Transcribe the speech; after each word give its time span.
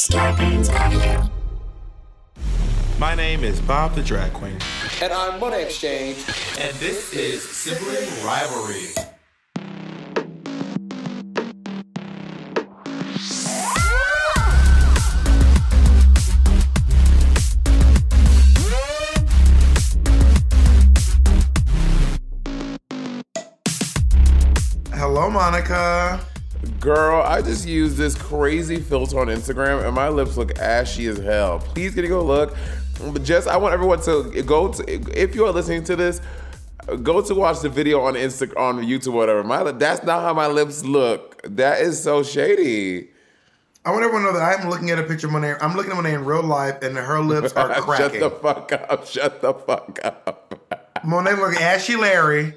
Scarpins 0.00 0.70
Avenue. 0.70 1.28
My 2.98 3.14
name 3.14 3.44
is 3.44 3.60
Bob 3.60 3.94
the 3.94 4.02
Drag 4.02 4.32
Queen. 4.32 4.56
And 5.02 5.12
I'm 5.12 5.38
Monét 5.38 5.66
X 5.66 5.78
Change. 5.78 6.16
And 6.58 6.74
this 6.76 7.12
is 7.12 7.42
Sibling 7.46 8.08
Rivalry. 8.24 8.94
Hello, 24.94 25.28
Monica. 25.28 26.18
Girl, 26.80 27.22
I 27.22 27.42
just 27.42 27.68
used 27.68 27.98
this 27.98 28.14
crazy 28.16 28.76
filter 28.76 29.20
on 29.20 29.26
Instagram 29.26 29.84
and 29.84 29.94
my 29.94 30.08
lips 30.08 30.38
look 30.38 30.58
ashy 30.58 31.08
as 31.08 31.18
hell. 31.18 31.58
Please 31.58 31.94
get 31.94 32.06
a 32.06 32.08
go 32.08 32.24
look. 32.24 32.56
But 33.12 33.22
just 33.22 33.48
I 33.48 33.58
want 33.58 33.74
everyone 33.74 34.00
to 34.02 34.42
go 34.42 34.72
to 34.72 35.20
if 35.20 35.34
you 35.34 35.44
are 35.44 35.52
listening 35.52 35.84
to 35.84 35.96
this, 35.96 36.22
go 37.02 37.20
to 37.20 37.34
watch 37.34 37.60
the 37.60 37.68
video 37.68 38.00
on 38.00 38.14
Insta 38.14 38.56
on 38.56 38.78
YouTube 38.78 39.12
whatever. 39.12 39.44
My 39.44 39.72
that's 39.72 40.04
not 40.04 40.22
how 40.22 40.32
my 40.32 40.46
lips 40.46 40.82
look. 40.82 41.42
That 41.44 41.82
is 41.82 42.02
so 42.02 42.22
shady. 42.22 43.10
I 43.84 43.90
want 43.90 44.04
everyone 44.04 44.22
to 44.22 44.32
know 44.32 44.38
that 44.38 44.60
I'm 44.60 44.70
looking 44.70 44.90
at 44.90 44.98
a 44.98 45.02
picture 45.02 45.26
of 45.26 45.34
Monet. 45.34 45.56
I'm 45.60 45.74
looking 45.76 45.90
at 45.90 45.96
Monet 45.96 46.14
in 46.14 46.24
real 46.24 46.42
life, 46.42 46.82
and 46.82 46.96
her 46.96 47.20
lips 47.20 47.52
are 47.54 47.68
cracking. 47.80 48.20
Shut 48.20 48.20
the 48.20 48.30
fuck 48.30 48.72
up. 48.72 49.06
Shut 49.06 49.40
the 49.42 49.52
fuck 49.54 49.98
up. 50.02 51.04
Monet 51.04 51.34
look 51.34 51.56
ashy 51.60 51.96
Larry. 51.96 52.54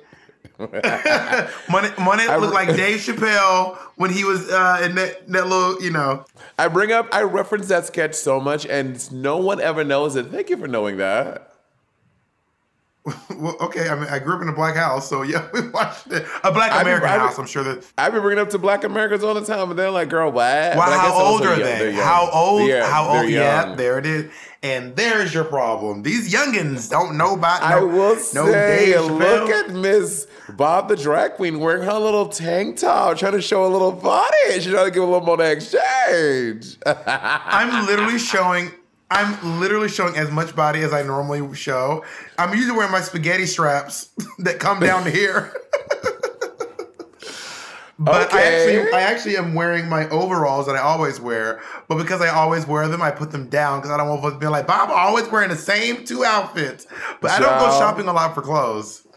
Monet, 0.60 1.94
Monet 1.98 2.38
looked 2.38 2.54
like 2.54 2.76
Dave 2.76 3.00
Chappelle 3.00 3.76
when 3.96 4.12
he 4.12 4.24
was 4.24 4.50
uh, 4.52 4.82
in 4.84 4.96
that, 4.96 5.28
that 5.28 5.48
little, 5.48 5.82
you 5.82 5.92
know. 5.92 6.26
I 6.58 6.68
bring 6.68 6.92
up, 6.92 7.08
I 7.12 7.24
reference 7.24 7.68
that 7.70 7.86
sketch 7.86 8.14
so 8.14 8.40
much, 8.40 8.66
and 8.66 9.12
no 9.12 9.38
one 9.38 9.60
ever 9.60 9.84
knows 9.84 10.16
it. 10.16 10.28
Thank 10.28 10.50
you 10.50 10.58
for 10.58 10.68
knowing 10.68 10.98
that. 10.98 11.54
well, 13.38 13.58
okay. 13.60 13.90
I 13.90 13.96
mean, 13.96 14.08
I 14.10 14.20
grew 14.20 14.36
up 14.36 14.42
in 14.42 14.48
a 14.48 14.54
black 14.54 14.76
house, 14.76 15.10
so 15.10 15.24
yeah, 15.24 15.50
we 15.54 15.68
watched 15.70 16.08
it. 16.08 16.26
A 16.44 16.52
black 16.52 16.80
American 16.82 17.10
been, 17.10 17.20
house. 17.20 17.38
I'm 17.38 17.48
sure 17.48 17.64
that 17.64 17.86
I've 17.98 18.14
been 18.14 18.22
bringing 18.22 18.42
up 18.42 18.50
to 18.52 18.58
black 18.58 18.86
Americans 18.86 19.24
all 19.24 19.34
the 19.34 19.46
time, 19.46 19.68
but 19.68 19.76
they're 19.76 19.92
like, 19.92 20.08
"Girl, 20.08 20.32
what?" 20.32 20.78
Well, 20.78 20.82
how 20.82 21.14
old 21.14 21.46
are 21.46 21.56
they? 21.58 21.94
How 21.94 22.30
old? 22.32 22.70
how 22.70 23.18
old? 23.18 23.30
Yeah, 23.30 23.76
there 23.76 23.98
it 23.98 24.06
is. 24.06 24.32
And 24.64 24.96
there's 24.96 25.34
your 25.34 25.44
problem. 25.44 26.04
These 26.04 26.34
youngins 26.34 26.90
don't 26.90 27.18
know 27.18 27.34
about. 27.34 27.62
No, 27.62 27.68
I 27.68 27.80
will 27.82 28.16
no 28.34 28.50
say, 28.50 28.98
look 28.98 29.50
at 29.50 29.72
Miss 29.72 30.26
Bob 30.50 30.88
the 30.88 30.96
drag 30.96 31.34
queen 31.34 31.60
wearing 31.60 31.84
her 31.84 32.00
little 32.00 32.30
tank 32.30 32.78
top, 32.78 33.18
trying 33.18 33.34
to 33.34 33.42
show 33.42 33.66
a 33.66 33.68
little 33.68 33.92
body. 33.92 34.38
She's 34.54 34.68
trying 34.68 34.86
to 34.86 34.92
give 34.92 35.04
a 35.04 35.06
little 35.06 35.20
more 35.20 35.44
exchange. 35.44 36.78
I'm 36.86 37.86
literally 37.88 38.18
showing 38.18 38.72
I'm 39.12 39.60
literally 39.60 39.90
showing 39.90 40.16
as 40.16 40.32
much 40.32 40.56
body 40.56 40.80
as 40.80 40.92
I 40.92 41.04
normally 41.04 41.56
show. 41.56 42.04
I'm 42.40 42.54
usually 42.56 42.76
wearing 42.76 42.92
my 42.92 43.02
spaghetti 43.02 43.46
straps 43.46 44.10
that 44.40 44.60
come 44.60 44.80
down 44.80 45.04
to 45.04 45.12
here. 45.12 45.54
But 48.00 48.28
okay. 48.28 48.38
I 48.38 48.42
actually 48.42 48.94
I 48.94 49.02
actually 49.02 49.38
am 49.38 49.54
wearing 49.54 49.88
my 49.88 50.10
overalls 50.10 50.66
that 50.66 50.76
I 50.76 50.80
always 50.80 51.20
wear. 51.20 51.62
But 51.88 51.98
because 51.98 52.22
I 52.22 52.30
always 52.30 52.66
wear 52.66 52.88
them, 52.88 53.02
I 53.02 53.12
put 53.12 53.32
them 53.32 53.50
down 53.50 53.80
because 53.80 53.92
I 53.92 53.98
don't 53.98 54.10
want 54.10 54.22
folks 54.22 54.34
to 54.34 54.40
be 54.40 54.48
like, 54.48 54.66
Bob, 54.66 54.90
I'm 54.90 54.96
always 54.96 55.28
wearing 55.30 55.50
the 55.50 55.56
same 55.56 56.06
two 56.06 56.24
outfits. 56.24 56.88
But 57.22 57.32
I 57.32 57.40
don't 57.40 57.60
go 57.60 57.70
shopping 57.80 58.08
a 58.08 58.14
lot 58.14 58.34
for 58.34 58.42
clothes. 58.42 59.08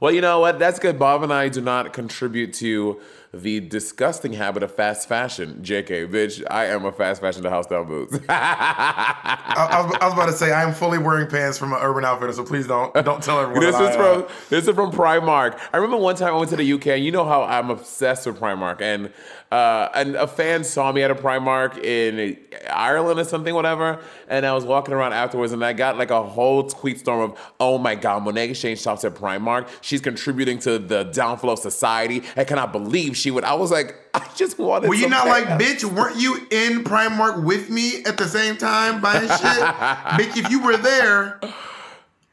Well, 0.00 0.12
you 0.12 0.20
know 0.20 0.40
what? 0.40 0.58
That's 0.58 0.78
good. 0.78 0.98
Bob 0.98 1.22
and 1.22 1.32
I 1.32 1.48
do 1.48 1.60
not 1.60 1.92
contribute 1.92 2.52
to 2.54 3.00
the 3.42 3.60
disgusting 3.60 4.32
habit 4.32 4.62
of 4.62 4.74
fast 4.74 5.08
fashion. 5.08 5.60
JK, 5.62 6.10
bitch, 6.10 6.42
I 6.50 6.66
am 6.66 6.84
a 6.84 6.92
fast 6.92 7.20
fashion 7.20 7.42
to 7.42 7.50
house 7.50 7.66
down 7.66 7.86
boots. 7.86 8.18
I, 8.28 9.68
I, 9.70 9.82
was, 9.86 9.96
I, 10.00 10.04
was, 10.06 10.14
about 10.14 10.26
to 10.26 10.32
say 10.32 10.52
I 10.52 10.62
am 10.62 10.72
fully 10.72 10.98
wearing 10.98 11.28
pants 11.28 11.58
from 11.58 11.72
an 11.72 11.78
Urban 11.80 12.04
Outfitter, 12.04 12.32
so 12.32 12.44
please 12.44 12.66
don't 12.66 12.92
don't 12.94 13.22
tell 13.22 13.40
everyone. 13.40 13.62
this 13.62 13.78
is 13.78 13.96
from 13.96 14.26
this 14.50 14.68
is 14.68 14.74
from 14.74 14.92
Primark. 14.92 15.60
I 15.72 15.76
remember 15.76 15.98
one 15.98 16.16
time 16.16 16.34
I 16.34 16.36
went 16.36 16.50
to 16.50 16.56
the 16.56 16.72
UK, 16.72 16.86
and 16.88 17.04
you 17.04 17.10
know 17.10 17.24
how 17.24 17.42
I'm 17.42 17.70
obsessed 17.70 18.26
with 18.26 18.38
Primark, 18.38 18.80
and 18.80 19.12
uh, 19.54 19.88
and 19.94 20.16
a 20.16 20.26
fan 20.26 20.64
saw 20.64 20.90
me 20.90 21.00
at 21.04 21.12
a 21.12 21.14
Primark 21.14 21.78
in 21.78 22.36
Ireland 22.68 23.20
or 23.20 23.24
something, 23.24 23.54
whatever. 23.54 24.00
And 24.26 24.44
I 24.44 24.52
was 24.52 24.64
walking 24.64 24.92
around 24.92 25.12
afterwards, 25.12 25.52
and 25.52 25.64
I 25.64 25.72
got 25.72 25.96
like 25.96 26.10
a 26.10 26.24
whole 26.24 26.64
tweet 26.64 26.98
storm 26.98 27.20
of, 27.30 27.54
"Oh 27.60 27.78
my 27.78 27.94
God, 27.94 28.24
Monét 28.24 28.50
X 28.50 28.60
Change 28.60 28.80
shops 28.80 29.04
at 29.04 29.14
Primark. 29.14 29.68
She's 29.80 30.00
contributing 30.00 30.58
to 30.60 30.80
the 30.80 31.04
downfall 31.04 31.50
of 31.50 31.60
society. 31.60 32.24
I 32.36 32.42
cannot 32.42 32.72
believe 32.72 33.16
she 33.16 33.30
would." 33.30 33.44
I 33.44 33.54
was 33.54 33.70
like, 33.70 33.94
I 34.14 34.28
just 34.34 34.58
wanted. 34.58 34.88
Were 34.88 34.96
you 34.96 35.08
not 35.08 35.28
like, 35.28 35.44
bitch? 35.44 35.84
Weren't 35.84 36.16
you 36.16 36.34
in 36.50 36.82
Primark 36.82 37.44
with 37.44 37.70
me 37.70 38.02
at 38.06 38.18
the 38.18 38.26
same 38.26 38.56
time 38.56 39.00
buying 39.00 39.28
shit, 39.28 39.30
bitch? 39.38 40.36
If 40.36 40.50
you 40.50 40.64
were 40.64 40.76
there. 40.76 41.38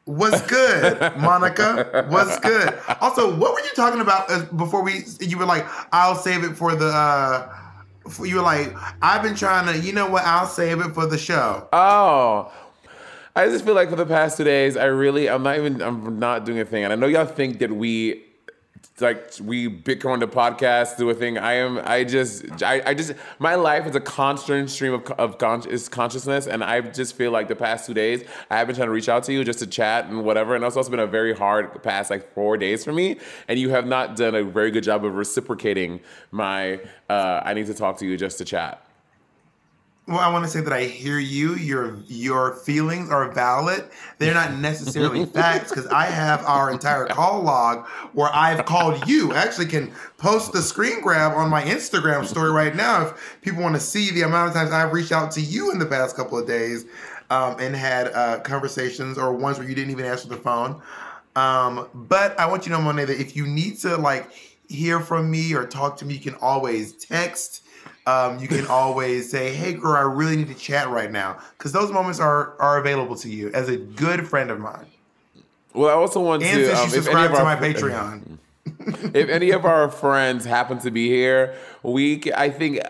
What's 0.04 0.40
good, 0.42 1.16
Monica? 1.16 2.06
What's 2.08 2.38
good? 2.40 2.76
Also, 3.00 3.36
what 3.36 3.54
were 3.54 3.60
you 3.60 3.70
talking 3.76 4.00
about 4.00 4.56
before 4.56 4.82
we? 4.82 5.04
You 5.20 5.38
were 5.38 5.46
like, 5.46 5.64
"I'll 5.92 6.16
save 6.16 6.44
it 6.44 6.56
for 6.56 6.74
the." 6.74 6.88
uh 6.88 7.56
for, 8.08 8.26
You 8.26 8.36
were 8.36 8.42
like, 8.42 8.74
"I've 9.00 9.22
been 9.22 9.36
trying 9.36 9.72
to." 9.72 9.78
You 9.78 9.92
know 9.92 10.10
what? 10.10 10.24
I'll 10.24 10.46
save 10.46 10.80
it 10.80 10.92
for 10.92 11.06
the 11.06 11.16
show. 11.18 11.68
Oh, 11.72 12.52
I 13.36 13.46
just 13.46 13.64
feel 13.64 13.74
like 13.74 13.90
for 13.90 13.96
the 13.96 14.06
past 14.06 14.36
two 14.36 14.44
days, 14.44 14.76
I 14.76 14.86
really, 14.86 15.28
I'm 15.30 15.42
not 15.42 15.56
even, 15.56 15.80
I'm 15.80 16.18
not 16.18 16.44
doing 16.44 16.58
a 16.58 16.64
thing, 16.64 16.84
and 16.84 16.92
I 16.92 16.96
know 16.96 17.06
y'all 17.06 17.24
think 17.24 17.60
that 17.60 17.70
we 17.70 18.24
like 19.00 19.32
we 19.42 19.68
Bitcoin 19.68 20.20
the 20.20 20.28
podcast 20.28 20.96
do 20.96 21.10
a 21.10 21.14
thing. 21.14 21.38
I 21.38 21.54
am. 21.54 21.80
I 21.84 22.04
just. 22.04 22.62
I, 22.62 22.82
I 22.86 22.94
just. 22.94 23.14
My 23.38 23.54
life 23.54 23.86
is 23.86 23.94
a 23.94 24.00
constant 24.00 24.70
stream 24.70 24.94
of 24.94 25.10
of 25.12 25.38
con- 25.38 25.68
is 25.68 25.88
consciousness, 25.88 26.46
and 26.46 26.62
I 26.62 26.80
just 26.80 27.16
feel 27.16 27.30
like 27.30 27.48
the 27.48 27.56
past 27.56 27.86
two 27.86 27.94
days 27.94 28.24
I 28.50 28.58
have 28.58 28.66
been 28.66 28.76
trying 28.76 28.88
to 28.88 28.92
reach 28.92 29.08
out 29.08 29.24
to 29.24 29.32
you 29.32 29.44
just 29.44 29.58
to 29.58 29.66
chat 29.66 30.06
and 30.06 30.24
whatever. 30.24 30.54
And 30.54 30.64
it's 30.64 30.76
also 30.76 30.90
been 30.90 31.00
a 31.00 31.06
very 31.06 31.34
hard 31.34 31.82
past 31.82 32.10
like 32.10 32.32
four 32.32 32.56
days 32.56 32.84
for 32.84 32.92
me, 32.92 33.18
and 33.48 33.58
you 33.58 33.70
have 33.70 33.86
not 33.86 34.16
done 34.16 34.34
a 34.34 34.44
very 34.44 34.70
good 34.70 34.84
job 34.84 35.04
of 35.04 35.14
reciprocating 35.14 36.00
my. 36.30 36.80
Uh, 37.10 37.42
I 37.44 37.54
need 37.54 37.66
to 37.66 37.74
talk 37.74 37.98
to 37.98 38.06
you 38.06 38.16
just 38.16 38.38
to 38.38 38.44
chat. 38.44 38.86
Well, 40.08 40.18
I 40.18 40.32
want 40.32 40.44
to 40.44 40.50
say 40.50 40.60
that 40.60 40.72
I 40.72 40.84
hear 40.84 41.20
you. 41.20 41.54
Your 41.54 41.96
your 42.08 42.54
feelings 42.54 43.08
are 43.10 43.30
valid. 43.30 43.84
They're 44.18 44.34
not 44.34 44.54
necessarily 44.54 45.24
facts 45.32 45.70
because 45.70 45.86
I 45.86 46.06
have 46.06 46.44
our 46.44 46.72
entire 46.72 47.06
call 47.06 47.40
log 47.40 47.86
where 48.12 48.28
I've 48.34 48.64
called 48.64 49.06
you. 49.08 49.32
I 49.32 49.42
actually 49.42 49.66
can 49.66 49.92
post 50.18 50.52
the 50.52 50.60
screen 50.60 51.00
grab 51.02 51.36
on 51.36 51.48
my 51.48 51.62
Instagram 51.62 52.26
story 52.26 52.50
right 52.50 52.74
now 52.74 53.06
if 53.06 53.38
people 53.42 53.62
want 53.62 53.76
to 53.76 53.80
see 53.80 54.10
the 54.10 54.22
amount 54.22 54.48
of 54.48 54.54
times 54.54 54.72
I've 54.72 54.92
reached 54.92 55.12
out 55.12 55.30
to 55.32 55.40
you 55.40 55.70
in 55.70 55.78
the 55.78 55.86
past 55.86 56.16
couple 56.16 56.36
of 56.36 56.48
days 56.48 56.84
um, 57.30 57.56
and 57.60 57.76
had 57.76 58.08
uh, 58.08 58.40
conversations 58.40 59.18
or 59.18 59.32
ones 59.32 59.58
where 59.58 59.68
you 59.68 59.74
didn't 59.76 59.92
even 59.92 60.04
answer 60.04 60.26
the 60.26 60.36
phone. 60.36 60.82
Um, 61.36 61.88
but 61.94 62.38
I 62.40 62.46
want 62.46 62.66
you 62.66 62.72
to 62.72 62.78
know, 62.78 62.84
Monet, 62.84 63.04
that 63.04 63.20
if 63.20 63.36
you 63.36 63.46
need 63.46 63.78
to 63.78 63.96
like 63.96 64.32
hear 64.68 64.98
from 64.98 65.30
me 65.30 65.54
or 65.54 65.64
talk 65.64 65.96
to 65.98 66.04
me, 66.04 66.14
you 66.14 66.20
can 66.20 66.34
always 66.34 66.92
text 66.92 67.62
um, 68.06 68.38
you 68.38 68.48
can 68.48 68.66
always 68.66 69.30
say, 69.30 69.54
"Hey, 69.54 69.74
girl, 69.74 69.92
I 69.92 70.00
really 70.00 70.36
need 70.36 70.48
to 70.48 70.54
chat 70.54 70.88
right 70.88 71.10
now," 71.10 71.38
because 71.56 71.72
those 71.72 71.92
moments 71.92 72.20
are 72.20 72.54
are 72.60 72.78
available 72.78 73.16
to 73.16 73.28
you 73.28 73.50
as 73.52 73.68
a 73.68 73.76
good 73.76 74.26
friend 74.26 74.50
of 74.50 74.58
mine. 74.58 74.86
Well, 75.74 75.88
I 75.88 75.92
also 75.92 76.20
want 76.20 76.42
and 76.42 76.58
to 76.58 76.76
um, 76.76 76.88
subscribe 76.88 77.30
to 77.34 77.44
my 77.44 77.56
Patreon. 77.60 78.38
if 79.14 79.28
any 79.28 79.50
of 79.50 79.64
our 79.64 79.88
friends 79.90 80.44
happen 80.44 80.78
to 80.80 80.90
be 80.90 81.08
here, 81.08 81.54
we 81.82 82.22
I 82.36 82.50
think 82.50 82.80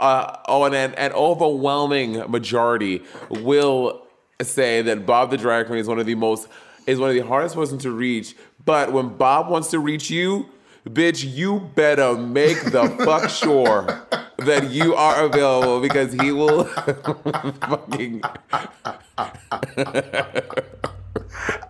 uh, 0.00 0.36
oh, 0.48 0.64
and 0.64 0.74
an, 0.74 0.94
an 0.94 1.12
overwhelming 1.12 2.30
majority 2.30 3.02
will 3.30 4.06
say 4.40 4.82
that 4.82 5.06
Bob 5.06 5.30
the 5.30 5.36
Drag 5.36 5.66
Queen 5.66 5.78
is 5.78 5.86
one 5.86 5.98
of 5.98 6.06
the 6.06 6.14
most 6.14 6.48
is 6.86 6.98
one 6.98 7.10
of 7.10 7.14
the 7.14 7.22
hardest 7.22 7.54
person 7.54 7.78
to 7.78 7.90
reach. 7.90 8.34
But 8.64 8.92
when 8.92 9.10
Bob 9.10 9.48
wants 9.48 9.70
to 9.70 9.78
reach 9.78 10.10
you, 10.10 10.48
bitch, 10.88 11.24
you 11.30 11.70
better 11.74 12.14
make 12.16 12.62
the 12.64 12.88
fuck 13.04 13.30
sure 13.30 14.06
that 14.38 14.70
you 14.70 14.94
are 14.94 15.24
available 15.24 15.80
because 15.80 16.12
he 16.12 16.32
will 16.32 16.64
fucking. 16.64 18.22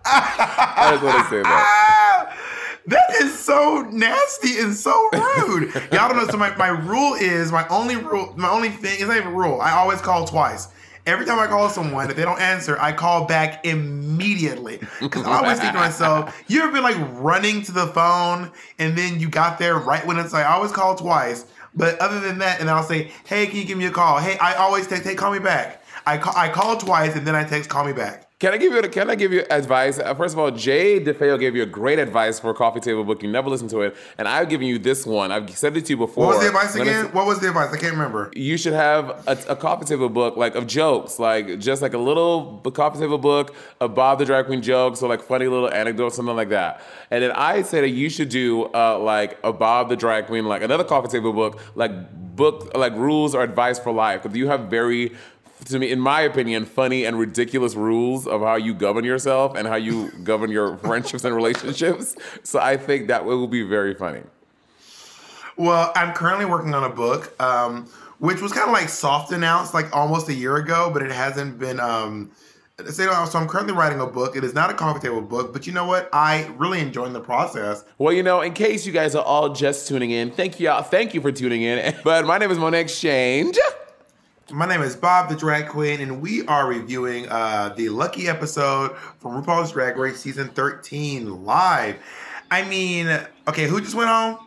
I 0.05 0.89
just 0.91 1.03
want 1.03 1.23
to 1.23 1.29
say 1.29 1.41
that. 1.43 2.37
That 2.85 3.11
is 3.21 3.39
so 3.39 3.87
nasty 3.93 4.59
and 4.59 4.75
so 4.75 4.91
rude. 5.13 5.73
Y'all 5.93 6.09
don't 6.09 6.17
know. 6.17 6.27
So 6.27 6.35
my, 6.35 6.53
my 6.57 6.67
rule 6.67 7.13
is 7.13 7.49
my 7.49 7.65
only 7.69 7.95
rule, 7.95 8.33
my 8.35 8.49
only 8.49 8.71
thing 8.71 8.99
is 8.99 9.07
not 9.07 9.15
even 9.15 9.29
a 9.29 9.31
rule. 9.31 9.61
I 9.61 9.71
always 9.71 10.01
call 10.01 10.27
twice. 10.27 10.67
Every 11.05 11.25
time 11.25 11.37
I 11.37 11.47
call 11.47 11.67
someone, 11.69 12.09
if 12.09 12.15
they 12.15 12.23
don't 12.23 12.39
answer, 12.39 12.77
I 12.79 12.93
call 12.93 13.25
back 13.25 13.65
immediately. 13.65 14.79
Because 15.01 15.25
I 15.25 15.39
always 15.39 15.59
think 15.59 15.73
to 15.73 15.79
myself, 15.79 16.43
you 16.47 16.61
ever 16.61 16.71
been 16.71 16.83
like 16.83 16.97
running 17.21 17.61
to 17.63 17.71
the 17.73 17.87
phone 17.87 18.51
and 18.79 18.97
then 18.97 19.19
you 19.19 19.29
got 19.29 19.59
there 19.59 19.77
right 19.77 20.05
when 20.05 20.17
it's 20.17 20.31
like, 20.31 20.45
I 20.45 20.53
always 20.53 20.71
call 20.71 20.95
twice. 20.95 21.45
But 21.75 21.99
other 21.99 22.19
than 22.19 22.37
that, 22.37 22.61
and 22.61 22.69
I'll 22.69 22.83
say, 22.83 23.11
hey, 23.25 23.47
can 23.47 23.57
you 23.57 23.65
give 23.65 23.77
me 23.77 23.85
a 23.85 23.91
call? 23.91 24.19
Hey, 24.19 24.37
I 24.37 24.55
always 24.55 24.87
text, 24.87 25.03
hey, 25.03 25.15
call 25.15 25.31
me 25.31 25.39
back. 25.39 25.83
I 26.05 26.17
call, 26.17 26.33
I 26.35 26.49
call 26.49 26.77
twice 26.77 27.15
and 27.15 27.25
then 27.25 27.35
I 27.35 27.43
text, 27.43 27.69
call 27.69 27.85
me 27.85 27.93
back. 27.93 28.29
Can 28.43 28.51
I 28.51 28.57
give 28.57 28.73
you 28.73 28.81
can 28.89 29.09
I 29.09 29.15
give 29.15 29.31
you 29.31 29.45
advice? 29.49 29.99
Uh, 29.99 30.13
First 30.15 30.33
of 30.33 30.39
all, 30.39 30.51
Jay 30.51 30.99
DeFeo 30.99 31.39
gave 31.39 31.55
you 31.55 31.63
a 31.63 31.65
great 31.65 31.97
advice 31.97 32.41
for 32.41 32.49
a 32.49 32.53
coffee 32.53 32.81
table 32.81 33.05
book. 33.05 33.23
You 33.23 33.31
never 33.31 33.49
listened 33.49 33.69
to 33.69 33.83
it, 33.83 33.95
and 34.17 34.27
I've 34.27 34.49
given 34.49 34.67
you 34.67 34.77
this 34.77 35.05
one. 35.05 35.31
I've 35.31 35.49
said 35.51 35.77
it 35.77 35.85
to 35.85 35.93
you 35.93 35.95
before. 35.95 36.25
What 36.25 36.33
was 36.35 36.41
the 36.41 36.47
advice 36.47 36.75
again? 36.75 37.05
What 37.13 37.25
was 37.25 37.39
the 37.39 37.47
advice? 37.47 37.71
I 37.71 37.77
can't 37.77 37.93
remember. 37.93 38.33
you 38.35 38.57
should 38.57 38.73
have 38.73 39.11
a, 39.29 39.37
a 39.47 39.55
coffee 39.55 39.85
table 39.85 40.09
book 40.09 40.35
like 40.35 40.55
of 40.55 40.67
jokes, 40.67 41.19
like 41.19 41.57
just 41.59 41.81
like 41.81 41.93
a 41.93 41.97
little 41.97 42.57
coffee 42.73 42.99
table 42.99 43.17
book 43.17 43.55
of 43.79 43.95
Bob 43.95 44.19
the 44.19 44.25
drag 44.25 44.47
queen 44.47 44.61
jokes, 44.61 45.01
or 45.01 45.07
like 45.07 45.21
funny 45.21 45.47
little 45.47 45.71
anecdotes, 45.71 46.17
something 46.17 46.35
like 46.35 46.49
that. 46.49 46.81
And 47.11 47.23
then 47.23 47.31
I 47.31 47.61
say 47.61 47.79
that 47.79 47.91
you 47.91 48.09
should 48.09 48.27
do 48.27 48.65
uh, 48.75 48.99
like 48.99 49.39
a 49.45 49.53
Bob 49.53 49.87
the 49.87 49.95
drag 49.95 50.27
queen, 50.27 50.47
like 50.47 50.63
another 50.63 50.83
coffee 50.83 51.07
table 51.07 51.31
book, 51.31 51.61
like 51.75 51.91
book 52.35 52.75
like 52.75 52.93
rules 52.93 53.35
or 53.35 53.41
advice 53.41 53.79
for 53.79 53.93
life. 53.93 54.23
Because 54.23 54.37
you 54.37 54.47
have 54.47 54.61
very, 54.69 55.13
to 55.65 55.79
me, 55.79 55.91
in 55.91 55.99
my 55.99 56.21
opinion, 56.21 56.65
funny 56.65 57.05
and 57.05 57.17
ridiculous 57.17 57.75
rules 57.75 58.27
of 58.27 58.41
how 58.41 58.55
you 58.55 58.73
govern 58.73 59.03
yourself 59.03 59.55
and 59.55 59.67
how 59.67 59.75
you 59.75 60.11
govern 60.23 60.51
your 60.51 60.77
friendships 60.85 61.23
and 61.23 61.35
relationships. 61.35 62.15
So 62.43 62.59
I 62.59 62.77
think 62.77 63.07
that 63.07 63.25
will 63.25 63.47
be 63.47 63.63
very 63.63 63.93
funny. 63.93 64.21
Well, 65.57 65.91
I'm 65.95 66.13
currently 66.13 66.45
working 66.45 66.73
on 66.73 66.83
a 66.83 66.89
book, 66.89 67.39
um, 67.41 67.85
which 68.19 68.41
was 68.41 68.51
kind 68.51 68.67
of 68.67 68.73
like 68.73 68.89
soft 68.89 69.31
announced 69.31 69.73
like 69.73 69.95
almost 69.95 70.29
a 70.29 70.33
year 70.33 70.57
ago, 70.57 70.89
but 70.91 71.03
it 71.03 71.11
hasn't 71.11 71.59
been. 71.59 71.79
Um, 71.79 72.31
so 72.89 73.25
so 73.25 73.39
I'm 73.39 73.47
currently 73.47 73.73
writing 73.73 73.99
a 73.99 74.07
book. 74.07 74.35
It 74.35 74.43
is 74.43 74.55
not 74.55 74.71
a 74.71 74.73
coffee 74.73 74.99
table 74.99 75.21
book, 75.21 75.53
but 75.53 75.67
you 75.67 75.73
know 75.73 75.85
what? 75.85 76.09
I 76.11 76.51
really 76.57 76.79
enjoying 76.79 77.13
the 77.13 77.21
process. 77.21 77.85
Well, 77.99 78.11
you 78.11 78.23
know, 78.23 78.41
in 78.41 78.53
case 78.53 78.85
you 78.85 78.91
guys 78.91 79.13
are 79.13 79.23
all 79.23 79.49
just 79.49 79.87
tuning 79.87 80.09
in, 80.09 80.31
thank 80.31 80.59
you, 80.59 80.69
all 80.69 80.81
thank 80.81 81.13
you 81.13 81.21
for 81.21 81.31
tuning 81.31 81.61
in. 81.61 81.95
But 82.03 82.25
my 82.25 82.39
name 82.39 82.49
is 82.49 82.57
Monét 82.57 82.73
X 82.73 82.99
Change. 82.99 83.57
My 84.51 84.67
name 84.67 84.81
is 84.81 84.95
Bob 84.95 85.29
the 85.29 85.35
Drag 85.35 85.69
Queen, 85.69 86.01
and 86.01 86.21
we 86.21 86.45
are 86.47 86.67
reviewing 86.67 87.27
uh, 87.29 87.73
the 87.75 87.89
lucky 87.89 88.27
episode 88.27 88.95
from 89.19 89.41
RuPaul's 89.41 89.71
Drag 89.71 89.97
Race 89.97 90.19
season 90.19 90.49
13 90.49 91.45
live. 91.45 91.95
I 92.51 92.63
mean, 92.63 93.07
okay, 93.47 93.67
who 93.67 93.79
just 93.79 93.95
went 93.95 94.09
home? 94.09 94.37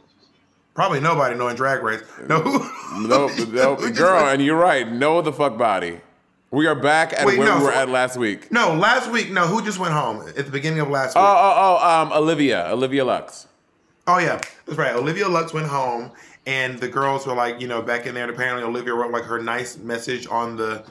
Probably 0.74 1.00
nobody 1.00 1.34
knowing 1.34 1.56
Drag 1.56 1.82
Race. 1.82 2.02
No, 2.28 2.40
who? 2.40 2.58
No, 3.08 3.28
who 3.28 3.46
no, 3.52 3.76
girl, 3.90 4.26
and 4.28 4.42
you're 4.42 4.56
right. 4.56 4.90
No, 4.90 5.20
the 5.22 5.32
fuck 5.32 5.56
body. 5.58 6.00
We 6.50 6.66
are 6.66 6.74
back 6.74 7.12
at 7.12 7.26
Wait, 7.26 7.38
where 7.38 7.48
no, 7.48 7.58
we 7.58 7.64
were 7.64 7.72
so- 7.72 7.78
at 7.78 7.88
last 7.88 8.16
week. 8.16 8.52
no, 8.52 8.74
last 8.74 9.10
week. 9.10 9.30
No, 9.30 9.46
who 9.46 9.62
just 9.64 9.78
went 9.78 9.92
home 9.92 10.26
at 10.28 10.36
the 10.36 10.50
beginning 10.50 10.80
of 10.80 10.88
last 10.88 11.14
week? 11.16 11.24
Oh, 11.24 11.26
oh, 11.26 11.78
oh, 11.80 12.02
um, 12.02 12.12
Olivia, 12.12 12.68
Olivia 12.70 13.04
Lux. 13.04 13.48
Oh 14.06 14.18
yeah, 14.18 14.40
that's 14.66 14.78
right. 14.78 14.94
Olivia 14.94 15.26
Lux 15.28 15.52
went 15.52 15.66
home, 15.66 16.12
and 16.46 16.78
the 16.78 16.88
girls 16.88 17.26
were 17.26 17.34
like, 17.34 17.60
you 17.60 17.66
know, 17.66 17.82
back 17.82 18.06
in 18.06 18.14
there. 18.14 18.24
And 18.24 18.32
apparently, 18.32 18.62
Olivia 18.62 18.94
wrote 18.94 19.10
like 19.10 19.24
her 19.24 19.42
nice 19.42 19.76
message 19.76 20.26
on 20.28 20.56
the 20.56 20.84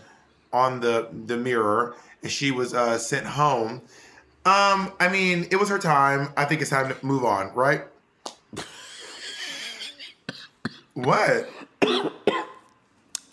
on 0.52 0.82
the 0.82 1.10
the 1.26 1.38
mirror, 1.38 1.96
and 2.22 2.32
she 2.32 2.52
was 2.52 2.74
uh, 2.74 2.98
sent 2.98 3.26
home. 3.26 3.82
Um, 4.46 4.94
I 5.00 5.10
mean, 5.12 5.48
it 5.50 5.56
was 5.56 5.70
her 5.70 5.80
time. 5.80 6.30
I 6.38 6.46
think 6.46 6.62
it's 6.62 6.70
time 6.70 6.94
to 6.94 7.06
move 7.06 7.26
on, 7.26 7.54
right? 7.56 7.86
what? 10.94 11.50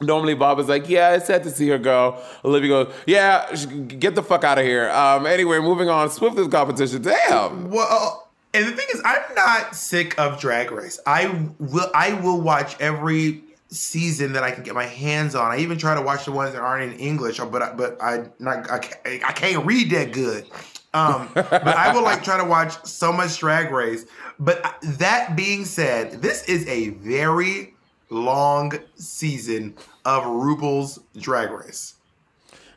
Normally, 0.01 0.35
Bob 0.35 0.59
is 0.59 0.69
like, 0.69 0.89
yeah, 0.89 1.15
it's 1.15 1.27
sad 1.27 1.43
to 1.45 1.51
see 1.51 1.69
her 1.69 1.79
go. 1.79 2.19
Olivia 2.45 2.69
goes, 2.69 2.95
yeah, 3.07 3.55
get 3.87 4.15
the 4.15 4.23
fuck 4.23 4.43
out 4.43 4.59
of 4.59 4.65
here. 4.65 4.91
Um, 4.91 5.27
anyway, 5.27 5.61
moving 5.61 5.89
on. 5.89 6.11
Swiftest 6.11 6.51
competition. 6.51 7.03
Damn. 7.03 7.71
Well, 7.71 8.32
and 8.55 8.67
the 8.67 8.73
thing 8.73 8.87
is, 8.93 9.01
I'm 9.05 9.35
not 9.35 9.75
sick 9.75 10.19
of 10.19 10.41
Drag 10.41 10.71
Race. 10.71 11.01
I 11.07 11.49
will. 11.59 11.91
I 11.95 12.15
will 12.15 12.41
watch 12.41 12.79
every 12.81 13.43
season 13.69 14.35
that 14.35 14.43
I 14.43 14.51
can 14.51 14.63
get 14.63 14.75
my 14.75 14.85
hands 14.85 15.35
on. 15.35 15.51
I 15.51 15.59
even 15.59 15.79
try 15.79 15.95
to 15.95 16.03
watch 16.03 16.27
the 16.27 16.33
ones 16.33 16.53
that 16.53 16.61
aren't 16.61 16.93
in 16.93 16.99
English, 16.99 17.39
but 17.39 17.63
I, 17.63 17.73
but 17.73 18.03
I 18.03 18.27
not 18.39 18.71
I 18.71 18.79
can't, 18.79 19.25
I 19.25 19.33
can't 19.33 19.67
read 19.67 19.91
that 19.91 20.13
good. 20.13 20.47
Um, 20.95 21.31
but 21.35 21.67
I 21.67 21.95
will 21.95 22.03
like 22.03 22.23
try 22.23 22.37
to 22.37 22.45
watch 22.45 22.85
so 22.85 23.13
much 23.13 23.39
Drag 23.39 23.71
Race. 23.71 24.05
But 24.39 24.77
that 24.83 25.35
being 25.37 25.65
said, 25.65 26.21
this 26.21 26.45
is 26.45 26.67
a 26.67 26.91
very 26.91 27.75
long 28.11 28.73
season 28.97 29.75
of 30.05 30.25
RuPaul's 30.25 31.01
Drag 31.17 31.51
Race. 31.51 31.95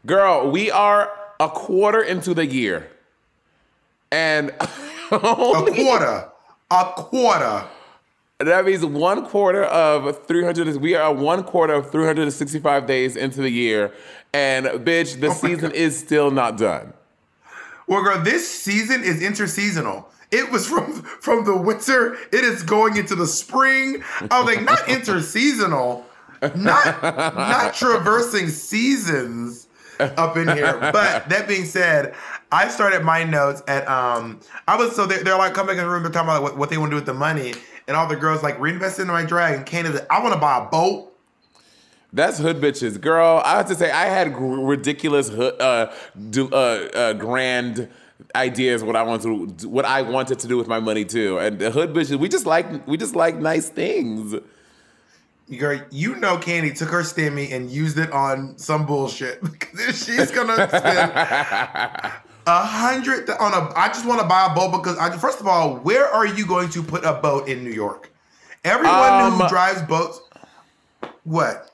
Girl, 0.05 0.49
we 0.49 0.71
are 0.71 1.11
a 1.39 1.49
quarter 1.49 2.01
into 2.01 2.33
the 2.33 2.45
year. 2.45 2.89
And 4.11 4.53
A 5.11 5.19
quarter, 5.19 6.29
a 6.71 6.83
quarter. 6.95 7.65
That 8.39 8.65
means 8.65 8.85
one 8.85 9.25
quarter 9.25 9.63
of 9.63 10.25
300. 10.25 10.75
We 10.77 10.95
are 10.95 11.13
one 11.13 11.43
quarter 11.43 11.73
of 11.73 11.91
365 11.91 12.85
days 12.85 13.15
into 13.15 13.41
the 13.41 13.49
year, 13.49 13.93
and 14.33 14.65
bitch, 14.65 15.19
the 15.21 15.27
oh 15.27 15.29
my 15.29 15.35
season 15.35 15.69
God. 15.69 15.73
is 15.73 15.97
still 15.97 16.31
not 16.31 16.57
done. 16.57 16.93
Well, 17.87 18.03
girl, 18.03 18.21
this 18.21 18.49
season 18.49 19.03
is 19.03 19.21
interseasonal. 19.21 20.05
It 20.31 20.51
was 20.51 20.67
from 20.67 21.01
from 21.03 21.45
the 21.45 21.55
winter. 21.55 22.15
It 22.31 22.43
is 22.43 22.63
going 22.63 22.97
into 22.97 23.15
the 23.15 23.27
spring. 23.27 24.03
I 24.31 24.41
was 24.41 24.55
like, 24.55 24.65
not 24.65 24.79
interseasonal, 24.79 26.03
not 26.55 27.03
not 27.35 27.73
traversing 27.75 28.49
seasons 28.49 29.67
up 29.99 30.35
in 30.35 30.47
here. 30.49 30.77
But 30.91 31.29
that 31.29 31.47
being 31.47 31.65
said, 31.65 32.15
I 32.55 32.69
started 32.69 33.03
my 33.03 33.25
notes 33.25 33.61
at 33.67 33.85
um. 33.89 34.39
I 34.65 34.77
was 34.77 34.95
so 34.95 35.05
they're, 35.05 35.21
they're 35.21 35.37
like 35.37 35.53
coming 35.53 35.77
in 35.77 35.83
the 35.83 35.89
room. 35.89 36.03
They're 36.03 36.11
talking 36.11 36.29
about 36.29 36.41
what, 36.41 36.57
what 36.57 36.69
they 36.69 36.77
want 36.77 36.89
to 36.89 36.91
do 36.91 36.95
with 36.95 37.05
the 37.05 37.13
money, 37.13 37.53
and 37.85 37.97
all 37.97 38.07
the 38.07 38.15
girls 38.15 38.43
like 38.43 38.57
reinvest 38.61 38.97
into 38.97 39.11
my 39.11 39.25
drag. 39.25 39.55
And 39.55 39.65
Candace, 39.65 39.99
I 40.09 40.21
want 40.23 40.33
to 40.33 40.39
buy 40.39 40.59
a 40.59 40.69
boat. 40.69 41.11
That's 42.13 42.37
hood 42.37 42.61
bitches, 42.61 42.99
girl. 43.01 43.41
I 43.43 43.57
have 43.57 43.67
to 43.67 43.75
say, 43.75 43.91
I 43.91 44.05
had 44.05 44.33
gr- 44.33 44.61
ridiculous 44.61 45.27
hood, 45.27 45.61
uh, 45.61 45.91
do, 46.29 46.47
uh, 46.49 46.87
uh, 46.93 47.13
grand 47.13 47.89
ideas 48.33 48.85
what 48.85 48.95
I 48.95 49.03
wanted 49.03 49.59
to, 49.59 49.67
what 49.67 49.83
I 49.83 50.01
wanted 50.01 50.39
to 50.39 50.47
do 50.47 50.57
with 50.57 50.69
my 50.69 50.79
money 50.79 51.03
too. 51.03 51.37
And 51.37 51.59
the 51.59 51.71
hood 51.71 51.93
bitches, 51.93 52.17
we 52.17 52.29
just 52.29 52.45
like, 52.45 52.87
we 52.87 52.95
just 52.95 53.17
like 53.17 53.35
nice 53.35 53.67
things. 53.67 54.33
Girl, 55.57 55.81
you 55.91 56.15
know 56.15 56.37
Kandy 56.37 56.75
took 56.75 56.89
her 56.89 57.01
stimmy 57.01 57.51
and 57.51 57.69
used 57.69 57.99
it 57.99 58.13
on 58.13 58.57
some 58.57 58.85
bullshit. 58.85 59.41
Because 59.75 60.05
she's 60.05 60.31
gonna 60.31 60.69
spend 60.69 62.13
a 62.47 62.63
hundred 62.63 63.25
th- 63.27 63.37
on 63.39 63.53
a, 63.53 63.71
I 63.75 63.87
just 63.87 64.05
want 64.05 64.21
to 64.21 64.27
buy 64.27 64.47
a 64.51 64.55
boat 64.55 64.71
because 64.71 64.97
I 64.97 65.15
first 65.17 65.39
of 65.39 65.47
all, 65.47 65.77
where 65.77 66.05
are 66.05 66.25
you 66.25 66.45
going 66.45 66.69
to 66.69 66.83
put 66.83 67.03
a 67.03 67.13
boat 67.13 67.47
in 67.47 67.63
New 67.63 67.71
York? 67.71 68.11
Everyone 68.63 69.31
who 69.31 69.43
Um, 69.43 69.49
drives 69.49 69.81
boats, 69.83 70.19
what? 71.23 71.71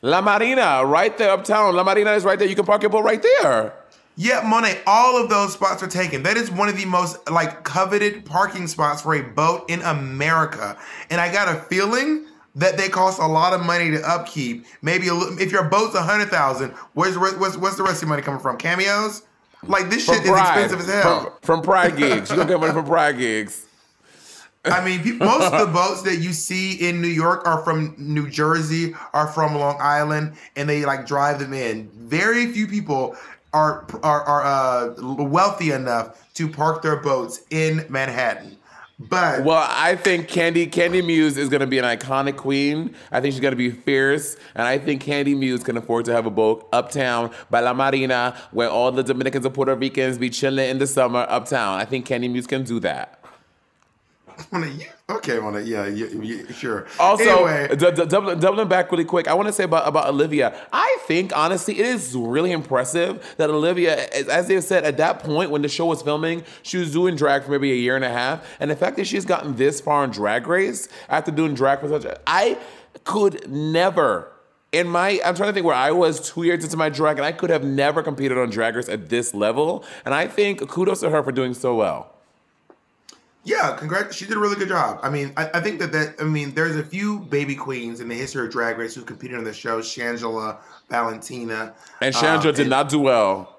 La 0.00 0.20
Marina, 0.20 0.84
right 0.84 1.16
there 1.18 1.30
uptown. 1.30 1.74
La 1.74 1.82
Marina 1.82 2.12
is 2.12 2.24
right 2.24 2.38
there. 2.38 2.48
You 2.48 2.54
can 2.54 2.64
park 2.64 2.82
your 2.82 2.90
boat 2.90 3.04
right 3.04 3.22
there. 3.22 3.74
Yeah, 4.16 4.42
Monet, 4.44 4.80
all 4.86 5.22
of 5.22 5.28
those 5.30 5.52
spots 5.52 5.82
are 5.82 5.88
taken. 5.88 6.22
That 6.24 6.36
is 6.36 6.50
one 6.50 6.68
of 6.68 6.76
the 6.76 6.84
most 6.84 7.28
like 7.30 7.62
coveted 7.62 8.24
parking 8.24 8.66
spots 8.66 9.02
for 9.02 9.14
a 9.14 9.22
boat 9.22 9.70
in 9.70 9.80
America. 9.82 10.76
And 11.10 11.20
I 11.20 11.32
got 11.32 11.48
a 11.48 11.60
feeling 11.62 12.26
that 12.56 12.76
they 12.76 12.88
cost 12.88 13.20
a 13.20 13.26
lot 13.26 13.52
of 13.52 13.64
money 13.64 13.90
to 13.92 14.00
upkeep. 14.02 14.66
Maybe 14.82 15.06
a 15.08 15.14
little, 15.14 15.38
if 15.40 15.52
your 15.52 15.64
boat's 15.64 15.94
a 15.94 16.02
hundred 16.02 16.30
thousand, 16.30 16.72
where's 16.94 17.16
what's, 17.16 17.56
what's 17.56 17.76
the 17.76 17.84
rest 17.84 17.96
of 17.96 18.02
your 18.02 18.08
money 18.08 18.22
coming 18.22 18.40
from? 18.40 18.56
Cameos? 18.56 19.22
Like 19.66 19.90
this 19.90 20.04
shit 20.04 20.22
is 20.22 20.30
expensive 20.30 20.80
as 20.80 20.86
hell. 20.86 21.20
From, 21.22 21.32
from 21.42 21.62
Pride 21.62 21.96
gigs. 21.96 22.30
You 22.30 22.36
gonna 22.36 22.48
get 22.48 22.60
money 22.60 22.72
from 22.72 22.86
Pride 22.86 23.18
gigs. 23.18 23.66
I 24.64 24.84
mean, 24.84 25.18
most 25.18 25.52
of 25.52 25.66
the 25.66 25.72
boats 25.72 26.02
that 26.02 26.16
you 26.16 26.32
see 26.32 26.74
in 26.74 27.00
New 27.00 27.08
York 27.08 27.46
are 27.46 27.62
from 27.62 27.94
New 27.96 28.28
Jersey, 28.28 28.94
are 29.14 29.28
from 29.28 29.54
Long 29.54 29.76
Island, 29.80 30.34
and 30.56 30.68
they 30.68 30.84
like 30.84 31.06
drive 31.06 31.38
them 31.38 31.52
in. 31.52 31.88
Very 31.94 32.52
few 32.52 32.66
people 32.66 33.16
are 33.52 33.86
are, 34.02 34.22
are 34.22 34.44
uh, 34.44 35.14
wealthy 35.22 35.70
enough 35.70 36.32
to 36.34 36.48
park 36.48 36.82
their 36.82 36.96
boats 36.96 37.42
in 37.50 37.86
Manhattan. 37.88 38.57
But 38.98 39.44
Well, 39.44 39.64
I 39.70 39.94
think 39.94 40.28
Kandy 40.28 40.68
Kandy 40.68 41.04
Muse 41.04 41.36
is 41.36 41.48
gonna 41.48 41.68
be 41.68 41.78
an 41.78 41.84
iconic 41.84 42.36
queen. 42.36 42.94
I 43.12 43.20
think 43.20 43.32
she's 43.32 43.40
gonna 43.40 43.54
be 43.54 43.70
fierce, 43.70 44.36
and 44.56 44.66
I 44.66 44.78
think 44.78 45.04
Kandy 45.04 45.38
Muse 45.38 45.62
can 45.62 45.76
afford 45.76 46.04
to 46.06 46.12
have 46.12 46.26
a 46.26 46.30
boat 46.30 46.68
uptown 46.72 47.30
by 47.48 47.60
La 47.60 47.72
Marina, 47.74 48.36
where 48.50 48.68
all 48.68 48.90
the 48.90 49.04
Dominicans 49.04 49.44
and 49.46 49.54
Puerto 49.54 49.76
Ricans 49.76 50.18
be 50.18 50.30
chilling 50.30 50.68
in 50.68 50.78
the 50.78 50.86
summer 50.86 51.26
uptown. 51.28 51.78
I 51.78 51.84
think 51.84 52.06
Kandy 52.08 52.28
Muse 52.28 52.48
can 52.48 52.64
do 52.64 52.80
that. 52.80 53.17
Wanna- 54.52 54.70
okay, 55.10 55.38
wanna, 55.40 55.60
yeah, 55.60 55.86
yeah, 55.86 56.06
yeah, 56.22 56.52
sure. 56.52 56.86
Also, 57.00 57.24
anyway, 57.46 57.68
d- 57.76 57.90
d- 57.90 58.06
doubling, 58.06 58.38
doubling 58.38 58.68
back 58.68 58.90
really 58.92 59.04
quick, 59.04 59.26
I 59.26 59.34
want 59.34 59.48
to 59.48 59.52
say 59.52 59.64
about, 59.64 59.88
about 59.88 60.08
Olivia. 60.08 60.54
I 60.72 60.98
think, 61.06 61.36
honestly, 61.36 61.78
it 61.78 61.86
is 61.86 62.14
really 62.14 62.52
impressive 62.52 63.34
that 63.36 63.50
Olivia, 63.50 64.06
as 64.10 64.28
as 64.28 64.46
they 64.48 64.60
said, 64.60 64.84
at 64.84 64.96
that 64.98 65.20
point 65.20 65.50
when 65.50 65.62
the 65.62 65.68
show 65.68 65.86
was 65.86 66.02
filming, 66.02 66.44
she 66.62 66.76
was 66.78 66.92
doing 66.92 67.16
drag 67.16 67.42
for 67.44 67.50
maybe 67.50 67.72
a 67.72 67.76
year 67.76 67.96
and 67.96 68.04
a 68.04 68.10
half. 68.10 68.46
And 68.60 68.70
the 68.70 68.76
fact 68.76 68.96
that 68.96 69.06
she's 69.06 69.24
gotten 69.24 69.56
this 69.56 69.80
far 69.80 70.04
in 70.04 70.10
Drag 70.10 70.46
Race 70.46 70.88
after 71.08 71.30
doing 71.32 71.54
drag 71.54 71.80
for 71.80 71.88
such 71.88 72.04
a. 72.04 72.18
I 72.26 72.58
could 73.04 73.48
never. 73.50 74.30
In 74.70 74.86
my, 74.86 75.18
I'm 75.24 75.34
trying 75.34 75.48
to 75.48 75.52
think 75.54 75.64
where 75.64 75.74
I 75.74 75.90
was 75.92 76.20
two 76.30 76.42
years 76.42 76.62
into 76.62 76.76
my 76.76 76.90
drag, 76.90 77.16
and 77.16 77.24
I 77.24 77.32
could 77.32 77.48
have 77.50 77.64
never 77.64 78.02
competed 78.02 78.36
on 78.36 78.50
Drag 78.50 78.76
Race 78.76 78.88
at 78.88 79.08
this 79.08 79.32
level. 79.34 79.82
And 80.04 80.14
I 80.14 80.26
think 80.28 80.68
kudos 80.68 81.00
to 81.00 81.10
her 81.10 81.22
for 81.22 81.32
doing 81.32 81.54
so 81.54 81.74
well. 81.74 82.14
Yeah, 83.44 83.74
congrats. 83.78 84.14
She 84.16 84.26
did 84.26 84.36
a 84.36 84.40
really 84.40 84.56
good 84.56 84.68
job. 84.68 85.00
I 85.02 85.08
mean, 85.08 85.32
I, 85.36 85.48
I 85.54 85.60
think 85.60 85.78
that 85.78 85.92
that 85.92 86.16
I 86.20 86.24
mean, 86.24 86.54
there's 86.54 86.76
a 86.76 86.82
few 86.82 87.20
baby 87.20 87.54
queens 87.54 88.00
in 88.00 88.08
the 88.08 88.14
history 88.14 88.44
of 88.44 88.52
Drag 88.52 88.76
Race 88.76 88.94
who 88.94 89.02
competed 89.02 89.38
on 89.38 89.44
the 89.44 89.52
show: 89.54 89.80
Shangela, 89.80 90.58
Valentina, 90.90 91.74
And 92.02 92.14
uh, 92.14 92.20
Chandra 92.20 92.52
did 92.52 92.62
and- 92.62 92.70
not 92.70 92.88
do 92.88 92.98
well. 92.98 93.54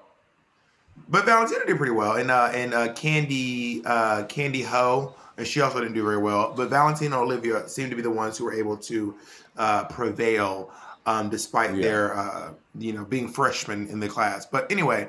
But 1.08 1.24
Valentina 1.24 1.66
did 1.66 1.76
pretty 1.76 1.92
well, 1.92 2.16
and 2.16 2.30
uh, 2.30 2.50
and 2.54 2.72
uh, 2.72 2.92
Kandy 2.92 3.82
uh, 3.84 4.24
Kandy 4.26 4.64
Ho, 4.64 5.14
and 5.36 5.44
she 5.46 5.60
also 5.60 5.80
didn't 5.80 5.94
do 5.94 6.04
very 6.04 6.18
well. 6.18 6.52
But 6.56 6.70
Valentina 6.70 7.16
and 7.20 7.24
Olivia 7.24 7.68
seemed 7.68 7.90
to 7.90 7.96
be 7.96 8.02
the 8.02 8.10
ones 8.10 8.38
who 8.38 8.44
were 8.44 8.52
able 8.54 8.76
to 8.76 9.16
uh, 9.56 9.84
prevail, 9.84 10.70
um, 11.06 11.28
despite 11.28 11.74
Yeah. 11.74 11.82
their 11.82 12.16
uh, 12.16 12.50
you 12.78 12.92
know 12.92 13.04
being 13.04 13.26
freshmen 13.28 13.88
in 13.88 13.98
the 13.98 14.08
class. 14.08 14.46
But 14.46 14.70
anyway, 14.70 15.08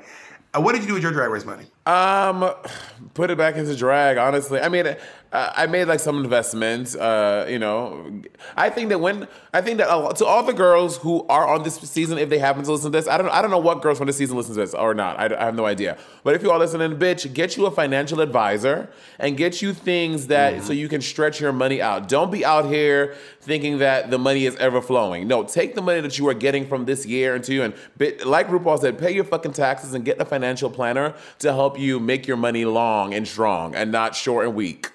what 0.60 0.72
did 0.72 0.82
you 0.82 0.88
do 0.88 0.94
with 0.94 1.02
your 1.02 1.12
drag 1.12 1.30
race 1.30 1.44
money? 1.44 1.66
Um, 1.86 2.52
put 3.14 3.30
it 3.30 3.38
back 3.38 3.56
into 3.56 3.74
drag. 3.76 4.18
Honestly, 4.18 4.60
I 4.60 4.68
mean, 4.68 4.86
uh, 4.86 4.94
I 5.32 5.66
made 5.66 5.86
like 5.88 6.00
some 6.00 6.22
investments. 6.22 6.94
Uh, 6.94 7.46
you 7.48 7.58
know, 7.58 8.20
I 8.56 8.68
think 8.68 8.90
that 8.90 9.00
when 9.00 9.26
I 9.54 9.62
think 9.62 9.78
that 9.78 9.88
a 9.88 9.96
lot- 9.96 10.16
to 10.16 10.26
all 10.26 10.42
the 10.42 10.52
girls 10.52 10.98
who 10.98 11.24
are 11.28 11.46
on 11.48 11.62
this 11.62 11.76
season, 11.76 12.18
if 12.18 12.28
they 12.28 12.38
happen 12.38 12.62
to 12.64 12.70
listen 12.72 12.92
to 12.92 12.98
this, 12.98 13.08
I 13.08 13.16
don't, 13.16 13.30
I 13.30 13.40
don't 13.40 13.50
know 13.50 13.58
what 13.58 13.80
girls 13.80 13.96
from 13.96 14.08
this 14.08 14.18
season 14.18 14.36
listen 14.36 14.54
to 14.54 14.60
this 14.60 14.74
or 14.74 14.92
not. 14.92 15.18
I, 15.18 15.34
I 15.34 15.44
have 15.46 15.54
no 15.54 15.64
idea. 15.64 15.96
But 16.22 16.34
if 16.34 16.42
you 16.42 16.50
are 16.50 16.58
listening, 16.58 16.98
bitch, 16.98 17.32
get 17.32 17.56
you 17.56 17.64
a 17.64 17.70
financial 17.70 18.20
advisor 18.20 18.90
and 19.18 19.36
get 19.36 19.62
you 19.62 19.72
things 19.72 20.26
that 20.26 20.62
so 20.62 20.72
you 20.74 20.88
can 20.88 21.00
stretch 21.00 21.40
your 21.40 21.52
money 21.52 21.80
out. 21.80 22.08
Don't 22.08 22.30
be 22.30 22.44
out 22.44 22.66
here 22.66 23.14
thinking 23.40 23.78
that 23.78 24.10
the 24.10 24.18
money 24.18 24.44
is 24.44 24.54
ever 24.56 24.82
flowing. 24.82 25.28
No, 25.28 25.44
take 25.44 25.74
the 25.74 25.82
money 25.82 26.00
that 26.02 26.18
you 26.18 26.28
are 26.28 26.34
getting 26.34 26.66
from 26.66 26.84
this 26.84 27.06
year 27.06 27.34
into 27.36 27.54
you 27.54 27.62
and 27.62 27.74
bit, 27.96 28.26
like 28.26 28.48
RuPaul 28.48 28.78
said, 28.80 28.98
pay 28.98 29.12
your 29.12 29.24
fucking 29.24 29.52
taxes 29.52 29.94
and 29.94 30.04
get 30.04 30.20
a 30.20 30.24
financial 30.24 30.68
planner 30.68 31.14
to 31.38 31.52
help 31.52 31.78
you 31.78 31.98
make 31.98 32.26
your 32.26 32.36
money 32.36 32.64
long 32.66 33.14
and 33.14 33.26
strong 33.26 33.74
and 33.74 33.90
not 33.90 34.14
short 34.14 34.44
and 34.46 34.54
weak. 34.54 34.90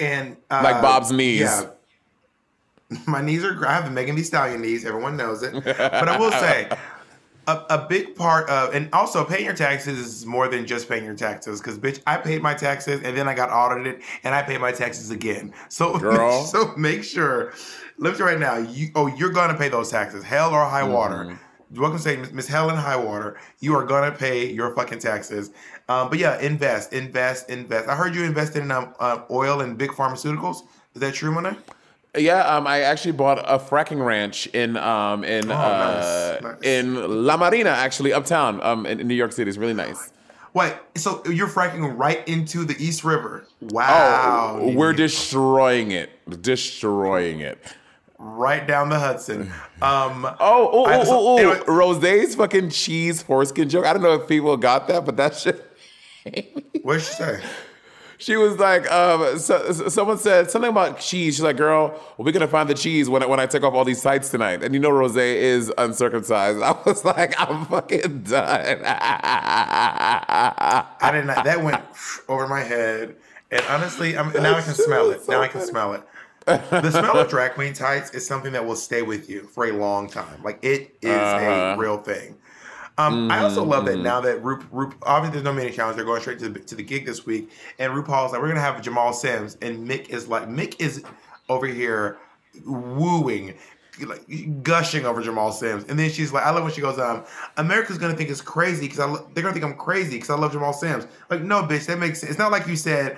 And 0.00 0.36
uh, 0.50 0.60
Like 0.62 0.82
Bob's 0.82 1.10
knees. 1.10 1.40
Yeah. 1.40 1.66
My 3.06 3.20
knees 3.20 3.44
are. 3.44 3.66
I 3.66 3.74
have 3.74 3.84
the 3.84 3.90
Megan 3.90 4.16
Thee 4.16 4.22
Stallion 4.22 4.62
knees. 4.62 4.84
Everyone 4.86 5.16
knows 5.16 5.42
it. 5.42 5.52
But 5.62 6.08
I 6.08 6.18
will 6.18 6.32
say, 6.32 6.70
a, 7.48 7.64
a 7.70 7.86
big 7.88 8.14
part 8.14 8.48
of, 8.50 8.74
and 8.74 8.88
also 8.92 9.24
paying 9.24 9.46
your 9.46 9.54
taxes 9.54 9.98
is 9.98 10.26
more 10.26 10.48
than 10.48 10.66
just 10.66 10.88
paying 10.88 11.04
your 11.04 11.14
taxes. 11.14 11.60
Because 11.60 11.78
bitch, 11.78 12.00
I 12.06 12.18
paid 12.18 12.42
my 12.42 12.54
taxes 12.54 13.00
and 13.02 13.16
then 13.16 13.26
I 13.26 13.34
got 13.34 13.50
audited 13.50 14.02
and 14.22 14.34
I 14.34 14.42
paid 14.42 14.60
my 14.60 14.70
taxes 14.70 15.10
again. 15.10 15.52
So, 15.70 15.98
Girl. 15.98 16.44
so 16.44 16.74
make 16.76 17.04
sure. 17.04 17.52
Let 17.98 18.18
me 18.18 18.24
right 18.24 18.38
now. 18.38 18.56
You 18.56 18.90
oh, 18.94 19.06
you're 19.06 19.30
gonna 19.30 19.56
pay 19.56 19.68
those 19.68 19.90
taxes, 19.90 20.24
hell 20.24 20.50
or 20.52 20.64
high 20.64 20.82
water. 20.82 21.24
Mm-hmm. 21.24 21.34
Welcome 21.74 21.98
to 21.98 22.02
say 22.02 22.16
Miss 22.32 22.48
Helen 22.48 22.76
Highwater. 22.76 23.36
You 23.60 23.74
are 23.76 23.84
gonna 23.84 24.10
pay 24.10 24.50
your 24.50 24.74
fucking 24.74 25.00
taxes. 25.00 25.50
Um, 25.88 26.08
but 26.08 26.18
yeah, 26.18 26.38
invest, 26.40 26.94
invest, 26.94 27.50
invest. 27.50 27.88
I 27.88 27.94
heard 27.94 28.14
you 28.14 28.24
invested 28.24 28.62
in 28.62 28.70
um, 28.70 28.94
uh, 28.98 29.20
oil 29.30 29.60
and 29.60 29.76
big 29.76 29.90
pharmaceuticals. 29.90 30.62
Is 30.94 31.00
that 31.00 31.12
true, 31.14 31.30
Monet? 31.30 31.56
Yeah, 32.16 32.40
um, 32.56 32.66
I 32.66 32.80
actually 32.80 33.12
bought 33.12 33.38
a 33.40 33.58
fracking 33.58 34.04
ranch 34.04 34.46
in 34.48 34.78
um 34.78 35.24
in 35.24 35.50
Oh, 35.50 35.54
uh, 35.54 36.38
nice, 36.40 36.42
nice. 36.42 36.62
in 36.62 37.26
La 37.26 37.36
Marina, 37.36 37.68
actually 37.70 38.14
uptown, 38.14 38.62
um 38.62 38.86
in, 38.86 39.00
in 39.00 39.06
New 39.06 39.14
York 39.14 39.32
City. 39.32 39.48
It's 39.50 39.58
really 39.58 39.74
nice. 39.74 40.10
Wait, 40.54 40.74
so 40.96 41.22
you're 41.30 41.46
fracking 41.48 41.96
right 41.98 42.26
into 42.26 42.64
the 42.64 42.74
East 42.82 43.04
River? 43.04 43.44
Wow. 43.60 44.58
Oh, 44.62 44.72
we're 44.72 44.94
destroying 44.94 45.90
it, 45.90 46.08
destroying 46.42 47.40
it. 47.40 47.58
Right 48.18 48.66
down 48.66 48.88
the 48.88 48.98
Hudson. 48.98 49.52
Um, 49.80 50.26
Oh, 50.26 50.68
oh, 50.72 50.86
oh, 50.88 51.04
so- 51.04 51.12
oh, 51.12 51.62
oh. 51.68 51.72
Rose's 51.72 52.34
fucking 52.34 52.70
cheese 52.70 53.22
foreskin 53.22 53.68
joke. 53.68 53.86
I 53.86 53.92
don't 53.92 54.02
know 54.02 54.14
if 54.14 54.26
people 54.28 54.56
got 54.56 54.88
that, 54.88 55.04
but 55.04 55.16
that 55.18 55.36
shit. 55.36 55.64
what 56.82 56.94
did 56.94 57.02
she 57.04 57.12
say? 57.12 57.40
She 58.20 58.34
was 58.34 58.58
like, 58.58 58.90
um, 58.90 59.38
so, 59.38 59.70
so- 59.70 59.88
someone 59.88 60.18
said 60.18 60.50
something 60.50 60.70
about 60.72 60.98
cheese. 60.98 61.36
She's 61.36 61.44
like, 61.44 61.56
girl, 61.56 61.94
we're 62.16 62.32
gonna 62.32 62.48
find 62.48 62.68
the 62.68 62.74
cheese 62.74 63.08
when 63.08 63.22
I, 63.22 63.26
when 63.26 63.38
I 63.38 63.46
take 63.46 63.62
off 63.62 63.72
all 63.74 63.84
these 63.84 64.02
sites 64.02 64.30
tonight. 64.30 64.64
And 64.64 64.74
you 64.74 64.80
know, 64.80 64.90
Rose 64.90 65.14
is 65.16 65.72
uncircumcised. 65.78 66.60
I 66.62 66.72
was 66.84 67.04
like, 67.04 67.40
I'm 67.40 67.66
fucking 67.66 68.22
done. 68.24 68.80
I 69.80 71.10
did 71.12 71.24
not. 71.26 71.44
That 71.44 71.62
went 71.62 71.80
over 72.28 72.48
my 72.48 72.62
head, 72.62 73.14
and 73.52 73.62
honestly, 73.68 74.16
I'm, 74.18 74.32
now 74.42 74.56
I 74.56 74.62
can 74.62 74.74
smell 74.74 75.10
it. 75.10 75.20
Now 75.28 75.40
I 75.40 75.46
can 75.48 75.60
smell 75.60 75.92
it. 75.94 76.02
The 76.70 76.90
smell 76.90 77.18
of 77.18 77.28
drag 77.30 77.52
queen 77.54 77.72
tights 77.74 78.10
is 78.10 78.26
something 78.26 78.52
that 78.52 78.64
will 78.64 78.76
stay 78.76 79.02
with 79.02 79.28
you 79.28 79.42
for 79.44 79.66
a 79.66 79.72
long 79.72 80.08
time. 80.08 80.42
Like 80.42 80.58
it 80.62 80.96
is 81.02 81.10
Uh-huh. 81.10 81.74
a 81.74 81.76
real 81.78 81.98
thing. 81.98 82.36
Um, 82.96 83.30
I 83.30 83.44
also 83.44 83.62
love 83.62 83.84
that 83.86 83.98
now 83.98 84.20
that 84.22 84.42
Ru, 84.42 84.60
Ru, 84.72 84.92
obviously 85.04 85.34
there's 85.40 85.44
no 85.44 85.52
mini 85.52 85.70
challenge. 85.70 85.94
They're 85.96 86.04
going 86.04 86.20
straight 86.20 86.40
to 86.40 86.48
the, 86.48 86.58
to 86.58 86.74
the 86.74 86.82
gig 86.82 87.06
this 87.06 87.24
week, 87.24 87.48
and 87.78 87.92
RuPaul's 87.92 88.32
like, 88.32 88.42
we're 88.42 88.48
gonna 88.48 88.60
have 88.60 88.82
Jamal 88.82 89.12
Sims, 89.12 89.56
and 89.62 89.88
Mick 89.88 90.08
is 90.08 90.26
like, 90.26 90.48
Mick 90.48 90.74
is 90.80 91.04
over 91.48 91.66
here 91.68 92.18
wooing, 92.66 93.54
like 94.04 94.62
gushing 94.64 95.06
over 95.06 95.22
Jamal 95.22 95.52
Sims, 95.52 95.84
and 95.88 95.96
then 95.96 96.10
she's 96.10 96.32
like, 96.32 96.44
I 96.44 96.50
love 96.50 96.64
when 96.64 96.72
she 96.72 96.80
goes, 96.80 96.98
um, 96.98 97.24
America's 97.56 97.98
gonna 97.98 98.14
think 98.14 98.30
it's 98.30 98.40
crazy 98.40 98.86
because 98.86 98.98
I 98.98 99.04
lo- 99.06 99.30
they're 99.32 99.42
gonna 99.42 99.54
think 99.54 99.64
I'm 99.64 99.76
crazy 99.76 100.16
because 100.16 100.30
I 100.30 100.36
love 100.36 100.50
Jamal 100.52 100.72
Sims. 100.72 101.06
Like, 101.30 101.42
no, 101.42 101.62
bitch, 101.62 101.86
that 101.86 102.00
makes 102.00 102.18
sense. 102.20 102.30
It's 102.30 102.38
not 102.38 102.50
like 102.50 102.66
you 102.66 102.74
said. 102.76 103.16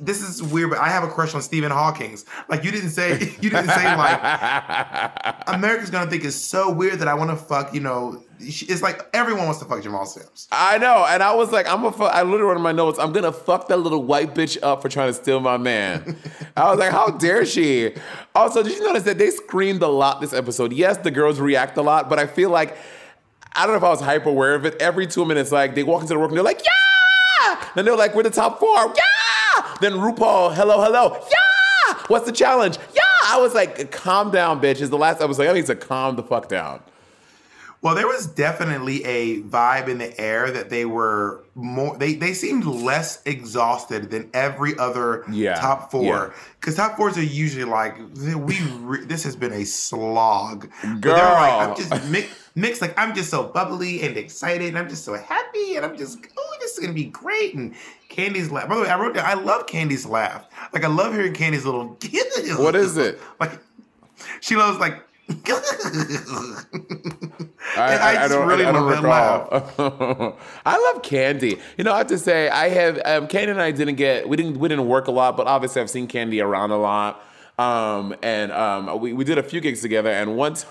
This 0.00 0.22
is 0.22 0.42
weird, 0.42 0.70
but 0.70 0.78
I 0.78 0.88
have 0.88 1.04
a 1.04 1.08
crush 1.08 1.34
on 1.34 1.42
Stephen 1.42 1.70
Hawking's. 1.70 2.24
Like 2.48 2.64
you 2.64 2.70
didn't 2.70 2.90
say, 2.90 3.12
you 3.40 3.50
didn't 3.50 3.68
say 3.68 3.96
like 3.96 4.20
America's 5.46 5.90
gonna 5.90 6.10
think 6.10 6.24
it's 6.24 6.36
so 6.36 6.72
weird 6.72 6.98
that 7.00 7.08
I 7.08 7.14
want 7.14 7.30
to 7.30 7.36
fuck. 7.36 7.74
You 7.74 7.80
know, 7.80 8.22
it's 8.38 8.82
like 8.82 9.06
everyone 9.12 9.44
wants 9.44 9.58
to 9.60 9.66
fuck 9.66 9.82
Jamal 9.82 10.06
Sims. 10.06 10.48
I 10.50 10.78
know, 10.78 11.04
and 11.08 11.22
I 11.22 11.34
was 11.34 11.52
like, 11.52 11.68
I'm 11.68 11.84
a. 11.84 11.92
Fu- 11.92 12.04
I 12.04 12.22
literally 12.22 12.44
wrote 12.44 12.56
in 12.56 12.62
my 12.62 12.72
notes, 12.72 12.98
I'm 12.98 13.12
gonna 13.12 13.32
fuck 13.32 13.68
that 13.68 13.76
little 13.76 14.02
white 14.02 14.34
bitch 14.34 14.56
up 14.62 14.82
for 14.82 14.88
trying 14.88 15.08
to 15.08 15.14
steal 15.14 15.40
my 15.40 15.56
man. 15.58 16.16
I 16.56 16.70
was 16.70 16.78
like, 16.78 16.92
how 16.92 17.08
dare 17.10 17.44
she? 17.44 17.94
Also, 18.34 18.62
did 18.62 18.72
you 18.72 18.84
notice 18.84 19.02
that 19.04 19.18
they 19.18 19.30
screamed 19.30 19.82
a 19.82 19.88
lot 19.88 20.20
this 20.20 20.32
episode? 20.32 20.72
Yes, 20.72 20.96
the 20.98 21.10
girls 21.10 21.38
react 21.40 21.76
a 21.76 21.82
lot, 21.82 22.08
but 22.08 22.18
I 22.18 22.26
feel 22.26 22.50
like 22.50 22.76
I 23.52 23.66
don't 23.66 23.74
know 23.74 23.78
if 23.78 23.84
I 23.84 23.90
was 23.90 24.00
hyper 24.00 24.30
aware 24.30 24.54
of 24.54 24.64
it. 24.64 24.80
Every 24.80 25.06
two 25.06 25.24
minutes, 25.24 25.52
like 25.52 25.74
they 25.74 25.82
walk 25.82 26.02
into 26.02 26.14
the 26.14 26.18
room 26.18 26.28
and 26.28 26.36
they're 26.36 26.44
like, 26.44 26.62
yeah, 26.64 27.64
and 27.76 27.86
they're 27.86 27.96
like, 27.96 28.14
we're 28.14 28.22
the 28.22 28.30
top 28.30 28.60
four, 28.60 28.94
yeah. 28.96 29.02
Then 29.80 29.92
RuPaul, 29.92 30.54
hello, 30.54 30.80
hello, 30.82 31.14
yeah. 31.30 31.94
What's 32.08 32.26
the 32.26 32.32
challenge? 32.32 32.78
Yeah. 32.94 33.00
I 33.24 33.38
was 33.40 33.54
like, 33.54 33.90
calm 33.90 34.30
down, 34.30 34.60
bitch. 34.60 34.80
Is 34.80 34.90
the 34.90 34.98
last 34.98 35.20
episode. 35.20 35.46
I 35.48 35.52
need 35.52 35.66
to 35.66 35.76
calm 35.76 36.16
the 36.16 36.22
fuck 36.22 36.48
down. 36.48 36.80
Well, 37.82 37.94
there 37.94 38.06
was 38.06 38.26
definitely 38.26 39.02
a 39.04 39.40
vibe 39.42 39.88
in 39.88 39.96
the 39.98 40.20
air 40.20 40.50
that 40.50 40.68
they 40.68 40.84
were 40.84 41.42
more. 41.54 41.96
They 41.96 42.14
they 42.14 42.34
seemed 42.34 42.66
less 42.66 43.22
exhausted 43.24 44.10
than 44.10 44.28
every 44.34 44.76
other 44.78 45.24
Yeah, 45.30 45.54
top 45.54 45.90
four. 45.90 46.02
yeah. 46.04 46.30
Because 46.60 46.74
top 46.76 46.96
fours 46.98 47.16
are 47.16 47.22
usually 47.22 47.64
like 47.64 47.96
we. 48.14 48.58
Re- 48.80 49.04
this 49.06 49.24
has 49.24 49.34
been 49.34 49.52
a 49.54 49.64
slog. 49.64 50.68
But 50.82 51.00
Girl. 51.00 51.14
they're 51.14 51.24
like, 51.24 51.68
I'm 51.70 51.76
just 51.76 52.10
mix. 52.54 52.80
Like 52.80 52.98
I'm 52.98 53.14
just 53.14 53.30
so 53.30 53.44
bubbly 53.44 54.02
and 54.02 54.16
excited, 54.16 54.68
and 54.68 54.78
I'm 54.78 54.88
just 54.88 55.04
so 55.04 55.14
happy, 55.14 55.76
and 55.76 55.84
I'm 55.84 55.96
just 55.96 56.18
oh, 56.36 56.56
this 56.60 56.72
is 56.72 56.78
gonna 56.78 56.92
be 56.92 57.04
great. 57.04 57.54
And 57.54 57.74
Kandy's 58.08 58.50
laugh. 58.50 58.68
By 58.68 58.76
the 58.76 58.82
way, 58.82 58.88
I 58.88 58.98
wrote 58.98 59.14
down. 59.14 59.26
I 59.26 59.34
love 59.34 59.66
Kandy's 59.66 60.06
laugh. 60.06 60.46
Like 60.72 60.84
I 60.84 60.88
love 60.88 61.14
hearing 61.14 61.32
Kandy's 61.32 61.64
little. 61.64 61.96
What 62.62 62.74
is 62.74 62.96
it? 62.96 63.20
Like 63.38 63.58
she 64.40 64.56
loves 64.56 64.78
like. 64.78 65.02
I, 65.30 65.36
And 67.76 68.02
I 68.02 68.14
just 68.28 68.36
really 68.36 68.64
I 68.64 68.72
don't 68.72 68.90
recall. 68.90 69.48
I 70.66 70.92
love 70.92 71.02
Kandy. 71.02 71.60
You 71.78 71.84
know, 71.84 71.92
I 71.92 71.98
have 71.98 72.08
to 72.08 72.18
say, 72.18 72.48
I 72.48 72.68
have 72.68 72.96
um, 73.04 73.28
Kandy 73.28 73.50
and 73.50 73.62
I 73.62 73.70
didn't 73.70 73.94
get 73.94 74.28
we 74.28 74.36
didn't 74.36 74.58
we 74.58 74.68
didn't 74.68 74.88
work 74.88 75.06
a 75.06 75.12
lot, 75.12 75.36
but 75.36 75.46
obviously 75.46 75.80
I've 75.80 75.90
seen 75.90 76.08
Kandy 76.08 76.44
around 76.44 76.72
a 76.72 76.78
lot. 76.78 77.24
Um, 77.58 78.14
and 78.22 78.50
um, 78.52 79.00
we 79.00 79.12
we 79.12 79.24
did 79.24 79.38
a 79.38 79.42
few 79.42 79.60
gigs 79.60 79.80
together, 79.82 80.10
and 80.10 80.36
once. 80.36 80.66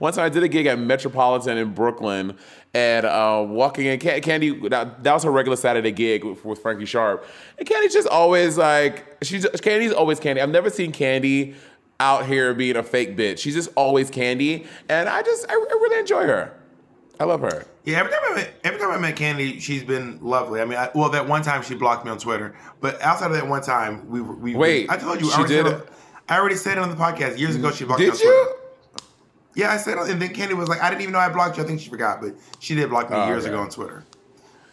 One 0.00 0.14
time 0.14 0.24
I 0.24 0.28
did 0.30 0.42
a 0.42 0.48
gig 0.48 0.64
at 0.64 0.78
Metropolitan 0.78 1.58
in 1.58 1.74
Brooklyn, 1.74 2.36
and 2.72 3.04
uh, 3.04 3.44
walking 3.46 3.84
in, 3.84 3.98
Kandy, 3.98 4.70
that, 4.70 5.04
that 5.04 5.12
was 5.12 5.24
her 5.24 5.30
regular 5.30 5.56
Saturday 5.56 5.92
gig 5.92 6.24
with, 6.24 6.42
with 6.42 6.58
Frankie 6.60 6.86
Sharp. 6.86 7.26
And 7.58 7.68
Kandy's 7.68 7.92
just 7.92 8.08
always 8.08 8.56
like, 8.56 9.04
she's 9.22 9.44
Kandy's 9.44 9.92
always 9.92 10.18
Kandy. 10.18 10.40
I've 10.42 10.48
never 10.48 10.70
seen 10.70 10.90
Kandy 10.90 11.54
out 12.00 12.24
here 12.24 12.54
being 12.54 12.76
a 12.76 12.82
fake 12.82 13.14
bitch. 13.14 13.38
She's 13.40 13.54
just 13.54 13.68
always 13.76 14.10
Kandy, 14.10 14.66
and 14.88 15.06
I 15.06 15.20
just, 15.22 15.44
I, 15.50 15.52
I 15.52 15.56
really 15.56 16.00
enjoy 16.00 16.26
her. 16.26 16.56
I 17.20 17.24
love 17.24 17.42
her. 17.42 17.66
Yeah, 17.84 17.98
every 17.98 18.10
time 18.10 18.20
I 18.30 18.34
met, 18.36 18.50
every 18.64 18.80
time 18.80 18.90
I 18.92 18.96
met 18.98 19.16
Kandy, 19.16 19.60
she's 19.60 19.84
been 19.84 20.18
lovely. 20.22 20.62
I 20.62 20.64
mean, 20.64 20.78
I, 20.78 20.88
well, 20.94 21.10
that 21.10 21.28
one 21.28 21.42
time 21.42 21.62
she 21.62 21.74
blocked 21.74 22.06
me 22.06 22.10
on 22.10 22.16
Twitter, 22.16 22.56
but 22.80 22.98
outside 23.02 23.26
of 23.26 23.32
that 23.34 23.46
one 23.46 23.60
time, 23.60 24.08
we 24.08 24.22
were- 24.22 24.34
we 24.36 24.54
Wait, 24.56 24.88
I 24.90 24.96
told 24.96 25.20
you, 25.20 25.26
she 25.26 25.34
I 25.34 25.36
already 25.40 25.54
did 25.56 25.66
said 25.66 25.82
I 26.30 26.38
already 26.38 26.56
said 26.56 26.78
it 26.78 26.80
on 26.80 26.88
the 26.88 26.96
podcast 26.96 27.36
years 27.38 27.54
ago. 27.56 27.70
She 27.70 27.84
blocked 27.84 28.00
me 28.00 28.06
on 28.08 28.12
Did 28.16 28.22
Twitter. 28.22 28.59
Yeah, 29.54 29.70
I 29.72 29.76
said, 29.78 29.98
and 29.98 30.22
then 30.22 30.32
Kandy 30.32 30.56
was 30.56 30.68
like, 30.68 30.80
I 30.80 30.88
didn't 30.90 31.02
even 31.02 31.12
know 31.12 31.18
I 31.18 31.28
blocked 31.28 31.56
you. 31.56 31.64
I 31.64 31.66
think 31.66 31.80
she 31.80 31.90
forgot, 31.90 32.20
but 32.20 32.34
she 32.60 32.74
did 32.74 32.88
block 32.88 33.10
me 33.10 33.16
Oh, 33.16 33.26
years 33.26 33.44
okay. 33.44 33.52
ago 33.52 33.62
on 33.62 33.68
Twitter 33.70 34.04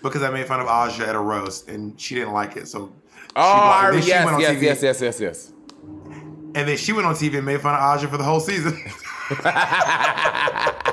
because 0.04 0.22
I 0.22 0.30
made 0.30 0.46
fun 0.46 0.60
of 0.60 0.68
Aja 0.68 1.08
at 1.08 1.16
a 1.16 1.20
roast, 1.20 1.68
and 1.68 2.00
she 2.00 2.16
didn't 2.16 2.34
like 2.34 2.56
it. 2.58 2.68
So, 2.68 2.92
she 3.12 3.24
Oh, 3.36 3.54
blocked 3.54 3.92
me. 3.94 3.98
I, 3.98 4.02
she 4.02 4.08
yes, 4.10 4.26
went 4.26 4.36
on 4.36 4.42
yes, 4.42 4.56
TV, 4.56 4.62
yes, 4.62 4.84
yes, 4.84 5.02
yes, 5.02 5.20
yes. 5.20 5.54
and 6.56 6.68
then 6.68 6.78
she 6.78 6.94
went 6.94 7.08
on 7.08 7.16
TV 7.16 7.38
and 7.38 7.46
made 7.46 7.60
fun 7.62 7.74
of 7.74 7.82
Aja 7.82 8.08
for 8.08 8.18
the 8.18 8.24
whole 8.24 8.40
season. 8.40 8.80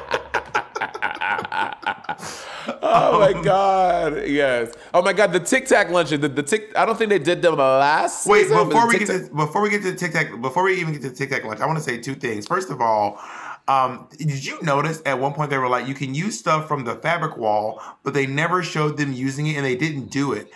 Oh 2.86 3.18
my 3.34 3.42
god, 3.42 4.26
yes. 4.26 4.72
Oh 4.92 5.02
my 5.02 5.12
god, 5.12 5.32
the 5.32 5.40
Tic 5.40 5.66
Tac 5.66 5.90
luncheon. 5.90 6.20
The, 6.20 6.28
the 6.28 6.42
Tic. 6.42 6.72
I 6.76 6.84
don't 6.86 6.96
think 6.96 7.10
they 7.10 7.18
did 7.18 7.42
them 7.42 7.56
last. 7.56 8.26
Wait, 8.26 8.44
season, 8.44 8.68
before 8.68 8.88
we 8.88 8.98
get 8.98 9.08
to 9.08 9.28
before 9.34 9.62
we 9.62 9.70
get 9.70 9.82
to 9.82 9.90
the 9.92 9.96
Tic 9.96 10.12
Tac, 10.12 10.40
before 10.40 10.62
we 10.64 10.74
even 10.80 10.92
get 10.92 11.02
to 11.02 11.10
the 11.10 11.14
Tic 11.14 11.30
Tac 11.30 11.44
lunch, 11.44 11.60
I 11.60 11.66
want 11.66 11.78
to 11.78 11.84
say 11.84 11.98
two 11.98 12.14
things. 12.14 12.46
First 12.46 12.70
of 12.70 12.80
all, 12.80 13.18
Um, 13.66 14.09
did 14.18 14.44
you 14.44 14.61
notice 14.62 15.00
at 15.06 15.18
one 15.18 15.33
point 15.33 15.50
they 15.50 15.59
were 15.59 15.68
like, 15.68 15.88
you 15.88 15.94
can 15.94 16.14
use 16.14 16.38
stuff 16.38 16.68
from 16.68 16.85
the 16.85 16.97
fabric 16.97 17.37
wall, 17.37 17.80
but 18.02 18.12
they 18.12 18.26
never 18.26 18.62
showed 18.62 18.97
them 18.97 19.12
using 19.12 19.47
it 19.47 19.56
and 19.56 19.64
they 19.64 19.76
didn't 19.76 20.11
do 20.11 20.33
it. 20.33 20.50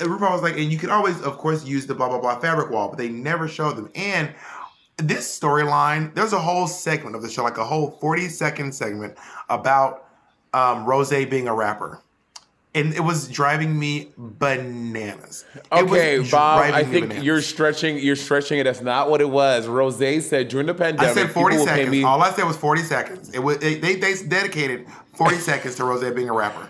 And 0.00 0.08
RuPaul 0.08 0.32
was 0.32 0.42
like, 0.42 0.56
and 0.56 0.72
you 0.72 0.78
can 0.78 0.90
always, 0.90 1.20
of 1.22 1.36
course, 1.38 1.64
use 1.64 1.86
the 1.86 1.94
blah 1.94 2.08
blah 2.08 2.20
blah 2.20 2.38
fabric 2.38 2.70
wall, 2.70 2.88
but 2.88 2.98
they 2.98 3.08
never 3.08 3.48
showed 3.48 3.76
them. 3.76 3.90
And 3.94 4.32
this 4.96 5.38
storyline, 5.38 6.14
there's 6.14 6.32
a 6.32 6.40
whole 6.40 6.66
segment 6.66 7.16
of 7.16 7.22
the 7.22 7.28
show, 7.28 7.42
like 7.42 7.58
a 7.58 7.64
whole 7.64 7.92
40 8.00 8.28
second 8.28 8.74
segment 8.74 9.16
about 9.48 10.06
um, 10.54 10.84
Rose 10.84 11.10
being 11.10 11.48
a 11.48 11.54
rapper. 11.54 12.02
And 12.78 12.94
it 12.94 13.00
was 13.00 13.28
driving 13.28 13.78
me 13.78 14.12
bananas. 14.16 15.44
It 15.54 15.66
Okay, 15.72 16.18
Bob. 16.30 16.60
I 16.60 16.84
think 16.84 17.08
bananas. 17.08 17.24
you're 17.24 17.42
stretching. 17.42 17.98
You're 17.98 18.16
stretching 18.16 18.58
it. 18.58 18.64
That's 18.64 18.80
not 18.80 19.10
what 19.10 19.20
it 19.20 19.28
was. 19.28 19.66
Rose 19.66 19.98
said 19.98 20.48
during 20.48 20.66
the 20.66 20.74
pandemic, 20.74 21.10
I 21.10 21.14
said 21.14 21.30
40 21.30 21.54
people 21.56 21.64
will 21.66 21.72
pay 21.72 21.76
seconds. 21.78 21.90
me. 21.92 22.02
All 22.04 22.22
I 22.22 22.30
said 22.30 22.44
was 22.44 22.56
40 22.56 22.82
seconds. 22.82 23.30
It 23.34 23.40
was 23.40 23.58
they, 23.58 23.74
they, 23.76 23.96
they 23.96 24.14
dedicated 24.26 24.86
40 25.14 25.36
seconds 25.36 25.74
to 25.76 25.84
Rose 25.84 26.08
being 26.14 26.28
a 26.28 26.32
rapper. 26.32 26.68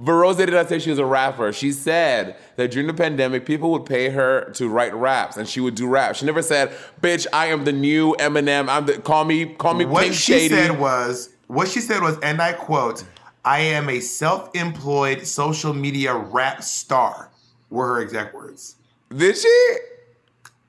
But 0.00 0.12
Rose 0.12 0.36
did 0.36 0.50
not 0.50 0.68
say 0.68 0.78
she 0.78 0.90
was 0.90 1.00
a 1.00 1.04
rapper. 1.04 1.52
She 1.52 1.72
said 1.72 2.36
that 2.54 2.70
during 2.70 2.86
the 2.86 2.94
pandemic, 2.94 3.44
people 3.44 3.72
would 3.72 3.84
pay 3.84 4.10
her 4.10 4.50
to 4.52 4.68
write 4.68 4.94
raps, 4.94 5.36
and 5.36 5.48
she 5.48 5.60
would 5.60 5.74
do 5.74 5.88
raps. 5.88 6.20
She 6.20 6.26
never 6.26 6.42
said, 6.42 6.70
"Bitch, 7.00 7.26
I 7.32 7.46
am 7.46 7.64
the 7.64 7.72
new 7.72 8.14
Eminem. 8.20 8.68
I'm 8.68 8.86
the 8.86 8.98
call 8.98 9.24
me 9.24 9.46
call 9.54 9.74
me 9.74 9.84
What 9.84 10.04
Pink 10.04 10.14
she 10.14 10.32
Shady." 10.34 10.54
said 10.54 10.78
was, 10.78 11.30
what 11.48 11.66
she 11.68 11.80
said 11.80 12.00
was, 12.02 12.16
and 12.20 12.40
I 12.40 12.52
quote, 12.52 13.02
I 13.48 13.60
am 13.60 13.88
a 13.88 13.98
self-employed 13.98 15.26
social 15.26 15.72
media 15.72 16.14
rap 16.14 16.62
star, 16.62 17.30
were 17.70 17.94
her 17.94 18.02
exact 18.02 18.34
words. 18.34 18.76
Did 19.16 19.38
she? 19.38 19.76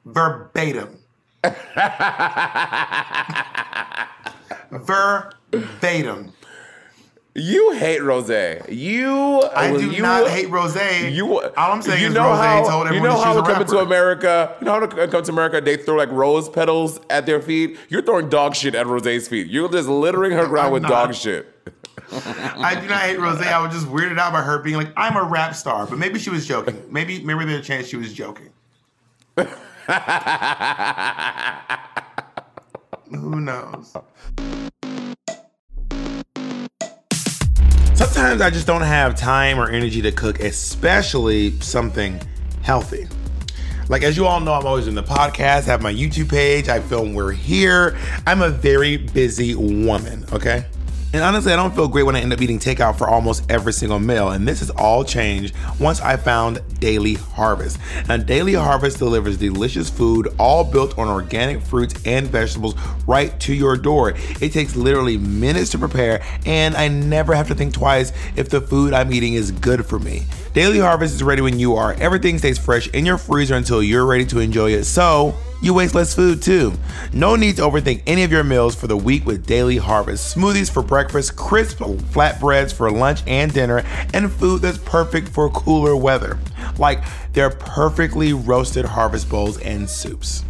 Verbatim. 0.05 0.97
Verbatim. 4.71 6.31
You 7.35 7.73
hate 7.73 8.01
Rose. 8.01 8.29
You. 8.69 9.41
I 9.53 9.75
do 9.77 9.91
you, 9.91 10.01
not 10.01 10.29
hate 10.29 10.49
Rose. 10.49 10.73
You. 10.75 11.41
all 11.57 11.73
I'm 11.73 11.81
saying 11.81 12.01
you 12.01 12.07
is 12.07 12.13
know 12.13 12.29
Rose 12.29 12.39
how, 12.39 12.69
told 12.69 12.87
You 12.87 12.95
everyone 12.95 13.09
know 13.09 13.17
that 13.17 13.19
she 13.19 13.25
how 13.25 13.35
when 13.35 13.43
coming 13.43 13.67
to. 13.67 13.79
America. 13.79 14.55
You 14.61 14.65
know 14.65 14.71
how 14.71 14.85
to 14.85 15.07
come 15.09 15.23
to 15.23 15.31
America, 15.33 15.59
they 15.59 15.75
throw 15.75 15.95
like 15.95 16.11
rose 16.11 16.47
petals 16.47 17.01
at 17.09 17.25
their 17.25 17.41
feet. 17.41 17.77
You're 17.89 18.03
throwing 18.03 18.29
dog 18.29 18.55
shit 18.55 18.73
at 18.73 18.87
Rose's 18.87 19.27
feet. 19.27 19.47
You're 19.47 19.69
just 19.69 19.89
littering 19.89 20.31
her 20.31 20.47
ground 20.47 20.67
I'm 20.67 20.73
with 20.73 20.83
not. 20.83 20.91
dog 20.91 21.13
shit. 21.13 21.58
I 22.11 22.77
do 22.79 22.87
not 22.87 23.01
hate 23.01 23.19
Rose. 23.19 23.41
I 23.41 23.59
was 23.63 23.73
just 23.73 23.87
weirded 23.87 24.17
out 24.17 24.33
by 24.33 24.41
her 24.41 24.59
being 24.59 24.77
like, 24.77 24.91
I'm 24.97 25.15
a 25.15 25.23
rap 25.23 25.55
star. 25.55 25.85
But 25.85 25.99
maybe 25.99 26.19
she 26.19 26.29
was 26.29 26.47
joking. 26.47 26.81
Maybe 26.89 27.23
maybe 27.23 27.45
there's 27.45 27.59
a 27.59 27.63
chance 27.63 27.87
she 27.87 27.97
was 27.97 28.13
joking. 28.13 28.49
Who 33.11 33.39
knows? 33.39 33.95
Sometimes 37.93 38.41
I 38.41 38.49
just 38.49 38.67
don't 38.67 38.81
have 38.81 39.15
time 39.15 39.59
or 39.59 39.69
energy 39.69 40.01
to 40.01 40.11
cook, 40.11 40.39
especially 40.39 41.59
something 41.59 42.21
healthy. 42.61 43.07
Like, 43.87 44.03
as 44.03 44.15
you 44.15 44.27
all 44.27 44.39
know, 44.39 44.53
I'm 44.53 44.67
always 44.67 44.87
in 44.87 44.93
the 44.93 45.03
podcast, 45.03 45.65
have 45.65 45.81
my 45.81 45.91
YouTube 45.91 46.29
page, 46.29 46.69
I 46.69 46.79
film 46.79 47.13
We're 47.15 47.31
Here. 47.31 47.97
I'm 48.27 48.43
a 48.43 48.49
very 48.49 48.97
busy 48.97 49.55
woman, 49.55 50.25
okay? 50.31 50.65
And 51.11 51.23
honestly, 51.23 51.51
I 51.51 51.55
don't 51.55 51.73
feel 51.73 51.87
great 51.87 52.03
when 52.03 52.15
I 52.15 52.21
end 52.21 52.31
up 52.33 52.39
eating 52.39 52.59
takeout 52.59 52.95
for 52.95 53.09
almost 53.09 53.49
every 53.49 53.73
single 53.73 53.97
meal. 53.97 54.29
And 54.29 54.47
this 54.47 54.59
has 54.59 54.69
all 54.69 55.03
changed 55.03 55.55
once 55.79 55.99
I 56.01 56.17
found 56.17 56.61
Daily 56.79 57.15
Harvest. 57.15 57.79
Now, 58.07 58.17
Daily 58.17 58.53
Harvest 58.53 58.99
delivers 58.99 59.35
delicious 59.35 59.89
food, 59.89 60.27
all 60.37 60.63
built 60.63 60.99
on 60.99 61.07
organic 61.07 61.61
fruits 61.61 61.99
and 62.05 62.27
vegetables, 62.27 62.75
right 63.07 63.37
to 63.39 63.55
your 63.55 63.75
door. 63.75 64.13
It 64.39 64.53
takes 64.53 64.75
literally 64.75 65.17
minutes 65.17 65.71
to 65.71 65.79
prepare, 65.79 66.23
and 66.45 66.75
I 66.75 66.89
never 66.89 67.33
have 67.33 67.47
to 67.47 67.55
think 67.55 67.73
twice 67.73 68.13
if 68.35 68.49
the 68.49 68.61
food 68.61 68.93
I'm 68.93 69.11
eating 69.11 69.33
is 69.33 69.51
good 69.51 69.87
for 69.87 69.97
me. 69.97 70.25
Daily 70.59 70.79
Harvest 70.79 71.15
is 71.15 71.23
ready 71.23 71.41
when 71.41 71.57
you 71.57 71.77
are. 71.77 71.93
Everything 72.01 72.37
stays 72.37 72.57
fresh 72.57 72.89
in 72.89 73.05
your 73.05 73.17
freezer 73.17 73.55
until 73.55 73.81
you're 73.81 74.05
ready 74.05 74.25
to 74.25 74.39
enjoy 74.39 74.73
it. 74.73 74.83
So, 74.83 75.33
you 75.61 75.73
waste 75.73 75.95
less 75.95 76.13
food 76.13 76.41
too. 76.41 76.73
No 77.13 77.37
need 77.37 77.55
to 77.55 77.61
overthink 77.61 78.03
any 78.05 78.23
of 78.23 78.31
your 78.33 78.43
meals 78.43 78.75
for 78.75 78.87
the 78.87 78.97
week 78.97 79.25
with 79.25 79.45
Daily 79.45 79.77
Harvest. 79.77 80.35
Smoothies 80.35 80.69
for 80.69 80.83
breakfast, 80.83 81.37
crisp 81.37 81.77
flatbreads 81.77 82.73
for 82.73 82.91
lunch 82.91 83.21
and 83.25 83.53
dinner, 83.53 83.85
and 84.13 84.29
food 84.29 84.61
that's 84.61 84.79
perfect 84.79 85.29
for 85.29 85.49
cooler 85.49 85.95
weather. 85.95 86.37
Like 86.77 87.05
their 87.31 87.51
perfectly 87.51 88.33
roasted 88.33 88.83
harvest 88.83 89.29
bowls 89.29 89.59
and 89.59 89.89
soups. 89.89 90.43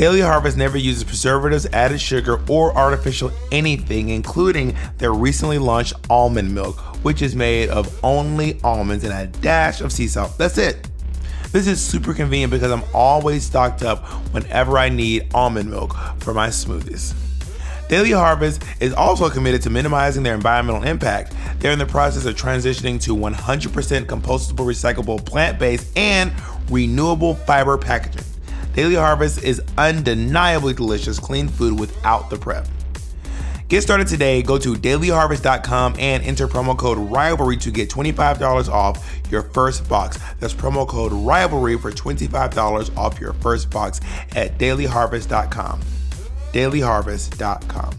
Daily 0.00 0.22
Harvest 0.22 0.56
never 0.56 0.78
uses 0.78 1.04
preservatives, 1.04 1.66
added 1.74 2.00
sugar, 2.00 2.40
or 2.48 2.74
artificial 2.74 3.30
anything, 3.52 4.08
including 4.08 4.74
their 4.96 5.12
recently 5.12 5.58
launched 5.58 5.92
almond 6.08 6.54
milk, 6.54 6.78
which 7.04 7.20
is 7.20 7.36
made 7.36 7.68
of 7.68 8.02
only 8.02 8.58
almonds 8.64 9.04
and 9.04 9.12
a 9.12 9.26
dash 9.42 9.82
of 9.82 9.92
sea 9.92 10.08
salt. 10.08 10.38
That's 10.38 10.56
it. 10.56 10.88
This 11.52 11.66
is 11.66 11.84
super 11.84 12.14
convenient 12.14 12.50
because 12.50 12.72
I'm 12.72 12.82
always 12.94 13.44
stocked 13.44 13.82
up 13.82 14.02
whenever 14.32 14.78
I 14.78 14.88
need 14.88 15.34
almond 15.34 15.68
milk 15.68 15.94
for 16.20 16.32
my 16.32 16.48
smoothies. 16.48 17.12
Daily 17.90 18.12
Harvest 18.12 18.62
is 18.80 18.94
also 18.94 19.28
committed 19.28 19.60
to 19.64 19.68
minimizing 19.68 20.22
their 20.22 20.34
environmental 20.34 20.82
impact. 20.82 21.34
They're 21.58 21.72
in 21.72 21.78
the 21.78 21.84
process 21.84 22.24
of 22.24 22.36
transitioning 22.36 23.02
to 23.02 23.14
100% 23.14 24.06
compostable, 24.06 24.64
recyclable, 24.64 25.22
plant 25.26 25.58
based, 25.58 25.94
and 25.94 26.32
renewable 26.70 27.34
fiber 27.34 27.76
packaging. 27.76 28.24
Daily 28.74 28.94
Harvest 28.94 29.42
is 29.42 29.60
undeniably 29.76 30.74
delicious, 30.74 31.18
clean 31.18 31.48
food 31.48 31.78
without 31.78 32.30
the 32.30 32.36
prep. 32.36 32.66
Get 33.70 33.82
started 33.82 34.08
today. 34.08 34.42
Go 34.42 34.58
to 34.58 34.74
dailyharvest.com 34.74 35.94
and 35.98 36.24
enter 36.24 36.48
promo 36.48 36.76
code 36.76 36.98
RIVALRY 36.98 37.56
to 37.58 37.70
get 37.70 37.88
$25 37.88 38.68
off 38.68 39.22
your 39.30 39.42
first 39.42 39.88
box. 39.88 40.18
That's 40.40 40.52
promo 40.52 40.86
code 40.88 41.12
RIVALRY 41.12 41.80
for 41.80 41.92
$25 41.92 42.96
off 42.96 43.20
your 43.20 43.32
first 43.34 43.70
box 43.70 44.00
at 44.34 44.58
dailyharvest.com. 44.58 45.80
Dailyharvest.com. 46.52 47.94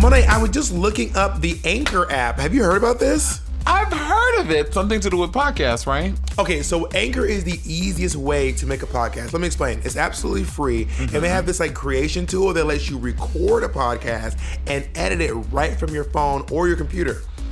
Monet, 0.00 0.24
I 0.26 0.40
was 0.40 0.50
just 0.50 0.72
looking 0.72 1.14
up 1.16 1.40
the 1.40 1.58
Anchor 1.64 2.10
app. 2.12 2.38
Have 2.38 2.54
you 2.54 2.62
heard 2.62 2.78
about 2.78 3.00
this? 3.00 3.40
I've 3.66 3.92
heard 3.92 4.40
of 4.40 4.50
it. 4.50 4.72
Something 4.72 5.00
to 5.00 5.10
do 5.10 5.18
with 5.18 5.32
podcasts, 5.32 5.86
right? 5.86 6.14
Okay, 6.38 6.62
so 6.62 6.86
Anchor 6.88 7.24
is 7.24 7.44
the 7.44 7.60
easiest 7.64 8.16
way 8.16 8.52
to 8.52 8.66
make 8.66 8.82
a 8.82 8.86
podcast. 8.86 9.32
Let 9.32 9.40
me 9.40 9.46
explain. 9.46 9.80
It's 9.84 9.96
absolutely 9.96 10.44
free, 10.44 10.82
and 10.82 11.08
they 11.10 11.18
mm-hmm. 11.18 11.26
have 11.26 11.46
this 11.46 11.60
like 11.60 11.74
creation 11.74 12.26
tool 12.26 12.52
that 12.52 12.64
lets 12.64 12.88
you 12.88 12.98
record 12.98 13.64
a 13.64 13.68
podcast 13.68 14.40
and 14.66 14.88
edit 14.94 15.20
it 15.20 15.34
right 15.34 15.78
from 15.78 15.94
your 15.94 16.04
phone 16.04 16.44
or 16.50 16.68
your 16.68 16.76
computer. 16.76 17.22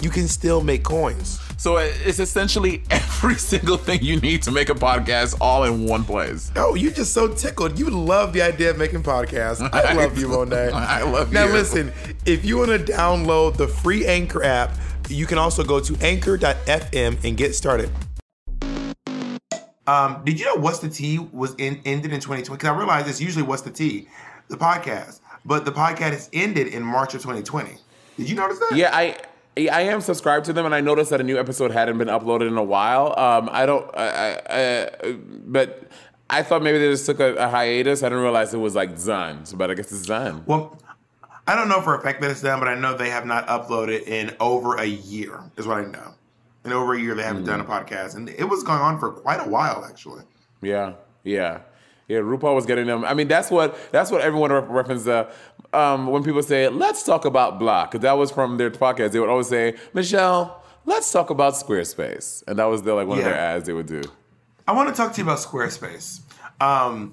You 0.00 0.10
can 0.10 0.28
still 0.28 0.62
make 0.62 0.84
coins. 0.84 1.40
So 1.56 1.78
it's 1.78 2.20
essentially 2.20 2.84
every 2.90 3.34
single 3.34 3.76
thing 3.76 4.00
you 4.02 4.20
need 4.20 4.42
to 4.44 4.52
make 4.52 4.68
a 4.68 4.74
podcast 4.74 5.36
all 5.40 5.64
in 5.64 5.86
one 5.86 6.04
place. 6.04 6.52
Oh, 6.54 6.76
you're 6.76 6.92
just 6.92 7.12
so 7.12 7.34
tickled. 7.34 7.78
You 7.78 7.90
love 7.90 8.32
the 8.32 8.42
idea 8.42 8.70
of 8.70 8.78
making 8.78 9.02
podcasts. 9.02 9.68
I 9.72 9.92
love 9.94 10.16
you, 10.16 10.28
Monet. 10.28 10.70
I 10.72 11.02
love 11.02 11.32
now, 11.32 11.44
you. 11.44 11.48
Now, 11.48 11.54
listen, 11.54 11.92
if 12.24 12.44
you 12.44 12.58
want 12.58 12.70
to 12.70 12.92
download 12.92 13.56
the 13.56 13.66
free 13.66 14.06
Anchor 14.06 14.44
app, 14.44 14.76
you 15.08 15.26
can 15.26 15.38
also 15.38 15.64
go 15.64 15.80
to 15.80 15.96
anchor.fm 16.00 17.24
and 17.24 17.36
get 17.36 17.54
started. 17.54 17.90
Um, 19.88 20.20
did 20.22 20.38
you 20.38 20.44
know 20.44 20.56
What's 20.56 20.80
the 20.80 20.90
Tee 20.90 21.18
was 21.18 21.54
in, 21.56 21.80
ended 21.86 22.12
in 22.12 22.20
2020? 22.20 22.56
Because 22.56 22.68
I 22.68 22.76
realized 22.76 23.08
it's 23.08 23.20
usually 23.20 23.42
What's 23.42 23.62
the 23.62 23.70
Tee, 23.70 24.06
the 24.48 24.56
podcast. 24.56 25.20
But 25.44 25.64
the 25.64 25.72
podcast 25.72 26.12
is 26.12 26.30
ended 26.32 26.68
in 26.68 26.82
March 26.82 27.14
of 27.14 27.22
2020. 27.22 27.78
Did 28.18 28.28
you 28.28 28.36
notice 28.36 28.58
that? 28.58 28.76
Yeah, 28.76 28.90
I 28.92 29.16
I 29.66 29.80
am 29.82 30.00
subscribed 30.00 30.46
to 30.46 30.52
them, 30.52 30.64
and 30.66 30.74
I 30.74 30.80
noticed 30.80 31.10
that 31.10 31.20
a 31.20 31.24
new 31.24 31.38
episode 31.38 31.72
hadn't 31.72 31.98
been 31.98 32.08
uploaded 32.08 32.46
in 32.46 32.56
a 32.56 32.62
while. 32.62 33.18
Um, 33.18 33.48
I 33.50 33.66
don't, 33.66 33.90
I, 33.96 34.40
I, 34.48 34.90
I, 35.02 35.12
but 35.12 35.90
I 36.30 36.42
thought 36.42 36.62
maybe 36.62 36.78
they 36.78 36.90
just 36.90 37.06
took 37.06 37.18
a, 37.18 37.34
a 37.34 37.48
hiatus. 37.48 38.02
I 38.02 38.10
didn't 38.10 38.22
realize 38.22 38.54
it 38.54 38.58
was 38.58 38.74
like 38.74 39.02
done. 39.02 39.44
But 39.54 39.70
I 39.70 39.74
guess 39.74 39.90
it's 39.90 40.06
done. 40.06 40.44
Well, 40.46 40.78
I 41.46 41.56
don't 41.56 41.68
know 41.68 41.80
for 41.80 41.94
a 41.94 42.00
fact 42.00 42.20
that 42.20 42.30
it's 42.30 42.42
done, 42.42 42.60
but 42.60 42.68
I 42.68 42.74
know 42.74 42.96
they 42.96 43.10
have 43.10 43.26
not 43.26 43.46
uploaded 43.48 44.06
in 44.06 44.36
over 44.38 44.76
a 44.76 44.84
year, 44.84 45.40
is 45.56 45.66
what 45.66 45.78
I 45.78 45.84
know. 45.86 46.14
In 46.64 46.72
over 46.72 46.94
a 46.94 47.00
year, 47.00 47.14
they 47.14 47.22
haven't 47.22 47.44
done 47.44 47.60
a 47.60 47.64
podcast. 47.64 48.14
And 48.14 48.28
it 48.28 48.44
was 48.44 48.62
going 48.62 48.80
on 48.80 48.98
for 49.00 49.10
quite 49.10 49.40
a 49.44 49.48
while, 49.48 49.86
actually. 49.88 50.24
Yeah, 50.60 50.94
yeah, 51.24 51.60
yeah. 52.08 52.18
RuPaul 52.18 52.54
was 52.54 52.66
getting 52.66 52.86
them. 52.86 53.04
I 53.04 53.14
mean, 53.14 53.28
that's 53.28 53.50
what 53.50 53.78
that's 53.92 54.10
what 54.10 54.22
everyone 54.22 54.50
re- 54.50 54.60
references. 54.60 55.06
Uh, 55.08 55.30
um, 55.72 56.06
when 56.06 56.24
people 56.24 56.42
say, 56.42 56.68
"Let's 56.68 57.02
talk 57.04 57.24
about 57.24 57.58
blah," 57.58 57.84
because 57.86 58.00
that 58.00 58.16
was 58.16 58.30
from 58.30 58.56
their 58.56 58.70
podcast. 58.70 59.12
They 59.12 59.20
would 59.20 59.28
always 59.28 59.48
say, 59.48 59.76
"Michelle, 59.94 60.62
let's 60.86 61.12
talk 61.12 61.30
about 61.30 61.54
Squarespace," 61.54 62.42
and 62.48 62.58
that 62.58 62.64
was 62.64 62.82
their 62.82 62.94
like 62.94 63.06
one 63.06 63.18
of 63.18 63.24
their 63.24 63.34
ads 63.34 63.66
they 63.66 63.72
would 63.72 63.86
do. 63.86 64.02
I 64.66 64.72
want 64.72 64.88
to 64.88 64.94
talk 64.94 65.12
to 65.14 65.18
you 65.20 65.24
about 65.24 65.38
Squarespace. 65.38 66.20
Um, 66.60 67.12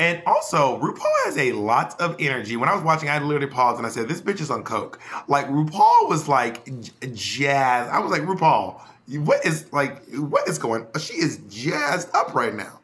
and 0.00 0.22
also, 0.26 0.78
RuPaul 0.80 1.24
has 1.24 1.38
a 1.38 1.52
lot 1.52 2.00
of 2.00 2.16
energy. 2.18 2.56
When 2.56 2.68
I 2.68 2.74
was 2.74 2.82
watching, 2.82 3.08
I 3.08 3.18
literally 3.20 3.46
paused 3.46 3.78
and 3.78 3.86
I 3.86 3.90
said, 3.90 4.08
"This 4.08 4.20
bitch 4.20 4.40
is 4.40 4.50
on 4.50 4.64
coke." 4.64 5.00
Like 5.28 5.46
RuPaul 5.48 6.08
was 6.08 6.28
like 6.28 6.64
j- 6.80 6.92
jazz. 7.14 7.88
I 7.88 8.00
was 8.00 8.10
like, 8.10 8.22
RuPaul, 8.22 8.80
what 9.24 9.44
is 9.44 9.72
like 9.72 10.04
what 10.14 10.48
is 10.48 10.58
going? 10.58 10.86
She 10.98 11.14
is 11.14 11.38
jazzed 11.48 12.14
up 12.14 12.34
right 12.34 12.54
now. 12.54 12.80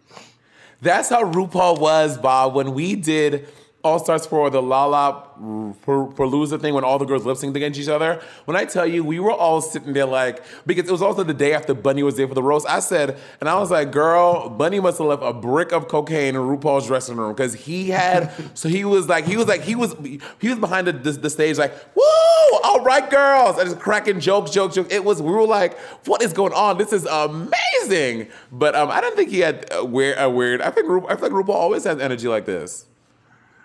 That's 0.82 1.08
how 1.10 1.24
RuPaul 1.24 1.78
was, 1.78 2.16
Bob, 2.16 2.54
when 2.54 2.72
we 2.72 2.96
did 2.96 3.48
All 3.84 3.98
Stars 3.98 4.26
for 4.26 4.48
the 4.48 4.62
Lala 4.62 5.30
Palooza 5.40 6.60
thing 6.60 6.74
when 6.74 6.84
all 6.84 6.98
the 6.98 7.04
girls 7.06 7.24
lip 7.24 7.36
synced 7.36 7.54
against 7.56 7.78
each 7.80 7.88
other. 7.88 8.20
When 8.44 8.56
I 8.56 8.64
tell 8.66 8.86
you, 8.86 9.02
we 9.02 9.20
were 9.20 9.32
all 9.32 9.60
sitting 9.60 9.92
there 9.94 10.06
like, 10.06 10.42
because 10.66 10.88
it 10.88 10.92
was 10.92 11.02
also 11.02 11.22
the 11.22 11.34
day 11.34 11.54
after 11.54 11.72
Bunny 11.72 12.02
was 12.02 12.16
there 12.16 12.28
for 12.28 12.34
the 12.34 12.42
roast. 12.42 12.68
I 12.68 12.80
said, 12.80 13.18
and 13.40 13.48
I 13.48 13.58
was 13.58 13.70
like, 13.70 13.90
girl, 13.90 14.50
Bunny 14.50 14.80
must 14.80 14.98
have 14.98 15.06
left 15.06 15.22
a 15.22 15.32
brick 15.32 15.72
of 15.72 15.88
cocaine 15.88 16.34
in 16.34 16.42
RuPaul's 16.42 16.86
dressing 16.86 17.16
room 17.16 17.32
because 17.32 17.54
he 17.54 17.88
had, 17.90 18.32
so 18.54 18.68
he 18.68 18.84
was 18.84 19.08
like, 19.08 19.24
he 19.24 19.36
was 19.36 19.48
like, 19.48 19.62
he 19.62 19.74
was, 19.74 19.94
he 20.40 20.48
was 20.48 20.58
behind 20.58 20.86
the, 20.86 20.92
the, 20.92 21.12
the 21.12 21.30
stage 21.30 21.56
like, 21.58 21.72
woo, 21.94 22.02
all 22.64 22.82
right, 22.84 23.08
girls, 23.10 23.58
and 23.58 23.68
just 23.68 23.80
cracking 23.80 24.20
jokes, 24.20 24.50
jokes, 24.50 24.74
jokes. 24.74 24.92
It 24.92 25.04
was, 25.04 25.22
we 25.22 25.30
were 25.30 25.46
like, 25.46 25.78
what 26.06 26.22
is 26.22 26.32
going 26.32 26.52
on? 26.52 26.76
This 26.76 26.92
is 26.92 27.06
amazing. 27.06 27.50
But 28.52 28.74
um, 28.74 28.90
I 28.90 29.00
don't 29.00 29.16
think 29.16 29.30
he 29.30 29.40
had 29.40 29.66
a 29.72 29.84
weird, 29.84 30.16
a 30.18 30.28
weird. 30.28 30.60
I 30.60 30.70
think 30.70 30.88
Ru- 30.88 31.06
I 31.08 31.16
feel 31.16 31.30
like 31.30 31.46
RuPaul 31.46 31.54
always 31.54 31.84
has 31.84 31.98
energy 31.98 32.28
like 32.28 32.44
this. 32.46 32.86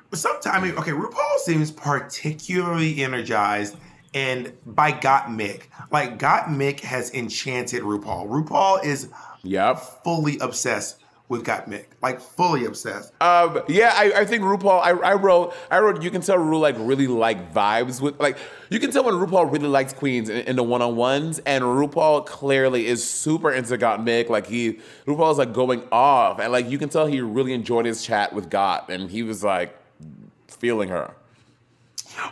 But 0.10 0.20
sometimes, 0.20 0.72
okay, 0.78 0.92
RuPaul 0.92 1.38
seems 1.40 1.72
particularly 1.72 3.04
energized 3.04 3.76
and 4.14 4.54
by 4.66 4.92
Gottmik. 4.94 5.64
Like 5.92 6.18
Gottmik 6.20 6.80
has 6.82 7.14
enchanted 7.14 7.84
RuPaul. 7.84 8.28
RuPaul 8.30 8.84
is 8.84 9.10
Yep. 9.44 10.04
fully 10.04 10.40
obsessed 10.40 11.04
with 11.28 11.44
Gottmik. 11.44 11.86
Like 12.02 12.20
fully 12.20 12.66
obsessed. 12.66 13.12
Um, 13.22 13.62
yeah, 13.68 13.94
I, 13.96 14.22
I 14.22 14.26
think 14.26 14.44
RuPaul. 14.44 14.82
I, 14.82 14.92
I 14.92 15.14
wrote. 15.14 15.54
I 15.72 15.80
wrote. 15.80 16.02
You 16.02 16.12
can 16.12 16.22
tell 16.22 16.38
Ru 16.38 16.60
like 16.60 16.76
really 16.78 17.08
like 17.08 17.54
vibes 17.54 18.02
with 18.02 18.20
like. 18.20 18.38
You 18.70 18.80
can 18.80 18.92
tell 18.92 19.04
when 19.04 19.16
RuPaul 19.16 19.52
really 19.52 19.68
likes 19.68 19.94
queens 19.94 20.30
in, 20.30 20.38
in 20.46 20.56
the 20.56 20.64
one 20.64 20.82
on 20.82 20.96
ones, 20.96 21.40
and 21.46 21.64
RuPaul 21.64 22.26
clearly 22.26 22.88
is 22.88 23.04
super 23.04 23.52
into 23.52 23.78
Gottmik. 23.78 24.30
Like 24.30 24.48
he, 24.48 24.80
RuPaul 25.06 25.32
is 25.32 25.38
like 25.38 25.54
going 25.54 25.84
off, 25.92 26.40
and 26.40 26.52
like 26.52 26.70
you 26.70 26.78
can 26.78 26.90
tell 26.90 27.06
he 27.06 27.22
really 27.22 27.54
enjoyed 27.54 27.86
his 27.86 28.04
chat 28.04 28.34
with 28.34 28.50
Got, 28.50 28.90
and 28.90 29.10
he 29.10 29.24
was 29.24 29.44
like 29.44 29.78
feeling 30.48 30.90
her. 30.90 31.14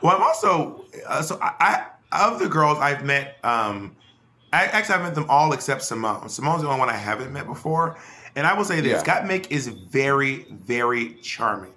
Well, 0.02 0.16
I'm 0.16 0.24
also 0.24 0.86
uh, 1.08 1.22
so 1.22 1.40
I, 1.42 1.86
I 2.12 2.30
of 2.32 2.40
the 2.40 2.48
girls 2.48 2.78
I've 2.80 3.04
met. 3.04 3.38
Um, 3.44 3.96
I, 4.52 4.66
actually, 4.66 4.96
I've 4.96 5.02
met 5.02 5.16
them 5.16 5.26
all 5.30 5.52
except 5.52 5.82
Simone. 5.82 6.30
Simone's 6.30 6.62
the 6.62 6.68
only 6.68 6.80
one 6.80 6.90
I 6.90 6.96
haven't 6.96 7.34
met 7.34 7.48
before. 7.48 7.98
And 8.36 8.48
I 8.48 8.54
will 8.54 8.66
say 8.66 8.82
this: 8.82 9.04
Yeah. 9.06 9.22
Gottmik 9.22 9.52
is 9.52 9.68
very, 9.68 10.46
very 10.50 11.16
charming. 11.22 11.74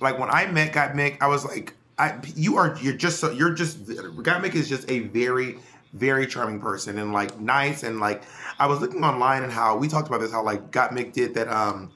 Like 0.00 0.18
when 0.18 0.30
I 0.30 0.46
met 0.46 0.72
Gottmik, 0.72 1.18
I 1.20 1.28
was 1.28 1.44
like, 1.44 1.74
I, 1.98 2.18
"You 2.34 2.56
are, 2.56 2.76
you're 2.80 2.94
just, 2.94 3.20
so, 3.20 3.30
you're 3.30 3.52
just." 3.52 3.84
Gottmik 3.86 4.54
is 4.54 4.68
just 4.68 4.90
a 4.90 5.00
very, 5.00 5.58
very 5.92 6.26
charming 6.26 6.60
person 6.60 6.98
and 6.98 7.12
like 7.12 7.38
nice 7.40 7.82
and 7.82 8.00
like. 8.00 8.22
I 8.58 8.66
was 8.66 8.80
looking 8.80 9.04
online 9.04 9.44
and 9.44 9.52
how 9.52 9.76
we 9.76 9.86
talked 9.88 10.08
about 10.08 10.20
this, 10.20 10.32
how 10.32 10.42
like 10.42 10.70
Gottmik 10.70 11.12
did 11.12 11.34
that. 11.34 11.48
Um, 11.48 11.92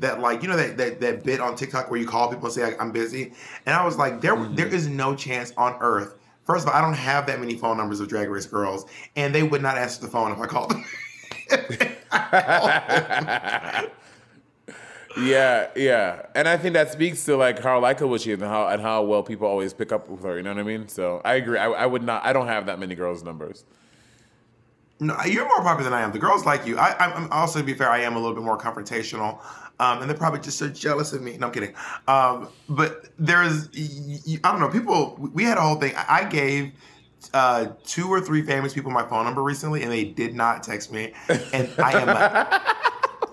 that 0.00 0.20
like 0.20 0.42
you 0.42 0.48
know 0.48 0.56
that, 0.56 0.76
that 0.76 1.00
that 1.00 1.24
bit 1.24 1.40
on 1.40 1.56
TikTok 1.56 1.90
where 1.90 1.98
you 1.98 2.06
call 2.06 2.28
people 2.28 2.46
and 2.46 2.54
say 2.54 2.64
like, 2.64 2.80
I'm 2.80 2.92
busy, 2.92 3.32
and 3.66 3.74
I 3.74 3.84
was 3.84 3.96
like, 3.96 4.20
there 4.20 4.36
there 4.50 4.68
is 4.68 4.86
no 4.86 5.14
chance 5.14 5.52
on 5.56 5.76
earth. 5.80 6.14
First 6.44 6.66
of 6.66 6.72
all, 6.72 6.78
I 6.78 6.80
don't 6.80 6.94
have 6.94 7.26
that 7.26 7.40
many 7.40 7.56
phone 7.56 7.76
numbers 7.76 8.00
of 8.00 8.08
Drag 8.08 8.30
Race 8.30 8.46
girls, 8.46 8.86
and 9.16 9.34
they 9.34 9.42
would 9.42 9.60
not 9.60 9.76
answer 9.76 10.00
the 10.00 10.08
phone 10.08 10.32
if 10.32 10.38
I 10.38 10.46
called 10.46 10.70
them. 10.70 10.84
Yeah, 15.16 15.68
yeah, 15.74 16.26
and 16.36 16.46
I 16.46 16.56
think 16.56 16.74
that 16.74 16.92
speaks 16.92 17.24
to 17.24 17.36
like 17.36 17.58
how 17.58 17.80
likable 17.80 18.16
she 18.18 18.30
is 18.30 18.40
and 18.40 18.48
how 18.48 18.68
and 18.68 18.80
how 18.80 19.02
well 19.02 19.24
people 19.24 19.48
always 19.48 19.72
pick 19.72 19.90
up 19.90 20.08
with 20.08 20.22
her. 20.22 20.36
You 20.36 20.44
know 20.44 20.52
what 20.52 20.60
I 20.60 20.62
mean? 20.62 20.86
So 20.86 21.20
I 21.24 21.34
agree. 21.34 21.58
I, 21.58 21.66
I 21.70 21.86
would 21.86 22.04
not. 22.04 22.24
I 22.24 22.32
don't 22.32 22.46
have 22.46 22.66
that 22.66 22.78
many 22.78 22.94
girls' 22.94 23.24
numbers. 23.24 23.64
No, 25.00 25.16
you're 25.24 25.46
more 25.46 25.62
popular 25.62 25.84
than 25.84 25.92
I 25.92 26.02
am. 26.02 26.12
The 26.12 26.18
girls 26.20 26.44
like 26.44 26.66
you. 26.66 26.78
I, 26.78 26.94
I'm 26.98 27.24
I'm 27.24 27.32
also, 27.32 27.58
to 27.58 27.64
be 27.64 27.74
fair, 27.74 27.90
I 27.90 28.00
am 28.00 28.14
a 28.14 28.18
little 28.18 28.34
bit 28.34 28.44
more 28.44 28.58
confrontational, 28.58 29.40
um, 29.80 30.00
and 30.00 30.10
they're 30.10 30.16
probably 30.16 30.40
just 30.40 30.58
so 30.58 30.68
jealous 30.68 31.12
of 31.12 31.22
me. 31.22 31.36
No, 31.36 31.46
I'm 31.48 31.52
kidding. 31.52 31.74
Um, 32.06 32.48
but 32.68 33.06
there's, 33.18 33.68
I 34.44 34.50
don't 34.52 34.60
know. 34.60 34.68
People, 34.68 35.16
we 35.32 35.42
had 35.42 35.58
a 35.58 35.62
whole 35.62 35.76
thing. 35.76 35.94
I 35.96 36.24
gave 36.24 36.72
uh, 37.34 37.68
two 37.84 38.08
or 38.08 38.20
three 38.20 38.42
famous 38.42 38.72
people 38.72 38.90
my 38.90 39.06
phone 39.06 39.24
number 39.24 39.42
recently, 39.42 39.82
and 39.82 39.92
they 39.92 40.04
did 40.04 40.34
not 40.34 40.62
text 40.62 40.92
me. 40.92 41.12
And 41.52 41.70
I 41.78 41.92
am 41.92 42.62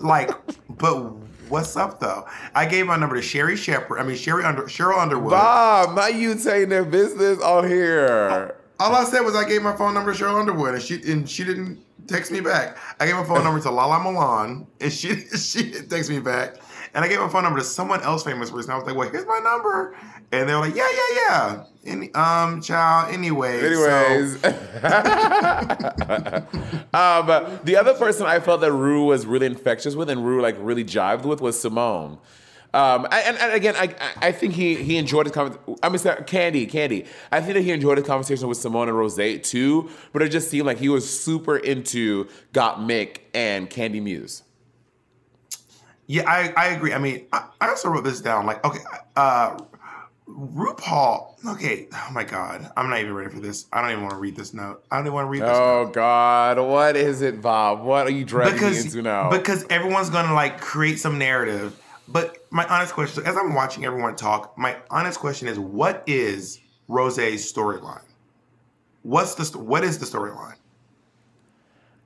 like, 0.00 0.30
but 0.68 1.12
what's 1.48 1.76
up 1.76 2.00
though? 2.00 2.26
I 2.54 2.66
gave 2.66 2.86
my 2.86 2.96
number 2.96 3.16
to 3.16 3.22
Sherri 3.22 3.56
Shepherd. 3.56 3.98
I 3.98 4.02
mean 4.02 4.16
Sherry 4.16 4.44
Under 4.44 4.62
Cheryl 4.62 4.98
Underwood. 4.98 5.30
Bob, 5.30 5.96
not 5.96 6.14
you 6.14 6.36
saying 6.38 6.68
their 6.68 6.84
business 6.84 7.40
on 7.40 7.68
here. 7.68 8.54
All 8.78 8.94
I 8.94 9.04
said 9.04 9.20
was 9.20 9.34
I 9.34 9.48
gave 9.48 9.62
my 9.62 9.74
phone 9.74 9.94
number 9.94 10.12
to 10.12 10.24
Cheryl 10.24 10.38
Underwood, 10.38 10.74
and 10.74 10.82
she 10.82 11.00
and 11.10 11.28
she 11.28 11.44
didn't 11.44 11.82
text 12.06 12.30
me 12.30 12.40
back. 12.40 12.76
I 13.00 13.06
gave 13.06 13.16
my 13.16 13.24
phone 13.24 13.44
number 13.44 13.60
to 13.60 13.70
Lala 13.70 14.02
Milan, 14.02 14.66
and 14.80 14.92
she 14.92 15.20
she 15.36 15.70
didn't 15.70 15.88
text 15.88 16.10
me 16.10 16.20
back. 16.20 16.56
And 16.94 17.04
I 17.04 17.08
gave 17.08 17.18
my 17.18 17.28
phone 17.28 17.42
number 17.42 17.58
to 17.58 17.64
someone 17.64 18.02
else 18.02 18.24
famous 18.24 18.50
person. 18.50 18.70
I 18.70 18.76
was 18.76 18.84
like, 18.84 18.96
"Well, 18.96 19.08
here's 19.08 19.26
my 19.26 19.38
number," 19.38 19.94
and 20.32 20.48
they 20.48 20.54
were 20.54 20.60
like, 20.60 20.74
"Yeah, 20.74 20.88
yeah, 20.90 21.14
yeah." 21.28 21.64
Any, 21.86 22.12
um, 22.14 22.60
child. 22.60 23.12
Anyway. 23.12 23.60
so- 23.60 23.66
Anyways, 23.66 24.44
um, 26.94 27.60
the 27.64 27.76
other 27.78 27.94
person 27.94 28.26
I 28.26 28.40
felt 28.40 28.60
that 28.60 28.72
Ru 28.72 29.04
was 29.04 29.26
really 29.26 29.46
infectious 29.46 29.94
with 29.94 30.10
and 30.10 30.24
Ru 30.26 30.40
like 30.42 30.56
really 30.58 30.84
jived 30.84 31.24
with 31.24 31.40
was 31.40 31.60
Simone. 31.60 32.18
Um, 32.74 33.06
and, 33.10 33.38
and 33.38 33.52
again, 33.54 33.74
I, 33.76 33.94
I 34.18 34.32
think 34.32 34.52
he 34.52 34.74
he 34.74 34.98
enjoyed 34.98 35.24
his 35.26 35.34
conversation. 35.34 35.76
I 35.82 35.88
mean, 35.88 35.98
sorry, 35.98 36.22
Kandy, 36.24 36.70
Kandy. 36.70 37.06
I 37.32 37.40
think 37.40 37.54
that 37.54 37.62
he 37.62 37.70
enjoyed 37.70 37.96
his 37.96 38.06
conversation 38.06 38.48
with 38.48 38.58
Simone 38.58 38.88
and 38.88 38.98
Rose 38.98 39.16
too. 39.42 39.88
But 40.12 40.20
it 40.22 40.28
just 40.28 40.50
seemed 40.50 40.66
like 40.66 40.78
he 40.78 40.90
was 40.90 41.08
super 41.08 41.56
into 41.56 42.28
Gottmik 42.52 43.18
and 43.32 43.70
Kandy 43.70 44.02
Muse. 44.02 44.42
Yeah, 46.06 46.28
I, 46.28 46.52
I 46.56 46.66
agree. 46.68 46.92
I 46.92 46.98
mean, 46.98 47.26
I, 47.32 47.46
I 47.60 47.68
also 47.70 47.88
wrote 47.88 48.04
this 48.04 48.20
down. 48.20 48.46
Like, 48.46 48.64
okay, 48.64 48.78
uh, 49.16 49.58
RuPaul. 50.36 51.34
Okay, 51.46 51.88
oh 51.92 52.08
my 52.12 52.22
God, 52.22 52.70
I'm 52.76 52.90
not 52.90 53.00
even 53.00 53.14
ready 53.14 53.30
for 53.30 53.40
this. 53.40 53.66
I 53.72 53.80
don't 53.80 53.92
even 53.92 54.02
want 54.02 54.12
to 54.12 54.18
read 54.18 54.36
this 54.36 54.52
note. 54.52 54.84
I 54.90 54.96
don't 54.96 55.06
even 55.06 55.14
want 55.14 55.26
to 55.26 55.30
read 55.30 55.42
this. 55.42 55.50
Oh 55.50 55.90
God, 55.92 56.58
what 56.58 56.94
is 56.96 57.22
it, 57.22 57.40
Bob? 57.40 57.82
What 57.82 58.06
are 58.06 58.10
you 58.10 58.24
dragging 58.24 58.54
me 58.54 58.58
because 58.58 58.84
into 58.84 59.02
now? 59.02 59.30
because 59.30 59.64
everyone's 59.70 60.10
gonna 60.10 60.34
like 60.34 60.60
create 60.60 60.98
some 60.98 61.18
narrative. 61.18 61.80
But 62.08 62.36
my 62.50 62.66
honest 62.66 62.92
question, 62.92 63.26
as 63.26 63.36
I'm 63.36 63.54
watching 63.54 63.84
everyone 63.84 64.14
talk, 64.14 64.56
my 64.58 64.76
honest 64.90 65.18
question 65.18 65.48
is, 65.48 65.58
what 65.58 66.04
is 66.06 66.60
Rose's 66.86 67.50
storyline? 67.50 68.04
What's 69.02 69.34
the 69.34 69.58
what 69.58 69.84
is 69.84 69.98
the 69.98 70.06
storyline? 70.06 70.56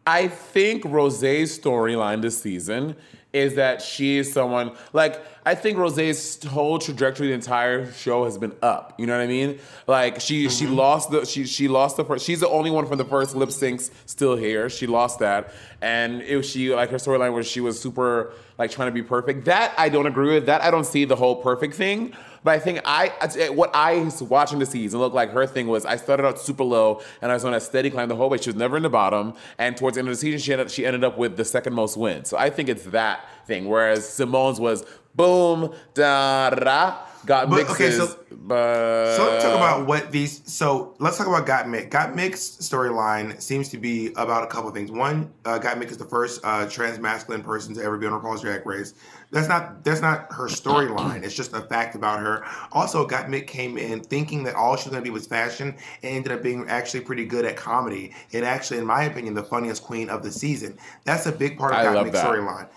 I 0.07 0.29
think 0.29 0.85
Rose's 0.85 1.59
storyline 1.59 2.23
this 2.23 2.41
season 2.41 2.97
is 3.33 3.55
that 3.55 3.81
she 3.81 4.19
is 4.19 4.33
someone 4.33 4.73
like 4.93 5.25
I 5.47 5.55
think 5.55 5.79
Rose's 5.79 6.43
whole 6.45 6.79
trajectory 6.79 7.29
the 7.29 7.33
entire 7.33 7.91
show 7.93 8.25
has 8.25 8.37
been 8.37 8.53
up. 8.63 8.95
You 8.99 9.07
know 9.07 9.17
what 9.17 9.23
I 9.23 9.27
mean? 9.27 9.59
Like 9.87 10.21
she 10.21 10.49
she 10.49 10.67
mm-hmm. 10.67 10.75
lost 10.75 11.11
the 11.11 11.25
she 11.25 11.47
she 11.47 11.69
lost 11.69 11.97
the 11.97 12.05
first 12.05 12.25
she's 12.25 12.41
the 12.41 12.49
only 12.49 12.71
one 12.71 12.87
from 12.87 12.99
the 12.99 13.05
first 13.05 13.35
lip 13.35 13.51
syncs 13.51 13.91
still 14.07 14.37
here. 14.37 14.69
She 14.69 14.87
lost 14.87 15.21
that. 15.21 15.53
And 15.81 16.23
it 16.23 16.37
was 16.37 16.49
she 16.49 16.75
like 16.75 16.91
her 16.91 16.99
storyline 16.99 17.33
where 17.33 17.43
she 17.43 17.61
was 17.61 17.81
super 17.81 18.33
like 18.59 18.71
trying 18.71 18.89
to 18.89 18.93
be 18.93 19.03
perfect. 19.03 19.45
That 19.47 19.73
I 19.79 19.89
don't 19.89 20.07
agree 20.07 20.35
with. 20.35 20.47
That 20.47 20.63
I 20.63 20.71
don't 20.71 20.85
see 20.85 21.05
the 21.05 21.17
whole 21.17 21.37
perfect 21.37 21.75
thing. 21.75 22.15
But 22.43 22.53
I 22.53 22.59
think 22.59 22.81
I 22.87 23.09
what 23.51 23.71
I 23.75 23.99
was 23.99 24.23
watching 24.23 24.59
the 24.61 24.67
season 24.67 24.99
looked 24.99 25.15
like 25.15 25.31
her 25.33 25.47
thing 25.47 25.67
was 25.67 25.85
I 25.85 25.97
started 25.97 26.25
out 26.25 26.39
super 26.39 26.65
low 26.65 27.03
and 27.21 27.31
I 27.31 27.35
was 27.35 27.45
on 27.45 27.53
a 27.53 27.61
steady 27.61 27.91
climb 27.91 28.09
the 28.09 28.17
whole 28.17 28.31
way. 28.31 28.39
She 28.39 28.49
was 28.49 28.57
never 28.57 28.79
in 28.79 28.83
the 28.83 28.89
bottom, 28.89 29.35
and 29.59 29.77
towards 29.77 29.97
the 29.97 30.01
end 30.01 30.09
of 30.09 30.15
the 30.15 30.19
season, 30.19 30.41
she 30.41 30.53
ended, 30.53 30.71
she 30.71 30.87
ended 30.87 31.05
up 31.05 31.19
with 31.19 31.37
the 31.37 31.45
second 31.45 31.75
most 31.75 31.99
wins. 31.99 32.31
So 32.31 32.39
I 32.39 32.49
think 32.49 32.71
it's 32.71 32.85
that 32.85 33.27
thing. 33.47 33.69
Whereas 33.69 34.09
Simone's 34.09 34.59
was 34.59 34.87
boom 35.15 35.73
da 35.95 36.51
da 36.51 36.99
got 37.27 37.51
But, 37.51 37.57
mixes, 37.57 37.75
okay, 37.75 37.91
so- 37.93 38.17
but 38.33 39.17
So 39.17 39.25
let's 39.31 39.45
talk 39.45 39.55
about 39.55 39.87
what 39.87 40.11
these. 40.11 40.41
So 40.51 40.95
let's 40.99 41.19
talk 41.19 41.27
about 41.27 41.47
Gottmik. 41.47 41.91
Gottmik's 41.91 42.41
storyline 42.61 43.41
seems 43.41 43.69
to 43.69 43.79
be 43.79 44.13
about 44.17 44.43
a 44.43 44.47
couple 44.47 44.71
things. 44.71 44.91
One, 44.91 45.31
uh, 45.45 45.59
Gottmik 45.59 45.91
is 45.91 45.99
the 45.99 46.05
first 46.07 46.41
uh, 46.43 46.67
trans 46.69 46.99
masculine 46.99 47.43
person 47.43 47.75
to 47.75 47.83
ever 47.83 47.99
be 47.99 48.07
on 48.07 48.19
RuPaul's 48.19 48.41
Drag 48.41 48.65
Race. 48.67 48.95
That's 49.31 49.49
not 49.49 49.85
that's 49.85 50.01
not 50.01 50.33
her 50.33 50.49
storyline. 50.49 51.23
It's 51.23 51.35
just 51.35 51.53
a 51.53 51.61
fact 51.61 51.95
about 51.95 52.21
her. 52.21 52.45
Also, 52.73 53.07
Gottmik 53.07 53.47
came 53.47 53.77
in 53.79 54.01
thinking 54.01 54.43
that 54.45 54.55
all 54.55 54.75
she 54.77 54.89
was 54.89 54.93
going 54.93 55.05
to 55.05 55.09
be 55.09 55.13
was 55.13 55.27
fashion, 55.27 55.77
and 56.03 56.17
ended 56.17 56.33
up 56.33 56.43
being 56.43 56.67
actually 56.69 57.01
pretty 57.03 57.27
good 57.27 57.45
at 57.45 57.57
comedy. 57.57 58.15
And 58.33 58.45
actually, 58.45 58.79
in 58.79 58.87
my 58.87 59.05
opinion, 59.05 59.35
the 59.35 59.45
funniest 59.45 59.83
queen 59.85 60.09
of 60.09 60.23
the 60.23 60.33
season. 60.33 60.79
That's 61.05 61.27
a 61.27 61.33
big 61.33 61.59
part 61.59 61.73
of 61.75 61.79
I 61.81 61.85
Gottmik's 61.85 62.13
that. 62.13 62.27
storyline. 62.27 62.69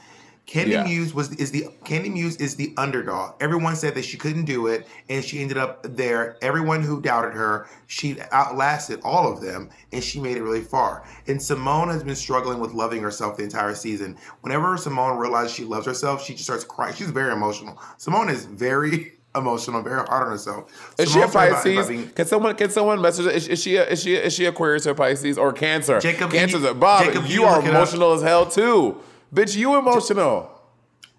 Kandy 0.46 0.72
Yeah. 0.72 0.84
Muse 0.84 1.14
was 1.14 1.32
is 1.36 1.52
the 1.52 1.68
Kandy 1.86 2.12
Muse 2.12 2.36
is 2.36 2.56
the 2.56 2.74
underdog. 2.78 3.36
Everyone 3.40 3.76
said 3.78 3.96
that 3.96 4.04
she 4.04 4.18
couldn't 4.18 4.44
do 4.46 4.68
it, 4.68 4.86
and 5.10 5.24
she 5.24 5.40
ended 5.42 5.58
up 5.58 5.82
there. 5.96 6.36
Everyone 6.42 6.82
who 6.84 7.00
doubted 7.02 7.34
her, 7.34 7.68
she 7.88 8.18
outlasted 8.34 9.00
all 9.04 9.32
of 9.32 9.42
them, 9.42 9.70
and 9.94 10.04
she 10.04 10.20
made 10.20 10.36
it 10.36 10.44
really 10.44 10.62
far. 10.62 11.04
And 11.28 11.42
Simone 11.42 11.88
has 11.90 12.04
been 12.04 12.16
struggling 12.16 12.60
with 12.60 12.74
loving 12.74 13.02
herself 13.02 13.38
the 13.38 13.44
entire 13.44 13.74
season. 13.74 14.18
Whenever 14.42 14.76
Simone 14.78 15.18
realizes 15.18 15.54
she 15.54 15.64
loves 15.64 15.86
herself, 15.86 16.22
she 16.24 16.34
just 16.34 16.44
starts 16.44 16.66
crying. 16.66 16.94
She's 16.94 17.10
very 17.10 17.32
emotional. 17.32 17.80
Simone 17.98 18.30
is 18.30 18.44
very 18.46 19.14
emotional, 19.36 19.82
very 19.82 19.96
hard 20.06 20.24
on 20.26 20.30
herself. 20.32 20.94
Is 21.00 21.10
she 21.12 21.20
a 21.22 21.28
Simone's 21.28 21.34
talking 21.34 21.50
about- 21.52 21.64
Pisces? 21.64 21.88
being- 21.88 22.10
Can 22.10 22.26
someone 22.28 22.56
can 22.56 22.70
someone 22.70 23.02
message? 23.02 23.26
her? 23.26 23.32
Is, 23.32 23.48
is 23.48 23.62
she 23.64 23.78
a, 23.78 23.88
is 23.88 24.04
she 24.04 24.16
is 24.16 24.34
she 24.34 24.46
Aquarius 24.46 24.86
or 24.86 24.94
Pisces 24.94 25.38
or 25.38 25.54
Cancer? 25.54 26.00
Jacob, 26.02 26.30
can 26.32 26.40
Cancer's 26.40 26.64
you- 26.64 26.68
a 26.68 26.74
Bob. 26.74 27.06
Jacob, 27.06 27.26
you 27.28 27.36
you 27.36 27.44
are 27.46 27.66
emotional 27.66 28.12
as 28.14 28.22
hell 28.22 28.46
too, 28.46 28.98
bitch. 29.34 29.56
You 29.56 29.78
emotional. 29.78 30.50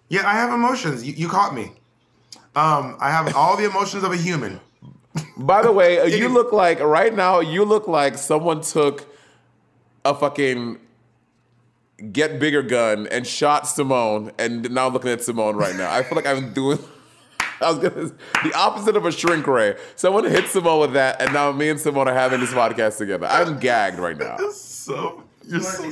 Yeah, 0.09 0.29
I 0.29 0.35
have 0.35 0.53
emotions. 0.53 1.05
You, 1.05 1.15
you 1.15 1.29
caught 1.29 1.55
me. 1.55 1.73
Um, 2.57 2.97
I 3.01 3.11
have 3.11 3.35
all 3.35 3.57
the 3.57 3.65
emotions 3.65 4.05
of 4.05 4.13
a 4.13 4.17
human. 4.17 4.61
By 5.37 5.63
the 5.63 5.73
way, 5.73 6.01
uh, 6.01 6.05
you 6.05 6.29
look 6.29 6.53
like 6.53 6.81
right 6.81 7.15
now. 7.15 7.41
You 7.41 7.65
look 7.65 7.89
like 7.89 8.17
someone 8.17 8.61
took 8.61 9.07
a 10.05 10.15
fucking 10.15 10.79
get 12.13 12.39
bigger 12.39 12.63
gun 12.63 13.07
and 13.09 13.27
shot 13.27 13.67
Simone, 13.67 14.33
and 14.39 14.71
now 14.71 14.87
I'm 14.87 14.93
looking 14.93 15.11
at 15.11 15.23
Simone 15.23 15.57
right 15.57 15.75
now. 15.75 15.93
I 15.93 16.03
feel 16.03 16.17
like 16.17 16.27
I'm 16.27 16.53
doing. 16.53 16.79
I 17.61 17.71
was 17.71 17.79
gonna 17.79 18.11
the 18.43 18.53
opposite 18.55 18.97
of 18.97 19.07
a 19.07 19.13
shrink 19.13 19.47
ray. 19.47 19.77
Someone 19.97 20.25
hit 20.25 20.47
Simone 20.49 20.81
with 20.81 20.93
that, 20.95 21.21
and 21.21 21.33
now 21.33 21.53
me 21.53 21.69
and 21.71 21.81
Simone 21.81 22.09
are 22.09 22.15
having 22.15 22.41
this 22.41 22.53
podcast 22.53 22.99
together. 22.99 23.27
I'm 23.27 23.59
gagged 23.59 23.99
right 23.99 24.17
now. 24.17 24.37
So 24.51 25.23
you're 25.47 25.61
so 25.61 25.91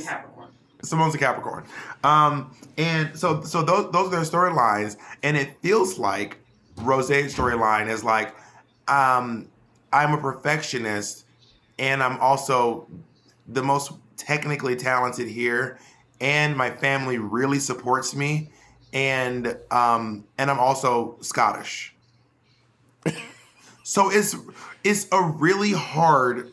Simone's 0.83 1.15
a 1.15 1.17
Capricorn. 1.17 1.65
Um, 2.03 2.55
and 2.77 3.17
so 3.17 3.41
so 3.43 3.63
those 3.63 3.91
those 3.91 4.07
are 4.07 4.11
their 4.11 4.21
storylines, 4.21 4.97
and 5.23 5.37
it 5.37 5.57
feels 5.61 5.97
like 5.97 6.37
Rose's 6.77 7.35
storyline 7.35 7.89
is 7.89 8.03
like, 8.03 8.35
um, 8.87 9.47
I'm 9.91 10.13
a 10.13 10.17
perfectionist, 10.17 11.25
and 11.79 12.03
I'm 12.03 12.19
also 12.19 12.87
the 13.47 13.63
most 13.63 13.93
technically 14.17 14.75
talented 14.75 15.27
here, 15.27 15.79
and 16.19 16.55
my 16.55 16.69
family 16.69 17.17
really 17.17 17.59
supports 17.59 18.15
me, 18.15 18.49
and 18.91 19.57
um, 19.71 20.25
and 20.37 20.51
I'm 20.51 20.59
also 20.59 21.17
Scottish. 21.21 21.95
so 23.83 24.09
it's 24.09 24.35
it's 24.83 25.07
a 25.11 25.21
really 25.21 25.71
hard 25.71 26.51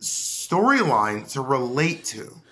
storyline 0.00 1.30
to 1.32 1.40
relate 1.40 2.04
to. 2.04 2.42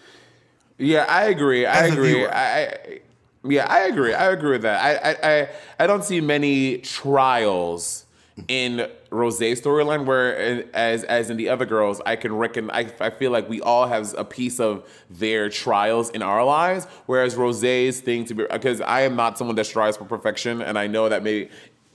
Yeah, 0.79 1.07
I 1.09 1.25
agree. 1.25 1.67
I 1.67 1.87
agree. 1.87 2.27
I, 2.27 2.65
I 2.65 3.01
yeah, 3.47 3.67
I 3.69 3.81
agree. 3.81 4.15
I 4.15 4.31
agree 4.31 4.53
with 4.53 4.63
that. 4.63 4.81
I 4.83 5.11
I 5.11 5.41
I, 5.41 5.49
I 5.81 5.87
don't 5.87 6.05
see 6.05 6.21
many 6.21 6.79
trials 6.79 8.07
in 8.49 8.91
Rose's 9.11 9.61
storyline 9.61 10.07
where 10.07 10.67
as 10.75 11.05
as 11.05 11.31
in 11.31 11.37
the 11.37 11.49
other 11.49 11.67
girls, 11.67 12.01
I 12.05 12.17
can 12.17 12.35
reckon 12.35 12.71
I, 12.71 12.91
I 13.01 13.11
feel 13.11 13.31
like 13.31 13.49
we 13.49 13.61
all 13.61 13.87
have 13.87 14.13
a 14.19 14.25
piece 14.25 14.59
of 14.59 14.89
their 15.09 15.49
trials 15.49 16.11
in 16.11 16.23
our 16.23 16.45
lives. 16.45 16.87
Whereas 17.07 17.37
Rose's 17.37 18.01
thing 18.01 18.25
to 18.27 18.35
be 18.35 18.47
because 18.51 18.81
I 18.81 19.03
am 19.03 19.15
not 19.15 19.39
someone 19.39 19.57
that 19.57 19.67
strives 19.67 19.97
for 19.97 20.05
perfection 20.05 20.63
and 20.63 20.79
I 20.79 20.87
know 20.89 21.09
that 21.09 21.23
maybe 21.23 21.51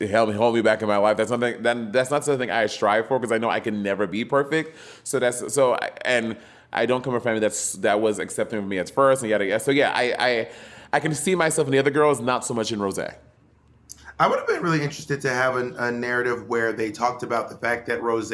help 0.07 0.29
me 0.29 0.35
hold 0.35 0.55
me 0.55 0.61
back 0.61 0.81
in 0.81 0.87
my 0.87 0.97
life. 0.97 1.17
That's 1.17 1.29
something 1.29 1.61
that 1.63 1.91
that's 1.91 2.11
not 2.11 2.23
something 2.23 2.49
I 2.49 2.67
strive 2.67 3.07
for 3.07 3.19
because 3.19 3.33
I 3.33 3.37
know 3.37 3.49
I 3.49 3.59
can 3.59 3.83
never 3.83 4.07
be 4.07 4.23
perfect. 4.23 4.77
So 5.03 5.19
that's 5.19 5.53
so 5.53 5.75
and 6.05 6.37
I 6.71 6.85
don't 6.85 7.03
come 7.03 7.11
from 7.11 7.17
a 7.17 7.21
family 7.21 7.39
that's 7.39 7.73
that 7.73 7.99
was 7.99 8.19
accepting 8.19 8.59
of 8.59 8.67
me 8.67 8.77
at 8.77 8.89
first 8.89 9.21
and 9.23 9.29
yada 9.29 9.45
yada. 9.45 9.59
So 9.59 9.71
yeah, 9.71 9.91
I 9.93 10.15
I 10.19 10.49
I 10.93 10.99
can 10.99 11.13
see 11.13 11.35
myself 11.35 11.67
in 11.67 11.71
the 11.71 11.79
other 11.79 11.91
girls, 11.91 12.19
not 12.19 12.45
so 12.45 12.53
much 12.53 12.71
in 12.71 12.79
Rose. 12.81 12.99
I 12.99 14.27
would 14.27 14.37
have 14.37 14.47
been 14.47 14.61
really 14.61 14.83
interested 14.83 15.21
to 15.21 15.29
have 15.29 15.55
a, 15.55 15.73
a 15.77 15.91
narrative 15.91 16.47
where 16.47 16.73
they 16.73 16.91
talked 16.91 17.23
about 17.23 17.49
the 17.49 17.55
fact 17.55 17.87
that 17.87 18.01
Rose 18.03 18.33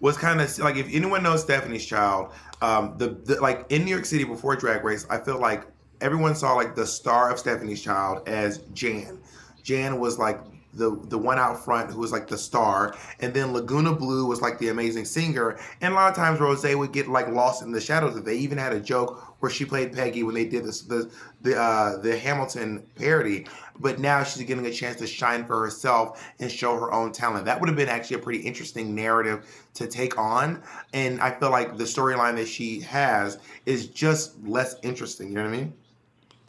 was 0.00 0.18
kind 0.18 0.40
of 0.40 0.58
like 0.58 0.76
if 0.76 0.86
anyone 0.92 1.22
knows 1.22 1.42
Stephanie's 1.42 1.86
Child, 1.86 2.32
um, 2.60 2.94
the, 2.98 3.08
the 3.24 3.40
like 3.40 3.64
in 3.70 3.84
New 3.84 3.90
York 3.90 4.04
City 4.04 4.24
before 4.24 4.54
Drag 4.56 4.84
Race, 4.84 5.06
I 5.08 5.18
feel 5.18 5.38
like 5.40 5.64
everyone 6.00 6.34
saw 6.34 6.54
like 6.54 6.74
the 6.74 6.86
star 6.86 7.30
of 7.30 7.38
Stephanie's 7.38 7.80
Child 7.80 8.28
as 8.28 8.58
Jan. 8.74 9.18
Jan 9.62 9.98
was 9.98 10.18
like 10.18 10.40
the 10.74 10.98
the 11.08 11.18
one 11.18 11.38
out 11.38 11.64
front 11.64 11.90
who 11.90 12.00
was 12.00 12.12
like 12.12 12.28
the 12.28 12.38
star, 12.38 12.96
and 13.20 13.34
then 13.34 13.48
Lagoona 13.52 13.98
Bloo 13.98 14.26
was 14.26 14.40
like 14.40 14.58
the 14.58 14.68
amazing 14.68 15.04
singer. 15.04 15.58
And 15.80 15.92
a 15.92 15.96
lot 15.96 16.10
of 16.10 16.16
times 16.16 16.40
Rose 16.40 16.64
would 16.64 16.92
get 16.92 17.08
like 17.08 17.28
lost 17.28 17.62
in 17.62 17.72
the 17.72 17.80
shadows. 17.80 18.16
Of. 18.16 18.24
They 18.24 18.36
even 18.36 18.58
had 18.58 18.72
a 18.72 18.80
joke 18.80 19.36
where 19.40 19.50
she 19.50 19.64
played 19.64 19.92
Peggy 19.92 20.22
when 20.22 20.34
they 20.34 20.44
did 20.44 20.64
this 20.64 20.82
the 20.82 21.10
the 21.42 21.60
uh, 21.60 21.98
the 21.98 22.18
Hamilton 22.18 22.84
parody. 22.96 23.46
But 23.78 23.98
now 23.98 24.22
she's 24.22 24.42
getting 24.44 24.66
a 24.66 24.72
chance 24.72 24.96
to 24.98 25.06
shine 25.06 25.44
for 25.46 25.60
herself 25.60 26.22
and 26.38 26.50
show 26.50 26.78
her 26.78 26.92
own 26.92 27.10
talent. 27.10 27.46
That 27.46 27.58
would 27.58 27.68
have 27.68 27.76
been 27.76 27.88
actually 27.88 28.16
a 28.16 28.20
pretty 28.20 28.40
interesting 28.40 28.94
narrative 28.94 29.46
to 29.74 29.86
take 29.86 30.18
on. 30.18 30.62
And 30.92 31.20
I 31.20 31.30
feel 31.32 31.50
like 31.50 31.78
the 31.78 31.84
storyline 31.84 32.36
that 32.36 32.48
she 32.48 32.80
has 32.80 33.38
is 33.66 33.88
just 33.88 34.42
less 34.44 34.76
interesting. 34.82 35.28
You 35.28 35.34
know 35.36 35.44
what 35.44 35.54
I 35.54 35.56
mean? 35.56 35.74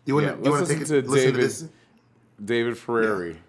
You 0.06 0.20
Yeah, 0.20 0.32
want 0.32 0.46
you 0.46 0.52
want 0.52 0.68
take 0.68 0.86
to 0.86 0.98
it, 0.98 1.08
listen 1.08 1.34
to 1.34 1.40
David 1.40 1.42
this? 1.42 1.66
David 2.44 2.78
Ferrari. 2.78 3.40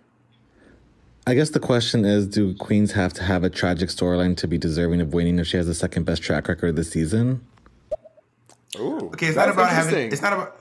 I 1.27 1.35
guess 1.35 1.51
the 1.51 1.61
question 1.61 2.05
is 2.05 2.27
do 2.27 2.55
queens 2.55 2.93
have 2.93 3.15
to 3.15 3.23
have 3.23 3.45
a 3.45 3.51
tragic 3.51 3.89
storyline 3.89 4.37
to 4.37 4.47
be 4.47 4.59
deserving 4.59 5.01
of 5.01 5.15
winning 5.15 5.39
if 5.39 5.47
she 5.47 5.57
has 5.57 5.67
the 5.67 5.75
second 5.75 6.05
best 6.05 6.23
track 6.23 6.49
record 6.49 6.77
this 6.77 6.91
season? 6.91 7.47
Ooh, 8.79 9.11
Okay, 9.15 9.27
it's 9.29 9.37
not 9.37 9.49
about 9.49 9.71
having 9.71 10.13
it's 10.13 10.21
not 10.21 10.33
about 10.33 10.61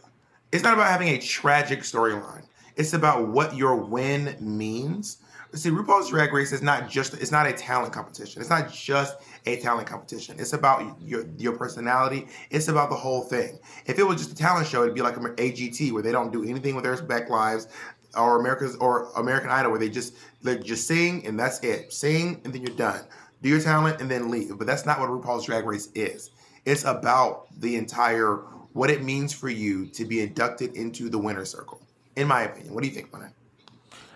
it's 0.52 0.64
not 0.64 0.74
about 0.74 0.88
having 0.88 1.10
a 1.10 1.18
tragic 1.18 1.82
storyline. 1.82 2.44
It's 2.76 2.94
about 2.94 3.28
what 3.28 3.56
your 3.56 3.76
win 3.76 4.36
means. 4.40 5.18
See, 5.56 5.70
RuPaul's 5.70 6.10
Drag 6.10 6.34
Race 6.34 6.52
is 6.52 6.62
not 6.62 6.90
just 6.90 7.14
it's 7.16 7.32
not 7.32 7.46
a 7.46 7.54
talent 7.54 7.94
competition. 7.94 8.42
It's 8.42 8.50
not 8.50 8.72
just 8.72 9.18
a 9.46 9.58
talent 9.58 9.88
competition. 9.88 10.40
It's 10.40 10.54
about 10.54 11.00
your 11.02 11.26
your 11.38 11.54
personality. 11.58 12.28
It's 12.50 12.70
about 12.70 12.90
the 12.90 12.96
whole 12.96 13.22
thing. 13.22 13.60
If 13.86 14.00
it 14.00 14.04
was 14.04 14.18
just 14.18 14.32
a 14.32 14.36
talent 14.36 14.68
show, 14.68 14.84
it'd 14.84 14.96
be 14.96 15.02
like 15.02 15.18
an 15.18 15.24
AGT 15.24 15.92
where 15.92 16.02
they 16.02 16.12
don't 16.12 16.32
do 16.32 16.44
anything 16.44 16.74
with 16.74 16.86
their 16.86 17.00
back 17.02 17.30
lives, 17.30 17.68
or 18.16 18.40
America's 18.40 18.76
or 18.78 19.12
American 19.16 19.50
Idol 19.50 19.72
where 19.72 19.80
they 19.80 19.90
just 19.90 20.16
they 20.42 20.58
just 20.58 20.88
sing 20.88 21.26
and 21.26 21.40
that's 21.40 21.60
it. 21.60 21.94
Sing 21.94 22.42
and 22.44 22.54
then 22.54 22.62
you're 22.62 22.76
done. 22.76 23.02
Do 23.42 23.50
your 23.50 23.62
talent 23.62 24.02
and 24.02 24.10
then 24.10 24.32
leave. 24.32 24.58
But 24.58 24.68
that's 24.68 24.86
not 24.86 25.00
what 25.00 25.10
RuPaul's 25.10 25.46
Drag 25.46 25.66
Race 25.66 25.90
is. 25.96 26.32
It's 26.66 26.86
about 26.86 27.48
the 27.60 27.76
entire 27.76 28.38
what 28.74 28.90
it 28.90 29.04
means 29.04 29.34
for 29.34 29.50
you 29.50 29.86
to 29.88 30.06
be 30.06 30.22
inducted 30.22 30.76
into 30.76 31.10
the 31.10 31.18
winner 31.18 31.46
circle. 31.46 31.82
In 32.16 32.28
my 32.28 32.44
opinion, 32.44 32.74
what 32.74 32.84
do 32.84 32.90
you 32.90 32.96
think, 32.96 33.12
Monet? 33.14 33.30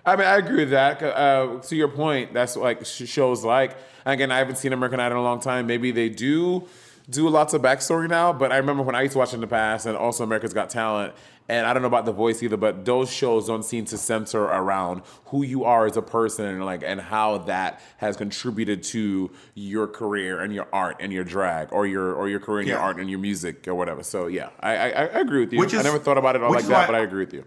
I 0.05 0.15
mean, 0.15 0.25
I 0.25 0.37
agree 0.37 0.59
with 0.59 0.69
that. 0.69 1.03
Uh, 1.03 1.59
to 1.59 1.75
your 1.75 1.89
point, 1.89 2.33
that's 2.33 2.55
like 2.55 2.85
shows 2.85 3.43
like. 3.43 3.75
Again, 4.05 4.31
I 4.31 4.37
haven't 4.37 4.55
seen 4.55 4.71
American 4.71 5.01
Idol 5.01 5.17
in 5.17 5.21
a 5.21 5.23
long 5.23 5.41
time. 5.41 5.67
Maybe 5.67 5.91
they 5.91 6.07
do 6.07 6.67
do 7.09 7.27
lots 7.29 7.53
of 7.53 7.61
backstory 7.61 8.09
now, 8.09 8.33
but 8.33 8.51
I 8.51 8.57
remember 8.57 8.83
when 8.83 8.95
I 8.95 9.01
used 9.01 9.13
to 9.13 9.19
watch 9.19 9.33
in 9.33 9.41
the 9.41 9.47
past, 9.47 9.85
and 9.85 9.97
also 9.97 10.23
America's 10.23 10.53
Got 10.53 10.69
Talent. 10.69 11.13
And 11.49 11.65
I 11.65 11.73
don't 11.73 11.81
know 11.81 11.87
about 11.87 12.05
The 12.05 12.11
Voice 12.11 12.43
either, 12.43 12.57
but 12.57 12.83
those 12.83 13.09
shows 13.11 13.47
don't 13.47 13.63
seem 13.63 13.85
to 13.85 13.97
center 13.97 14.43
around 14.43 15.01
who 15.27 15.43
you 15.43 15.63
are 15.63 15.85
as 15.85 15.95
a 15.95 16.01
person 16.01 16.45
and 16.45 16.65
like 16.65 16.83
and 16.85 16.99
how 16.99 17.37
that 17.39 17.79
has 17.97 18.17
contributed 18.17 18.83
to 18.83 19.31
your 19.55 19.87
career 19.87 20.41
and 20.41 20.53
your 20.53 20.67
art 20.73 20.97
and 20.99 21.13
your 21.13 21.23
drag 21.23 21.71
or 21.71 21.87
your 21.87 22.13
or 22.13 22.27
your 22.27 22.39
career 22.41 22.59
and 22.59 22.67
your 22.67 22.79
art 22.79 22.97
and 22.97 23.09
your 23.09 23.19
music 23.19 23.65
or 23.67 23.75
whatever. 23.75 24.03
So 24.03 24.27
yeah, 24.27 24.49
I 24.59 24.75
I, 24.75 24.89
I 24.89 25.19
agree 25.19 25.39
with 25.39 25.53
you. 25.53 25.59
Which 25.59 25.73
I 25.73 25.81
never 25.83 25.99
thought 25.99 26.17
about 26.17 26.35
it 26.35 26.43
all 26.43 26.51
like 26.51 26.65
that, 26.65 26.71
why- 26.73 26.85
but 26.85 26.95
I 26.95 26.99
agree 26.99 27.23
with 27.23 27.33
you. 27.33 27.45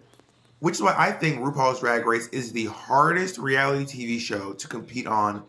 Which 0.60 0.74
is 0.74 0.82
why 0.82 0.94
I 0.96 1.10
think 1.12 1.40
RuPaul's 1.40 1.80
Drag 1.80 2.04
Race 2.06 2.28
is 2.28 2.52
the 2.52 2.66
hardest 2.66 3.38
reality 3.38 3.84
TV 3.84 4.18
show 4.20 4.52
to 4.52 4.68
compete 4.68 5.06
on. 5.06 5.42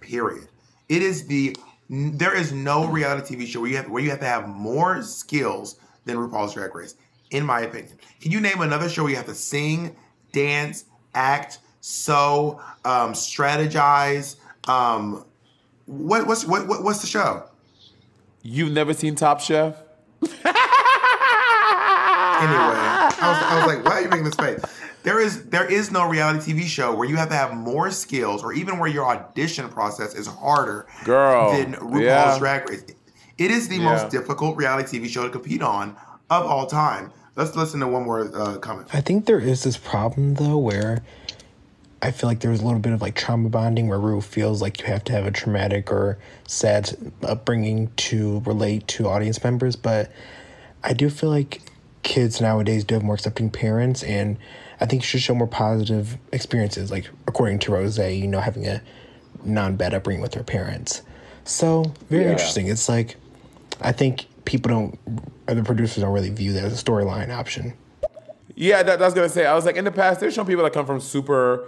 Period. 0.00 0.48
It 0.90 1.00
is 1.02 1.26
the 1.26 1.56
there 1.88 2.34
is 2.34 2.52
no 2.52 2.86
reality 2.86 3.36
TV 3.36 3.46
show 3.46 3.60
where 3.60 3.70
you 3.70 3.76
have 3.76 3.88
where 3.88 4.02
you 4.02 4.10
have 4.10 4.20
to 4.20 4.26
have 4.26 4.48
more 4.48 5.02
skills 5.02 5.78
than 6.04 6.16
RuPaul's 6.16 6.52
Drag 6.54 6.74
Race, 6.74 6.94
in 7.30 7.44
my 7.44 7.60
opinion. 7.60 7.98
Can 8.20 8.30
you 8.32 8.40
name 8.40 8.60
another 8.60 8.88
show 8.88 9.02
where 9.02 9.10
you 9.10 9.16
have 9.16 9.26
to 9.26 9.34
sing, 9.34 9.96
dance, 10.32 10.84
act, 11.14 11.58
sew, 11.80 12.60
um, 12.84 13.12
strategize? 13.12 14.36
Um, 14.68 15.24
what 15.86 16.26
what's 16.26 16.44
what, 16.46 16.66
what 16.66 16.82
what's 16.82 17.00
the 17.00 17.06
show? 17.06 17.44
You've 18.42 18.72
never 18.72 18.94
seen 18.94 19.14
Top 19.14 19.40
Chef? 19.40 19.76
anyway, 20.22 20.34
I 22.76 23.08
was, 23.20 23.42
I 23.42 23.56
was 23.66 23.74
like, 23.76 23.84
why 23.84 23.92
are 23.92 24.00
you 24.02 24.08
making 24.08 24.24
this 24.24 24.34
face? 24.34 24.60
There 25.02 25.20
is 25.20 25.44
there 25.46 25.70
is 25.70 25.90
no 25.90 26.08
reality 26.08 26.52
TV 26.52 26.62
show 26.64 26.94
where 26.94 27.06
you 27.08 27.16
have 27.16 27.28
to 27.28 27.34
have 27.34 27.54
more 27.54 27.90
skills, 27.90 28.42
or 28.42 28.52
even 28.54 28.78
where 28.78 28.88
your 28.88 29.04
audition 29.06 29.68
process 29.68 30.14
is 30.14 30.26
harder 30.26 30.86
Girl, 31.04 31.52
than 31.52 31.74
RuPaul's 31.74 32.00
yeah. 32.00 32.38
Drag 32.38 32.68
Race. 32.70 32.84
It 33.36 33.50
is 33.50 33.68
the 33.68 33.76
Yeah. 33.76 33.84
most 33.92 34.10
difficult 34.10 34.56
reality 34.56 34.98
TV 34.98 35.08
show 35.08 35.24
to 35.24 35.30
compete 35.30 35.60
on 35.62 35.96
of 36.30 36.46
all 36.46 36.66
time. 36.66 37.12
Let's 37.36 37.56
listen 37.56 37.80
to 37.80 37.86
one 37.88 38.04
more 38.04 38.30
uh, 38.34 38.58
comment. 38.58 38.88
I 38.92 39.00
think 39.00 39.26
there 39.26 39.40
is 39.40 39.64
this 39.64 39.76
problem 39.76 40.34
though 40.34 40.56
where 40.56 41.02
I 42.00 42.10
feel 42.10 42.28
like 42.28 42.40
there's 42.40 42.60
a 42.60 42.64
little 42.64 42.80
bit 42.80 42.92
of 42.92 43.00
like 43.02 43.14
trauma 43.14 43.48
bonding 43.48 43.88
where 43.88 43.98
Ru 43.98 44.20
feels 44.20 44.60
like 44.62 44.78
you 44.80 44.86
have 44.86 45.02
to 45.04 45.12
have 45.12 45.26
a 45.26 45.30
traumatic 45.30 45.90
or 45.90 46.18
sad 46.46 46.94
upbringing 47.22 47.90
to 47.96 48.40
relate 48.44 48.86
to 48.88 49.08
audience 49.08 49.42
members, 49.42 49.74
but 49.74 50.12
I 50.82 50.92
do 50.92 51.08
feel 51.08 51.30
like 51.30 51.62
kids 52.02 52.40
nowadays 52.40 52.84
do 52.84 52.94
have 52.94 53.02
more 53.02 53.14
accepting 53.14 53.48
parents, 53.50 54.02
and 54.02 54.36
I 54.80 54.86
think 54.86 55.02
you 55.02 55.06
should 55.06 55.22
show 55.22 55.34
more 55.34 55.46
positive 55.46 56.18
experiences. 56.30 56.90
Like 56.90 57.08
according 57.26 57.60
to 57.60 57.72
Rose, 57.72 57.98
you 57.98 58.26
know, 58.26 58.40
having 58.40 58.66
a 58.66 58.82
non-bad 59.42 59.94
upbringing 59.94 60.20
with 60.22 60.34
her 60.34 60.42
parents. 60.42 61.00
So 61.44 61.94
very 62.10 62.24
Yeah. 62.24 62.32
interesting. 62.32 62.68
It's 62.68 62.88
like 62.88 63.16
I 63.80 63.92
think 63.92 64.26
people 64.44 64.70
don't, 64.70 65.46
the 65.46 65.62
producers 65.62 66.02
don't 66.02 66.12
really 66.12 66.30
view 66.30 66.52
that 66.52 66.64
as 66.64 66.80
a 66.80 66.84
storyline 66.84 67.30
option. 67.30 67.74
Yeah, 68.56 68.82
that, 68.82 69.00
was 69.00 69.14
gonna 69.14 69.28
say. 69.28 69.46
I 69.46 69.54
was 69.54 69.64
like, 69.64 69.76
in 69.76 69.84
the 69.84 69.90
past, 69.90 70.20
there's 70.20 70.34
some 70.34 70.46
people 70.46 70.62
that 70.64 70.72
come 70.72 70.86
from 70.86 71.00
super 71.00 71.66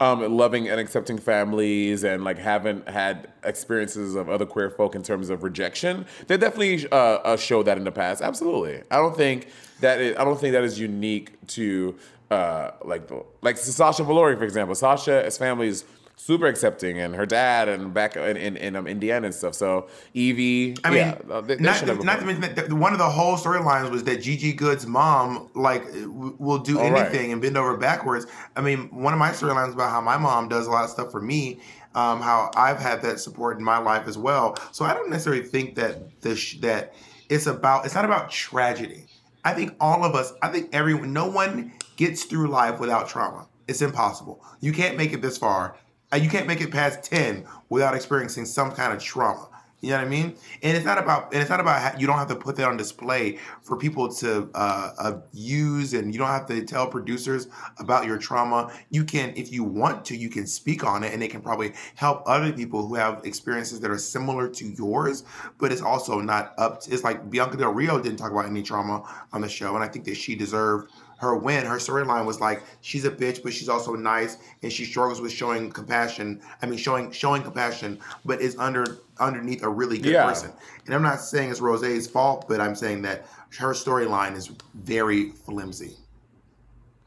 um, 0.00 0.36
loving 0.36 0.68
and 0.68 0.78
accepting 0.78 1.18
families, 1.18 2.04
and 2.04 2.22
like 2.22 2.38
haven't 2.38 2.88
had 2.88 3.32
experiences 3.44 4.14
of 4.14 4.28
other 4.28 4.44
queer 4.44 4.70
folk 4.70 4.94
in 4.94 5.02
terms 5.02 5.30
of 5.30 5.42
rejection. 5.42 6.06
They 6.26 6.36
definitely 6.36 6.86
uh, 6.90 6.94
uh, 6.94 7.36
showed 7.36 7.64
that 7.64 7.78
in 7.78 7.84
the 7.84 7.92
past. 7.92 8.20
Absolutely, 8.20 8.82
I 8.90 8.96
don't 8.96 9.16
think 9.16 9.48
that 9.80 9.98
I 9.98 10.24
don't 10.24 10.38
think 10.38 10.52
that 10.52 10.64
is 10.64 10.78
unique 10.78 11.34
to 11.48 11.96
uh, 12.30 12.72
like 12.84 13.10
like 13.40 13.56
Sasha 13.56 14.04
Velour, 14.04 14.36
for 14.36 14.44
example. 14.44 14.74
Sasha's 14.74 15.38
family 15.38 15.68
is 15.68 15.84
super 16.18 16.46
accepting, 16.46 16.98
and 16.98 17.14
her 17.14 17.24
dad, 17.24 17.68
and 17.68 17.94
back 17.94 18.16
in 18.16 18.36
in, 18.36 18.56
in 18.56 18.76
um, 18.76 18.86
Indiana 18.86 19.26
and 19.26 19.34
stuff. 19.34 19.54
So 19.54 19.88
Evie, 20.14 20.76
I 20.84 20.90
mean, 20.90 20.98
yeah, 20.98 21.18
uh, 21.30 21.40
they- 21.40 21.54
they 21.56 21.62
not, 21.62 21.76
to 21.78 21.86
mention 22.24 22.40
that 22.54 22.72
one 22.72 22.92
of 22.92 22.98
the 22.98 23.08
whole 23.08 23.36
storylines 23.36 23.90
was 23.90 24.04
that 24.04 24.20
Gigi 24.22 24.52
Goode's 24.52 24.86
mom 24.86 25.48
like 25.54 25.84
w- 25.86 26.36
will 26.38 26.58
do 26.58 26.78
All 26.78 26.90
right. 26.90 27.06
anything 27.06 27.32
and 27.32 27.40
bend 27.40 27.56
over 27.56 27.76
backwards. 27.76 28.26
I 28.56 28.60
mean, 28.60 28.88
one 28.90 29.12
of 29.14 29.18
my 29.18 29.30
storylines 29.30 29.72
about 29.72 29.90
how 29.90 30.00
my 30.00 30.18
mom 30.18 30.48
does 30.48 30.66
a 30.66 30.70
lot 30.70 30.84
of 30.84 30.90
stuff 30.90 31.10
for 31.10 31.20
me. 31.22 31.60
Um, 31.94 32.20
how 32.20 32.50
I've 32.54 32.78
had 32.78 33.00
that 33.02 33.18
support 33.18 33.56
in 33.58 33.64
my 33.64 33.78
life 33.78 34.06
as 34.06 34.18
well. 34.18 34.56
So 34.72 34.84
I 34.84 34.92
don't 34.94 35.08
necessarily 35.10 35.42
think 35.42 35.74
that 35.76 36.20
the 36.20 36.36
sh- 36.36 36.58
that 36.60 36.92
it's 37.30 37.46
about 37.46 37.86
it's 37.86 37.94
not 37.94 38.04
about 38.04 38.30
tragedy. 38.30 39.06
I 39.44 39.54
think 39.54 39.74
all 39.80 40.04
of 40.04 40.14
us, 40.14 40.32
I 40.42 40.48
think 40.48 40.68
everyone, 40.74 41.12
no 41.12 41.26
one 41.26 41.72
gets 41.96 42.24
through 42.24 42.48
life 42.48 42.78
without 42.78 43.08
trauma. 43.08 43.46
It's 43.66 43.80
impossible. 43.82 44.44
You 44.60 44.72
can't 44.72 44.96
make 44.98 45.12
it 45.12 45.22
this 45.22 45.38
far. 45.38 45.76
You 46.16 46.30
can't 46.30 46.46
make 46.46 46.60
it 46.60 46.70
past 46.70 47.02
10 47.04 47.44
without 47.68 47.94
experiencing 47.94 48.46
some 48.46 48.72
kind 48.72 48.92
of 48.94 49.02
trauma. 49.02 49.48
You 49.80 49.90
know 49.90 49.98
what 49.98 50.06
I 50.06 50.08
mean? 50.08 50.34
And 50.64 50.76
it's 50.76 50.84
not 50.84 50.98
about 50.98 51.32
and 51.32 51.40
it's 51.40 51.50
not 51.50 51.60
about 51.60 52.00
you 52.00 52.08
don't 52.08 52.18
have 52.18 52.26
to 52.28 52.34
put 52.34 52.56
that 52.56 52.66
on 52.66 52.76
display 52.76 53.38
for 53.62 53.76
people 53.76 54.08
to 54.14 54.50
uh, 54.52 54.90
uh, 54.98 55.20
use, 55.32 55.94
and 55.94 56.12
you 56.12 56.18
don't 56.18 56.28
have 56.28 56.46
to 56.46 56.64
tell 56.64 56.88
producers 56.88 57.46
about 57.78 58.04
your 58.04 58.18
trauma. 58.18 58.72
You 58.90 59.04
can, 59.04 59.32
if 59.36 59.52
you 59.52 59.62
want 59.62 60.04
to, 60.06 60.16
you 60.16 60.30
can 60.30 60.48
speak 60.48 60.82
on 60.82 61.04
it, 61.04 61.14
and 61.14 61.22
it 61.22 61.30
can 61.30 61.42
probably 61.42 61.74
help 61.94 62.24
other 62.26 62.52
people 62.52 62.88
who 62.88 62.96
have 62.96 63.20
experiences 63.24 63.78
that 63.78 63.90
are 63.92 63.98
similar 63.98 64.48
to 64.48 64.66
yours. 64.66 65.22
But 65.58 65.70
it's 65.70 65.82
also 65.82 66.18
not 66.20 66.54
up. 66.58 66.80
To, 66.80 66.92
it's 66.92 67.04
like 67.04 67.30
Bianca 67.30 67.56
Del 67.56 67.72
Rio 67.72 68.00
didn't 68.00 68.18
talk 68.18 68.32
about 68.32 68.46
any 68.46 68.64
trauma 68.64 69.04
on 69.32 69.42
the 69.42 69.48
show, 69.48 69.76
and 69.76 69.84
I 69.84 69.86
think 69.86 70.06
that 70.06 70.16
she 70.16 70.34
deserved 70.34 70.90
her 71.18 71.36
win. 71.36 71.66
Her 71.66 71.76
storyline 71.76 72.24
was 72.26 72.40
like 72.40 72.62
she's 72.80 73.04
a 73.04 73.10
bitch, 73.10 73.42
but 73.42 73.52
she's 73.52 73.68
also 73.68 73.94
nice, 73.94 74.36
and 74.62 74.72
she 74.72 74.84
struggles 74.84 75.20
with 75.20 75.32
showing 75.32 75.70
compassion. 75.70 76.40
I 76.62 76.66
mean, 76.66 76.78
showing 76.78 77.10
showing 77.12 77.42
compassion, 77.42 77.98
but 78.24 78.40
is 78.40 78.56
under 78.58 78.98
underneath 79.20 79.62
a 79.62 79.68
really 79.68 79.98
good 79.98 80.12
Yeah. 80.12 80.24
person. 80.24 80.52
And 80.86 80.94
I'm 80.94 81.02
not 81.02 81.20
saying 81.20 81.50
it's 81.50 81.60
Rose's 81.60 82.06
fault, 82.08 82.46
but 82.48 82.60
I'm 82.60 82.74
saying 82.74 83.02
that 83.02 83.26
her 83.58 83.72
storyline 83.74 84.36
is 84.36 84.50
very 84.74 85.30
flimsy. 85.30 85.96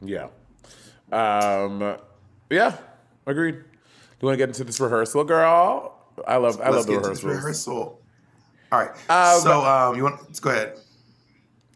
Yeah. 0.00 0.28
Um, 1.10 1.96
yeah, 2.50 2.76
agreed. 3.26 3.52
Do 3.54 3.58
you 4.20 4.26
want 4.26 4.34
to 4.34 4.36
get 4.38 4.48
into 4.48 4.64
this 4.64 4.80
rehearsal, 4.80 5.24
girl? 5.24 5.98
I 6.26 6.36
love 6.36 6.60
I 6.60 6.64
love 6.68 6.74
Let's 6.74 6.86
the 6.86 6.92
get 6.92 7.02
to 7.04 7.08
this 7.10 7.24
rehearsals. 7.24 7.68
rehearsal. 7.68 8.00
All 8.70 8.78
right. 8.78 8.90
Um, 9.10 9.40
so 9.40 9.64
um, 9.64 9.96
you 9.96 10.04
want? 10.04 10.22
Let's 10.22 10.40
go 10.40 10.50
ahead. 10.50 10.78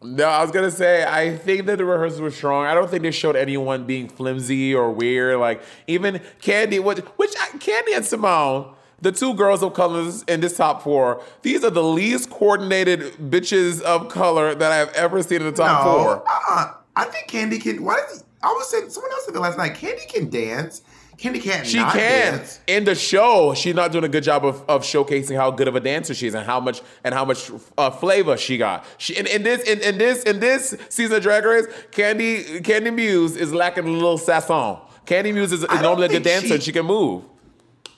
No, 0.07 0.25
I 0.25 0.43
was 0.43 0.51
gonna 0.51 0.71
say 0.71 1.05
I 1.05 1.37
think 1.37 1.67
that 1.67 1.79
the 1.79 1.85
rehearsals 1.85 2.21
were 2.21 2.31
strong. 2.31 2.67
I 2.67 2.75
don't 2.75 2.89
think 2.91 3.03
they 3.03 3.11
showed 3.11 3.37
anyone 3.37 3.85
being 3.85 4.09
flimsy 4.09 4.75
or 4.75 4.91
weird. 4.91 5.39
Like 5.39 5.63
even 5.87 6.21
Kandy, 6.41 6.83
which, 6.83 6.99
which 6.99 7.35
uh, 7.37 7.59
Kandy 7.59 7.95
and 7.95 8.05
Symone, 8.05 8.73
the 9.01 9.13
two 9.13 9.35
girls 9.35 9.63
of 9.63 9.75
colors 9.75 10.23
in 10.25 10.41
this 10.41 10.57
top 10.57 10.83
four, 10.83 11.23
these 11.43 11.65
are 11.65 11.71
the 11.71 11.83
least 11.83 12.31
coordinated 12.31 13.15
bitches 13.15 13.83
of 13.83 14.09
color 14.09 14.55
that 14.55 14.73
I 14.73 14.77
have 14.77 14.93
ever 14.95 15.23
seen 15.23 15.41
in 15.41 15.47
the 15.47 15.53
top 15.53 15.85
no, 15.85 15.93
four. 15.93 16.29
uh-uh. 16.29 16.75
I 16.97 17.05
think 17.07 17.29
Kandy 17.29 17.61
can. 17.61 17.85
Why? 17.85 18.01
Did, 18.11 18.23
I 18.43 18.49
was 18.49 18.71
saying 18.71 18.91
someone 18.91 19.13
else 19.13 19.25
said 19.27 19.35
that 19.35 19.41
last 19.41 19.59
night. 19.59 19.75
Kandy 19.75 20.09
can 20.09 20.31
dance. 20.31 20.83
Kandy 21.19 21.41
can't. 21.43 21.67
She 21.67 21.79
can. 21.79 22.35
dance. 22.35 22.61
In 22.67 22.85
the 22.85 22.95
show, 22.95 23.55
she's 23.55 23.75
not 23.75 23.91
doing 23.91 24.05
a 24.05 24.09
good 24.09 24.23
job 24.23 24.45
of, 24.45 24.63
of 24.69 24.83
showcasing 24.83 25.35
how 25.37 25.51
good 25.51 25.67
of 25.67 25.75
a 25.75 25.81
dancer 25.81 26.13
she 26.15 26.27
is 26.27 26.35
and 26.35 26.45
how 26.45 26.61
much 26.61 26.83
and 27.05 27.15
how 27.15 27.25
much 27.25 27.51
uh, 27.79 27.91
flavor 27.91 28.37
she 28.37 28.59
got. 28.59 28.85
She 28.99 29.17
in, 29.17 29.27
in 29.27 29.43
this 29.43 29.63
in, 29.63 29.81
in 29.81 29.97
this 29.99 30.25
in 30.25 30.41
this 30.41 30.77
season 30.91 31.17
of 31.17 31.23
Drag 31.23 31.45
Race, 31.45 31.67
Kandy 31.91 32.61
Kandy 32.63 32.95
Muse 32.95 33.37
is 33.37 33.55
lacking 33.55 33.87
a 33.87 33.91
little 33.91 34.19
sazón. 34.19 34.81
Kandy 35.07 35.33
Muse 35.33 35.53
is, 35.53 35.63
is 35.63 35.81
normally 35.81 36.07
a 36.07 36.11
good 36.11 36.23
dancer 36.23 36.49
she- 36.49 36.55
and 36.55 36.63
she 36.63 36.73
can 36.73 36.85
move. 36.85 37.23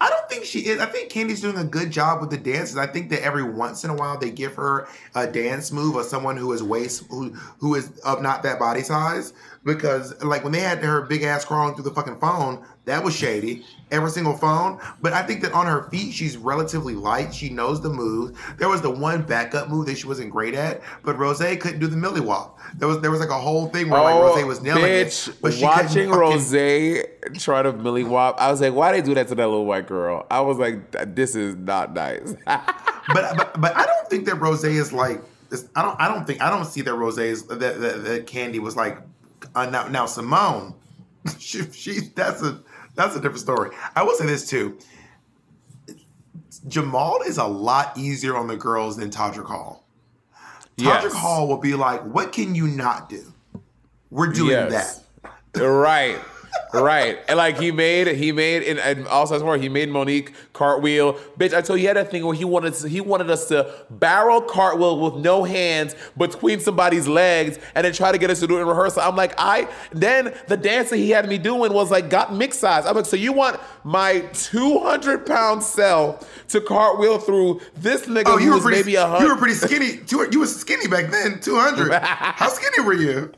I 0.00 0.08
don't 0.10 0.28
think 0.28 0.44
she 0.44 0.60
is. 0.66 0.78
I 0.80 0.86
think 0.86 1.10
Kandy's 1.10 1.40
doing 1.40 1.56
a 1.58 1.64
good 1.64 1.90
job 1.90 2.20
with 2.20 2.30
the 2.30 2.36
dances. 2.36 2.76
I 2.76 2.86
think 2.86 3.10
that 3.10 3.22
every 3.22 3.42
once 3.42 3.82
in 3.82 3.90
a 3.90 3.94
while 3.94 4.16
they 4.16 4.30
give 4.30 4.54
her 4.54 4.86
a 5.14 5.26
dance 5.26 5.72
move 5.72 5.96
of 5.96 6.04
someone 6.06 6.36
who 6.36 6.52
is 6.52 6.62
waist 6.62 7.04
who 7.10 7.30
who 7.58 7.74
is 7.74 7.98
of 8.00 8.22
not 8.22 8.42
that 8.44 8.58
body 8.58 8.82
size. 8.82 9.32
Because 9.64 10.22
like 10.22 10.44
when 10.44 10.52
they 10.52 10.60
had 10.60 10.78
her 10.84 11.02
big 11.02 11.24
ass 11.24 11.44
crawling 11.44 11.74
through 11.74 11.84
the 11.84 11.90
fucking 11.90 12.20
phone, 12.20 12.64
that 12.84 13.02
was 13.02 13.14
shady. 13.14 13.66
Every 13.90 14.10
single 14.10 14.36
phone. 14.36 14.78
But 15.02 15.12
I 15.14 15.22
think 15.22 15.42
that 15.42 15.52
on 15.52 15.66
her 15.66 15.90
feet 15.90 16.14
she's 16.14 16.36
relatively 16.36 16.94
light. 16.94 17.34
She 17.34 17.48
knows 17.50 17.82
the 17.82 17.90
moves. 17.90 18.38
There 18.58 18.68
was 18.68 18.80
the 18.82 18.90
one 18.90 19.22
backup 19.22 19.68
move 19.68 19.86
that 19.86 19.98
she 19.98 20.06
wasn't 20.06 20.30
great 20.30 20.54
at, 20.54 20.80
but 21.02 21.18
Rose 21.18 21.38
couldn't 21.38 21.80
do 21.80 21.88
the 21.88 21.96
millie 21.96 22.20
walk. 22.20 22.60
There 22.76 22.86
was 22.86 23.00
there 23.00 23.10
was 23.10 23.20
like 23.20 23.30
a 23.30 23.38
whole 23.38 23.68
thing 23.68 23.90
where 23.90 24.00
like 24.00 24.14
oh, 24.14 24.34
Rose 24.34 24.44
was 24.44 24.62
nailing 24.62 24.84
Oh, 24.84 24.86
bitch, 24.86 25.28
it, 25.28 25.36
but 25.42 25.52
she 25.52 25.64
watching 25.64 25.88
couldn't 25.88 26.10
fucking- 26.10 26.20
Rose 26.20 26.54
try 27.34 27.62
to 27.62 27.72
millie 27.72 28.04
wop, 28.04 28.36
I 28.40 28.50
was 28.50 28.60
like, 28.60 28.74
why 28.74 28.92
they 28.92 29.00
do 29.02 29.14
that 29.14 29.28
to 29.28 29.34
that 29.34 29.46
little 29.46 29.66
white 29.66 29.86
girl? 29.86 30.26
I 30.30 30.40
was 30.40 30.58
like, 30.58 31.14
this 31.14 31.34
is 31.34 31.54
not 31.56 31.94
nice. 31.94 32.34
but, 32.46 32.72
but 33.36 33.60
but 33.60 33.76
I 33.76 33.86
don't 33.86 34.08
think 34.08 34.26
that 34.26 34.36
Rose 34.36 34.64
is 34.64 34.92
like 34.92 35.20
this- 35.50 35.68
I 35.74 35.82
don't 35.82 36.00
I 36.00 36.08
don't 36.08 36.26
think 36.26 36.40
I 36.42 36.50
don't 36.50 36.64
see 36.66 36.82
that 36.82 36.94
Rose 36.94 37.18
is 37.18 37.44
that, 37.46 37.58
that, 37.60 38.04
that 38.04 38.26
Kandy 38.26 38.58
was 38.58 38.76
like 38.76 38.98
uh, 39.54 39.66
now 39.66 39.88
now 39.88 40.06
Symone 40.06 40.74
she, 41.38 41.62
she 41.72 42.00
that's 42.14 42.42
a 42.42 42.60
that's 42.94 43.14
a 43.16 43.20
different 43.20 43.40
story. 43.40 43.70
I 43.94 44.02
will 44.02 44.14
say 44.14 44.26
this 44.26 44.48
too. 44.48 44.78
Jamal 46.66 47.20
is 47.26 47.38
a 47.38 47.44
lot 47.46 47.96
easier 47.96 48.36
on 48.36 48.46
the 48.48 48.56
girls 48.56 48.96
than 48.96 49.10
Todrick 49.10 49.46
Hall. 49.46 49.84
Todrick 50.76 51.02
Yes. 51.02 51.12
Hall 51.14 51.46
will 51.48 51.58
be 51.58 51.74
like, 51.74 52.02
"What 52.02 52.32
can 52.32 52.54
you 52.54 52.66
not 52.68 53.08
do? 53.08 53.32
We're 54.10 54.32
doing 54.32 54.50
Yes. 54.50 55.00
that." 55.52 55.60
right 55.60 56.18
right 56.74 57.18
and 57.28 57.36
like 57.38 57.58
he 57.58 57.70
made 57.72 58.06
he 58.16 58.30
made 58.30 58.62
and, 58.62 58.78
and 58.78 59.06
also 59.08 59.34
as 59.34 59.42
more 59.42 59.56
he 59.56 59.68
made 59.70 59.88
monique 59.88 60.34
cartwheel 60.52 61.14
bitch 61.38 61.54
i 61.54 61.60
told 61.62 61.78
you 61.78 61.82
he 61.82 61.84
had 61.84 61.96
that 61.96 62.10
thing 62.10 62.24
where 62.26 62.34
he 62.34 62.44
wanted 62.44 62.74
to, 62.74 62.88
he 62.88 63.00
wanted 63.00 63.30
us 63.30 63.48
to 63.48 63.72
barrel 63.90 64.40
cartwheel 64.42 65.00
with 65.00 65.14
no 65.24 65.44
hands 65.44 65.94
between 66.18 66.60
somebody's 66.60 67.08
legs 67.08 67.58
and 67.74 67.84
then 67.86 67.92
try 67.92 68.12
to 68.12 68.18
get 68.18 68.28
us 68.28 68.40
to 68.40 68.46
do 68.46 68.58
it 68.58 68.60
in 68.62 68.66
rehearsal 68.66 69.00
i'm 69.02 69.16
like 69.16 69.32
i 69.38 69.66
then 69.92 70.34
the 70.48 70.56
dance 70.56 70.90
that 70.90 70.98
he 70.98 71.10
had 71.10 71.26
me 71.28 71.38
doing 71.38 71.72
was 71.72 71.90
like 71.90 72.10
got 72.10 72.34
mixed 72.34 72.60
size 72.60 72.84
i'm 72.84 72.94
like 72.94 73.06
so 73.06 73.16
you 73.16 73.32
want 73.32 73.58
my 73.84 74.20
200 74.34 75.24
pound 75.24 75.62
self 75.62 76.28
to 76.48 76.60
cartwheel 76.60 77.18
through 77.18 77.60
this 77.76 78.06
nigga 78.06 78.24
Oh, 78.26 78.36
who 78.36 78.44
you 78.44 78.50
were 78.50 78.56
was 78.56 78.64
pretty. 78.64 78.78
maybe 78.80 78.94
a 78.96 79.06
hundred. 79.06 79.24
you 79.24 79.30
were 79.32 79.38
pretty 79.38 79.54
skinny. 79.54 80.00
You 80.10 80.40
were 80.40 80.46
skinny 80.46 80.86
back 80.86 81.10
then. 81.10 81.40
Two 81.40 81.56
hundred. 81.56 81.92
How 82.02 82.48
skinny 82.48 82.80
were 82.84 82.92
you? 82.94 83.32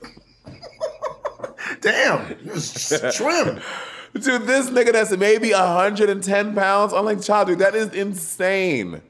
Damn, 1.81 2.37
you 2.45 2.53
was 2.53 3.03
trim. 3.15 3.61
to 4.15 4.39
this 4.41 4.69
nigga 4.71 4.93
that's 4.93 5.17
maybe 5.17 5.53
110 5.53 6.55
pounds 6.57 6.93
i'm 6.93 7.05
like 7.05 7.23
child 7.23 7.47
dude 7.47 7.61
that 7.61 7.77
is 7.77 7.95
insane 7.95 9.01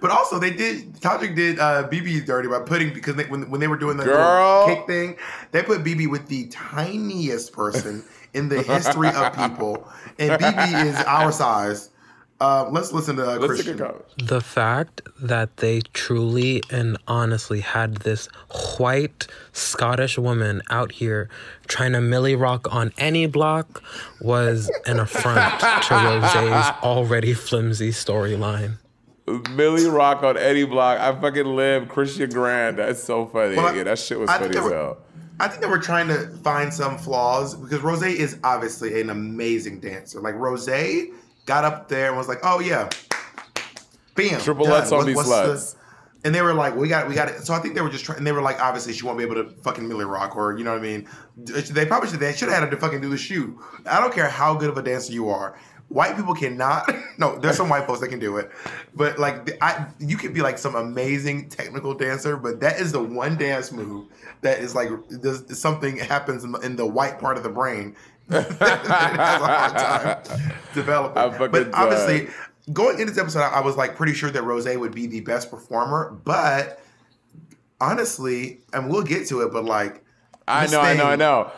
But 0.00 0.10
also, 0.10 0.40
they 0.40 0.50
did. 0.50 0.94
Todrick 0.94 1.36
did 1.36 1.60
uh, 1.60 1.88
BeBe 1.88 2.26
dirty 2.26 2.48
by 2.48 2.58
putting 2.60 2.92
because 2.92 3.14
they, 3.14 3.24
when 3.24 3.48
when 3.50 3.60
they 3.60 3.68
were 3.68 3.76
doing 3.78 3.96
the 3.96 4.04
Girl. 4.04 4.66
cake 4.66 4.84
thing, 4.86 5.16
they 5.52 5.62
put 5.62 5.84
BeBe 5.84 6.10
with 6.10 6.26
the 6.26 6.48
tiniest 6.48 7.52
person 7.52 8.02
in 8.34 8.48
the 8.48 8.62
history 8.62 9.08
of 9.08 9.32
people, 9.32 9.88
and 10.18 10.32
BeBe 10.40 10.84
is 10.86 10.96
our 11.06 11.30
size. 11.30 11.90
Uh, 12.38 12.68
let's 12.70 12.92
listen 12.92 13.16
to 13.16 13.22
uh, 13.22 13.36
let's 13.38 13.64
take 13.64 13.74
a 13.74 13.78
Christian. 13.78 14.26
the 14.26 14.42
fact 14.42 15.00
that 15.20 15.56
they 15.56 15.80
truly 15.94 16.62
and 16.70 16.98
honestly 17.08 17.60
had 17.60 17.96
this 17.98 18.28
white 18.78 19.26
Scottish 19.52 20.18
woman 20.18 20.60
out 20.68 20.92
here 20.92 21.30
trying 21.66 21.92
to 21.92 22.00
millie 22.02 22.34
rock 22.36 22.68
on 22.74 22.92
any 22.98 23.26
block 23.26 23.82
was 24.20 24.70
an 24.84 24.98
affront 25.00 25.60
to 25.60 25.94
Rose's 25.94 26.66
already 26.82 27.32
flimsy 27.32 27.90
storyline. 27.90 28.76
Millie 29.56 29.88
Rock 29.88 30.22
on 30.22 30.36
any 30.36 30.62
Block. 30.64 31.00
I 31.00 31.12
fucking 31.20 31.46
live 31.56 31.88
Christian 31.88 32.30
Grand. 32.30 32.78
That's 32.78 33.02
so 33.02 33.26
funny. 33.26 33.56
Well, 33.56 33.66
I- 33.66 33.74
yeah, 33.74 33.82
that 33.82 33.98
shit 33.98 34.20
was 34.20 34.30
I 34.30 34.38
funny 34.38 34.50
as 34.50 34.54
they 34.54 34.60
were- 34.60 34.72
hell. 34.72 34.98
I 35.40 35.48
think 35.48 35.62
that 35.62 35.68
we're 35.68 35.82
trying 35.82 36.06
to 36.08 36.28
find 36.44 36.72
some 36.72 36.96
flaws 36.96 37.56
because 37.56 37.80
Rose 37.80 38.02
is 38.04 38.38
obviously 38.44 39.00
an 39.00 39.10
amazing 39.10 39.80
dancer. 39.80 40.20
Like 40.20 40.34
Rose 40.36 40.68
got 41.46 41.64
up 41.64 41.88
there 41.88 42.08
and 42.08 42.16
was 42.16 42.28
like, 42.28 42.40
"Oh 42.42 42.60
yeah, 42.60 42.88
bam, 44.14 44.40
Triple 44.40 44.66
done. 44.66 44.82
X 44.82 44.92
on 44.92 44.98
What- 44.98 45.06
these 45.06 45.16
what's 45.16 45.28
the- 45.72 45.76
And 46.24 46.34
they 46.34 46.42
were 46.42 46.54
like, 46.54 46.74
"We 46.74 46.88
got, 46.88 47.08
we 47.08 47.14
got 47.14 47.28
it." 47.28 47.44
So 47.46 47.54
I 47.54 47.60
think 47.60 47.74
they 47.74 47.80
were 47.82 47.88
just 47.90 48.04
trying. 48.04 48.18
And 48.18 48.26
they 48.26 48.32
were 48.32 48.42
like, 48.42 48.60
"Obviously, 48.60 48.92
she 48.92 49.04
won't 49.04 49.16
be 49.16 49.24
able 49.24 49.36
to 49.36 49.48
fucking 49.62 49.86
Millie 49.86 50.04
Rock, 50.06 50.34
or 50.36 50.56
you 50.58 50.64
know 50.64 50.72
what 50.72 50.80
I 50.80 50.82
mean." 50.82 51.08
They 51.36 51.86
probably 51.86 52.08
should. 52.10 52.18
They 52.20 52.32
should 52.32 52.48
have 52.48 52.58
had 52.58 52.64
her 52.64 52.70
to 52.70 52.76
fucking 52.80 53.00
do 53.00 53.08
the 53.08 53.16
shoe. 53.18 53.60
I 53.88 54.00
don't 54.00 54.12
care 54.12 54.28
how 54.28 54.54
good 54.54 54.68
of 54.68 54.76
a 54.76 54.82
dancer 54.82 55.12
you 55.12 55.28
are. 55.28 55.56
White 55.88 56.16
people 56.16 56.34
cannot. 56.34 56.92
No, 57.18 57.38
there's 57.38 57.56
some 57.56 57.70
white 57.70 57.86
folks 57.86 58.00
that 58.00 58.08
can 58.08 58.18
do 58.18 58.36
it, 58.36 58.50
but 58.94 59.18
like 59.18 59.56
I, 59.62 59.86
you 59.98 60.18
could 60.18 60.34
be 60.34 60.42
like 60.42 60.58
some 60.58 60.74
amazing 60.74 61.48
technical 61.48 61.94
dancer, 61.94 62.36
but 62.36 62.60
that 62.60 62.78
is 62.78 62.92
the 62.92 63.02
one 63.02 63.38
dance 63.38 63.72
move 63.72 64.08
that 64.42 64.58
is 64.58 64.74
like 64.74 64.90
something 65.48 65.96
happens 65.96 66.44
in 66.44 66.52
the, 66.52 66.58
in 66.58 66.76
the 66.76 66.84
white 66.84 67.18
part 67.18 67.38
of 67.38 67.42
the 67.42 67.48
brain 67.48 67.96
has 68.30 68.60
a 68.60 69.46
hard 69.46 70.24
time 70.24 70.52
developing. 70.74 71.50
But 71.50 71.74
obviously, 71.74 72.28
going 72.72 72.98
into 72.98 73.12
this 73.12 73.18
episode, 73.18 73.40
I 73.40 73.60
was 73.60 73.76
like 73.76 73.96
pretty 73.96 74.14
sure 74.14 74.30
that 74.30 74.42
Rose 74.42 74.66
would 74.66 74.94
be 74.94 75.06
the 75.06 75.20
best 75.20 75.50
performer, 75.50 76.18
but 76.24 76.80
honestly, 77.80 78.60
and 78.72 78.90
we'll 78.90 79.02
get 79.02 79.26
to 79.28 79.42
it, 79.42 79.52
but 79.52 79.64
like 79.64 80.04
I 80.48 80.66
know, 80.66 80.80
I 80.80 80.94
know, 80.94 81.04
I 81.04 81.16
know. 81.16 81.50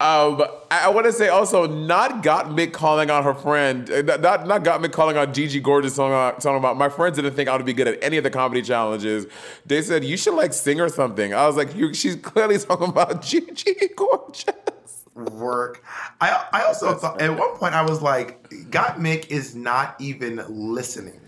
Um, 0.00 0.42
I, 0.72 0.86
I 0.86 0.88
want 0.88 1.06
to 1.06 1.12
say 1.12 1.28
also, 1.28 1.68
not 1.68 2.24
got 2.24 2.46
Gottmik 2.46 2.72
calling 2.72 3.10
on 3.10 3.22
her 3.22 3.32
friend, 3.32 3.88
uh, 3.88 4.02
not 4.02 4.46
not, 4.46 4.64
Gottmik 4.64 4.92
calling 4.92 5.16
on 5.16 5.32
Gigi 5.32 5.60
Gorgeous 5.60 5.94
talking 5.94 6.12
about, 6.12 6.40
talking 6.40 6.58
about 6.58 6.76
my 6.76 6.88
friends 6.88 7.16
didn't 7.16 7.34
think 7.34 7.48
I 7.48 7.56
would 7.56 7.64
be 7.64 7.72
good 7.72 7.86
at 7.86 8.02
any 8.02 8.16
of 8.16 8.24
the 8.24 8.30
comedy 8.30 8.60
challenges. 8.60 9.26
They 9.64 9.82
said 9.82 10.04
you 10.04 10.16
should 10.16 10.34
like 10.34 10.52
sing 10.52 10.80
or 10.80 10.88
something. 10.88 11.32
I 11.32 11.46
was 11.46 11.56
like, 11.56 11.76
you, 11.76 11.94
she's 11.94 12.16
clearly 12.16 12.58
talking 12.58 12.88
about 12.88 13.22
Gigi 13.24 13.88
Gorgeous. 13.94 15.03
Work. 15.14 15.84
I 16.20 16.46
I 16.52 16.62
also 16.64 16.92
thought 16.94 17.20
at 17.22 17.30
one 17.38 17.56
point 17.56 17.74
I 17.74 17.82
was 17.82 18.02
like, 18.02 18.48
Gottmik 18.70 19.28
is 19.28 19.54
not 19.54 19.94
even 20.00 20.44
listening 20.48 21.20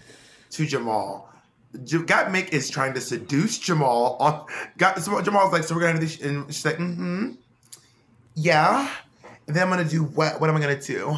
to 0.51 0.67
Jamal. 0.67 1.33
J- 1.85 1.99
Gottmik 1.99 2.49
is 2.49 2.69
trying 2.69 2.95
to 2.95 3.01
seduce 3.01 3.59
Jamal 3.59 4.17
on. 4.19 4.45
Got 4.77 5.01
so 5.03 5.21
Jamal's 5.21 5.53
like, 5.53 5.63
so 5.63 5.75
we're 5.75 5.83
gonna 5.83 6.01
do 6.01 6.07
this, 6.07 6.21
and 6.21 6.47
she's 6.47 6.65
like, 6.65 6.79
mm-hmm, 6.79 7.33
yeah. 8.35 8.91
And 9.47 9.55
then 9.55 9.63
I'm 9.63 9.71
gonna 9.71 9.89
do 9.89 10.03
what? 10.03 10.41
What 10.41 10.51
am 10.51 10.57
I 10.57 10.61
gonna 10.61 10.81
do? 10.81 11.17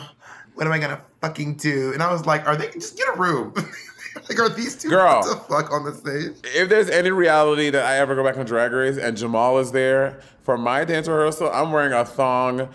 What 0.55 0.67
am 0.67 0.73
I 0.73 0.79
gonna 0.79 1.01
fucking 1.23 1.55
do? 1.55 1.93
And 1.95 2.03
I 2.03 2.13
was 2.13 2.27
like, 2.27 2.47
are 2.47 2.57
they 2.57 2.69
just 2.69 2.99
get 2.99 3.09
a 3.09 3.19
room? 3.19 3.55
like, 4.29 4.39
are 4.39 4.49
these 4.49 4.77
two 4.77 4.91
Girl. 4.91 5.21
what 5.21 5.25
the 5.27 5.55
fuck 5.55 5.73
on 5.73 5.85
the 5.85 5.95
stage? 5.95 6.37
If 6.55 6.69
there's 6.69 6.91
any 6.91 7.11
reality 7.11 7.71
that 7.71 7.85
I 7.85 7.99
ever 7.99 8.15
go 8.15 8.25
back 8.25 8.37
on 8.37 8.47
Drag 8.47 8.73
Race 8.73 8.99
and 8.99 9.17
Jamal 9.17 9.59
is 9.59 9.73
there 9.73 10.21
for 10.43 10.59
my 10.59 10.85
dance 10.85 11.09
rehearsal, 11.09 11.51
I'm 11.53 11.73
wearing 11.73 11.93
a 11.93 12.05
thong 12.05 12.69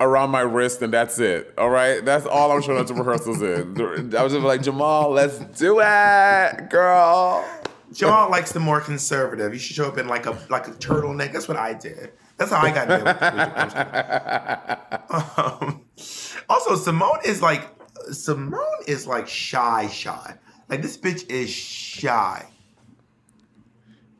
around 0.00 0.30
my 0.30 0.40
wrist 0.40 0.82
and 0.82 0.92
that's 0.92 1.18
it. 1.18 1.54
All 1.58 1.70
right, 1.70 2.04
that's 2.04 2.26
all 2.26 2.50
I'm 2.50 2.62
showing 2.62 2.78
up 2.78 2.86
to 2.86 2.94
rehearsals 2.94 3.42
in. 3.42 4.14
I 4.16 4.22
was 4.22 4.32
just 4.32 4.44
like, 4.44 4.62
Jamal, 4.62 5.10
let's 5.10 5.38
do 5.38 5.80
it, 5.80 6.70
girl. 6.70 7.44
Jamal 7.92 8.30
likes 8.30 8.52
the 8.52 8.60
more 8.60 8.80
conservative. 8.80 9.52
You 9.52 9.58
should 9.58 9.76
show 9.76 9.88
up 9.88 9.98
in 9.98 10.06
like 10.08 10.26
a 10.26 10.38
like 10.48 10.68
a 10.68 10.72
turtleneck. 10.72 11.32
That's 11.32 11.48
what 11.48 11.56
I 11.56 11.74
did. 11.74 12.12
That's 12.36 12.52
how 12.52 12.60
I 12.60 12.70
got 12.70 12.88
there. 12.88 13.08
um, 15.60 15.84
also, 16.48 16.76
Symone 16.76 17.24
is 17.24 17.42
like 17.42 17.68
Symone 18.10 18.86
is 18.86 19.06
like 19.06 19.28
shy, 19.28 19.88
shy. 19.88 20.36
Like 20.70 20.82
this 20.82 20.96
bitch 20.96 21.28
is 21.28 21.50
shy. 21.50 22.46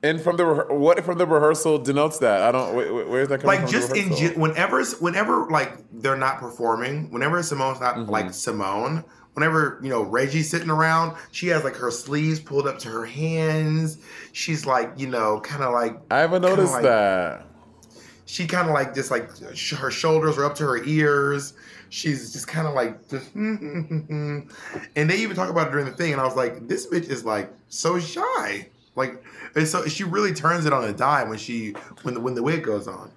And 0.03 0.21
from 0.21 0.37
the 0.39 0.45
rehe- 0.45 0.71
what 0.79 1.05
from 1.05 1.19
the 1.19 1.27
rehearsal 1.27 1.79
denotes 1.79 2.19
that? 2.19 2.43
I 2.43 2.53
don't. 2.53 2.73
wh- 2.75 2.89
wh- 2.89 3.11
Where's 3.11 3.29
that 3.29 3.41
coming 3.41 3.59
Like 3.61 3.69
from? 3.69 3.81
Like 3.81 3.89
just 3.89 3.97
in 3.97 4.17
gen- 4.17 4.41
whenever 4.41 4.83
whenever 4.99 5.47
like 5.51 5.73
they're 5.93 6.17
not 6.17 6.39
performing, 6.39 7.11
whenever 7.11 7.39
Symone's 7.41 7.81
not 7.81 7.97
Mm-hmm. 7.97 8.11
like 8.11 8.27
Symone, 8.29 9.05
whenever 9.35 9.79
you 9.83 9.91
know 9.91 10.03
Reggie's 10.03 10.49
sitting 10.49 10.71
around, 10.71 11.17
she 11.33 11.49
has 11.49 11.65
like 11.65 11.77
her 11.77 11.91
sleeves 11.91 12.41
pulled 12.41 12.67
up 12.67 12.79
to 12.81 12.89
her 12.89 13.05
hands. 13.05 13.99
She's 14.33 14.65
like 14.65 14.91
you 14.97 15.07
know 15.07 15.41
kind 15.41 15.63
of 15.63 15.73
like 15.75 15.99
I 16.11 16.19
haven't 16.21 16.43
noticed 16.43 16.73
like- 16.73 16.83
that. 16.85 17.45
she 18.25 18.47
kind 18.47 18.69
of 18.69 18.75
like 18.75 18.95
just 18.95 19.11
like 19.11 19.29
sh- 19.55 19.75
her 19.75 19.91
shoulders 19.91 20.39
are 20.39 20.47
up 20.47 20.55
to 20.57 20.65
her 20.65 20.83
ears. 20.85 21.53
She's 21.91 22.33
just 22.33 22.47
kind 22.47 22.67
of 22.67 22.75
like 22.75 23.09
just, 23.09 23.35
and 23.35 24.49
they 24.95 25.17
even 25.17 25.37
talk 25.37 25.51
about 25.51 25.69
it 25.69 25.71
during 25.73 25.87
the 25.87 25.93
thing, 25.93 26.13
and 26.13 26.21
I 26.21 26.25
was 26.25 26.37
like, 26.37 26.69
this 26.69 26.87
bitch 26.87 27.09
is 27.11 27.25
like 27.25 27.53
so 27.69 27.99
shy, 27.99 28.69
like, 28.95 29.23
and 29.55 29.67
so 29.67 29.87
she 29.87 30.05
really 30.05 30.33
turns 30.33 30.67
it 30.67 30.73
on 30.73 30.85
a 30.85 30.93
dime 30.93 31.29
when 31.29 31.39
she 31.39 31.73
when 32.03 32.15
the 32.15 32.21
when 32.21 32.35
the 32.35 32.43
wig 32.43 32.63
goes 32.63 32.87
on. 32.87 33.11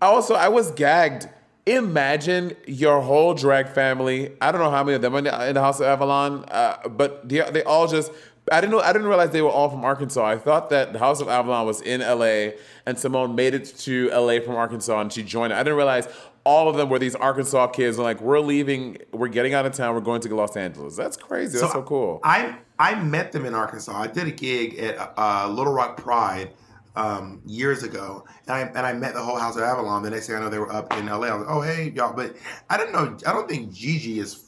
Also, 0.00 0.34
I 0.34 0.48
was 0.48 0.70
gagged. 0.70 1.28
Imagine 1.66 2.56
your 2.66 3.00
whole 3.02 3.34
drag 3.34 3.68
family. 3.68 4.32
I 4.40 4.50
don't 4.50 4.60
know 4.60 4.70
how 4.70 4.82
many 4.82 4.96
of 4.96 5.02
them 5.02 5.14
in 5.14 5.24
the, 5.24 5.48
in 5.48 5.54
the 5.54 5.60
House 5.60 5.78
of 5.78 5.86
Avalon, 5.86 6.44
uh, 6.46 6.88
but 6.88 7.28
they, 7.28 7.40
they 7.50 7.62
all 7.64 7.86
just. 7.86 8.10
I 8.50 8.60
didn't 8.60 8.72
know. 8.72 8.80
I 8.80 8.92
didn't 8.92 9.06
realize 9.06 9.30
they 9.30 9.42
were 9.42 9.50
all 9.50 9.68
from 9.68 9.84
Arkansas. 9.84 10.24
I 10.24 10.38
thought 10.38 10.70
that 10.70 10.92
the 10.94 10.98
House 10.98 11.20
of 11.20 11.28
Avalon 11.28 11.66
was 11.66 11.82
in 11.82 12.00
LA, 12.00 12.54
and 12.86 12.96
Symone 12.96 13.34
made 13.34 13.54
it 13.54 13.66
to 13.80 14.08
LA 14.10 14.40
from 14.40 14.56
Arkansas, 14.56 15.00
and 15.00 15.12
she 15.12 15.22
joined. 15.22 15.52
it. 15.52 15.56
I 15.56 15.62
didn't 15.62 15.76
realize 15.76 16.08
all 16.44 16.68
of 16.68 16.76
them 16.76 16.88
were 16.88 16.98
these 16.98 17.14
Arkansas 17.14 17.68
kids. 17.68 17.96
And 17.96 18.04
like, 18.04 18.20
we're 18.20 18.40
leaving. 18.40 18.98
We're 19.12 19.28
getting 19.28 19.54
out 19.54 19.66
of 19.66 19.72
town. 19.72 19.94
We're 19.94 20.00
going 20.00 20.20
to 20.22 20.34
Los 20.34 20.56
Angeles. 20.56 20.96
That's 20.96 21.16
crazy. 21.16 21.58
That's 21.58 21.72
so, 21.72 21.82
cool. 21.82 22.20
I 22.24 22.56
I 22.78 22.94
met 23.02 23.32
them 23.32 23.44
in 23.44 23.54
Arkansas. 23.54 23.92
I 23.92 24.06
did 24.06 24.26
a 24.26 24.30
gig 24.30 24.78
at 24.78 25.12
uh, 25.16 25.48
Little 25.48 25.72
Rock 25.72 25.96
Pride 25.96 26.52
um, 26.96 27.42
years 27.46 27.82
ago, 27.82 28.24
and 28.46 28.56
I 28.56 28.60
and 28.60 28.86
I 28.86 28.92
met 28.92 29.14
the 29.14 29.22
whole 29.22 29.38
House 29.38 29.56
of 29.56 29.62
Avalon. 29.62 30.02
The 30.02 30.10
next 30.10 30.26
thing 30.26 30.36
I 30.36 30.40
know, 30.40 30.48
they 30.48 30.58
were 30.58 30.72
up 30.72 30.92
in 30.96 31.06
LA. 31.06 31.26
I 31.26 31.36
was 31.36 31.46
like, 31.46 31.54
oh 31.54 31.60
hey 31.60 31.92
y'all, 31.94 32.14
but 32.14 32.36
I 32.68 32.76
don't 32.76 32.92
know. 32.92 33.16
I 33.26 33.32
don't 33.32 33.48
think 33.48 33.72
Gigi 33.72 34.18
is. 34.18 34.46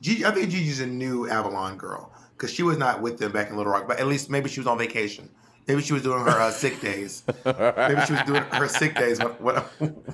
Gigi, 0.00 0.24
I 0.24 0.30
think 0.30 0.50
Gigi's 0.50 0.80
a 0.80 0.86
new 0.86 1.28
Avalon 1.28 1.76
girl 1.76 2.12
because 2.32 2.52
she 2.52 2.62
was 2.62 2.76
not 2.76 3.00
with 3.00 3.18
them 3.18 3.32
back 3.32 3.50
in 3.50 3.56
Little 3.56 3.72
Rock. 3.72 3.88
But 3.88 3.98
at 3.98 4.06
least 4.06 4.30
maybe 4.30 4.48
she 4.48 4.60
was 4.60 4.66
on 4.66 4.78
vacation. 4.78 5.30
Maybe 5.66 5.82
she 5.82 5.92
was 5.92 6.02
doing 6.02 6.20
her 6.20 6.30
uh, 6.30 6.50
sick 6.52 6.80
days. 6.80 7.22
Maybe 7.44 8.00
she 8.06 8.12
was 8.12 8.22
doing 8.24 8.42
her 8.52 8.68
sick 8.68 8.94
days 8.94 9.18
when, 9.18 9.32
when, 9.34 9.56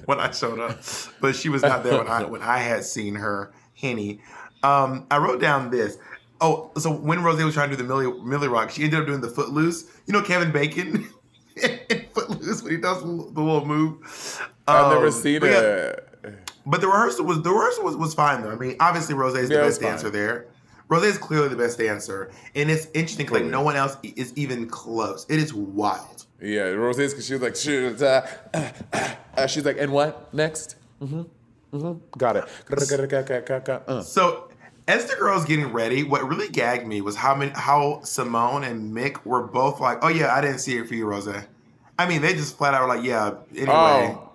when 0.07 0.19
I 0.21 0.31
showed 0.31 0.59
up, 0.59 0.81
but 1.21 1.37
she 1.37 1.49
was 1.51 1.61
not 1.63 1.83
there 1.85 1.99
when 1.99 2.09
I 2.09 2.25
when 2.35 2.41
I 2.43 2.59
had 2.59 2.85
seen 2.85 3.15
her. 3.17 3.53
Henny, 3.79 4.21
um, 4.63 5.07
I 5.11 5.19
wrote 5.19 5.41
down 5.41 5.71
this. 5.71 5.99
Oh, 6.41 6.71
so 6.79 6.91
when 6.93 7.23
Rose 7.23 7.43
was 7.43 7.55
trying 7.55 7.71
to 7.71 7.77
do 7.77 7.83
the 7.83 7.89
Millie, 7.89 8.13
Millie 8.23 8.49
Rock, 8.49 8.71
she 8.71 8.83
ended 8.85 9.01
up 9.01 9.07
doing 9.07 9.21
the 9.21 9.29
Footloose. 9.29 9.85
You 10.07 10.13
know 10.13 10.23
Kevin 10.23 10.53
Bacon 10.53 11.09
in 11.63 12.07
Footloose 12.15 12.63
when 12.63 12.73
he 12.73 12.79
does 12.79 13.01
the 13.03 13.09
little 13.09 13.65
move. 13.67 14.41
I've 14.67 14.93
never 14.93 15.07
Um, 15.07 15.13
seen 15.13 15.41
but 15.41 15.51
yeah, 15.51 15.61
it. 15.61 16.51
but 16.65 16.81
the 16.81 16.87
rehearsal 16.87 17.25
was 17.27 17.43
the 17.43 17.51
rehearsal 17.51 17.85
was, 17.85 17.97
was 17.97 18.15
fine 18.15 18.43
though. 18.43 18.53
I 18.53 18.57
mean, 18.57 18.77
obviously 18.81 19.15
Rose 19.15 19.37
is 19.37 19.49
the 19.49 19.57
best 19.57 19.81
dancer 19.81 20.09
there. 20.11 20.47
Rose 20.93 21.05
is 21.05 21.17
clearly 21.17 21.49
the 21.49 21.57
best 21.57 21.79
dancer, 21.79 22.31
and 22.55 22.71
it's 22.71 22.87
interesting 22.93 23.27
like 23.29 23.45
no 23.45 23.63
one 23.63 23.77
else 23.77 23.97
is 24.03 24.33
even 24.37 24.69
close. 24.69 25.25
It 25.31 25.39
is 25.39 25.55
wild. 25.55 26.27
Yeah, 26.39 26.65
Rose's 26.65 27.13
because 27.15 27.27
she 27.27 27.33
was 27.33 27.41
like, 27.43 27.57
shoot, 27.57 28.03
uh, 28.03 28.27
uh, 28.53 28.71
uh, 29.37 29.47
she's 29.47 29.65
like, 29.65 29.79
and 29.79 29.91
what 29.91 30.35
next? 30.35 30.77
Mm-hmm, 31.01 31.23
mm-hmm, 31.79 32.19
got 32.19 32.37
it. 32.37 32.45
Uh. 33.89 34.03
So 34.03 34.51
as 34.87 35.07
the 35.07 35.17
girls 35.17 35.47
getting 35.47 35.73
ready, 35.73 36.03
what 36.03 36.29
really 36.29 36.49
gagged 36.49 36.87
me 36.87 37.01
was 37.01 37.17
how 37.17 37.35
many 37.35 37.53
how 37.55 38.01
Symone 38.03 38.69
and 38.69 38.95
Mick 38.95 39.25
were 39.25 39.43
both 39.45 39.81
like, 39.81 39.99
"Oh 40.03 40.09
yeah, 40.09 40.35
I 40.35 40.43
didn't 40.43 40.59
see 40.59 40.77
it 40.77 40.87
for 40.89 40.95
you, 40.95 41.07
Rose." 41.07 41.29
I 41.99 42.07
mean, 42.07 42.21
they 42.21 42.35
just 42.35 42.59
flat 42.59 42.75
out 42.75 42.83
were 42.83 42.95
like, 42.95 43.05
"Yeah." 43.05 43.35
Anyway, 43.53 43.67
Oh, 43.73 44.31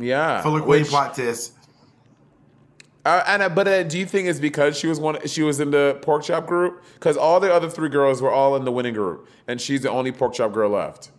yeah. 0.00 0.40
fuller 0.42 0.60
queen 0.62 0.80
Which- 0.80 0.88
plot 0.88 1.14
twist. 1.14 1.52
Uh, 3.08 3.24
and 3.26 3.54
but 3.54 3.66
uh, 3.66 3.82
do 3.84 3.98
you 3.98 4.04
think 4.04 4.28
it's 4.28 4.38
because 4.38 4.78
she 4.78 4.86
was 4.86 5.00
one? 5.00 5.26
She 5.26 5.42
was 5.42 5.60
in 5.60 5.70
the 5.70 5.98
pork 6.02 6.24
chop 6.24 6.46
group 6.46 6.84
because 6.92 7.16
all 7.16 7.40
the 7.40 7.50
other 7.50 7.70
three 7.70 7.88
girls 7.88 8.20
were 8.20 8.30
all 8.30 8.54
in 8.54 8.66
the 8.66 8.70
winning 8.70 8.92
group, 8.92 9.26
and 9.46 9.58
she's 9.58 9.80
the 9.80 9.90
only 9.90 10.12
pork 10.12 10.34
chop 10.34 10.52
girl 10.52 10.68
left. 10.68 11.10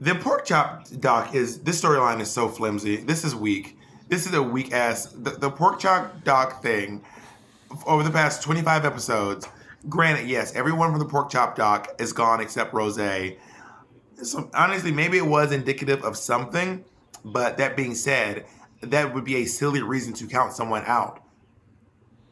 The 0.00 0.14
pork 0.14 0.44
chop 0.46 0.86
doc 1.00 1.34
is 1.34 1.58
this 1.62 1.82
storyline 1.82 2.20
is 2.20 2.30
so 2.30 2.48
flimsy. 2.48 2.94
This 2.94 3.24
is 3.24 3.34
weak. 3.34 3.76
This 4.06 4.24
is 4.24 4.34
a 4.34 4.42
weak 4.42 4.72
ass. 4.72 5.06
The, 5.06 5.30
the 5.30 5.50
pork 5.50 5.80
chop 5.80 6.22
doc 6.22 6.62
thing 6.62 7.02
over 7.84 8.04
the 8.04 8.12
past 8.12 8.44
25 8.44 8.84
episodes. 8.84 9.48
Granted, 9.88 10.28
yes, 10.28 10.54
everyone 10.54 10.92
from 10.92 11.00
the 11.00 11.06
pork 11.06 11.28
chop 11.28 11.56
doc 11.56 11.88
is 11.98 12.12
gone 12.12 12.40
except 12.40 12.72
Rose. 12.72 13.00
So 14.22 14.48
honestly, 14.54 14.92
maybe 14.92 15.18
it 15.18 15.26
was 15.26 15.50
indicative 15.50 16.04
of 16.04 16.16
something. 16.16 16.84
But 17.24 17.58
that 17.58 17.76
being 17.76 17.96
said, 17.96 18.46
that 18.80 19.14
would 19.14 19.24
be 19.24 19.36
a 19.36 19.44
silly 19.44 19.82
reason 19.82 20.12
to 20.14 20.26
count 20.26 20.52
someone 20.52 20.84
out. 20.86 21.22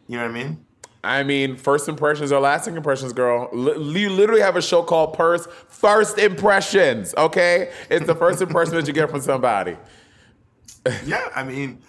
You 0.09 0.17
know 0.17 0.25
what 0.25 0.31
I 0.31 0.35
mean? 0.35 0.67
I 1.03 1.23
mean, 1.23 1.57
first 1.57 1.89
impressions 1.89 2.33
are 2.33 2.41
lasting 2.41 2.77
impressions, 2.77 3.13
girl. 3.13 3.49
L- 3.53 3.81
you 3.81 4.11
literally 4.11 4.41
have 4.41 4.57
a 4.57 4.63
show 4.63 4.83
called 4.83 5.15
Purse 5.15 5.47
First 5.69 6.19
Impressions. 6.19 7.15
Okay, 7.17 7.73
it's 7.89 8.07
the 8.07 8.15
first 8.15 8.43
impression 8.43 8.75
that 8.75 8.87
you 8.87 8.93
get 8.93 9.11
from 9.11 9.21
somebody. 9.21 9.77
Yeah, 11.05 11.29
I 11.35 11.43
mean, 11.43 11.81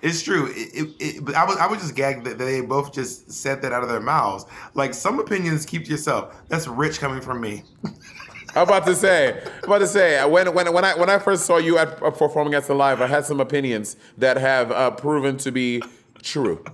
it's 0.00 0.22
true. 0.22 0.46
It, 0.46 0.70
it, 0.72 0.88
it, 0.98 1.24
but 1.26 1.34
I 1.34 1.44
was 1.44 1.58
I 1.58 1.66
was 1.66 1.80
just 1.80 1.94
gagged 1.94 2.24
that 2.24 2.38
they 2.38 2.62
both 2.62 2.90
just 2.90 3.30
said 3.30 3.60
that 3.60 3.72
out 3.72 3.82
of 3.82 3.90
their 3.90 4.00
mouths. 4.00 4.46
Like 4.72 4.94
some 4.94 5.18
opinions, 5.20 5.66
keep 5.66 5.84
to 5.84 5.90
yourself. 5.90 6.34
That's 6.48 6.66
rich 6.66 6.98
coming 6.98 7.20
from 7.20 7.42
me. 7.42 7.64
I'm 8.56 8.62
about 8.62 8.86
to 8.86 8.94
say, 8.94 9.38
I'm 9.62 9.64
about 9.64 9.78
to 9.80 9.86
say, 9.86 10.24
when 10.24 10.54
when 10.54 10.72
when 10.72 10.82
I 10.82 10.94
when 10.94 11.10
I 11.10 11.18
first 11.18 11.44
saw 11.44 11.58
you 11.58 11.76
at 11.76 12.02
uh, 12.02 12.10
performing 12.10 12.54
at 12.54 12.64
the 12.64 12.74
live, 12.74 13.02
I 13.02 13.06
had 13.06 13.26
some 13.26 13.38
opinions 13.38 13.96
that 14.16 14.38
have 14.38 14.72
uh, 14.72 14.92
proven 14.92 15.36
to 15.38 15.52
be 15.52 15.82
true. 16.22 16.64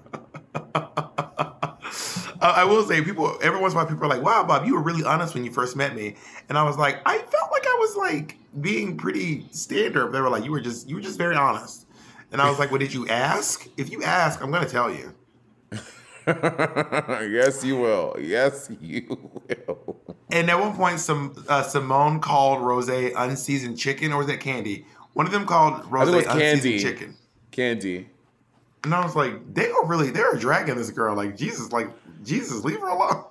I 2.41 2.65
will 2.65 2.85
say, 2.85 3.03
people 3.03 3.37
every 3.43 3.61
once 3.61 3.73
in 3.73 3.79
a 3.79 3.83
while, 3.83 3.89
people 3.89 4.05
are 4.05 4.09
like, 4.09 4.23
"Wow, 4.23 4.45
Bob, 4.45 4.65
you 4.65 4.75
were 4.75 4.83
really 4.83 5.05
honest 5.05 5.35
when 5.35 5.45
you 5.45 5.51
first 5.51 5.75
met 5.75 5.97
me," 5.97 6.15
and 6.49 6.57
I 6.57 6.63
was 6.63 6.79
like, 6.79 7.01
I 7.05 7.19
felt 7.19 7.51
like 7.51 7.67
I 7.67 7.77
was 7.81 7.97
like 7.97 8.39
being 8.61 8.97
pretty 8.97 9.49
standard. 9.51 10.13
They 10.13 10.21
were 10.21 10.31
like, 10.31 10.45
"You 10.45 10.53
were 10.53 10.61
just, 10.61 10.89
you 10.89 10.95
were 10.95 11.03
just 11.03 11.19
very 11.19 11.35
honest," 11.35 11.87
and 12.31 12.41
I 12.41 12.49
was 12.49 12.61
like, 12.61 12.71
"Well, 12.71 12.79
did 12.79 12.95
you 12.95 13.09
ask? 13.09 13.67
If 13.77 13.91
you 13.91 14.05
ask, 14.05 14.41
I'm 14.41 14.53
going 14.53 14.65
to 14.65 14.71
tell 14.71 14.89
you." 14.93 15.15
yes, 17.31 17.65
you 17.65 17.77
will. 17.77 18.17
Yes, 18.21 18.71
you 18.81 19.19
will. 19.67 19.97
And 20.31 20.51
at 20.51 20.59
one 20.59 20.75
point, 20.75 21.01
some 21.01 21.35
uh, 21.49 21.63
Symone 21.63 22.21
called 22.21 22.63
Rose 22.63 22.89
unseasoned 22.89 23.79
chicken, 23.79 24.13
or 24.13 24.19
was 24.19 24.27
that 24.29 24.41
Kandy? 24.41 24.85
One 25.15 25.27
of 25.27 25.33
them 25.33 25.47
called 25.47 25.91
Rose 25.91 26.25
unseasoned 26.27 26.41
Kandy. 26.41 26.81
chicken. 26.81 27.17
Kandy. 27.51 28.07
And 28.85 28.95
I 28.95 29.05
was 29.05 29.15
like, 29.15 29.55
they 29.55 29.71
are 29.71 29.85
really, 29.85 30.11
they're 30.11 30.35
dragging 30.37 30.77
this 30.77 30.91
girl. 30.91 31.15
Like, 31.15 31.37
Jesus, 31.37 31.71
like, 31.71 31.89
Jesus, 32.25 32.65
leave 32.65 32.81
her 32.81 32.89
alone. 32.89 33.25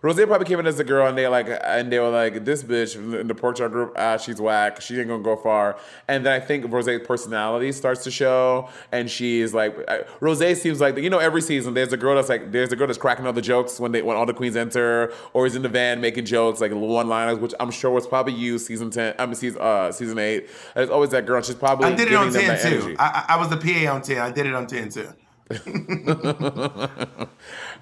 Rose 0.00 0.16
probably 0.26 0.46
came 0.46 0.60
in 0.60 0.66
as 0.66 0.78
a 0.78 0.84
girl, 0.84 1.06
and 1.08 1.18
they 1.18 1.26
like, 1.28 1.48
and 1.64 1.92
they 1.92 1.98
were 1.98 2.08
like, 2.08 2.44
"This 2.44 2.62
bitch 2.62 2.94
in 2.94 3.26
the 3.26 3.34
pork 3.34 3.56
chop 3.56 3.72
group, 3.72 3.92
ah, 3.96 4.16
she's 4.16 4.40
whack. 4.40 4.80
She 4.80 4.98
ain't 4.98 5.08
gonna 5.08 5.22
go 5.22 5.36
far." 5.36 5.76
And 6.08 6.24
then 6.24 6.32
I 6.32 6.40
think 6.44 6.70
Rose's 6.72 7.04
personality 7.06 7.72
starts 7.72 8.04
to 8.04 8.10
show, 8.10 8.68
and 8.92 9.10
she's 9.10 9.54
like, 9.54 9.76
I- 9.88 10.02
Rose 10.20 10.60
seems 10.60 10.80
like 10.80 10.96
you 10.98 11.10
know 11.10 11.18
every 11.18 11.42
season 11.42 11.74
there's 11.74 11.92
a 11.92 11.96
girl 11.96 12.14
that's 12.14 12.28
like, 12.28 12.52
there's 12.52 12.72
a 12.72 12.76
girl 12.76 12.86
that's 12.86 12.98
cracking 12.98 13.26
all 13.26 13.32
the 13.32 13.42
jokes 13.42 13.80
when 13.80 13.92
they 13.92 14.02
when 14.02 14.16
all 14.16 14.26
the 14.26 14.34
queens 14.34 14.56
enter, 14.56 15.12
or 15.32 15.46
is 15.46 15.56
in 15.56 15.62
the 15.62 15.68
van 15.68 16.00
making 16.00 16.24
jokes 16.26 16.60
like 16.60 16.72
one 16.72 17.08
liners, 17.08 17.38
which 17.38 17.54
I'm 17.58 17.70
sure 17.70 17.90
was 17.90 18.06
probably 18.06 18.34
you 18.34 18.58
season 18.58 18.90
ten, 18.90 19.14
I 19.18 19.26
mean 19.26 19.34
season 19.34 19.60
uh 19.60 19.90
season 19.92 20.18
eight. 20.18 20.48
There's 20.74 20.90
always 20.90 21.10
that 21.10 21.26
girl. 21.26 21.42
She's 21.42 21.56
probably 21.56 21.86
I 21.86 21.94
did 21.94 22.08
it 22.08 22.14
on 22.14 22.32
10 22.32 22.60
too. 22.60 22.96
I, 22.98 23.24
I 23.28 23.34
I 23.34 23.36
was 23.36 23.48
the 23.48 23.56
PA 23.56 23.92
on 23.94 24.02
10. 24.02 24.18
I 24.18 24.30
did 24.30 24.46
it 24.46 24.54
on 24.54 24.66
10 24.66 24.90
too. 24.90 25.08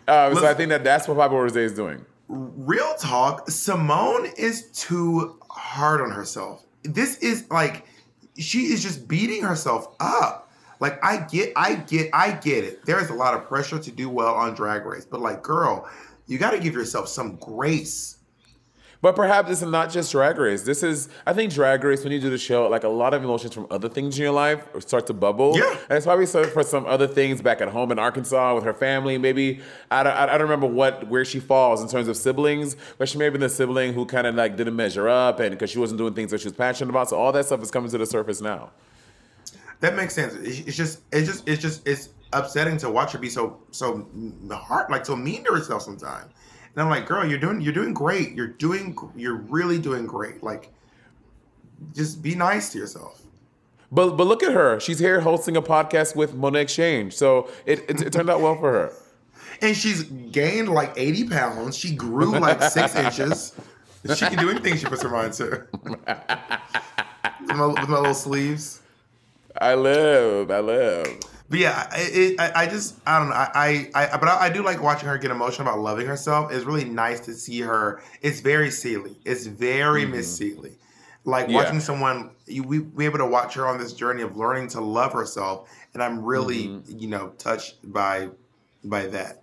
Um, 0.09 0.35
so 0.35 0.47
I 0.47 0.55
think 0.55 0.71
that 0.71 0.83
that's 0.83 1.07
what 1.07 1.17
Papa 1.19 1.35
Rose 1.35 1.55
is 1.55 1.75
doing. 1.75 2.05
Real 2.29 2.95
talk, 2.95 3.47
Symone 3.47 4.37
is 4.37 4.71
too 4.73 5.39
hard 5.51 6.01
on 6.01 6.11
herself. 6.11 6.65
This 6.83 7.19
is 7.19 7.49
like, 7.51 7.87
she 8.37 8.73
is 8.73 8.83
just 8.83 9.07
beating 9.07 9.43
herself 9.43 9.95
up. 10.01 10.51
Like, 10.81 11.05
I 11.05 11.19
get, 11.19 11.53
I 11.55 11.77
get, 11.77 12.11
I 12.13 12.33
get 12.33 12.65
it. 12.65 12.85
There 12.87 13.01
is 13.01 13.11
a 13.11 13.15
lot 13.15 13.35
of 13.35 13.47
pressure 13.47 13.79
to 13.79 13.91
do 13.93 14.09
well 14.09 14.35
on 14.35 14.55
Drag 14.55 14.85
Race, 14.85 15.05
but 15.05 15.21
like, 15.21 15.43
girl, 15.43 15.89
you 16.27 16.39
got 16.39 16.53
to 16.53 16.59
give 16.59 16.75
yourself 16.75 17.09
some 17.09 17.37
grace. 17.37 18.17
But 19.03 19.17
perhaps 19.17 19.49
this 19.49 19.63
is 19.63 19.69
not 19.69 19.91
just 19.91 20.13
Drag 20.13 20.37
Race. 20.37 20.63
This 20.63 20.83
is, 20.83 21.09
I 21.27 21.33
think, 21.33 21.53
Drag 21.53 21.83
Race. 21.83 22.05
When 22.05 22.13
you 22.13 22.21
do 22.21 22.29
the 22.29 22.37
show, 22.37 22.69
like 22.69 22.85
a 22.85 22.89
lot 22.89 23.15
of 23.15 23.25
emotions 23.25 23.55
from 23.55 23.67
other 23.71 23.89
things 23.89 24.19
in 24.19 24.25
your 24.25 24.33
life 24.33 24.67
start 24.81 25.07
to 25.07 25.15
bubble. 25.15 25.57
Yeah. 25.57 25.71
and 25.89 25.97
it's 25.97 26.05
probably 26.05 26.27
so 26.27 26.45
for 26.45 26.63
some 26.63 26.85
other 26.85 27.07
things 27.07 27.41
back 27.41 27.63
at 27.63 27.69
home 27.69 27.93
in 27.93 27.99
Arkansas 27.99 28.55
with 28.55 28.65
her 28.65 28.75
family. 28.75 29.17
Maybe 29.17 29.61
I 29.91 30.03
don't, 30.03 30.13
I 30.13 30.27
don't 30.27 30.43
remember 30.43 30.67
what 30.67 31.09
where 31.09 31.25
she 31.25 31.41
falls 31.41 31.81
in 31.81 31.89
terms 31.89 32.09
of 32.09 32.17
siblings, 32.17 32.77
but 32.99 33.09
she 33.09 33.17
may 33.17 33.25
have 33.25 33.33
been 33.33 33.41
the 33.41 33.49
sibling 33.49 33.95
who 33.95 34.05
kind 34.05 34.27
of 34.27 34.35
like 34.35 34.57
didn't 34.57 34.77
measure 34.77 35.09
up, 35.09 35.41
and 35.41 35.51
because 35.53 35.71
she 35.71 35.79
wasn't 35.79 35.97
doing 35.97 36.13
things 36.13 36.31
that 36.33 36.41
she 36.41 36.47
was 36.47 36.57
passionate 36.57 36.91
about. 36.91 37.09
So 37.09 37.17
all 37.17 37.33
that 37.33 37.47
stuff 37.47 37.63
is 37.63 37.71
coming 37.71 37.91
to 37.91 37.99
the 37.99 38.07
surface 38.07 38.43
now. 38.43 38.71
That 39.81 39.97
makes 39.97 40.15
sense. 40.15 40.35
It's 40.35 40.61
it's 40.61 40.77
just, 40.77 41.01
it's 41.11 41.27
just, 41.27 41.49
it's 41.49 41.63
just, 41.63 41.89
it's 41.89 42.11
upsetting 42.33 42.77
to 42.79 42.91
watch 42.91 43.13
her 43.13 43.19
be 43.19 43.31
so, 43.31 43.59
so 43.71 44.07
mm, 44.15 44.53
hard, 44.53 44.91
like 44.91 45.07
so 45.07 45.17
mean 45.17 45.43
to 45.45 45.53
herself 45.53 45.83
sometimes. 45.83 46.33
And 46.81 46.89
I'm 46.89 46.99
like, 46.99 47.07
girl, 47.07 47.27
you're 47.27 47.39
doing, 47.39 47.61
you're 47.61 47.75
doing 47.75 47.93
great. 47.93 48.33
You're 48.33 48.47
doing, 48.47 48.97
you're 49.15 49.35
really 49.37 49.79
doing 49.79 50.07
great. 50.07 50.43
Like, 50.43 50.71
just 51.95 52.23
be 52.23 52.35
nice 52.35 52.73
to 52.73 52.79
yourself. 52.79 53.21
But 53.93 54.17
but 54.17 54.27
look 54.27 54.43
at 54.43 54.55
her. 54.55 54.81
She's 54.81 54.99
here 54.99 55.21
hosting 55.21 55.59
a 55.59 55.61
podcast 55.61 56.17
with 56.17 56.35
Monét 56.35 56.61
X 56.61 56.75
Change. 56.75 57.13
So 57.13 57.51
it, 57.67 57.81
it, 57.91 58.01
it 58.01 58.13
turned 58.15 58.31
out 58.31 58.41
well 58.41 58.57
for 58.57 58.73
her. 58.73 58.93
And 59.63 59.77
she's 59.77 60.05
gained 60.05 60.71
like 60.71 60.95
80 60.97 61.29
pounds. 61.29 61.77
She 61.77 61.95
grew 61.95 62.39
like 62.39 62.63
six 62.63 62.97
inches. 63.05 63.53
She 64.17 64.25
can 64.25 64.39
do 64.39 64.49
anything 64.49 64.79
she 64.79 64.87
puts 64.87 65.03
her 65.03 65.11
mind 65.11 65.35
to. 65.35 65.67
with, 65.83 66.07
my, 67.47 67.67
with 67.67 67.89
my 67.91 67.99
little 67.99 68.15
sleeves. 68.15 68.81
I 69.61 69.75
live. 69.75 70.51
I 70.51 70.61
live. 70.61 71.21
But 71.51 71.59
yeah, 71.59 71.89
I, 71.91 71.97
it, 72.13 72.41
I, 72.41 72.63
I 72.63 72.67
just 72.67 72.97
I 73.05 73.19
don't 73.19 73.31
know. 73.31 73.35
I, 73.35 73.91
I, 73.93 74.15
I 74.15 74.17
but 74.17 74.29
I, 74.29 74.47
I 74.47 74.51
do 74.51 74.63
like 74.63 74.81
watching 74.81 75.09
her 75.09 75.19
get 75.19 75.33
emotional 75.33 75.67
about 75.69 75.81
loving 75.81 76.07
herself. 76.07 76.53
It's 76.53 76.65
really 76.65 76.85
nice 76.85 77.19
to 77.21 77.35
see 77.35 77.61
her. 77.61 78.01
It's 78.23 78.41
very 78.41 78.71
Celie. 78.71 79.19
It's 79.25 79.47
very 79.47 80.07
Miss 80.07 80.35
Celie. 80.35 80.77
Like 81.25 81.49
Yeah. 81.49 81.57
watching 81.57 81.81
someone, 81.81 82.31
you, 82.47 82.63
we 82.63 82.79
we 82.79 83.05
able 83.05 83.19
to 83.19 83.27
watch 83.27 83.55
her 83.55 83.67
on 83.67 83.79
this 83.79 83.93
journey 83.93 84.23
of 84.23 84.37
learning 84.37 84.69
to 84.69 84.81
love 84.81 85.13
herself, 85.13 85.69
and 85.93 86.03
I'm 86.03 86.25
really 86.25 86.81
you 86.87 87.09
know 87.09 87.31
touched 87.37 87.79
by 87.93 88.29
by 88.85 89.07
that. 89.09 89.43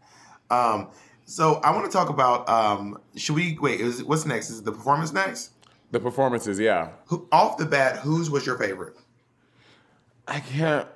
Um, 0.50 0.88
so 1.26 1.56
I 1.56 1.72
want 1.72 1.86
to 1.86 1.92
talk 1.92 2.08
about. 2.08 2.48
Um, 2.48 3.02
should 3.18 3.36
we 3.36 3.58
wait? 3.60 3.82
Is 3.82 4.02
what's 4.02 4.26
next? 4.26 4.50
Is 4.50 4.64
the 4.64 4.72
performance 4.72 5.12
next? 5.12 5.52
The 5.92 6.00
performances, 6.00 6.58
yeah. 6.58 6.90
Who, 7.08 7.28
off 7.32 7.58
the 7.58 7.66
bat, 7.66 7.98
whose 7.98 8.30
was 8.30 8.46
your 8.46 8.58
favorite? 8.58 8.96
I 10.28 10.40
can't. 10.40 10.88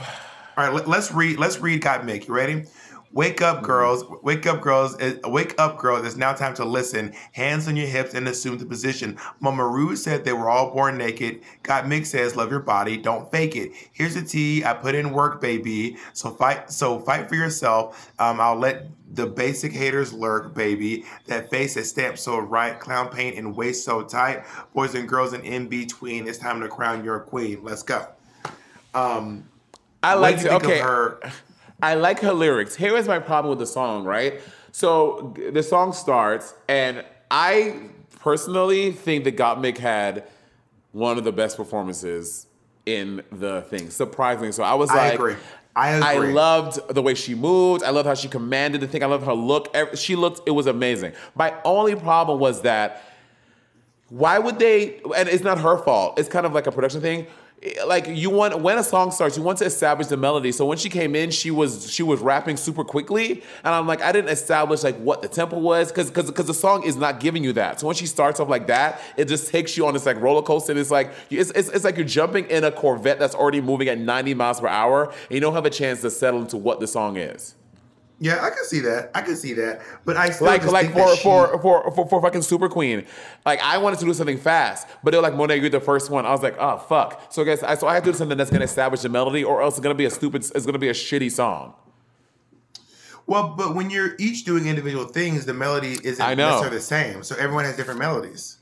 All 0.00 0.64
right, 0.68 0.72
let, 0.72 0.88
us 0.88 1.12
read. 1.12 1.38
Let's 1.38 1.58
read. 1.60 1.82
Gottmik. 1.82 2.28
You 2.28 2.34
ready? 2.34 2.64
Wake 3.12 3.42
up, 3.42 3.62
girls. 3.62 4.04
Wake 4.22 4.46
up, 4.46 4.60
girls. 4.60 4.96
Wake 5.24 5.54
up, 5.58 5.78
girls. 5.78 6.06
It's 6.06 6.16
now 6.16 6.32
time 6.32 6.54
to 6.54 6.64
listen. 6.64 7.12
Hands 7.32 7.66
on 7.66 7.74
your 7.74 7.88
hips 7.88 8.14
and 8.14 8.28
assume 8.28 8.56
the 8.58 8.64
position. 8.64 9.18
Mama 9.40 9.66
Ru 9.66 9.96
said 9.96 10.24
they 10.24 10.32
were 10.32 10.48
all 10.48 10.72
born 10.72 10.96
naked. 10.96 11.42
Gottmik 11.64 12.06
says, 12.06 12.36
love 12.36 12.52
your 12.52 12.60
body. 12.60 12.96
Don't 12.96 13.28
fake 13.32 13.56
it. 13.56 13.72
Here's 13.92 14.14
the 14.14 14.22
tea. 14.22 14.64
I 14.64 14.74
put 14.74 14.94
in 14.94 15.10
work, 15.10 15.40
baby. 15.40 15.96
So 16.12 16.30
fight. 16.30 16.70
So 16.70 17.00
fight 17.00 17.28
for 17.28 17.34
yourself. 17.34 18.12
Um, 18.20 18.40
I'll 18.40 18.54
let 18.54 18.86
the 19.12 19.26
basic 19.26 19.72
haters 19.72 20.12
lurk, 20.12 20.54
baby. 20.54 21.04
That 21.26 21.50
face 21.50 21.76
is 21.76 21.90
stamped 21.90 22.20
so 22.20 22.38
right. 22.38 22.78
Clown 22.78 23.08
paint 23.08 23.36
and 23.36 23.56
waist 23.56 23.84
so 23.84 24.02
tight. 24.02 24.44
Boys 24.72 24.94
and 24.94 25.08
girls 25.08 25.32
and 25.32 25.44
in 25.44 25.66
between. 25.66 26.28
It's 26.28 26.38
time 26.38 26.60
to 26.60 26.68
crown 26.68 27.04
your 27.04 27.18
queen. 27.18 27.64
Let's 27.64 27.82
go. 27.82 28.06
Um, 28.94 29.49
I 30.02 30.14
like 30.14 30.40
to, 30.40 30.54
okay. 30.56 30.78
her? 30.78 31.20
I 31.82 31.94
like 31.94 32.20
her 32.20 32.32
lyrics. 32.32 32.74
Here 32.74 32.96
is 32.96 33.08
my 33.08 33.18
problem 33.18 33.50
with 33.50 33.58
the 33.58 33.66
song, 33.66 34.04
right? 34.04 34.40
So 34.72 35.34
the 35.52 35.62
song 35.62 35.92
starts, 35.92 36.54
and 36.68 37.04
I 37.30 37.88
personally 38.20 38.92
think 38.92 39.24
that 39.24 39.36
Gottmik 39.36 39.78
had 39.78 40.24
one 40.92 41.18
of 41.18 41.24
the 41.24 41.32
best 41.32 41.56
performances 41.56 42.46
in 42.86 43.22
the 43.32 43.62
thing. 43.62 43.90
Surprisingly, 43.90 44.52
so 44.52 44.62
I 44.62 44.74
was 44.74 44.90
I 44.90 44.94
like, 44.96 45.14
agree. 45.14 45.36
I 45.74 46.16
I 46.16 46.18
loved 46.18 46.94
the 46.94 47.02
way 47.02 47.14
she 47.14 47.34
moved. 47.34 47.82
I 47.82 47.90
loved 47.90 48.06
how 48.06 48.14
she 48.14 48.28
commanded 48.28 48.80
the 48.80 48.88
thing. 48.88 49.02
I 49.02 49.06
loved 49.06 49.24
her 49.24 49.34
look. 49.34 49.74
She 49.94 50.16
looked. 50.16 50.46
It 50.46 50.52
was 50.52 50.66
amazing. 50.66 51.12
My 51.34 51.54
only 51.64 51.94
problem 51.94 52.38
was 52.40 52.62
that 52.62 53.02
why 54.10 54.38
would 54.38 54.58
they 54.58 55.00
and 55.16 55.28
it's 55.28 55.44
not 55.44 55.58
her 55.58 55.78
fault 55.78 56.18
it's 56.18 56.28
kind 56.28 56.44
of 56.44 56.52
like 56.52 56.66
a 56.66 56.72
production 56.72 57.00
thing 57.00 57.26
like 57.86 58.06
you 58.06 58.30
want 58.30 58.58
when 58.60 58.78
a 58.78 58.82
song 58.82 59.10
starts 59.10 59.36
you 59.36 59.42
want 59.42 59.58
to 59.58 59.66
establish 59.66 60.06
the 60.08 60.16
melody. 60.16 60.50
So 60.50 60.64
when 60.64 60.78
she 60.78 60.88
came 60.88 61.14
in 61.14 61.30
she 61.30 61.50
was 61.50 61.92
she 61.92 62.02
was 62.02 62.20
rapping 62.20 62.56
super 62.56 62.84
quickly. 62.84 63.42
And 63.64 63.74
i'm 63.74 63.86
like 63.86 64.00
i 64.00 64.12
didn't 64.12 64.30
establish 64.30 64.82
like 64.82 64.96
what 64.96 65.20
the 65.20 65.28
tempo 65.28 65.58
was 65.58 65.88
because 65.88 66.08
because 66.08 66.26
because 66.26 66.46
the 66.46 66.54
song 66.54 66.84
is 66.84 66.96
not 66.96 67.20
giving 67.20 67.44
you 67.44 67.52
that. 67.54 67.78
So 67.78 67.86
when 67.86 67.96
she 67.96 68.06
starts 68.06 68.40
off 68.40 68.48
like 68.48 68.66
that 68.68 69.00
it 69.16 69.26
just 69.26 69.50
takes 69.50 69.76
you 69.76 69.86
on 69.86 69.92
this 69.92 70.06
like 70.06 70.20
roller 70.20 70.42
coaster. 70.42 70.72
And 70.72 70.80
it's 70.80 70.90
like 70.90 71.12
it's, 71.28 71.50
it's, 71.50 71.68
it's 71.68 71.84
like 71.84 71.96
you're 71.96 72.06
jumping 72.06 72.46
in 72.46 72.64
a 72.64 72.72
corvette 72.72 73.18
that's 73.18 73.34
already 73.34 73.60
moving 73.60 73.88
at 73.88 73.98
90 73.98 74.34
miles 74.34 74.60
per 74.60 74.68
hour. 74.68 75.06
And 75.06 75.30
you 75.30 75.40
don't 75.40 75.54
have 75.54 75.66
a 75.66 75.70
chance 75.70 76.00
to 76.00 76.10
settle 76.10 76.40
into 76.40 76.56
what 76.56 76.80
the 76.80 76.86
song 76.86 77.18
is 77.18 77.56
Yeah, 78.22 78.44
I 78.44 78.50
can 78.50 78.64
see 78.66 78.80
that. 78.80 79.10
I 79.14 79.22
can 79.22 79.34
see 79.34 79.54
that. 79.54 79.80
But 80.04 80.18
I 80.18 80.28
still 80.28 80.46
like 80.46 80.60
just 80.60 80.72
like 80.74 80.92
for, 80.92 81.16
she- 81.16 81.22
for 81.22 81.58
for 81.62 81.90
for 81.90 82.06
for 82.06 82.20
fucking 82.20 82.42
Super 82.42 82.68
Queen. 82.68 83.06
Like 83.46 83.60
I 83.62 83.78
wanted 83.78 83.98
to 84.00 84.04
do 84.04 84.12
something 84.12 84.36
fast, 84.36 84.86
but 85.02 85.12
they're 85.12 85.22
like 85.22 85.34
Monet, 85.34 85.56
you're 85.60 85.70
the 85.70 85.80
first 85.80 86.10
one. 86.10 86.26
I 86.26 86.30
was 86.30 86.42
like, 86.42 86.54
oh 86.58 86.76
fuck. 86.76 87.32
So 87.32 87.40
I 87.40 87.44
guess 87.46 87.62
I 87.62 87.74
so 87.76 87.86
I 87.88 87.94
had 87.94 88.04
to 88.04 88.12
do 88.12 88.16
something 88.18 88.36
that's 88.36 88.50
gonna 88.50 88.64
establish 88.66 89.00
the 89.00 89.08
melody, 89.08 89.42
or 89.42 89.62
else 89.62 89.76
it's 89.78 89.82
gonna 89.82 89.94
be 89.94 90.04
a 90.04 90.10
stupid. 90.10 90.44
It's 90.54 90.66
gonna 90.66 90.78
be 90.78 90.90
a 90.90 90.92
shitty 90.92 91.30
song. 91.32 91.72
Well, 93.26 93.54
but 93.56 93.74
when 93.74 93.90
you're 93.90 94.16
each 94.18 94.44
doing 94.44 94.66
individual 94.66 95.04
things, 95.06 95.46
the 95.46 95.54
melody 95.54 95.96
isn't 96.02 96.20
necessarily 96.50 96.76
the 96.76 96.82
same. 96.82 97.22
So 97.22 97.36
everyone 97.36 97.64
has 97.64 97.76
different 97.76 98.00
melodies. 98.00 98.58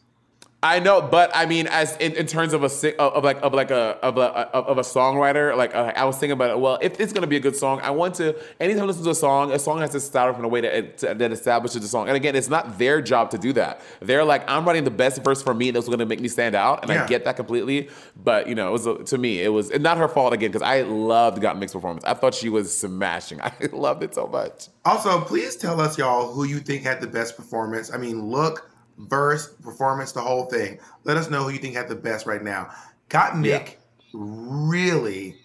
I 0.60 0.80
know, 0.80 1.00
but 1.00 1.30
I 1.34 1.46
mean, 1.46 1.68
as 1.68 1.96
in, 1.98 2.14
in 2.14 2.26
terms 2.26 2.52
of 2.52 2.64
a 2.64 3.00
of 3.00 3.22
like 3.22 3.40
of 3.42 3.54
like 3.54 3.70
a 3.70 3.96
of 4.02 4.18
a 4.18 4.22
of 4.22 4.66
of 4.66 4.78
a 4.78 4.80
songwriter, 4.80 5.56
like 5.56 5.72
uh, 5.72 5.92
I 5.94 6.04
was 6.04 6.16
thinking 6.16 6.32
about 6.32 6.50
it. 6.50 6.58
Well, 6.58 6.80
if 6.82 6.98
it's 6.98 7.12
gonna 7.12 7.28
be 7.28 7.36
a 7.36 7.40
good 7.40 7.54
song, 7.54 7.80
I 7.80 7.90
want 7.92 8.16
to. 8.16 8.36
Anytime 8.58 8.82
I 8.82 8.86
listen 8.86 9.04
to 9.04 9.10
a 9.10 9.14
song, 9.14 9.52
a 9.52 9.58
song 9.60 9.78
has 9.82 9.90
to 9.90 10.00
start 10.00 10.32
off 10.32 10.38
in 10.40 10.44
a 10.44 10.48
way 10.48 10.62
that 10.62 10.98
that 10.98 11.30
establishes 11.30 11.80
the 11.82 11.86
song. 11.86 12.08
And 12.08 12.16
again, 12.16 12.34
it's 12.34 12.48
not 12.48 12.76
their 12.76 13.00
job 13.00 13.30
to 13.30 13.38
do 13.38 13.52
that. 13.52 13.80
They're 14.00 14.24
like, 14.24 14.50
I'm 14.50 14.64
writing 14.64 14.82
the 14.82 14.90
best 14.90 15.22
verse 15.22 15.40
for 15.40 15.54
me 15.54 15.70
that's 15.70 15.88
gonna 15.88 16.06
make 16.06 16.20
me 16.20 16.26
stand 16.26 16.56
out, 16.56 16.82
and 16.82 16.90
Yeah. 16.90 17.04
I 17.04 17.06
get 17.06 17.24
that 17.26 17.36
completely. 17.36 17.88
But 18.16 18.48
you 18.48 18.56
know, 18.56 18.68
it 18.70 18.72
was 18.72 18.86
a, 18.86 19.04
to 19.04 19.16
me, 19.16 19.40
it 19.40 19.50
was 19.50 19.70
not 19.78 19.96
her 19.98 20.08
fault 20.08 20.32
again 20.32 20.50
because 20.50 20.62
I 20.62 20.82
loved 20.82 21.40
Gottmik's 21.40 21.72
performance. 21.72 22.04
I 22.04 22.14
thought 22.14 22.34
she 22.34 22.48
was 22.48 22.76
smashing. 22.76 23.40
I 23.42 23.52
loved 23.70 24.02
it 24.02 24.12
so 24.12 24.26
much. 24.26 24.66
Also, 24.84 25.20
please 25.20 25.54
tell 25.54 25.80
us, 25.80 25.96
y'all, 25.96 26.32
who 26.32 26.42
you 26.42 26.58
think 26.58 26.82
had 26.82 27.00
the 27.00 27.06
best 27.06 27.36
performance. 27.36 27.92
I 27.92 27.96
mean, 27.98 28.24
look, 28.24 28.68
verse, 28.98 29.48
performance, 29.62 30.12
the 30.12 30.20
whole 30.20 30.46
thing. 30.46 30.78
Let 31.04 31.16
us 31.16 31.30
know 31.30 31.44
who 31.44 31.50
you 31.50 31.58
think 31.58 31.74
had 31.74 31.88
the 31.88 31.94
best 31.94 32.26
right 32.26 32.42
now. 32.42 32.70
Gottmik 33.10 33.76
Yeah. 34.12 34.12
really 34.12 35.36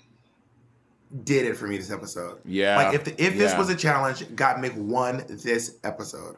did 1.24 1.46
it 1.46 1.56
for 1.56 1.68
me 1.68 1.78
this 1.78 1.92
episode. 1.92 2.40
Yeah. 2.46 2.78
Like 2.78 2.96
if 2.96 3.04
the, 3.04 3.24
if 3.24 3.38
this 3.38 3.56
was 3.56 3.70
a 3.70 3.76
challenge, 3.76 4.22
Gottmik 4.36 4.76
won 4.76 5.24
this 5.30 5.76
episode. 5.84 6.38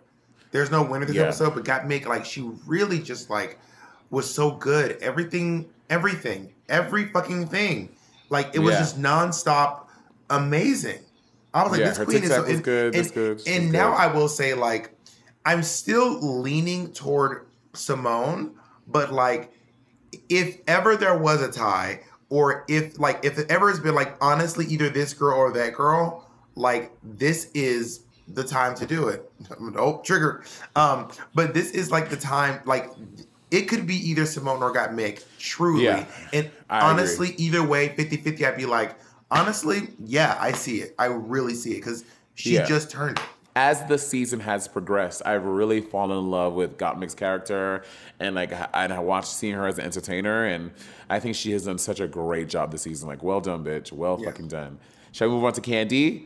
There's 0.52 0.72
no 0.72 0.84
winner 0.84 1.06
this 1.06 1.16
Yeah. 1.16 1.24
episode, 1.24 1.56
but 1.56 1.64
Gottmik 1.64 2.06
like 2.06 2.26
she 2.26 2.50
really 2.68 3.00
just 3.00 3.30
like 3.30 3.60
was 4.10 4.32
so 4.32 4.52
good. 4.52 4.98
Everything, 5.02 5.70
everything, 5.90 6.54
every 6.70 7.06
fucking 7.06 7.48
thing. 7.48 7.90
Like 8.30 8.54
it 8.54 8.60
was 8.60 8.74
Yeah. 8.74 8.80
just 8.80 9.02
nonstop 9.02 9.86
amazing. 10.30 11.00
I 11.54 11.64
was 11.64 11.72
like, 11.72 11.80
Yeah, 11.80 11.90
this 11.90 11.98
queen 12.00 12.24
is 12.24 12.30
so 12.30 12.44
and- 12.44 12.64
good, 12.64 12.96
And, 12.96 13.04
was 13.04 13.12
good, 13.12 13.42
she 13.42 13.56
and 13.56 13.72
now. 13.72 13.94
I 13.94 14.08
will 14.08 14.28
say, 14.28 14.54
like, 14.54 14.92
I'm 15.46 15.64
still 15.64 16.20
leaning 16.42 16.92
toward 16.94 17.46
Symone, 17.74 18.52
but 18.88 19.14
like 19.14 19.52
if 20.30 20.58
ever 20.68 20.96
there 20.96 21.18
was 21.18 21.42
a 21.42 21.52
tie, 21.52 22.02
or 22.30 22.66
if 22.68 23.00
like 23.00 23.24
if 23.24 23.38
it 23.38 23.50
ever 23.52 23.70
has 23.70 23.80
been 23.80 23.96
like 23.96 24.16
honestly 24.22 24.66
either 24.66 24.90
this 24.90 25.14
girl 25.14 25.38
or 25.38 25.52
that 25.54 25.74
girl, 25.74 26.28
like 26.56 26.92
this 27.04 27.52
is 27.54 28.02
the 28.28 28.44
time 28.44 28.74
to 28.76 28.86
do 28.86 29.08
it. 29.10 29.30
Oh, 29.78 30.02
trigger. 30.04 30.44
Um, 30.76 31.10
but 31.36 31.54
this 31.54 31.72
is 31.72 31.92
like 31.92 32.10
the 32.10 32.18
time, 32.18 32.62
like 32.66 32.90
it 33.52 33.64
could 33.68 33.86
be 33.86 33.96
either 34.10 34.24
Symone 34.24 34.62
or 34.62 34.74
Gottmik, 34.74 35.24
truly. 35.38 35.84
Yeah, 35.84 36.06
and 36.34 36.50
I 36.70 36.80
agree. 36.80 36.90
honestly, 36.90 37.36
either 37.38 37.64
way, 37.64 37.90
50-50, 37.90 38.44
I'd 38.48 38.58
be 38.58 38.66
like, 38.66 38.96
honestly, 39.30 39.90
yeah, 40.04 40.36
I 40.40 40.52
see 40.54 40.78
it. 40.82 40.96
I 40.98 41.06
really 41.06 41.54
see 41.54 41.74
it 41.74 41.76
because 41.82 42.04
she 42.34 42.56
Yeah. 42.56 42.66
just 42.66 42.90
turned 42.90 43.20
it. 43.20 43.24
As 43.58 43.86
the 43.86 43.98
season 43.98 44.42
has 44.42 44.68
progressed, 44.68 45.22
I've 45.26 45.46
really 45.46 45.80
fallen 45.80 46.18
in 46.18 46.30
love 46.30 46.54
with 46.56 46.78
Gottmik's 46.78 47.16
character, 47.16 47.84
and 48.20 48.36
like 48.36 48.52
I, 48.52 48.68
I 48.74 49.00
watched 49.00 49.30
seeing 49.30 49.54
her 49.56 49.66
as 49.66 49.78
an 49.78 49.86
entertainer, 49.86 50.44
and 50.46 50.72
I 51.10 51.22
think 51.22 51.38
she 51.38 51.52
has 51.54 51.64
done 51.64 51.78
such 51.78 52.02
a 52.02 52.08
great 52.08 52.50
job 52.50 52.74
this 52.74 52.82
season. 52.82 53.08
Like, 53.08 53.24
well 53.24 53.40
done, 53.40 53.64
bitch. 53.64 53.94
Well 53.94 54.18
Yeah. 54.20 54.26
fucking 54.32 54.50
done. 54.50 54.78
Shall 55.14 55.30
we 55.30 55.36
move 55.36 55.46
on 55.46 55.54
to 55.54 55.62
Kandy? 55.62 56.26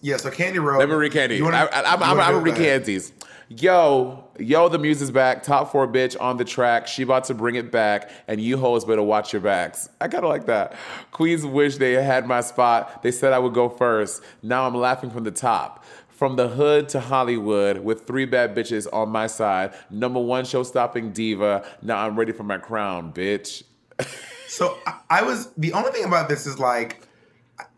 Yeah, 0.00 0.16
so 0.16 0.30
Kandy 0.30 0.62
Road. 0.62 0.78
Let 0.78 0.88
me 0.88 0.94
read 0.94 1.10
Kandy. 1.12 1.42
Wanna- 1.42 1.56
I, 1.72 1.80
I, 1.80 1.94
I'm, 1.94 2.20
I'm, 2.20 2.42
read 2.44 2.54
Kandy's. 2.54 3.12
Yo, 3.48 4.22
yo, 4.38 4.68
the 4.68 4.78
muse 4.78 5.02
is 5.02 5.10
back. 5.10 5.42
Top 5.42 5.72
four 5.72 5.88
bitch 5.88 6.16
on 6.20 6.36
the 6.36 6.44
track. 6.44 6.86
She 6.86 7.02
about 7.02 7.24
to 7.24 7.34
bring 7.34 7.56
it 7.56 7.72
back, 7.72 8.08
and 8.28 8.40
you 8.40 8.56
hoes 8.56 8.84
better 8.84 9.02
watch 9.02 9.32
your 9.32 9.42
backs. 9.42 9.88
I 10.00 10.06
kind 10.06 10.22
of 10.22 10.30
like 10.30 10.46
that. 10.46 10.76
Queens 11.10 11.44
wish 11.44 11.76
they 11.78 11.94
had 11.94 12.28
my 12.28 12.42
spot. 12.42 13.02
They 13.02 13.10
said 13.10 13.32
I 13.32 13.40
would 13.40 13.52
go 13.52 13.68
first. 13.68 14.22
Now 14.40 14.68
I'm 14.68 14.76
laughing 14.76 15.10
from 15.10 15.24
the 15.24 15.32
top. 15.32 15.79
From 16.20 16.36
the 16.36 16.48
hood 16.48 16.90
to 16.90 17.00
Hollywood, 17.00 17.78
with 17.78 18.06
three 18.06 18.26
bad 18.26 18.54
bitches 18.54 18.86
on 18.92 19.08
my 19.08 19.26
side. 19.26 19.72
Number 19.88 20.20
one 20.20 20.44
show 20.44 20.62
stopping 20.64 21.12
diva. 21.12 21.64
Now 21.80 21.96
I'm 22.06 22.14
ready 22.14 22.32
for 22.32 22.42
my 22.42 22.58
crown, 22.58 23.14
bitch. 23.14 23.62
So 24.46 24.76
I, 25.08 25.22
was 25.22 25.50
the 25.56 25.72
only 25.72 25.92
thing 25.92 26.04
about 26.04 26.28
this 26.28 26.44
is 26.44 26.58
like 26.58 27.06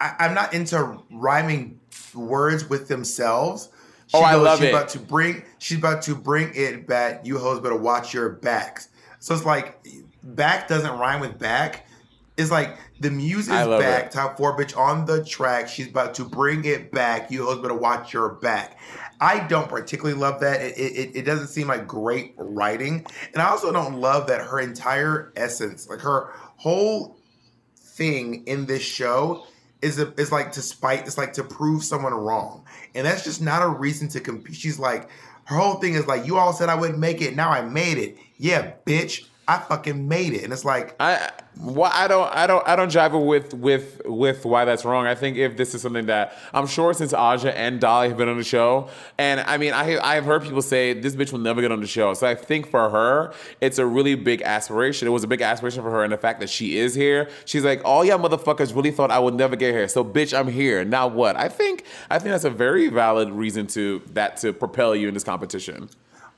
I, 0.01 0.15
I'm 0.19 0.35
not 0.35 0.55
into 0.55 0.99
rhyming 1.13 1.79
words 2.15 2.69
with 2.69 2.89
themselves. 2.89 3.69
Oh, 4.15 4.19
she 4.19 4.25
Oh, 4.25 4.27
I 4.27 4.35
love 4.35 4.59
she's 4.59 4.69
it. 4.69 4.75
about 4.75 4.89
to 4.89 4.99
bring 4.99 5.43
she's 5.59 5.79
about 5.79 6.01
to 6.03 6.17
bring 6.17 6.51
it 6.55 6.87
back. 6.89 7.27
You 7.27 7.39
hoes 7.39 7.61
better 7.61 7.77
watch 7.77 8.13
your 8.15 8.31
backs. 8.31 8.89
So 9.21 9.35
it's 9.35 9.45
like 9.45 9.87
back 10.25 10.67
doesn't 10.67 10.99
rhyme 10.99 11.21
with 11.21 11.39
back. 11.39 11.87
It's 12.37 12.51
like 12.51 12.79
the 13.01 13.11
muse 13.11 13.49
is 13.49 13.49
back, 13.49 14.07
it. 14.07 14.13
top 14.13 14.39
four 14.39 14.57
bitch 14.57 14.77
on 14.77 15.05
the 15.05 15.25
track. 15.25 15.69
She's 15.69 15.89
about 15.89 16.15
to 16.15 16.25
bring 16.25 16.65
it 16.65 16.91
back. 16.91 17.31
You 17.31 17.45
hoes 17.45 17.61
better 17.61 17.75
watch 17.75 18.13
your 18.13 18.31
back. 18.31 18.79
I 19.21 19.47
don't 19.47 19.69
particularly 19.69 20.19
love 20.19 20.41
that. 20.41 20.61
It, 20.63 20.77
it, 20.79 21.17
it 21.17 21.23
doesn't 21.23 21.49
seem 21.49 21.69
like 21.69 21.87
great 21.87 22.35
writing. 22.39 23.07
And 23.33 23.43
I 23.43 23.49
also 23.49 23.71
don't 23.71 24.01
love 24.01 24.27
that 24.29 24.41
her 24.41 24.61
entire 24.61 25.33
essence, 25.37 25.89
like 25.89 26.01
her 26.01 26.33
whole 26.57 27.19
thing 27.77 28.45
in 28.47 28.67
this 28.67 28.83
show 28.83 29.45
is 29.83 29.99
a, 29.99 30.13
is 30.21 30.33
like 30.33 30.53
to 30.53 30.63
spite, 30.63 31.07
it's 31.07 31.19
like 31.19 31.35
to 31.35 31.45
prove 31.45 31.85
someone 31.85 32.15
wrong. 32.15 32.65
And 32.95 33.07
that's 33.07 33.25
just 33.25 33.43
not 33.43 33.63
a 33.63 33.69
reason 33.69 34.09
to 34.09 34.21
compete. 34.21 34.57
She's 34.57 34.79
like, 34.79 35.11
her 35.45 35.57
whole 35.57 35.75
thing 35.75 35.95
is 35.95 36.07
like, 36.07 36.27
you 36.27 36.39
all 36.39 36.53
said 36.53 36.69
I 36.69 36.77
wouldn't 36.77 36.99
make 36.99 37.21
it. 37.21 37.37
Now 37.37 37.51
I 37.51 37.63
made 37.63 37.99
it. 37.99 38.17
Yeah, 38.39 38.73
bitch. 38.87 39.27
I 39.53 39.59
fucking 39.59 40.09
made 40.09 40.33
it. 40.33 40.45
And 40.45 40.53
it's 40.53 40.65
like, 40.65 40.97
I 40.99 41.31
why 41.57 41.91
I 41.93 42.09
don't 42.09 42.35
I 42.35 42.47
don't 42.47 42.67
I 42.67 42.75
don't 42.75 42.91
jive 42.91 43.27
with 43.27 43.53
with 43.53 44.01
with 44.07 44.47
why 44.47 44.65
that's 44.65 44.87
wrong. 44.87 45.07
I 45.07 45.15
think 45.15 45.37
if 45.37 45.59
this 45.59 45.75
is 45.75 45.83
something 45.83 46.07
that 46.07 46.35
I'm 46.55 46.67
sure 46.67 46.95
since 46.95 47.13
Aja 47.13 47.55
and 47.55 47.79
Dolly 47.79 48.09
have 48.09 48.17
been 48.17 48.31
on 48.31 48.39
the 48.39 48.45
show, 48.45 48.89
and 49.19 49.41
I 49.41 49.59
mean 49.59 49.75
I 49.75 49.99
I 49.99 50.15
have 50.15 50.25
heard 50.25 50.43
people 50.43 50.63
say 50.63 50.95
this 50.95 51.15
bitch 51.15 51.33
will 51.33 51.41
never 51.41 51.61
get 51.61 51.71
on 51.71 51.83
the 51.83 51.87
show. 51.87 52.15
So 52.15 52.27
I 52.27 52.35
think 52.35 52.71
for 52.71 52.89
her 52.89 53.35
it's 53.61 53.77
a 53.77 53.85
really 53.85 54.15
big 54.15 54.41
aspiration. 54.41 55.07
It 55.07 55.11
was 55.11 55.23
a 55.23 55.29
big 55.29 55.43
aspiration 55.43 55.83
for 55.83 55.91
her, 55.91 56.03
and 56.03 56.15
the 56.15 56.17
fact 56.17 56.41
that 56.41 56.49
she 56.49 56.79
is 56.79 56.95
here, 56.95 57.29
she's 57.45 57.65
like, 57.65 57.83
all 57.85 58.07
y'all 58.07 58.19
motherfuckers 58.19 58.75
really 58.75 58.91
thought 58.91 59.11
I 59.11 59.19
would 59.19 59.35
never 59.35 59.55
get 59.55 59.75
here. 59.75 59.87
So 59.87 60.03
bitch, 60.03 60.37
I'm 60.37 60.49
here. 60.49 60.83
Now 60.83 61.09
what? 61.09 61.37
I 61.37 61.51
think 61.51 61.85
I 62.09 62.19
think 62.19 62.31
that's 62.31 62.45
a 62.45 62.51
very 62.51 62.89
valid 62.89 63.31
reason 63.31 63.67
to 63.69 64.01
that 64.15 64.39
to 64.39 64.55
propel 64.55 64.97
you 64.97 65.09
in 65.09 65.13
this 65.13 65.25
competition. 65.25 65.91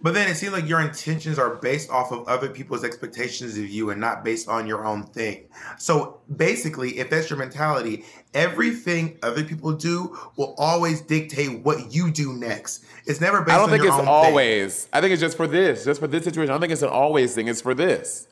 But 0.04 0.12
then 0.12 0.28
it 0.28 0.34
seems 0.34 0.52
like 0.52 0.68
your 0.68 0.82
intentions 0.82 1.38
are 1.38 1.54
based 1.54 1.88
off 1.88 2.12
of 2.12 2.28
other 2.28 2.50
people's 2.50 2.84
expectations 2.84 3.56
of 3.56 3.70
you 3.70 3.88
and 3.88 3.98
not 3.98 4.22
based 4.22 4.50
on 4.50 4.66
your 4.66 4.84
own 4.84 5.04
thing. 5.04 5.46
So 5.78 6.20
basically, 6.36 6.98
if 6.98 7.08
that's 7.08 7.30
your 7.30 7.38
mentality, 7.38 8.04
everything 8.34 9.18
other 9.22 9.42
people 9.42 9.72
do 9.72 10.14
will 10.36 10.54
always 10.58 11.00
dictate 11.00 11.64
what 11.64 11.94
you 11.94 12.10
do 12.10 12.34
next. 12.34 12.84
It's 13.06 13.18
never 13.22 13.40
based 13.40 13.54
I 13.54 13.56
don't 13.56 13.70
think 13.70 13.82
it's 13.82 13.94
own 13.94 14.00
thing. 14.00 14.08
always. 14.08 14.90
I 14.92 15.00
think 15.00 15.14
it's 15.14 15.22
just 15.22 15.38
for 15.38 15.46
this, 15.46 15.86
just 15.86 16.00
for 16.00 16.06
this 16.06 16.24
situation. 16.24 16.50
I 16.50 16.52
don't 16.52 16.60
think 16.60 16.74
it's 16.74 16.82
an 16.82 16.90
always 16.90 17.34
thing. 17.34 17.48
It's 17.48 17.62
for 17.62 17.72
this. 17.72 18.28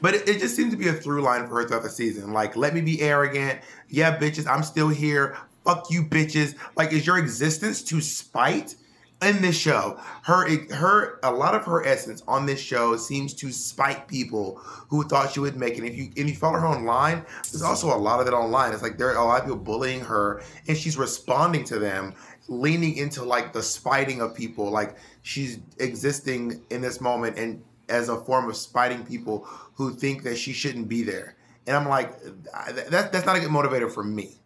But 0.00 0.14
it, 0.14 0.28
it 0.28 0.38
just 0.38 0.54
seems 0.54 0.70
to 0.70 0.76
be 0.76 0.86
a 0.86 0.92
through 0.92 1.22
line 1.22 1.48
for 1.48 1.56
her 1.56 1.66
throughout 1.66 1.82
the 1.82 1.90
season. 1.90 2.32
Like, 2.32 2.54
let 2.54 2.74
me 2.74 2.80
be 2.80 3.02
arrogant. 3.02 3.58
Yeah, 3.88 4.16
bitches, 4.16 4.46
I'm 4.46 4.62
still 4.62 4.88
here. 4.88 5.36
Fuck 5.64 5.90
you, 5.90 6.04
bitches. 6.04 6.54
Like, 6.76 6.92
is 6.92 7.08
your 7.08 7.18
existence 7.18 7.82
to 7.82 8.00
spite? 8.00 8.76
In 9.20 9.42
this 9.42 9.58
show, 9.58 9.98
her 10.22 10.48
her 10.72 11.18
a 11.24 11.32
lot 11.32 11.56
of 11.56 11.64
her 11.64 11.84
essence 11.84 12.22
on 12.28 12.46
this 12.46 12.60
show 12.60 12.96
seems 12.96 13.34
to 13.34 13.50
spite 13.50 14.06
people 14.06 14.60
who 14.88 15.02
thought 15.02 15.32
she 15.32 15.40
would 15.40 15.56
make 15.56 15.76
it. 15.76 15.82
If 15.82 15.96
you 15.96 16.10
if 16.14 16.28
you 16.28 16.36
follow 16.36 16.58
her 16.58 16.66
online, 16.66 17.26
there's 17.50 17.62
also 17.62 17.88
a 17.92 17.98
lot 17.98 18.20
of 18.20 18.28
it 18.28 18.32
online. 18.32 18.72
It's 18.72 18.82
like 18.82 18.96
there 18.96 19.08
are 19.08 19.16
a 19.16 19.24
lot 19.24 19.40
of 19.40 19.46
people 19.46 19.58
bullying 19.58 20.00
her, 20.02 20.40
and 20.68 20.76
she's 20.76 20.96
responding 20.96 21.64
to 21.64 21.80
them, 21.80 22.14
leaning 22.46 22.96
into 22.96 23.24
like 23.24 23.52
the 23.52 23.62
spiting 23.62 24.20
of 24.20 24.36
people. 24.36 24.70
Like 24.70 24.96
she's 25.22 25.58
existing 25.78 26.62
in 26.70 26.80
this 26.80 27.00
moment 27.00 27.38
and 27.38 27.64
as 27.88 28.08
a 28.08 28.16
form 28.20 28.48
of 28.48 28.56
spiting 28.56 29.04
people 29.04 29.46
who 29.74 29.94
think 29.94 30.22
that 30.22 30.38
she 30.38 30.52
shouldn't 30.52 30.88
be 30.88 31.02
there. 31.02 31.34
And 31.66 31.76
I'm 31.76 31.88
like, 31.88 32.18
that, 32.22 33.12
that's 33.12 33.26
not 33.26 33.36
a 33.36 33.40
good 33.40 33.50
motivator 33.50 33.90
for 33.90 34.04
me. 34.04 34.37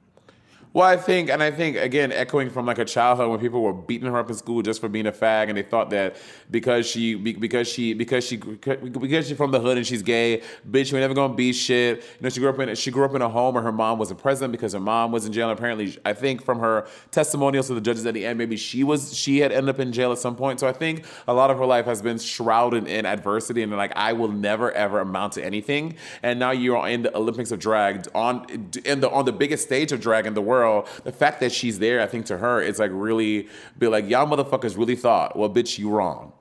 Well, 0.74 0.88
I 0.88 0.96
think, 0.96 1.28
and 1.28 1.42
I 1.42 1.50
think 1.50 1.76
again, 1.76 2.12
echoing 2.12 2.48
from 2.48 2.64
like 2.64 2.78
a 2.78 2.86
childhood 2.86 3.28
when 3.28 3.38
people 3.38 3.60
were 3.60 3.74
beating 3.74 4.10
her 4.10 4.18
up 4.18 4.30
in 4.30 4.34
school 4.34 4.62
just 4.62 4.80
for 4.80 4.88
being 4.88 5.06
a 5.06 5.12
fag, 5.12 5.48
and 5.48 5.58
they 5.58 5.62
thought 5.62 5.90
that 5.90 6.16
because 6.50 6.86
she, 6.86 7.14
because 7.14 7.68
she, 7.68 7.92
because 7.92 8.24
she, 8.24 8.36
because 8.38 9.28
she's 9.28 9.36
from 9.36 9.50
the 9.50 9.60
hood 9.60 9.76
and 9.76 9.86
she's 9.86 10.02
gay, 10.02 10.40
bitch, 10.68 10.90
you 10.90 10.96
ain't 10.96 11.04
never 11.04 11.12
gonna 11.12 11.34
be 11.34 11.52
shit. 11.52 11.98
You 11.98 12.04
know, 12.22 12.30
she 12.30 12.40
grew 12.40 12.48
up 12.48 12.58
in, 12.58 12.74
she 12.74 12.90
grew 12.90 13.04
up 13.04 13.14
in 13.14 13.20
a 13.20 13.28
home 13.28 13.54
where 13.54 13.62
her 13.62 13.72
mom 13.72 13.98
wasn't 13.98 14.20
present 14.20 14.50
because 14.50 14.72
her 14.72 14.80
mom 14.80 15.12
was 15.12 15.26
in 15.26 15.32
jail. 15.34 15.50
Apparently, 15.50 15.98
I 16.06 16.14
think 16.14 16.42
from 16.42 16.58
her 16.60 16.86
testimonials 17.10 17.66
to 17.66 17.74
the 17.74 17.80
judges 17.82 18.06
at 18.06 18.14
the 18.14 18.24
end, 18.24 18.38
maybe 18.38 18.56
she 18.56 18.82
was, 18.82 19.14
she 19.14 19.40
had 19.40 19.52
ended 19.52 19.74
up 19.74 19.78
in 19.78 19.92
jail 19.92 20.10
at 20.10 20.18
some 20.18 20.36
point. 20.36 20.58
So 20.58 20.66
I 20.66 20.72
think 20.72 21.04
a 21.28 21.34
lot 21.34 21.50
of 21.50 21.58
her 21.58 21.66
life 21.66 21.84
has 21.84 22.00
been 22.00 22.18
shrouded 22.18 22.88
in 22.88 23.04
adversity, 23.04 23.62
and 23.62 23.70
like 23.72 23.92
I 23.94 24.14
will 24.14 24.32
never 24.32 24.72
ever 24.72 25.00
amount 25.00 25.34
to 25.34 25.44
anything. 25.44 25.96
And 26.22 26.38
now 26.38 26.52
you're 26.52 26.88
in 26.88 27.02
the 27.02 27.14
Olympics 27.14 27.50
of 27.50 27.58
drag 27.58 28.08
on 28.14 28.70
in 28.86 29.00
the 29.00 29.10
on 29.10 29.26
the 29.26 29.32
biggest 29.32 29.64
stage 29.64 29.92
of 29.92 30.00
drag 30.00 30.24
in 30.24 30.32
the 30.32 30.40
world. 30.40 30.61
The 31.04 31.12
fact 31.12 31.40
that 31.40 31.52
she's 31.52 31.78
there, 31.78 32.00
I 32.00 32.06
think 32.06 32.26
to 32.26 32.38
her, 32.38 32.60
it's 32.60 32.78
like 32.78 32.90
really 32.92 33.48
be 33.78 33.88
like 33.88 34.08
y'all 34.08 34.26
motherfuckers 34.26 34.76
really 34.76 34.96
thought, 34.96 35.36
well, 35.36 35.50
bitch, 35.50 35.78
you 35.78 35.90
wrong. 35.90 36.32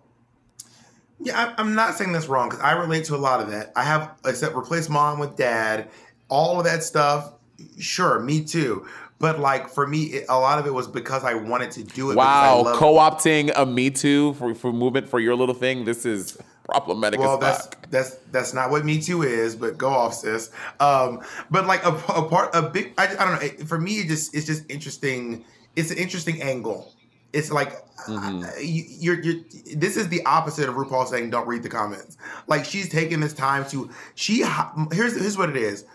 Yeah, 1.23 1.53
I'm 1.57 1.75
not 1.75 1.95
saying 1.95 2.13
this 2.13 2.27
wrong 2.27 2.49
because 2.49 2.63
I 2.63 2.71
relate 2.71 3.05
to 3.05 3.15
a 3.15 3.17
lot 3.17 3.41
of 3.41 3.51
that. 3.51 3.71
I 3.75 3.83
have, 3.83 4.15
except 4.25 4.55
replace 4.55 4.89
mom 4.89 5.19
with 5.19 5.35
dad, 5.35 5.89
all 6.29 6.57
of 6.57 6.65
that 6.65 6.83
stuff. 6.83 7.33
Sure, 7.77 8.19
me 8.19 8.43
too. 8.43 8.87
But 9.19 9.39
like 9.39 9.69
for 9.69 9.85
me, 9.85 10.05
it, 10.05 10.25
a 10.29 10.39
lot 10.39 10.57
of 10.57 10.65
it 10.65 10.73
was 10.73 10.87
because 10.87 11.23
I 11.23 11.35
wanted 11.35 11.69
to 11.71 11.83
do 11.83 12.09
it. 12.09 12.17
Wow, 12.17 12.73
co-opting 12.75 13.51
a 13.55 13.67
Me 13.67 13.91
Too 13.91 14.33
for, 14.33 14.55
for 14.55 14.73
movement 14.73 15.07
for 15.07 15.19
your 15.19 15.35
little 15.35 15.53
thing. 15.53 15.85
This 15.85 16.07
is 16.07 16.39
problematic 16.71 17.19
Well, 17.19 17.43
as 17.43 17.67
that's 17.67 17.89
that's 17.89 18.15
that's 18.31 18.53
not 18.53 18.71
what 18.71 18.85
Me 18.85 19.01
Too 19.01 19.23
is, 19.23 19.55
but 19.55 19.77
go 19.77 19.89
off, 19.89 20.13
sis. 20.13 20.51
Um, 20.79 21.21
but 21.49 21.67
like 21.67 21.83
a, 21.85 21.89
a 21.89 22.27
part, 22.27 22.55
a 22.55 22.61
big, 22.63 22.93
I, 22.97 23.05
I 23.05 23.25
don't 23.25 23.33
know. 23.35 23.41
It, 23.41 23.67
for 23.67 23.77
me, 23.79 23.99
it 23.99 24.07
just 24.07 24.35
it's 24.35 24.45
just 24.45 24.69
interesting. 24.69 25.45
It's 25.75 25.91
an 25.91 25.97
interesting 25.97 26.41
angle. 26.41 26.93
It's 27.33 27.51
like 27.51 27.73
Mm-hmm. 28.07 28.43
uh, 28.43 28.59
you, 28.59 28.83
you're 28.87 29.21
you're. 29.21 29.43
This 29.75 29.97
is 29.97 30.09
the 30.09 30.25
opposite 30.25 30.67
of 30.67 30.75
RuPaul 30.75 31.07
saying 31.07 31.29
don't 31.29 31.47
read 31.47 31.63
the 31.63 31.69
comments. 31.69 32.17
Like 32.47 32.65
she's 32.65 32.89
taking 32.89 33.19
this 33.19 33.33
time 33.33 33.65
to 33.69 33.89
she. 34.15 34.43
Here's 34.91 35.19
here's 35.19 35.37
what 35.37 35.49
it 35.49 35.57
is. 35.57 35.85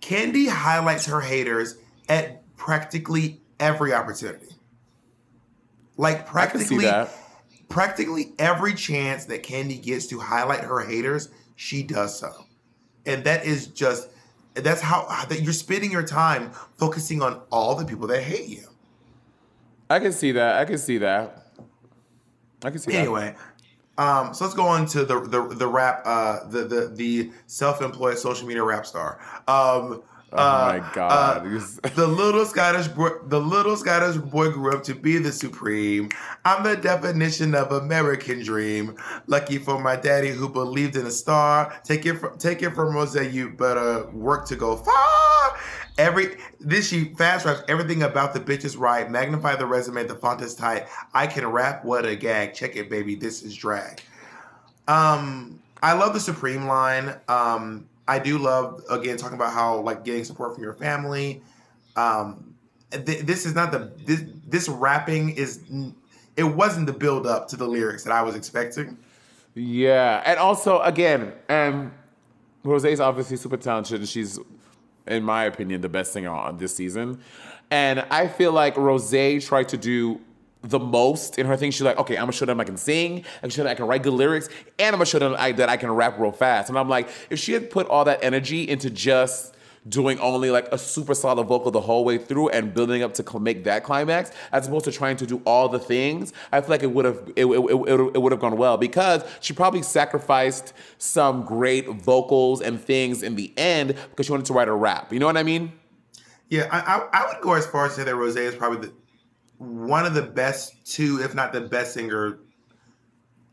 Kandy 0.00 0.48
highlights 0.48 1.06
her 1.06 1.20
haters 1.20 1.76
at 2.08 2.56
practically 2.56 3.40
every 3.58 3.92
opportunity. 3.92 4.48
Like 5.96 6.20
I 6.20 6.22
practically. 6.22 6.86
Practically 7.68 8.32
every 8.38 8.74
chance 8.74 9.24
that 9.26 9.42
Kandy 9.42 9.82
gets 9.82 10.06
to 10.08 10.18
highlight 10.18 10.60
her 10.60 10.80
haters, 10.80 11.30
she 11.56 11.82
does 11.82 12.18
so. 12.18 12.32
And 13.04 13.24
that 13.24 13.44
is 13.44 13.68
just 13.68 14.08
that's 14.54 14.80
how 14.80 15.06
that 15.28 15.42
you're 15.42 15.52
spending 15.52 15.90
your 15.90 16.02
time 16.02 16.50
focusing 16.78 17.22
on 17.22 17.42
all 17.50 17.74
the 17.74 17.84
people 17.84 18.06
that 18.08 18.22
hate 18.22 18.48
you. 18.48 18.66
I 19.90 20.00
can 20.00 20.12
see 20.12 20.32
that. 20.32 20.56
I 20.56 20.64
can 20.64 20.78
see 20.78 20.98
that. 20.98 21.46
I 22.64 22.70
can 22.70 22.78
see 22.78 22.92
that. 22.92 22.98
Anyway, 22.98 23.34
um, 23.98 24.34
so 24.34 24.44
let's 24.44 24.56
go 24.56 24.66
on 24.66 24.86
to 24.86 25.04
the 25.04 25.20
the 25.20 25.42
the 25.54 25.66
rap 25.66 26.02
uh 26.04 26.48
the 26.48 26.64
the 26.64 26.88
the 26.88 27.32
self-employed 27.46 28.18
social 28.18 28.46
media 28.46 28.62
rap 28.62 28.86
star. 28.86 29.20
Um 29.46 30.02
Oh 30.32 30.38
uh, 30.38 30.80
my 30.80 30.92
God. 30.92 31.46
uh, 31.46 31.88
the 31.94 32.06
little 32.06 32.44
Scottish 32.44 32.88
boy, 32.88 33.10
the 33.26 33.40
little 33.40 33.76
Scottish 33.76 34.16
boy 34.16 34.50
grew 34.50 34.74
up 34.74 34.82
to 34.84 34.94
be 34.94 35.18
the 35.18 35.30
supreme. 35.30 36.08
I'm 36.44 36.64
the 36.64 36.76
definition 36.76 37.54
of 37.54 37.70
American 37.70 38.42
dream. 38.42 38.96
Lucky 39.28 39.58
for 39.58 39.80
my 39.80 39.94
daddy 39.94 40.30
who 40.30 40.48
believed 40.48 40.96
in 40.96 41.06
a 41.06 41.12
star. 41.12 41.80
Take 41.84 42.06
it 42.06 42.14
from 42.16 42.38
take 42.38 42.62
it 42.62 42.70
from 42.70 42.94
Rose, 42.94 43.14
you 43.14 43.50
better 43.50 44.08
work 44.10 44.46
to 44.48 44.56
go 44.56 44.76
far. 44.76 45.56
Every 45.96 46.36
this 46.58 46.88
she 46.88 47.14
fast 47.14 47.46
raps 47.46 47.62
everything 47.68 48.02
about 48.02 48.34
the 48.34 48.40
bitch 48.40 48.64
is 48.64 48.76
right. 48.76 49.08
Magnify 49.08 49.56
the 49.56 49.66
resume, 49.66 50.04
the 50.04 50.16
font 50.16 50.40
is 50.42 50.56
tight. 50.56 50.88
I 51.14 51.28
can 51.28 51.46
rap, 51.46 51.84
what 51.84 52.04
a 52.04 52.16
gag. 52.16 52.52
Check 52.52 52.74
it, 52.74 52.90
baby. 52.90 53.14
This 53.14 53.42
is 53.42 53.54
drag. 53.54 54.02
Um, 54.88 55.62
I 55.82 55.92
love 55.92 56.14
the 56.14 56.20
Supreme 56.20 56.66
line. 56.66 57.14
Um, 57.28 57.88
I 58.08 58.18
do 58.18 58.38
love 58.38 58.82
again 58.88 59.16
talking 59.16 59.36
about 59.36 59.52
how 59.52 59.80
like 59.80 60.04
getting 60.04 60.24
support 60.24 60.54
from 60.54 60.62
your 60.62 60.74
family. 60.74 61.42
Um, 61.96 62.54
th- 62.90 63.22
this 63.22 63.46
is 63.46 63.54
not 63.54 63.72
the 63.72 63.92
this 64.04 64.22
this 64.46 64.68
rapping 64.68 65.30
is 65.30 65.64
it 66.36 66.44
wasn't 66.44 66.86
the 66.86 66.92
build 66.92 67.26
up 67.26 67.48
to 67.48 67.56
the 67.56 67.66
lyrics 67.66 68.04
that 68.04 68.12
I 68.12 68.22
was 68.22 68.34
expecting. 68.34 68.98
Yeah, 69.54 70.22
and 70.26 70.38
also 70.38 70.80
again, 70.82 71.32
um, 71.48 71.92
Rose's 72.62 73.00
obviously 73.00 73.36
super 73.38 73.56
talented, 73.56 74.00
and 74.00 74.08
she's, 74.08 74.38
in 75.06 75.24
my 75.24 75.44
opinion, 75.44 75.80
the 75.80 75.88
best 75.88 76.12
singer 76.12 76.30
on 76.30 76.58
this 76.58 76.74
season. 76.74 77.20
And 77.70 78.00
I 78.10 78.28
feel 78.28 78.52
like 78.52 78.76
Rose 78.76 79.10
tried 79.44 79.68
to 79.70 79.76
do 79.76 80.20
the 80.62 80.78
most 80.78 81.38
in 81.38 81.46
her 81.46 81.56
thing. 81.56 81.70
She's 81.70 81.82
like, 81.82 81.98
okay, 81.98 82.16
I'm 82.16 82.22
gonna 82.22 82.32
show 82.32 82.46
them 82.46 82.60
I 82.60 82.64
can 82.64 82.76
sing, 82.76 83.24
I 83.38 83.40
can 83.42 83.50
show 83.50 83.62
them 83.62 83.70
I 83.70 83.74
can 83.74 83.86
write 83.86 84.02
good 84.02 84.14
lyrics, 84.14 84.48
and 84.78 84.88
I'm 84.88 84.98
gonna 84.98 85.06
show 85.06 85.18
them 85.18 85.36
I, 85.38 85.52
that 85.52 85.68
I 85.68 85.76
can 85.76 85.90
rap 85.92 86.18
real 86.18 86.32
fast. 86.32 86.68
And 86.68 86.78
I'm 86.78 86.88
like, 86.88 87.08
if 87.30 87.38
she 87.38 87.52
had 87.52 87.70
put 87.70 87.86
all 87.88 88.04
that 88.04 88.22
energy 88.22 88.68
into 88.68 88.90
just 88.90 89.54
doing 89.88 90.18
only 90.18 90.50
like 90.50 90.66
a 90.72 90.78
super 90.78 91.14
solid 91.14 91.44
vocal 91.44 91.70
the 91.70 91.80
whole 91.80 92.04
way 92.04 92.18
through 92.18 92.48
and 92.48 92.74
building 92.74 93.02
up 93.02 93.14
to 93.14 93.38
make 93.38 93.64
that 93.64 93.84
climax, 93.84 94.30
as 94.52 94.66
opposed 94.66 94.84
to 94.84 94.92
trying 94.92 95.16
to 95.16 95.26
do 95.26 95.40
all 95.44 95.68
the 95.68 95.78
things, 95.78 96.32
I 96.52 96.60
feel 96.60 96.70
like 96.70 96.82
it 96.82 96.90
would 96.90 97.04
have 97.04 97.32
it, 97.36 97.46
it, 97.46 97.60
it, 97.60 98.00
it 98.14 98.22
would 98.22 98.32
have 98.32 98.40
gone 98.40 98.56
well 98.56 98.76
because 98.76 99.22
she 99.40 99.52
probably 99.52 99.82
sacrificed 99.82 100.72
some 100.98 101.44
great 101.44 101.88
vocals 101.88 102.60
and 102.60 102.80
things 102.80 103.22
in 103.22 103.36
the 103.36 103.52
end 103.56 103.96
because 104.10 104.26
she 104.26 104.32
wanted 104.32 104.46
to 104.46 104.52
write 104.52 104.68
a 104.68 104.74
rap. 104.74 105.12
You 105.12 105.18
know 105.18 105.26
what 105.26 105.36
I 105.36 105.42
mean? 105.42 105.72
Yeah, 106.48 106.68
I, 106.70 106.78
I, 106.78 107.22
I 107.22 107.26
would 107.26 107.42
go 107.42 107.54
as 107.54 107.66
far 107.66 107.86
as 107.86 107.92
to 107.92 107.96
say 107.98 108.04
that 108.04 108.14
Rose 108.14 108.36
is 108.36 108.54
probably 108.54 108.88
the, 108.88 108.94
one 109.58 110.04
of 110.06 110.14
the 110.14 110.22
best 110.22 110.84
two, 110.84 111.20
if 111.22 111.34
not 111.34 111.52
the 111.52 111.62
best 111.62 111.94
singer, 111.94 112.38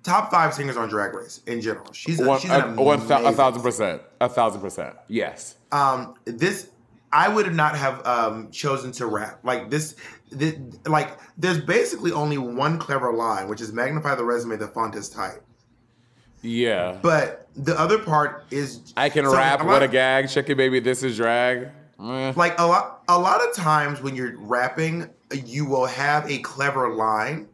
top 0.04 0.30
five 0.32 0.54
singers 0.54 0.76
on 0.78 0.90
Drag 0.90 1.14
Race 1.14 1.42
in 1.48 1.62
general. 1.62 1.92
She's 1.94 2.20
a, 2.20 2.28
One, 2.28 2.40
she's 2.40 2.52
a, 2.52 2.62
one 2.74 3.06
thou- 3.08 3.26
a 3.26 3.32
thousand 3.32 3.62
percent, 3.62 4.02
a 4.20 4.28
thousand 4.30 4.62
percent. 4.62 4.96
Yes. 5.08 5.56
um 5.72 6.16
this 6.26 6.70
i 7.16 7.30
would 7.30 7.54
not 7.54 7.76
have 7.78 8.06
um 8.08 8.50
chosen 8.52 8.92
to 8.92 9.06
rap 9.06 9.40
like 9.44 9.70
this, 9.70 9.96
this 10.32 10.56
like 10.88 11.18
there's 11.38 11.60
basically 11.60 12.12
only 12.12 12.38
one 12.40 12.78
clever 12.80 13.14
line 13.14 13.48
which 13.48 13.62
is 13.62 13.72
magnify 13.72 14.16
the 14.16 14.24
resume 14.24 14.56
the 14.58 14.68
font 14.68 14.96
is 14.96 15.10
tight 15.10 15.40
Yeah. 16.42 16.98
but 17.02 17.48
the 17.56 17.80
other 17.80 18.00
part 18.00 18.46
is 18.50 18.94
I 18.98 19.10
can 19.10 19.26
so 19.26 19.36
rap. 19.36 19.64
what 19.64 19.84
a 19.84 19.88
gag. 19.88 20.28
Check 20.30 20.50
it, 20.50 20.56
baby. 20.58 20.80
This 20.80 21.04
is 21.04 21.16
drag. 21.18 21.70
Eh. 22.04 22.34
like 22.36 22.60
a 22.60 22.66
lot 22.66 23.04
a 23.08 23.18
lot 23.18 23.42
of 23.48 23.56
times 23.56 24.02
when 24.02 24.16
you're 24.16 24.38
rapping 24.38 25.10
you 25.46 25.66
will 25.66 25.86
have 25.86 26.30
a 26.30 26.40
clever 26.40 26.94
line 26.94 27.48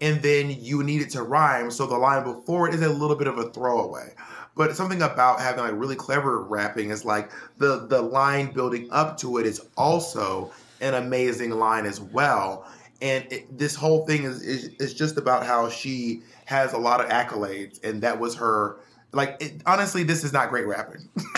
and 0.00 0.20
then 0.22 0.50
you 0.50 0.82
need 0.82 1.00
it 1.00 1.10
to 1.10 1.22
rhyme 1.22 1.70
so 1.70 1.86
the 1.86 1.96
line 1.96 2.24
before 2.24 2.68
it 2.68 2.74
is 2.74 2.82
a 2.82 2.88
little 2.88 3.16
bit 3.16 3.26
of 3.26 3.38
a 3.38 3.50
throwaway. 3.50 4.12
But 4.56 4.76
something 4.76 5.02
about 5.02 5.40
having 5.40 5.64
like 5.64 5.72
really 5.74 5.96
clever 5.96 6.42
rapping 6.42 6.90
is 6.90 7.04
like 7.04 7.30
the 7.58 7.86
the 7.86 8.02
line 8.02 8.52
building 8.52 8.88
up 8.90 9.16
to 9.18 9.38
it 9.38 9.46
is 9.46 9.60
also 9.76 10.52
an 10.80 10.94
amazing 10.94 11.50
line 11.50 11.86
as 11.86 12.00
well. 12.00 12.66
And 13.00 13.26
it, 13.32 13.58
this 13.58 13.74
whole 13.74 14.06
thing 14.06 14.24
is, 14.24 14.42
is 14.42 14.64
is 14.78 14.94
just 14.94 15.16
about 15.16 15.46
how 15.46 15.68
she 15.68 16.22
has 16.44 16.72
a 16.72 16.78
lot 16.78 17.00
of 17.00 17.08
accolades 17.08 17.82
and 17.82 18.02
that 18.02 18.20
was 18.20 18.34
her 18.36 18.76
like 19.12 19.36
it, 19.40 19.62
honestly 19.64 20.02
this 20.02 20.22
is 20.24 20.32
not 20.32 20.50
great 20.50 20.66
rapping 20.66 21.08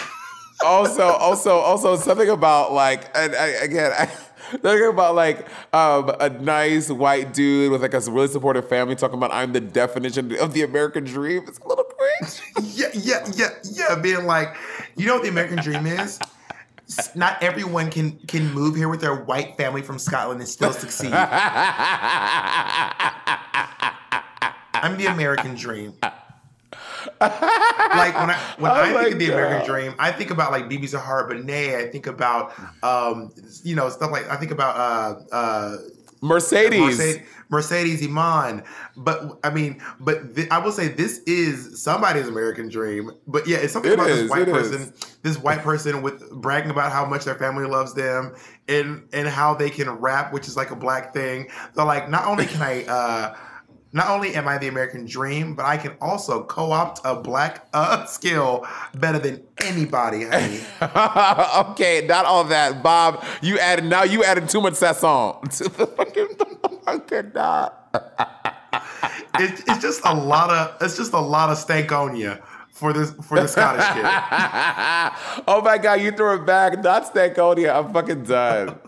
also, 0.66 1.02
also, 1.02 1.56
also 1.56 1.96
something 1.96 2.28
about 2.28 2.72
like, 2.72 3.10
and 3.14 3.34
I, 3.34 3.46
again, 3.46 3.92
I, 3.96 4.06
something 4.50 4.88
about 4.88 5.14
like 5.14 5.46
um, 5.74 6.10
a 6.20 6.28
nice 6.28 6.90
white 6.90 7.32
dude 7.32 7.72
with 7.72 7.82
like 7.82 7.94
a 7.94 8.00
really 8.10 8.28
supportive 8.28 8.68
family 8.68 8.94
talking 8.94 9.16
about 9.16 9.32
I'm 9.32 9.52
the 9.52 9.60
definition 9.60 10.36
of 10.36 10.52
the 10.52 10.62
American 10.62 11.04
dream. 11.04 11.44
It's 11.46 11.58
a 11.58 11.68
little 11.68 11.84
cringe. 11.84 12.42
yeah, 12.74 12.88
yeah, 12.94 13.26
yeah, 13.34 13.48
yeah. 13.64 13.94
Being 13.96 14.26
like, 14.26 14.56
you 14.96 15.06
know 15.06 15.14
what 15.14 15.22
the 15.22 15.28
American 15.28 15.58
dream 15.58 15.86
is? 15.86 16.18
Not 17.14 17.42
everyone 17.42 17.90
can 17.90 18.12
can 18.28 18.52
move 18.52 18.76
here 18.76 18.88
with 18.88 19.00
their 19.00 19.16
white 19.16 19.56
family 19.56 19.82
from 19.82 19.98
Scotland 19.98 20.40
and 20.40 20.48
still 20.48 20.72
succeed. 20.72 21.12
I'm 24.74 24.96
the 24.96 25.06
American 25.06 25.56
dream. 25.56 25.94
like 27.20 28.14
when 28.18 28.30
I 28.30 28.38
when 28.58 28.70
Oh 28.70 28.74
I 28.74 28.92
my 28.92 29.02
think 29.04 29.14
of 29.14 29.18
the 29.18 29.30
American 29.32 29.66
dream, 29.66 29.94
I 29.98 30.12
think 30.12 30.30
about 30.30 30.52
like 30.52 30.64
BeBe 30.64 30.86
Zahara 30.88 31.28
Benet. 31.28 31.76
I 31.76 31.86
think 31.90 32.06
about 32.06 32.52
um, 32.82 33.32
you 33.62 33.74
know 33.74 33.88
stuff 33.88 34.10
like 34.10 34.28
I 34.28 34.36
think 34.36 34.50
about 34.52 34.76
uh, 34.76 35.34
uh, 35.34 35.76
Mercedes. 36.22 36.80
Mercedes, 36.80 37.28
Mercedes 37.48 38.02
Iman. 38.06 38.62
But 38.96 39.38
I 39.44 39.50
mean, 39.50 39.80
but 40.00 40.34
th- 40.34 40.48
I 40.50 40.58
will 40.58 40.72
say 40.72 40.88
this 40.88 41.18
is 41.26 41.82
somebody's 41.82 42.28
American 42.28 42.68
dream. 42.68 43.10
But 43.26 43.46
yeah, 43.46 43.58
it's 43.58 43.72
something 43.72 43.92
It 43.92 43.94
about 43.94 44.10
is, 44.10 44.22
this 44.22 44.30
white 44.30 44.48
it 44.48 44.52
person, 44.52 44.92
this 45.22 45.38
white 45.38 45.60
person 45.62 46.02
with 46.02 46.28
bragging 46.32 46.70
about 46.70 46.92
how 46.92 47.04
much 47.06 47.24
their 47.24 47.36
family 47.36 47.66
loves 47.66 47.94
them 47.94 48.34
and 48.68 49.08
and 49.12 49.28
how 49.28 49.54
they 49.54 49.70
can 49.70 49.88
rap, 49.90 50.32
which 50.32 50.48
is 50.48 50.56
like 50.56 50.70
a 50.70 50.76
black 50.76 51.14
thing. 51.14 51.48
So 51.74 51.84
like, 51.84 52.08
not 52.10 52.26
only 52.26 52.46
can 52.46 52.62
I. 52.62 52.84
uh 52.84 53.36
not 53.96 54.10
only 54.10 54.34
am 54.34 54.46
I 54.46 54.58
the 54.58 54.68
American 54.68 55.06
dream, 55.06 55.54
but 55.54 55.64
I 55.64 55.78
can 55.78 55.96
also 56.02 56.44
co-opt 56.44 57.00
a 57.02 57.16
black 57.16 57.66
uh, 57.72 58.04
skill 58.04 58.66
better 58.94 59.18
than 59.18 59.42
anybody, 59.64 60.24
honey. 60.24 60.60
okay, 61.70 62.06
not 62.06 62.26
all 62.26 62.44
that, 62.44 62.82
Bob. 62.82 63.24
You 63.40 63.58
added 63.58 63.86
now. 63.86 64.02
You 64.02 64.22
added 64.22 64.50
too 64.50 64.60
much 64.60 64.74
sazón 64.74 65.40
to 65.56 65.64
the 65.70 65.86
fucking. 65.86 66.28
I 66.86 66.98
cannot. 66.98 67.72
It, 69.38 69.64
it's 69.66 69.82
just 69.82 70.02
a 70.04 70.12
lot 70.14 70.50
of 70.50 70.76
it's 70.82 70.98
just 70.98 71.14
a 71.14 71.20
lot 71.20 71.48
of 71.48 71.56
stankonia 71.56 72.42
for 72.76 72.92
this 72.92 73.12
for 73.22 73.40
the 73.40 73.48
Scottish 73.48 73.86
kid. 73.94 74.04
oh 75.48 75.62
my 75.64 75.78
god, 75.78 76.02
you 76.02 76.10
threw 76.12 76.34
it 76.34 76.44
back. 76.44 76.82
Not 76.82 77.12
Stankonia. 77.12 77.74
I'm 77.74 77.92
fucking 77.94 78.24
done. 78.24 78.78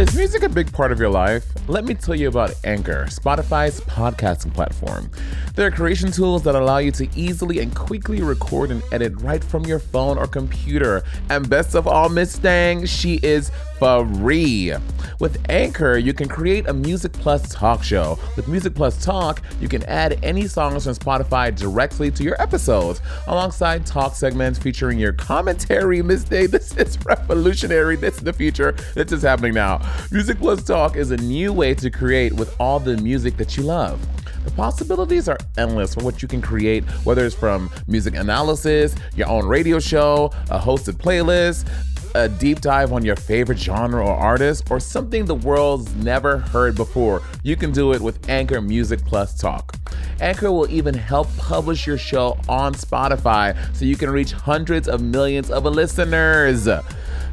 Is 0.00 0.16
music 0.16 0.42
a 0.44 0.48
big 0.48 0.72
part 0.72 0.92
of 0.92 0.98
your 0.98 1.10
life? 1.10 1.44
Let 1.68 1.84
me 1.84 1.92
tell 1.92 2.14
you 2.14 2.28
about 2.28 2.54
Anchor, 2.64 3.04
Spotify's 3.10 3.82
podcasting 3.82 4.54
platform. 4.54 5.10
There 5.54 5.66
are 5.66 5.70
creation 5.70 6.10
tools 6.10 6.42
that 6.44 6.54
allow 6.54 6.78
you 6.78 6.90
to 6.92 7.06
easily 7.14 7.58
and 7.58 7.76
quickly 7.76 8.22
record 8.22 8.70
and 8.70 8.82
edit 8.92 9.12
right 9.20 9.44
from 9.44 9.66
your 9.66 9.78
phone 9.78 10.16
or 10.16 10.26
computer. 10.26 11.02
And 11.28 11.50
best 11.50 11.74
of 11.74 11.86
all, 11.86 12.08
Miss 12.08 12.32
Stang, 12.32 12.86
she 12.86 13.20
is 13.22 13.52
free. 13.80 14.74
With 15.20 15.42
Anchor, 15.48 15.96
you 15.96 16.12
can 16.12 16.28
create 16.28 16.68
a 16.68 16.72
Music 16.72 17.12
Plus 17.14 17.52
talk 17.52 17.82
show. 17.82 18.18
With 18.36 18.46
Music 18.46 18.74
Plus 18.74 19.02
Talk, 19.02 19.42
you 19.58 19.68
can 19.68 19.82
add 19.84 20.18
any 20.22 20.46
songs 20.46 20.84
from 20.84 20.94
Spotify 20.94 21.54
directly 21.54 22.10
to 22.10 22.22
your 22.22 22.40
episodes, 22.40 23.00
alongside 23.26 23.86
talk 23.86 24.14
segments 24.14 24.58
featuring 24.58 24.98
your 24.98 25.14
commentary. 25.14 26.02
Miss 26.02 26.24
Day, 26.24 26.46
this 26.46 26.76
is 26.76 26.98
revolutionary. 27.06 27.96
This 27.96 28.16
is 28.16 28.20
the 28.20 28.34
future. 28.34 28.72
This 28.94 29.12
is 29.12 29.22
happening 29.22 29.54
now. 29.54 29.80
Music 30.12 30.38
Plus 30.38 30.62
Talk 30.62 30.96
is 30.96 31.10
a 31.10 31.16
new 31.16 31.52
way 31.52 31.74
to 31.74 31.90
create 31.90 32.34
with 32.34 32.54
all 32.60 32.80
the 32.80 32.98
music 32.98 33.38
that 33.38 33.56
you 33.56 33.62
love. 33.62 33.98
The 34.44 34.50
possibilities 34.52 35.28
are 35.28 35.38
endless 35.58 35.94
for 35.94 36.02
what 36.02 36.22
you 36.22 36.28
can 36.28 36.40
create, 36.40 36.84
whether 37.04 37.26
it's 37.26 37.34
from 37.34 37.70
music 37.86 38.14
analysis, 38.14 38.94
your 39.14 39.28
own 39.28 39.46
radio 39.46 39.78
show, 39.78 40.30
a 40.50 40.58
hosted 40.58 40.94
playlist, 40.94 41.68
a 42.14 42.28
deep 42.28 42.60
dive 42.60 42.92
on 42.92 43.04
your 43.04 43.16
favorite 43.16 43.58
genre 43.58 44.04
or 44.04 44.14
artist, 44.14 44.70
or 44.70 44.80
something 44.80 45.24
the 45.24 45.34
world's 45.34 45.94
never 45.96 46.38
heard 46.38 46.74
before. 46.74 47.22
You 47.42 47.56
can 47.56 47.72
do 47.72 47.92
it 47.92 48.00
with 48.00 48.28
Anchor 48.28 48.60
Music 48.60 49.04
Plus 49.04 49.38
Talk. 49.38 49.76
Anchor 50.20 50.52
will 50.52 50.70
even 50.70 50.94
help 50.94 51.34
publish 51.36 51.86
your 51.86 51.98
show 51.98 52.38
on 52.48 52.74
Spotify 52.74 53.56
so 53.74 53.84
you 53.84 53.96
can 53.96 54.10
reach 54.10 54.32
hundreds 54.32 54.88
of 54.88 55.00
millions 55.00 55.50
of 55.50 55.64
listeners. 55.64 56.68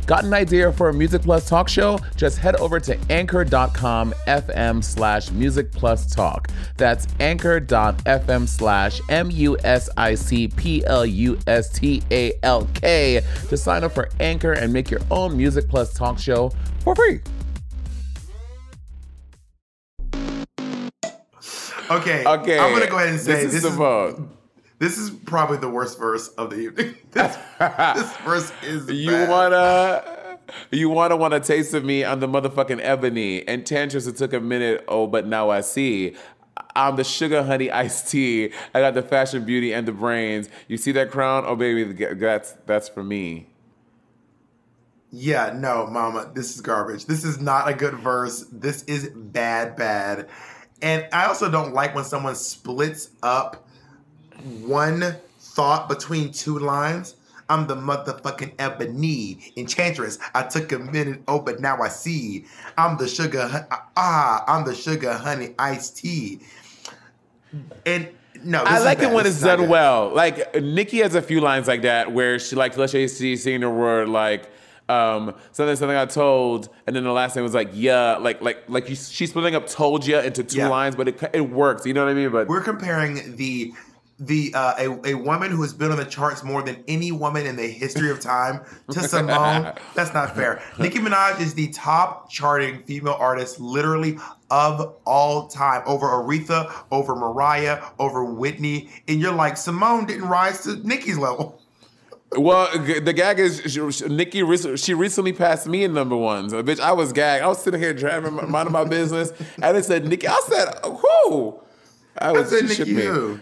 Got 0.07 0.23
an 0.23 0.33
idea 0.33 0.71
for 0.71 0.87
a 0.87 0.93
Music 0.93 1.21
Plus 1.21 1.47
talk 1.49 1.67
show? 1.67 1.99
Just 2.15 2.37
head 2.37 2.55
over 2.55 2.79
to 2.79 2.97
anchor.com 3.11 4.13
FM 4.25 4.81
slash 4.81 5.31
Music 5.31 5.69
Plus 5.69 6.09
Talk. 6.15 6.47
That's 6.77 7.07
anchor.fm 7.19 8.47
slash 8.47 9.01
M 9.09 9.29
U 9.31 9.57
S 9.65 9.89
I 9.97 10.15
C 10.15 10.47
P 10.47 10.85
L 10.85 11.05
U 11.05 11.37
S 11.45 11.69
T 11.77 12.01
A 12.09 12.31
L 12.41 12.67
K 12.73 13.21
to 13.49 13.57
sign 13.57 13.83
up 13.83 13.91
for 13.91 14.09
Anchor 14.21 14.53
and 14.53 14.71
make 14.71 14.89
your 14.89 15.01
own 15.11 15.35
Music 15.35 15.67
Plus 15.67 15.93
talk 15.93 16.17
show 16.17 16.53
for 16.85 16.95
free. 16.95 17.19
Okay. 21.91 22.25
Okay. 22.25 22.59
I'm 22.59 22.73
gonna 22.73 22.89
go 22.89 22.95
ahead 22.95 23.09
and 23.09 23.19
say 23.19 23.43
this 23.43 23.51
this, 23.51 23.55
is 23.55 23.65
is 23.65 23.71
Symone. 23.71 24.36
This 24.79 24.97
is 24.97 25.09
probably 25.09 25.57
the 25.57 25.69
worst 25.69 25.97
verse 25.97 26.27
of 26.29 26.49
the 26.51 26.57
evening. 26.57 26.95
this, 27.11 27.37
this 27.59 28.17
verse 28.25 28.51
is 28.63 28.89
You 28.89 29.11
bad. 29.11 29.29
wanna, 29.29 30.39
you 30.71 30.89
wanna 30.89 31.17
want 31.17 31.33
a 31.33 31.39
taste 31.39 31.73
of 31.73 31.83
me? 31.83 32.05
I'm 32.05 32.19
the 32.19 32.27
motherfucking 32.27 32.79
ebony. 32.81 33.47
And 33.47 33.63
Tantris, 33.63 34.07
it 34.07 34.17
took 34.17 34.33
a 34.33 34.39
minute. 34.39 34.83
Oh, 34.87 35.07
but 35.07 35.27
now 35.27 35.49
I 35.49 35.61
see. 35.61 36.15
I'm 36.75 36.95
the 36.95 37.03
sugar 37.03 37.43
honey 37.43 37.71
iced 37.71 38.09
tea. 38.09 38.51
I 38.73 38.79
got 38.81 38.93
the 38.93 39.01
fashion, 39.01 39.45
beauty, 39.45 39.73
and 39.73 39.87
the 39.87 39.91
brains. 39.91 40.49
You 40.67 40.77
see 40.77 40.91
that 40.93 41.11
crown? 41.11 41.43
Oh, 41.45 41.55
baby, 41.55 41.83
that's 41.83 42.53
that's 42.65 42.87
for 42.89 43.03
me. 43.03 43.47
Yeah, 45.09 45.53
no, 45.55 45.87
mama, 45.87 46.31
this 46.35 46.53
is 46.53 46.61
garbage. 46.61 47.05
This 47.05 47.23
is 47.23 47.39
not 47.39 47.67
a 47.69 47.73
good 47.73 47.95
verse. 47.95 48.45
This 48.51 48.83
is 48.83 49.09
bad, 49.09 49.75
bad. 49.75 50.27
And 50.81 51.07
I 51.13 51.25
also 51.25 51.49
don't 51.49 51.73
like 51.73 51.95
when 51.95 52.03
someone 52.03 52.35
splits 52.35 53.09
up 53.23 53.66
one 54.43 55.15
thought 55.39 55.89
between 55.89 56.31
two 56.31 56.59
lines. 56.59 57.15
I'm 57.49 57.65
the 57.65 57.75
motherfucking 57.75 58.53
ebony 58.59 59.53
enchantress. 59.55 60.19
I 60.35 60.43
took 60.43 60.73
a 60.73 60.79
minute, 60.79 61.21
oh, 61.29 61.39
but 61.39 61.61
now 61.61 61.81
I 61.81 61.87
see. 61.87 62.45
I'm 62.77 62.97
the 62.97 63.07
sugar, 63.07 63.47
hu- 63.47 63.77
ah, 63.95 64.43
I'm 64.47 64.65
the 64.65 64.75
sugar 64.75 65.13
honey 65.13 65.55
iced 65.57 65.95
tea. 65.97 66.41
And 67.85 68.09
no, 68.43 68.59
this 68.65 68.69
I 68.69 68.79
like 68.79 68.99
it 68.99 69.11
when 69.11 69.25
it's 69.25 69.41
done 69.41 69.59
good. 69.59 69.69
well. 69.69 70.09
Like 70.13 70.61
Nicki 70.61 70.97
has 70.99 71.15
a 71.15 71.21
few 71.21 71.39
lines 71.39 71.67
like 71.67 71.83
that 71.83 72.11
where 72.11 72.37
she 72.37 72.55
like 72.55 72.77
let's 72.77 72.91
say 72.91 73.07
she's 73.07 73.43
saying 73.43 73.61
the 73.61 73.69
word 73.69 74.09
like 74.09 74.51
um 74.89 75.33
something 75.53 75.75
something 75.75 75.97
I 75.97 76.05
told, 76.05 76.69
and 76.85 76.95
then 76.95 77.03
the 77.05 77.11
last 77.13 77.33
thing 77.33 77.43
was 77.43 77.53
like 77.53 77.69
yeah, 77.73 78.17
like 78.17 78.41
like 78.41 78.63
like 78.67 78.89
you, 78.89 78.95
she's 78.95 79.29
splitting 79.29 79.55
up 79.55 79.67
told 79.67 80.05
ya 80.05 80.19
into 80.19 80.43
two 80.43 80.57
Yeah. 80.59 80.67
lines, 80.67 80.95
but 80.95 81.07
it 81.07 81.21
it 81.33 81.49
works. 81.49 81.85
You 81.85 81.93
know 81.93 82.03
what 82.03 82.11
I 82.11 82.13
mean? 82.13 82.29
But 82.29 82.47
We're 82.47 82.61
comparing 82.61 83.35
the 83.37 83.73
the 84.19 84.51
uh, 84.55 84.73
a, 84.79 85.09
a 85.09 85.13
woman 85.13 85.51
who 85.51 85.61
has 85.61 85.73
been 85.73 85.91
on 85.91 85.97
the 85.97 86.05
charts 86.05 86.43
more 86.43 86.63
than 86.63 86.83
any 86.87 87.11
woman 87.11 87.45
in 87.45 87.55
the 87.55 87.67
history 87.67 88.09
of 88.09 88.19
time 88.19 88.61
to 88.91 88.99
Symone. 89.01 89.77
That's 89.93 90.13
not 90.13 90.35
fair. 90.35 90.61
Nicki 90.79 90.97
Minaj 90.99 91.39
is 91.39 91.53
the 91.53 91.67
top 91.69 92.29
charting 92.29 92.81
female 92.83 93.15
artist 93.19 93.59
literally 93.59 94.17
of 94.49 94.95
all 95.05 95.47
time 95.47 95.83
over 95.85 96.07
Aretha, 96.07 96.73
over 96.91 97.15
Mariah, 97.15 97.83
over 97.99 98.23
Whitney, 98.25 98.89
and 99.07 99.19
you're 99.21 99.33
like 99.35 99.53
Symone 99.53 100.07
didn't 100.07 100.27
rise 100.27 100.63
to 100.63 100.75
Nicki's 100.87 101.17
level. 101.17 101.61
Well, 102.35 102.67
the 102.77 103.13
gag 103.13 103.39
is 103.39 103.61
she, 103.71 103.89
she- 103.91 104.07
Nicki. 104.09 104.43
She 104.77 104.93
recently 104.93 105.31
passed 105.31 105.65
me 105.67 105.83
in 105.85 105.93
number 105.93 106.17
one. 106.17 106.49
So, 106.49 106.61
bitch, 106.61 106.79
I 106.79 106.91
was 106.91 107.13
gagged. 107.13 107.43
I 107.43 107.47
was 107.47 107.61
sitting 107.61 107.79
here 107.79 107.93
driving, 107.93 108.33
my- 108.33 108.45
minding 108.45 108.73
my 108.73 108.83
business, 108.83 109.31
and 109.61 109.77
it 109.77 109.85
said 109.85 110.05
Nicki. 110.05 110.27
I 110.27 110.41
said, 110.47 110.73
"Who?" 110.83 111.59
I 112.17 112.29
I 112.29 112.31
was. 112.33 112.49
said 112.49 112.67
shook 112.69 112.79
Nicki 112.87 112.93
me. 112.95 113.03
who? 113.03 113.39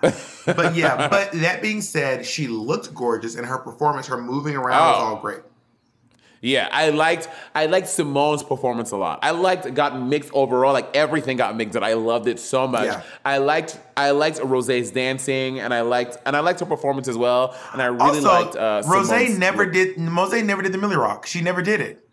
but 0.46 0.74
yeah, 0.74 1.08
but 1.08 1.32
that 1.32 1.60
being 1.62 1.80
said, 1.80 2.24
she 2.26 2.48
looked 2.48 2.94
gorgeous 2.94 3.34
and 3.36 3.46
her 3.46 3.58
performance, 3.58 4.06
her 4.06 4.20
moving 4.20 4.56
around 4.56 4.80
was 4.92 5.02
Oh. 5.02 5.04
all 5.06 5.16
great. 5.16 5.40
Yeah, 6.42 6.68
I 6.70 6.90
liked 6.90 7.28
I 7.54 7.66
liked 7.66 7.86
Symone's 7.88 8.42
performance 8.42 8.90
a 8.92 8.96
lot. 8.96 9.20
I 9.22 9.30
liked 9.30 9.64
Gottmik's 9.64 10.30
overall. 10.34 10.74
Like 10.74 10.94
everything 10.94 11.38
Gottmik's. 11.38 11.74
And 11.74 11.84
I 11.84 11.94
loved 11.94 12.28
it 12.28 12.38
so 12.38 12.68
much. 12.68 12.84
Yeah. 12.84 13.02
I 13.24 13.38
liked 13.38 13.80
I 13.96 14.10
liked 14.10 14.38
Rosé's 14.40 14.90
dancing, 14.90 15.58
and 15.60 15.72
I 15.72 15.80
liked 15.80 16.18
and 16.26 16.36
I 16.36 16.40
liked 16.40 16.60
her 16.60 16.66
performance 16.66 17.08
as 17.08 17.16
well. 17.16 17.56
And 17.72 17.80
I 17.80 17.86
really 17.86 18.18
also, 18.18 18.28
liked 18.28 18.54
uh, 18.54 18.82
Rose 18.86 19.08
Symone's 19.08 19.38
never 19.38 19.64
look. 19.64 19.72
did. 19.72 19.98
Rose 19.98 20.42
never 20.44 20.62
did 20.62 20.72
the 20.72 20.78
Millie 20.78 20.96
Rock. 20.96 21.26
She 21.26 21.40
never 21.40 21.62
did 21.62 21.80
it. 21.80 22.05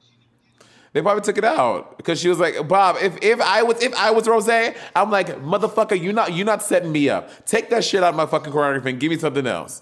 They 0.93 1.01
probably 1.01 1.21
took 1.21 1.39
it 1.39 1.43
out 1.43 1.97
because 1.97 2.19
she 2.19 2.29
was 2.29 2.39
like, 2.39 2.67
Bob, 2.67 2.97
if 3.01 3.17
if 3.23 3.41
I 3.41 3.63
was 3.63 3.81
if 3.81 3.93
I 3.95 4.11
was 4.11 4.27
Rose, 4.27 4.47
I'm 4.47 5.09
like, 5.09 5.27
motherfucker, 5.41 5.99
you 5.99 6.13
not 6.13 6.33
you 6.33 6.43
not 6.43 6.61
setting 6.61 6.91
me 6.91 7.09
up. 7.09 7.45
Take 7.45 7.71
that 7.71 7.83
shit 7.83 8.03
out 8.03 8.09
of 8.09 8.15
my 8.15 8.27
fucking 8.27 8.53
choreography 8.53 8.85
and 8.85 8.99
give 8.99 9.09
me 9.09 9.17
something 9.17 9.47
else. 9.47 9.81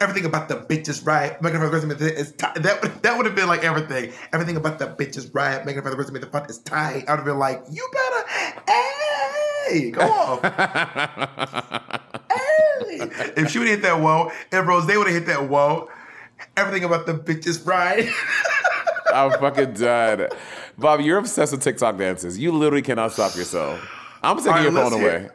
Everything 0.00 0.26
about 0.26 0.48
the 0.48 0.56
bitch 0.56 0.88
is 0.88 1.02
right. 1.04 1.40
Making 1.40 1.60
her 1.60 1.70
resume 1.70 1.92
is 1.92 2.32
tight. 2.32 2.56
That 2.56 2.82
would- 2.82 3.02
that 3.02 3.16
would 3.16 3.24
have 3.26 3.34
been 3.34 3.46
like 3.46 3.64
everything. 3.64 4.12
Everything 4.32 4.56
about 4.56 4.78
the 4.78 4.88
bitch 4.88 5.16
is 5.16 5.32
right. 5.34 5.64
Making 5.64 5.82
her 5.82 5.96
resume 5.96 6.18
the 6.20 6.26
front 6.26 6.50
is 6.50 6.58
tight. 6.58 7.04
I 7.08 7.12
would 7.12 7.18
have 7.18 7.24
been 7.24 7.38
like, 7.38 7.62
you 7.70 7.88
better, 7.92 8.28
hey, 8.66 9.90
go 9.92 10.00
on. 10.02 10.40
hey. 12.30 13.10
If 13.36 13.50
she 13.50 13.58
would 13.60 13.68
have 13.68 13.78
hit 13.78 13.82
that 13.82 14.00
whoa, 14.00 14.30
if 14.52 14.66
Rose 14.66 14.86
they 14.86 14.98
would 14.98 15.06
have 15.06 15.14
hit 15.16 15.26
that 15.26 15.48
whoa, 15.48 15.88
everything 16.56 16.84
about 16.84 17.06
the 17.06 17.14
bitch 17.14 17.46
is 17.46 17.60
right. 17.62 18.08
I'm 19.14 19.38
fucking 19.38 19.74
done. 19.74 20.28
Bob, 20.76 21.00
you're 21.00 21.18
obsessed 21.18 21.52
with 21.52 21.62
TikTok 21.62 21.98
dances. 21.98 22.38
You 22.38 22.52
literally 22.52 22.82
cannot 22.82 23.12
stop 23.12 23.34
yourself. 23.36 23.80
I'm 24.22 24.36
taking 24.36 24.50
All 24.50 24.56
right, 24.56 24.62
your 24.62 24.72
phone 24.72 24.92
let's 24.92 24.94
away. 24.94 25.28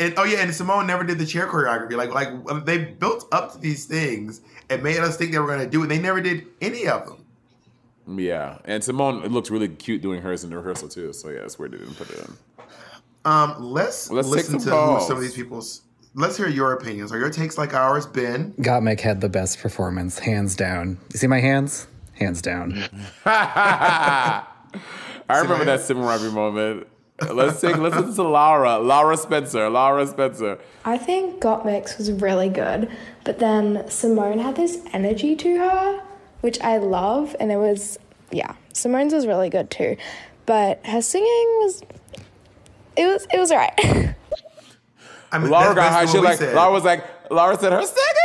And 0.00 0.14
oh 0.16 0.24
yeah, 0.24 0.38
and 0.38 0.50
Symone 0.50 0.86
never 0.86 1.04
did 1.04 1.18
the 1.18 1.26
chair 1.26 1.46
choreography. 1.46 1.92
Like 1.92 2.12
like 2.12 2.28
um, 2.50 2.64
they 2.64 2.78
built 2.78 3.26
up 3.32 3.52
to 3.52 3.58
these 3.58 3.84
things 3.84 4.40
and 4.68 4.82
made 4.82 4.98
us 4.98 5.16
think 5.16 5.32
they 5.32 5.38
were 5.38 5.46
gonna 5.46 5.68
do 5.68 5.84
it. 5.84 5.86
They 5.86 6.00
never 6.00 6.20
did 6.20 6.46
any 6.60 6.88
of 6.88 7.06
them. 7.06 7.24
Yeah, 8.18 8.58
and 8.64 8.82
Symone 8.82 9.24
it 9.24 9.30
looked 9.30 9.50
really 9.50 9.68
cute 9.68 10.02
doing 10.02 10.20
hers 10.20 10.44
in 10.44 10.50
the 10.50 10.56
rehearsal 10.56 10.88
too. 10.88 11.12
So 11.12 11.28
yeah, 11.28 11.40
it's 11.40 11.58
weird 11.58 11.72
they 11.72 11.78
didn't 11.78 11.94
put 11.94 12.10
it 12.10 12.18
in. 12.18 12.36
Um, 13.24 13.54
let's, 13.58 14.10
Let's 14.10 14.28
listen 14.28 14.60
some 14.60 14.60
to 14.60 14.64
who 14.66 14.70
calls. 14.70 15.06
some 15.06 15.16
of 15.16 15.22
these 15.22 15.34
people's. 15.34 15.82
Let's 16.14 16.36
hear 16.36 16.48
your 16.48 16.72
opinions. 16.74 17.10
Are 17.10 17.18
your 17.18 17.30
takes 17.30 17.56
like 17.56 17.72
ours, 17.72 18.06
Ben? 18.06 18.52
Gottmik 18.54 19.00
had 19.00 19.20
the 19.20 19.28
best 19.28 19.58
performance, 19.60 20.18
hands 20.18 20.54
down. 20.54 20.98
You 21.12 21.18
see 21.18 21.26
my 21.26 21.40
hands? 21.40 21.86
Hands 22.18 22.40
down. 22.40 22.84
I 23.26 24.44
remember 25.28 25.64
that 25.64 25.80
Simon 25.80 26.04
Robbie 26.04 26.30
moment. 26.30 26.86
Let's 27.32 27.60
take 27.60 27.76
let's 27.76 27.94
listen 27.94 28.14
to 28.16 28.22
Laura, 28.24 28.78
Laura 28.78 29.16
Spencer, 29.16 29.70
Laura 29.70 30.06
Spencer. 30.06 30.58
I 30.84 30.98
think 30.98 31.40
Gottmik's 31.40 31.96
was 31.96 32.10
really 32.10 32.48
good, 32.48 32.90
but 33.22 33.38
then 33.38 33.84
Symone 33.84 34.42
had 34.42 34.56
this 34.56 34.80
energy 34.92 35.36
to 35.36 35.58
her, 35.58 36.02
which 36.40 36.60
I 36.60 36.78
love, 36.78 37.36
and 37.38 37.52
it 37.52 37.56
was, 37.56 37.98
yeah, 38.32 38.54
Symone's 38.72 39.14
was 39.14 39.28
really 39.28 39.48
good 39.48 39.70
too, 39.70 39.96
but 40.44 40.84
her 40.86 41.00
singing 41.00 41.46
was, 41.62 41.82
it 42.96 43.06
was, 43.06 43.26
it 43.32 43.38
was 43.38 43.52
alright. 43.52 43.78
I 45.32 45.38
mean, 45.38 45.50
Laura 45.50 45.74
got 45.74 45.92
high. 45.92 46.06
She 46.06 46.18
like 46.18 46.38
said. 46.38 46.54
Laura 46.54 46.72
was 46.72 46.84
like 46.84 47.04
Laura 47.30 47.58
said 47.58 47.72
her 47.72 47.82
singing 47.82 47.94
got 47.96 48.16
high. 48.16 48.23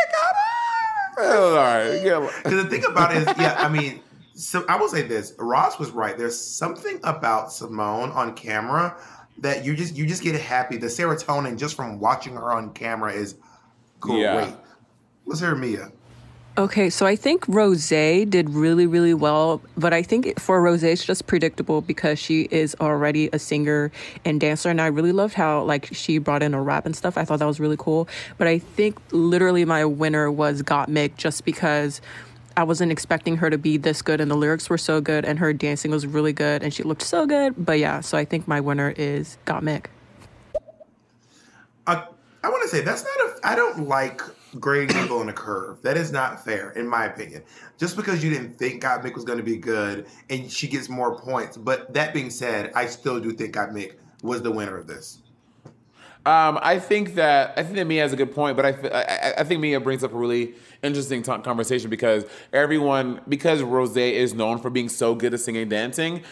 All 1.19 1.55
right. 1.55 2.01
Because 2.43 2.63
the 2.63 2.69
thing 2.69 2.85
about 2.85 3.15
it 3.15 3.27
is, 3.27 3.27
yeah, 3.37 3.55
I 3.57 3.69
mean, 3.69 4.01
so 4.33 4.65
I 4.69 4.77
will 4.77 4.87
say 4.89 5.01
this: 5.01 5.33
Ross 5.37 5.77
was 5.79 5.91
right. 5.91 6.17
There's 6.17 6.39
something 6.39 6.99
about 7.03 7.49
Symone 7.49 8.15
on 8.15 8.35
camera 8.35 8.95
that 9.39 9.65
you 9.65 9.75
just 9.75 9.95
you 9.95 10.05
just 10.05 10.23
get 10.23 10.39
happy. 10.39 10.77
The 10.77 10.87
serotonin 10.87 11.57
just 11.57 11.75
from 11.75 11.99
watching 11.99 12.33
her 12.35 12.51
on 12.51 12.73
camera 12.73 13.11
is 13.13 13.35
great. 13.99 14.21
Yeah. 14.21 14.55
Let's 15.25 15.41
hear 15.41 15.55
Mia. 15.55 15.91
Okay, 16.57 16.89
so 16.89 17.05
I 17.05 17.15
think 17.15 17.47
Rose 17.47 17.87
did 17.87 18.49
really, 18.49 18.85
really 18.85 19.13
well, 19.13 19.61
but 19.77 19.93
I 19.93 20.01
think 20.03 20.37
for 20.39 20.61
Rose, 20.61 20.83
it's 20.83 21.05
just 21.05 21.25
predictable 21.25 21.79
because 21.79 22.19
she 22.19 22.49
is 22.51 22.75
already 22.81 23.29
a 23.31 23.39
singer 23.39 23.91
and 24.25 24.41
dancer, 24.41 24.69
and 24.69 24.81
I 24.81 24.87
really 24.87 25.13
loved 25.13 25.35
how 25.35 25.63
like 25.63 25.87
she 25.93 26.17
brought 26.17 26.43
in 26.43 26.53
a 26.53 26.61
rap 26.61 26.85
and 26.85 26.93
stuff. 26.93 27.17
I 27.17 27.23
thought 27.23 27.39
that 27.39 27.45
was 27.45 27.61
really 27.61 27.77
cool. 27.77 28.09
But 28.37 28.47
I 28.47 28.59
think 28.59 28.97
literally 29.11 29.63
my 29.63 29.85
winner 29.85 30.29
was 30.29 30.61
Got 30.61 30.89
Gottmik 30.89 31.15
just 31.15 31.45
because 31.45 32.01
I 32.57 32.63
wasn't 32.63 32.91
expecting 32.91 33.37
her 33.37 33.49
to 33.49 33.57
be 33.57 33.77
this 33.77 34.01
good, 34.01 34.19
and 34.19 34.29
the 34.29 34.35
lyrics 34.35 34.69
were 34.69 34.77
so 34.77 34.99
good, 34.99 35.23
and 35.23 35.39
her 35.39 35.53
dancing 35.53 35.91
was 35.91 36.05
really 36.05 36.33
good, 36.33 36.61
and 36.61 36.73
she 36.73 36.83
looked 36.83 37.03
so 37.03 37.25
good. 37.25 37.53
But 37.57 37.79
yeah, 37.79 38.01
so 38.01 38.17
I 38.17 38.25
think 38.25 38.49
my 38.49 38.59
winner 38.59 38.93
is 38.97 39.37
Gottmik. 39.45 39.85
I, 41.87 42.03
I 42.43 42.49
want 42.49 42.63
to 42.63 42.67
say 42.67 42.81
that's 42.81 43.05
not 43.05 43.29
a. 43.29 43.47
I 43.47 43.55
don't 43.55 43.87
like 43.87 44.21
grading 44.59 44.95
people 44.95 45.19
on 45.19 45.29
a 45.29 45.33
curve. 45.33 45.81
That 45.81 45.97
is 45.97 46.11
not 46.11 46.43
fair, 46.43 46.71
in 46.71 46.87
my 46.87 47.05
opinion. 47.05 47.43
Just 47.77 47.95
because 47.95 48.23
you 48.23 48.29
didn't 48.29 48.57
think 48.57 48.81
Gottmik 48.81 49.13
was 49.15 49.23
going 49.23 49.37
to 49.37 49.43
be 49.43 49.57
good, 49.57 50.07
and 50.29 50.51
she 50.51 50.67
gets 50.67 50.89
more 50.89 51.19
points. 51.19 51.57
But 51.57 51.93
that 51.93 52.13
being 52.13 52.29
said, 52.29 52.71
I 52.75 52.85
still 52.87 53.19
do 53.19 53.31
think 53.31 53.53
Gottmik 53.53 53.95
was 54.23 54.41
the 54.41 54.51
winner 54.51 54.77
of 54.77 54.87
this. 54.87 55.21
Um, 56.25 56.59
I 56.61 56.79
think 56.79 57.15
that 57.15 57.53
I 57.57 57.63
think 57.63 57.75
that 57.77 57.85
Mia 57.85 58.01
has 58.01 58.11
a 58.11 58.17
good 58.17 58.35
point, 58.35 58.57
but 58.57 58.65
I, 58.65 58.69
I, 58.89 59.33
I- 59.39 59.43
think 59.45 59.61
Mia 59.61 59.79
brings 59.79 60.03
up 60.03 60.13
a 60.13 60.17
really 60.17 60.53
interesting 60.83 61.23
conversation 61.23 61.89
because 61.89 62.25
everyone 62.51 63.21
because 63.27 63.63
Rose 63.63 63.95
is 63.95 64.33
known 64.33 64.59
for 64.59 64.69
being 64.69 64.89
so 64.89 65.15
good 65.15 65.33
at 65.33 65.39
singing 65.39 65.61
and 65.63 65.71
dancing. 65.71 66.23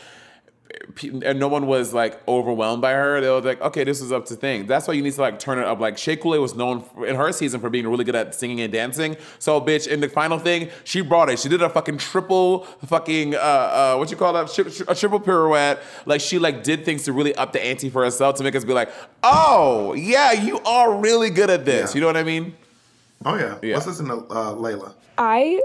Pe- 0.95 1.09
and 1.09 1.39
no 1.39 1.47
one 1.47 1.67
was 1.67 1.93
like 1.93 2.25
overwhelmed 2.27 2.81
by 2.81 2.93
her. 2.93 3.21
They 3.21 3.29
were 3.29 3.41
like, 3.41 3.61
okay, 3.61 3.83
this 3.83 4.01
is 4.01 4.11
up 4.11 4.25
to 4.27 4.35
thing. 4.35 4.67
That's 4.67 4.87
why 4.87 4.93
you 4.93 5.01
need 5.01 5.13
to 5.13 5.21
like 5.21 5.39
turn 5.39 5.59
it 5.59 5.65
up. 5.65 5.79
Like 5.79 5.97
Shea 5.97 6.15
Couleé 6.15 6.41
was 6.41 6.55
known 6.55 6.81
for, 6.81 7.05
in 7.05 7.15
her 7.15 7.31
season 7.31 7.59
for 7.59 7.69
being 7.69 7.87
really 7.87 8.03
good 8.03 8.15
at 8.15 8.33
singing 8.33 8.61
and 8.61 8.71
dancing. 8.71 9.17
So, 9.39 9.59
bitch, 9.59 9.87
in 9.87 9.99
the 9.99 10.09
final 10.09 10.39
thing, 10.39 10.69
she 10.83 11.01
brought 11.01 11.29
it. 11.29 11.39
She 11.39 11.49
did 11.49 11.61
a 11.61 11.69
fucking 11.69 11.97
triple 11.97 12.63
fucking 12.85 13.35
uh, 13.35 13.37
uh 13.37 13.95
what 13.97 14.11
you 14.11 14.17
call 14.17 14.33
that? 14.33 14.51
Tri- 14.53 14.71
tri- 14.71 14.85
a 14.87 14.95
triple 14.95 15.19
pirouette. 15.19 15.79
Like 16.05 16.21
she 16.21 16.39
like 16.39 16.63
did 16.63 16.85
things 16.85 17.03
to 17.03 17.13
really 17.13 17.35
up 17.35 17.53
the 17.53 17.63
ante 17.63 17.89
for 17.89 18.03
herself 18.03 18.35
to 18.37 18.43
make 18.43 18.55
us 18.55 18.63
be 18.63 18.73
like, 18.73 18.89
oh 19.23 19.93
yeah, 19.93 20.31
you 20.31 20.59
are 20.59 20.99
really 20.99 21.29
good 21.29 21.49
at 21.49 21.65
this. 21.65 21.93
You 21.95 22.01
know 22.01 22.07
what 22.07 22.17
I 22.17 22.23
mean? 22.23 22.55
Oh 23.25 23.35
yeah. 23.35 23.57
Let's 23.61 23.87
listen 23.87 24.07
to 24.07 24.15
uh, 24.15 24.53
Layla. 24.55 24.93
I 25.17 25.61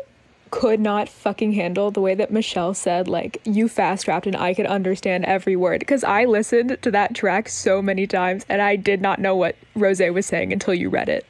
could 0.53 0.78
not 0.78 1.09
fucking 1.09 1.55
handle 1.55 1.90
the 1.90 2.00
way 2.00 2.14
that 2.14 2.30
Michelle 2.30 2.74
said, 2.74 3.09
like, 3.09 3.40
you 3.44 3.68
fast 3.68 4.07
rapped 4.07 4.26
and 4.26 4.36
I 4.36 4.53
could 4.53 4.66
understand 4.66 5.24
every 5.24 5.57
word. 5.57 5.80
Because 5.80 6.05
I 6.05 6.26
listened 6.26 6.76
to 6.82 6.90
that 6.92 7.14
track 7.14 7.48
so 7.48 7.82
many 7.82 8.07
times 8.07 8.44
and 8.48 8.62
I 8.62 8.76
did 8.76 9.00
not 9.00 9.18
know 9.18 9.34
what 9.34 9.57
Rose 9.74 10.00
was 10.00 10.26
saying 10.26 10.53
until 10.53 10.74
you 10.74 10.90
read 10.90 11.09
it. 11.09 11.26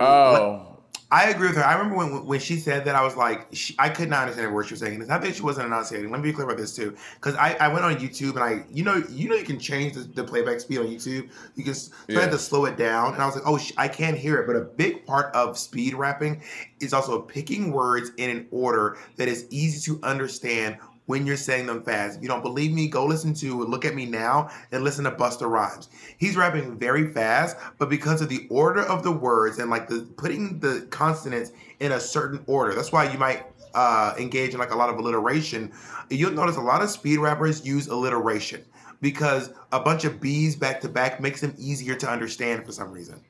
Oh. 0.00 0.69
I 1.12 1.30
agree 1.30 1.48
with 1.48 1.56
her. 1.56 1.64
I 1.64 1.72
remember 1.72 1.96
when 1.96 2.24
when 2.24 2.38
she 2.38 2.56
said 2.56 2.84
that, 2.84 2.94
I 2.94 3.02
was 3.02 3.16
like, 3.16 3.48
she, 3.52 3.74
I 3.80 3.88
could 3.88 4.08
not 4.08 4.20
understand 4.20 4.46
a 4.46 4.52
word 4.52 4.66
she 4.66 4.74
was 4.74 4.80
saying. 4.80 5.00
It's 5.00 5.08
not 5.08 5.22
that 5.22 5.34
she 5.34 5.42
wasn't 5.42 5.66
enunciating. 5.66 6.08
Let 6.08 6.20
me 6.20 6.30
be 6.30 6.32
clear 6.32 6.46
about 6.46 6.56
this 6.56 6.74
too, 6.76 6.96
because 7.16 7.34
I, 7.34 7.54
I 7.54 7.66
went 7.66 7.84
on 7.84 7.96
YouTube 7.96 8.36
and 8.36 8.44
I, 8.44 8.64
you 8.72 8.84
know, 8.84 9.02
you 9.10 9.28
know, 9.28 9.34
you 9.34 9.42
can 9.44 9.58
change 9.58 9.94
the, 9.94 10.02
the 10.02 10.22
playback 10.22 10.60
speed 10.60 10.78
on 10.78 10.86
YouTube. 10.86 11.28
You 11.56 11.64
can 11.64 11.72
s- 11.72 11.90
try 12.08 12.26
Yeah. 12.26 12.30
to 12.30 12.38
slow 12.38 12.64
it 12.66 12.76
down, 12.76 13.14
and 13.14 13.22
I 13.22 13.26
was 13.26 13.34
like, 13.34 13.44
oh, 13.44 13.58
sh- 13.58 13.72
I 13.76 13.88
can't 13.88 14.16
hear 14.16 14.38
it. 14.38 14.46
But 14.46 14.54
a 14.54 14.60
big 14.60 15.04
part 15.04 15.34
of 15.34 15.58
speed 15.58 15.94
rapping 15.94 16.42
is 16.78 16.92
also 16.92 17.20
picking 17.20 17.72
words 17.72 18.12
in 18.16 18.30
an 18.30 18.46
order 18.52 18.96
that 19.16 19.26
is 19.26 19.46
easy 19.50 19.80
to 19.92 19.98
understand 20.04 20.78
when 21.10 21.26
you're 21.26 21.36
saying 21.36 21.66
them 21.66 21.82
fast. 21.82 22.16
If 22.16 22.22
you 22.22 22.28
don't 22.28 22.40
believe 22.40 22.72
me, 22.72 22.86
go 22.86 23.04
listen 23.04 23.34
to 23.34 23.64
Look 23.64 23.84
at 23.84 23.96
Me 23.96 24.06
Now 24.06 24.48
and 24.70 24.84
listen 24.84 25.02
to 25.06 25.10
Busta 25.10 25.50
Rhymes. 25.50 25.88
He's 26.18 26.36
rapping 26.36 26.78
very 26.78 27.12
fast, 27.12 27.56
but 27.78 27.88
because 27.88 28.20
of 28.20 28.28
the 28.28 28.46
order 28.48 28.82
of 28.82 29.02
the 29.02 29.10
words 29.10 29.58
and 29.58 29.70
like 29.70 29.88
the 29.88 30.08
putting 30.16 30.60
the 30.60 30.86
consonants 30.90 31.50
in 31.80 31.90
a 31.90 31.98
certain 31.98 32.44
order, 32.46 32.76
that's 32.76 32.92
why 32.92 33.10
you 33.10 33.18
might 33.18 33.44
uh, 33.74 34.14
engage 34.20 34.54
in 34.54 34.60
like 34.60 34.70
a 34.70 34.76
lot 34.76 34.88
of 34.88 34.98
alliteration. 35.00 35.72
You'll 36.10 36.30
notice 36.30 36.54
a 36.54 36.60
lot 36.60 36.80
of 36.80 36.88
speed 36.90 37.18
rappers 37.18 37.66
use 37.66 37.88
alliteration 37.88 38.64
because 39.00 39.50
a 39.72 39.80
bunch 39.80 40.04
of 40.04 40.20
B's 40.20 40.54
back 40.54 40.80
to 40.82 40.88
back 40.88 41.20
makes 41.20 41.40
them 41.40 41.56
easier 41.58 41.96
to 41.96 42.08
understand 42.08 42.64
for 42.64 42.70
some 42.70 42.92
reason. 42.92 43.20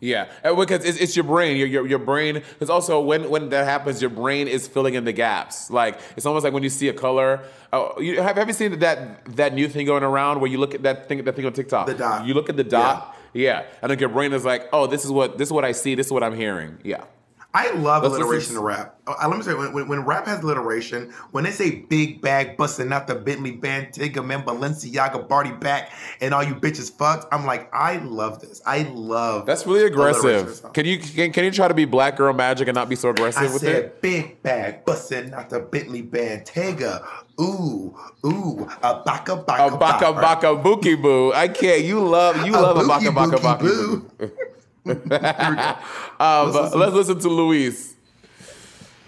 Yeah, 0.00 0.30
uh, 0.42 0.54
because 0.54 0.84
it's, 0.84 0.98
it's 0.98 1.14
your 1.14 1.24
brain. 1.24 1.58
Your, 1.58 1.66
your 1.66 1.86
your 1.86 1.98
brain. 1.98 2.34
Because 2.34 2.70
also 2.70 3.00
when 3.00 3.28
when 3.28 3.50
that 3.50 3.66
happens, 3.66 4.00
your 4.00 4.10
brain 4.10 4.48
is 4.48 4.66
filling 4.66 4.94
in 4.94 5.04
the 5.04 5.12
gaps. 5.12 5.70
Like 5.70 6.00
it's 6.16 6.24
almost 6.24 6.42
like 6.42 6.54
when 6.54 6.62
you 6.62 6.70
see 6.70 6.88
a 6.88 6.94
color. 6.94 7.42
Oh, 7.72 8.00
you 8.00 8.20
have 8.22 8.36
have 8.36 8.48
you 8.48 8.54
seen 8.54 8.78
that 8.78 9.24
that 9.36 9.54
new 9.54 9.68
thing 9.68 9.84
going 9.86 10.02
around 10.02 10.40
where 10.40 10.50
you 10.50 10.58
look 10.58 10.74
at 10.74 10.82
that 10.84 11.06
thing 11.08 11.22
that 11.24 11.36
thing 11.36 11.44
on 11.44 11.52
TikTok? 11.52 11.86
The 11.86 11.94
dot. 11.94 12.26
You 12.26 12.32
look 12.32 12.48
at 12.48 12.56
the 12.56 12.64
dot. 12.64 13.14
Yeah, 13.34 13.60
Yeah, 13.62 13.66
and 13.82 13.90
then 13.90 13.98
your 13.98 14.08
brain 14.08 14.32
is 14.32 14.44
like, 14.44 14.68
oh, 14.72 14.86
this 14.86 15.04
is 15.04 15.10
what 15.10 15.36
this 15.36 15.48
is 15.48 15.52
what 15.52 15.64
I 15.64 15.72
see. 15.72 15.94
This 15.94 16.06
is 16.06 16.12
what 16.12 16.22
I'm 16.22 16.34
hearing. 16.34 16.78
Yeah. 16.82 17.04
I 17.52 17.72
love 17.72 18.04
Let's 18.04 18.14
alliteration 18.14 18.54
to 18.54 18.60
rap. 18.60 18.96
Uh, 19.08 19.26
let 19.28 19.36
me 19.36 19.42
say, 19.42 19.54
when, 19.54 19.88
when, 19.88 20.00
rap 20.04 20.26
has 20.26 20.40
alliteration, 20.40 21.12
when 21.32 21.42
they 21.42 21.50
say 21.50 21.80
big 21.88 22.20
bag 22.20 22.56
busting 22.56 22.92
out 22.92 23.08
the 23.08 23.16
Bentley 23.16 23.56
Bentayga, 23.56 24.24
man, 24.24 24.44
Balenciaga, 24.44 25.26
Barty 25.28 25.50
back, 25.50 25.90
and 26.20 26.32
all 26.32 26.44
you 26.44 26.54
bitches 26.54 26.92
fucked, 26.92 27.26
I'm 27.32 27.44
like, 27.46 27.68
I 27.74 27.96
love 27.96 28.40
this. 28.40 28.62
I 28.64 28.82
love 28.82 29.46
That's 29.46 29.66
really 29.66 29.86
aggressive. 29.86 30.72
Can 30.72 30.86
you 30.86 30.98
can, 30.98 31.32
can 31.32 31.44
you 31.44 31.50
try 31.50 31.66
to 31.66 31.74
be 31.74 31.86
black 31.86 32.16
girl 32.16 32.32
magic 32.32 32.68
and 32.68 32.74
not 32.76 32.88
be 32.88 32.94
so 32.94 33.08
aggressive 33.08 33.42
I 33.42 33.52
with 33.52 33.62
said 33.62 33.84
it? 33.84 34.02
big 34.02 34.40
bag 34.44 34.84
busting 34.84 35.34
out 35.34 35.50
the 35.50 35.58
Bentley 35.58 36.04
Bentayga. 36.04 37.04
Ooh, 37.40 37.96
ooh, 38.24 38.68
a 38.82 39.02
baka 39.04 39.36
baka 39.36 39.74
A 39.74 39.76
baka 39.76 40.12
baka 40.12 40.54
bookie 40.54 40.94
boo. 40.94 41.32
I 41.32 41.48
can't. 41.48 41.82
You 41.82 42.00
love 42.00 42.46
you 42.46 42.54
A 42.54 42.60
love 42.60 42.76
a 42.76 42.80
bookie 42.86 43.10
baka 43.10 43.12
baka 43.12 43.30
bookie 43.30 43.42
baka 43.42 43.64
boo. 43.64 44.30
um, 44.86 46.52
let's, 46.52 46.74
listen. 46.74 46.94
listen 46.94 47.18
to 47.20 47.28
Luis. 47.28 47.94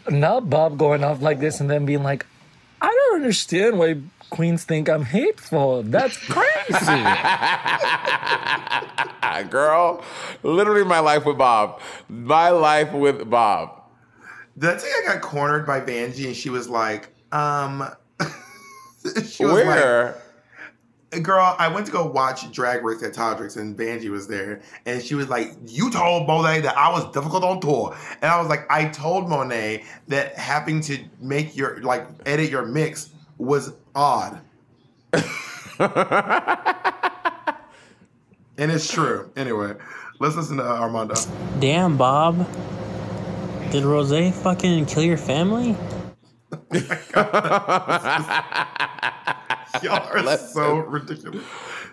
Not 0.09 0.51
Bob 0.51 0.79
going 0.79 1.05
off 1.05 1.23
like 1.23 1.41
this 1.41 1.61
and 1.61 1.71
then 1.71 1.87
being 1.87 2.03
like, 2.03 2.27
I 2.81 2.89
don't 2.89 3.17
understand 3.17 3.79
why 3.79 4.01
queens 4.31 4.65
think 4.65 4.89
I'm 4.89 5.05
hateful. 5.05 5.83
That's 5.85 6.17
crazy. 6.17 7.05
Girl, 9.51 10.03
literally 10.43 10.85
my 10.85 10.99
life 10.99 11.25
with 11.25 11.39
Bob. 11.39 11.81
My 12.09 12.51
life 12.51 12.93
with 12.93 13.29
Bob. 13.31 13.83
Did 14.59 14.71
I 14.71 14.77
tell 14.77 14.89
you 14.89 15.05
I 15.09 15.13
got 15.15 15.23
cornered 15.23 15.67
by 15.67 15.81
Vanjie 15.81 16.27
and 16.27 16.37
she 16.37 16.51
was 16.51 16.69
like, 16.69 17.09
um, 17.31 17.89
she 19.27 19.45
was 19.45 19.55
like, 19.55 19.67
Where? 19.67 20.22
Girl, 21.21 21.55
I 21.59 21.69
went 21.69 21.85
to 21.87 21.93
go 21.93 22.07
watch 22.07 22.51
Drag 22.53 22.83
Race 22.83 23.03
at 23.03 23.13
Todrick's 23.13 23.57
and 23.57 23.77
Vanjie 23.77 24.09
was 24.09 24.27
there. 24.27 24.63
And 24.87 25.03
she 25.03 25.15
was 25.15 25.29
like, 25.29 25.53
You 25.67 25.91
told 25.91 26.27
Monet 26.27 26.63
that 26.63 26.75
I 26.75 26.91
was 26.91 27.05
difficult 27.13 27.45
on 27.45 27.61
tour. 27.61 27.95
And 28.23 28.31
I 28.31 28.41
was 28.41 28.49
like, 28.49 28.61
I 28.71 28.87
told 28.87 29.29
Monet 29.29 29.85
that 30.09 30.39
having 30.39 30.81
to 30.83 30.99
make 31.21 31.55
your, 31.55 31.83
like, 31.83 32.07
edit 32.25 32.51
your 32.51 32.65
mix 32.65 33.11
was 33.37 33.75
odd. 33.95 34.41
and 35.13 35.23
it's 38.57 38.91
true. 38.91 39.31
Anyway, 39.37 39.75
let's 40.19 40.35
listen 40.35 40.57
to 40.57 40.65
uh, 40.65 40.79
Armando. 40.79 41.15
Damn, 41.61 41.99
Bob. 41.99 42.49
Did 43.71 43.85
Rose 43.85 44.35
fucking 44.43 44.87
kill 44.87 45.03
your 45.03 45.19
family? 45.19 45.77
Y'all 49.83 50.29
are 50.29 50.37
so 50.39 50.77
ridiculous. 50.77 51.45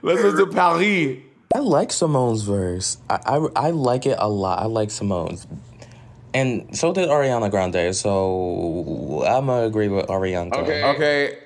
Listen 0.01 0.37
to 0.37 0.47
Paris. 0.47 1.23
I 1.53 1.59
like 1.59 1.89
Symone's 1.89 2.43
verse. 2.43 2.97
I, 3.09 3.19
I 3.25 3.47
I 3.55 3.69
like 3.71 4.05
it 4.05 4.17
a 4.19 4.29
lot. 4.29 4.59
I 4.59 4.65
like 4.65 4.89
Symone's. 4.89 5.47
And 6.33 6.77
so 6.77 6.93
did 6.93 7.09
Ariana 7.09 7.49
Grande, 7.49 7.95
so 7.95 9.23
I'm 9.25 9.47
gonna 9.47 9.65
agree 9.65 9.87
with 9.87 10.07
Ariana. 10.07 10.53
Okay. 10.53 10.83
Okay. 10.83 11.37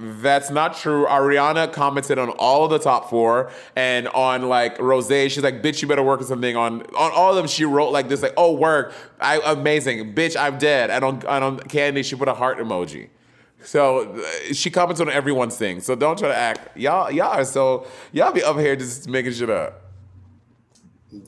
That's 0.00 0.50
not 0.50 0.76
true. 0.76 1.06
Ariana 1.06 1.72
commented 1.72 2.18
on 2.18 2.30
all 2.30 2.64
of 2.64 2.70
the 2.70 2.78
top 2.80 3.08
four 3.08 3.52
and 3.76 4.08
on 4.08 4.48
like 4.48 4.80
Rose. 4.80 5.08
She's 5.08 5.42
like, 5.42 5.62
bitch, 5.62 5.80
you 5.80 5.86
better 5.86 6.02
work 6.02 6.20
on 6.20 6.26
something. 6.26 6.56
On 6.56 6.82
on 6.82 7.12
all 7.12 7.30
of 7.30 7.36
them, 7.36 7.46
she 7.46 7.64
wrote 7.64 7.90
like 7.90 8.08
this, 8.08 8.22
like, 8.22 8.34
oh, 8.36 8.52
work. 8.52 8.94
I 9.20 9.40
amazing. 9.44 10.14
Bitch, 10.14 10.36
I'm 10.36 10.58
dead. 10.58 10.90
And 10.90 11.04
on, 11.04 11.14
and 11.28 11.44
on 11.44 11.60
Kandy, 11.60 12.04
she 12.04 12.16
put 12.16 12.26
a 12.26 12.34
heart 12.34 12.58
emoji. 12.58 13.10
So 13.64 14.12
uh, 14.12 14.52
she 14.52 14.70
comments 14.70 15.00
on 15.00 15.10
everyone's 15.10 15.56
thing. 15.56 15.80
So 15.80 15.94
don't 15.94 16.18
try 16.18 16.28
to 16.28 16.36
act. 16.36 16.76
Y'all, 16.76 17.10
y'all 17.10 17.38
are 17.38 17.44
so 17.44 17.86
y'all 18.12 18.32
be 18.32 18.42
up 18.42 18.58
here 18.58 18.76
just 18.76 19.08
making 19.08 19.32
shit 19.32 19.50
up. 19.50 19.78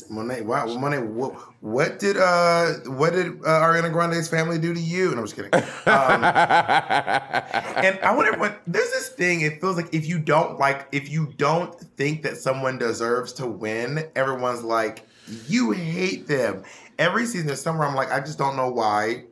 Monet, 0.08 0.40
wow, 0.42 0.66
Monet, 0.66 1.02
what, 1.02 1.34
what 1.60 1.98
did 1.98 2.16
uh, 2.16 2.72
what 2.86 3.12
did 3.12 3.26
uh, 3.42 3.60
Ariana 3.60 3.92
Grande's 3.92 4.28
family 4.28 4.58
do 4.58 4.72
to 4.72 4.80
you? 4.80 5.10
And 5.10 5.18
I'm 5.18 5.26
just 5.26 5.36
kidding. 5.36 5.52
Um, 5.52 5.62
and 5.86 7.98
I 8.00 8.14
wonder 8.16 8.38
what 8.38 8.62
There's 8.66 8.90
this 8.90 9.10
thing. 9.10 9.42
It 9.42 9.60
feels 9.60 9.76
like 9.76 9.92
if 9.92 10.06
you 10.06 10.18
don't 10.18 10.58
like, 10.58 10.88
if 10.92 11.10
you 11.10 11.34
don't 11.36 11.78
think 11.78 12.22
that 12.22 12.38
someone 12.38 12.78
deserves 12.78 13.34
to 13.34 13.46
win, 13.46 14.06
everyone's 14.16 14.62
like, 14.62 15.06
you 15.48 15.72
hate 15.72 16.28
them. 16.28 16.64
Every 16.98 17.26
season, 17.26 17.48
there's 17.48 17.60
somewhere 17.60 17.86
I'm 17.86 17.94
like, 17.94 18.10
I 18.10 18.20
just 18.20 18.38
don't 18.38 18.56
know 18.56 18.70
why 18.70 19.24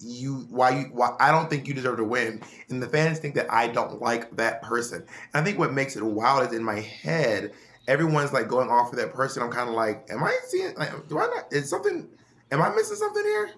you 0.00 0.46
why 0.50 0.70
you 0.70 0.84
why 0.92 1.14
I 1.20 1.30
don't 1.30 1.50
think 1.50 1.66
you 1.66 1.74
deserve 1.74 1.96
to 1.98 2.04
win. 2.04 2.42
And 2.68 2.82
the 2.82 2.88
fans 2.88 3.18
think 3.18 3.34
that 3.34 3.52
I 3.52 3.68
don't 3.68 4.00
like 4.00 4.36
that 4.36 4.62
person. 4.62 5.04
And 5.34 5.42
I 5.42 5.44
think 5.44 5.58
what 5.58 5.72
makes 5.72 5.96
it 5.96 6.02
wild 6.02 6.48
is 6.48 6.56
in 6.56 6.62
my 6.62 6.80
head, 6.80 7.52
everyone's 7.86 8.32
like 8.32 8.48
going 8.48 8.70
off 8.70 8.90
for 8.90 8.96
that 8.96 9.12
person. 9.12 9.42
I'm 9.42 9.50
kind 9.50 9.68
of 9.68 9.74
like, 9.74 10.06
am 10.10 10.22
I 10.22 10.36
seeing? 10.46 10.74
Like, 10.76 11.08
do 11.08 11.18
I 11.18 11.26
not? 11.26 11.52
Is 11.52 11.68
something? 11.68 12.08
Am 12.50 12.62
I 12.62 12.70
missing 12.70 12.96
something 12.96 13.22
here? 13.22 13.50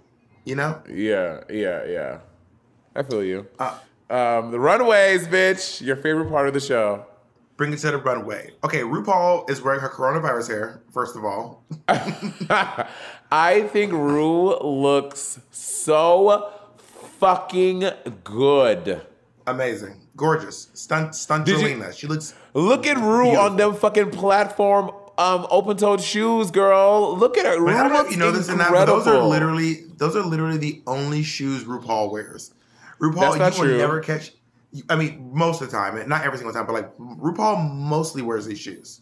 You 0.45 0.57
know? 0.57 0.83
Yeah, 0.89 1.41
yeah, 1.51 1.85
yeah. 1.85 2.19
I 2.97 3.03
feel 3.03 3.23
you. 3.23 3.47
um, 3.59 4.51
the 4.51 4.59
Runaways, 4.59 5.29
bitch. 5.29 5.81
Your 5.81 5.97
favorite 5.97 6.31
part 6.31 6.49
of 6.49 6.55
the 6.55 6.61
show. 6.61 7.07
Bring 7.61 7.75
it 7.75 7.79
to 7.81 7.91
the 7.91 7.99
runway. 7.99 8.53
Okay, 8.65 8.79
RuPaul 8.79 9.51
is 9.51 9.61
wearing 9.61 9.81
her 9.81 9.91
coronavirus 9.91 10.49
hair. 10.49 10.83
First 10.95 11.15
of 11.15 11.27
all, 11.27 11.63
I 13.31 13.69
think 13.71 13.93
Ru 13.93 14.57
looks 14.61 15.41
so 15.51 16.55
fucking 17.19 17.85
good. 18.25 19.03
Amazing. 19.47 20.01
Gorgeous. 20.17 20.71
Stunt 20.73 21.15
stunt 21.15 21.45
Did 21.45 21.61
you- 21.61 21.93
She 21.93 22.07
looks 22.07 22.33
Look 22.55 22.87
at 22.87 22.97
Ru 22.97 23.37
on 23.37 23.59
them 23.59 23.75
fucking 23.75 24.13
platform 24.13 24.93
um 25.19 25.47
open-toed 25.51 26.01
shoes, 26.01 26.51
girl. 26.51 27.15
Look 27.15 27.37
at 27.37 27.45
her. 27.45 27.63
Wait, 27.63 27.75
I 27.75 27.83
Ru 27.83 27.83
don't 27.83 27.93
know 27.93 27.97
if 27.97 28.03
looks 28.05 28.13
you 28.13 28.17
know 28.21 28.33
this 28.33 28.49
or 28.49 28.57
not, 28.57 28.71
but 28.71 28.87
those 28.87 29.07
are 29.07 29.23
literally 29.23 29.85
those 29.99 30.17
are 30.17 30.23
literally 30.23 30.57
the 30.57 30.83
only 30.87 31.23
shoes 31.23 31.65
RuPaul 31.65 32.11
wears. 32.11 32.55
RuPaul, 32.99 33.37
you 33.37 33.43
will 33.43 33.51
true. 33.51 33.77
never 33.77 34.01
catch. 34.01 34.33
I 34.89 34.97
mean, 34.97 35.31
most 35.33 35.61
of 35.61 35.71
the 35.71 35.77
time, 35.77 36.09
not 36.09 36.25
every 36.25 36.39
single 36.39 36.53
time, 36.53 36.67
but 36.67 36.73
like 36.73 36.97
RuPaul 36.99 37.73
mostly 37.75 38.23
wears 38.23 38.47
these 38.47 38.61
shoes. 38.61 39.01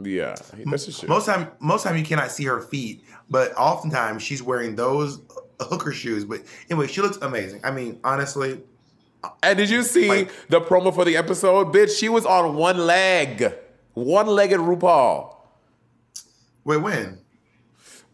Yeah, 0.00 0.34
that's 0.66 0.98
true. 0.98 1.08
Most 1.08 1.26
time, 1.26 1.48
most 1.60 1.84
time 1.84 1.96
you 1.96 2.04
cannot 2.04 2.30
see 2.30 2.44
her 2.44 2.60
feet, 2.60 3.04
but 3.30 3.52
oftentimes 3.56 4.22
she's 4.22 4.42
wearing 4.42 4.74
those 4.74 5.20
uh, 5.60 5.64
hooker 5.64 5.92
shoes. 5.92 6.24
But 6.24 6.42
anyway, 6.70 6.88
she 6.88 7.00
looks 7.00 7.18
amazing. 7.18 7.60
I 7.64 7.70
mean, 7.70 8.00
honestly, 8.04 8.60
uh, 9.22 9.30
And 9.42 9.58
did 9.58 9.70
you 9.70 9.82
see 9.82 10.28
the 10.48 10.60
promo 10.60 10.94
for 10.94 11.04
the 11.04 11.16
episode? 11.16 11.72
Bitch, 11.72 11.98
she 11.98 12.08
was 12.08 12.26
on 12.26 12.54
one 12.56 12.78
leg. 12.78 13.54
One 13.94 14.26
legged 14.26 14.58
RuPaul. 14.58 15.36
Wait, 16.64 16.78
when? 16.78 17.18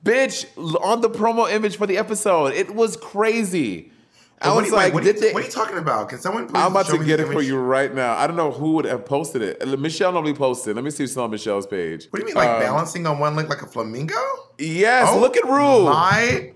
Bitch, 0.04 0.46
on 0.80 1.00
the 1.00 1.10
promo 1.10 1.50
image 1.50 1.76
for 1.76 1.86
the 1.86 1.98
episode. 1.98 2.52
It 2.52 2.74
was 2.74 2.96
crazy. 2.96 3.92
I 4.40 4.54
was 4.54 4.70
like, 4.70 4.94
what, 4.94 5.02
are 5.02 5.06
you, 5.06 5.12
they? 5.14 5.32
what 5.32 5.42
are 5.42 5.46
you 5.46 5.52
talking 5.52 5.78
about? 5.78 6.08
Can 6.08 6.18
someone 6.18 6.46
please 6.46 6.56
I'm 6.60 6.70
about 6.70 6.86
to 6.86 7.04
get 7.04 7.18
it 7.20 7.26
for 7.26 7.42
you 7.42 7.58
right 7.58 7.92
now. 7.92 8.16
I 8.16 8.26
don't 8.26 8.36
know 8.36 8.52
who 8.52 8.72
would 8.72 8.84
have 8.84 9.04
posted 9.04 9.42
it. 9.42 9.66
Michelle 9.78 10.12
normally 10.12 10.34
posted. 10.34 10.76
Let 10.76 10.84
me 10.84 10.90
see 10.90 11.04
if 11.04 11.10
it's 11.10 11.16
on 11.16 11.30
Michelle's 11.30 11.66
page. 11.66 12.06
What 12.10 12.20
do 12.20 12.22
you 12.22 12.26
mean, 12.26 12.34
like 12.36 12.48
Um, 12.48 12.60
balancing 12.60 13.06
on 13.06 13.18
one 13.18 13.34
leg 13.34 13.48
like 13.48 13.62
a 13.62 13.66
flamingo? 13.66 14.14
Yes, 14.58 15.08
Oh, 15.10 15.18
look 15.18 15.36
at 15.36 15.44
Ru. 15.44 15.84
My, 15.84 16.52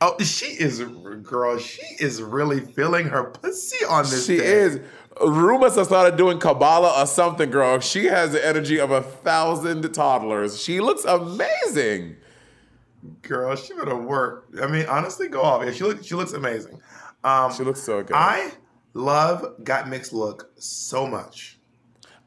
oh, 0.00 0.18
she 0.22 0.46
is, 0.46 0.80
girl. 1.22 1.58
She 1.58 1.82
is 2.00 2.20
really 2.22 2.60
feeling 2.60 3.06
her 3.08 3.24
pussy 3.24 3.84
on 3.84 4.04
this. 4.04 4.26
She 4.26 4.38
day. 4.38 4.44
is. 4.44 4.80
Ru 5.20 5.58
must 5.58 5.76
have 5.76 5.86
started 5.86 6.16
doing 6.16 6.38
Kabbalah 6.38 7.02
or 7.02 7.06
something, 7.06 7.50
girl. 7.50 7.80
She 7.80 8.04
has 8.06 8.32
the 8.32 8.44
energy 8.44 8.78
of 8.78 8.90
a 8.90 9.02
thousand 9.02 9.82
toddlers. 9.92 10.60
She 10.62 10.80
looks 10.80 11.04
amazing. 11.04 12.16
Girl. 13.22 13.54
She 13.56 13.74
better 13.74 13.96
work. 13.96 14.48
I 14.60 14.66
mean, 14.66 14.86
honestly, 14.86 15.28
go 15.28 15.42
off. 15.42 15.64
Yeah, 15.64 15.72
she 15.72 15.84
looks. 15.84 16.06
She 16.06 16.14
looks 16.14 16.32
amazing. 16.32 16.80
Um, 17.24 17.52
She 17.52 17.62
looks 17.62 17.80
so 17.80 18.02
good. 18.02 18.14
I 18.14 18.52
love 18.94 19.44
Gottmik's 19.62 20.12
look 20.12 20.50
so 20.56 21.06
much. 21.06 21.58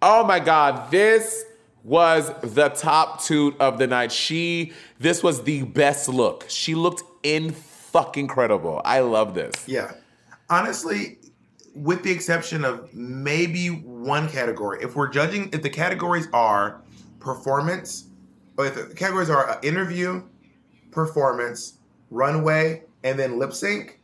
Oh 0.02 0.24
my 0.26 0.40
God, 0.40 0.92
this 0.92 1.46
was 1.84 2.32
the 2.42 2.70
top 2.70 3.24
toot 3.24 3.56
of 3.60 3.78
the 3.78 3.88
night. 3.88 4.12
She, 4.12 4.74
this 5.00 5.24
was 5.24 5.44
the 5.44 5.64
best 5.64 6.08
look. 6.10 6.46
She 6.48 6.76
looked 6.76 7.04
in 7.24 7.52
fucking 7.52 8.28
credible. 8.28 8.82
I 8.86 9.00
love 9.00 9.34
this. 9.34 9.54
Yeah, 9.68 9.92
honestly, 10.50 11.20
with 11.76 12.04
the 12.04 12.12
exception 12.12 12.66
of 12.66 12.94
maybe 12.94 13.68
one 13.68 14.28
category, 14.30 14.84
if 14.84 14.96
we're 14.96 15.10
judging, 15.10 15.50
if 15.54 15.62
the 15.62 15.70
categories 15.70 16.28
are 16.34 16.82
performance, 17.20 18.08
or 18.58 18.66
if 18.66 18.76
the 18.76 18.96
categories 18.96 19.30
are 19.30 19.60
interview, 19.64 20.24
performance, 20.92 21.78
runway, 22.10 22.84
and 23.04 23.18
then 23.18 23.40
lip 23.40 23.54
sync, 23.54 24.00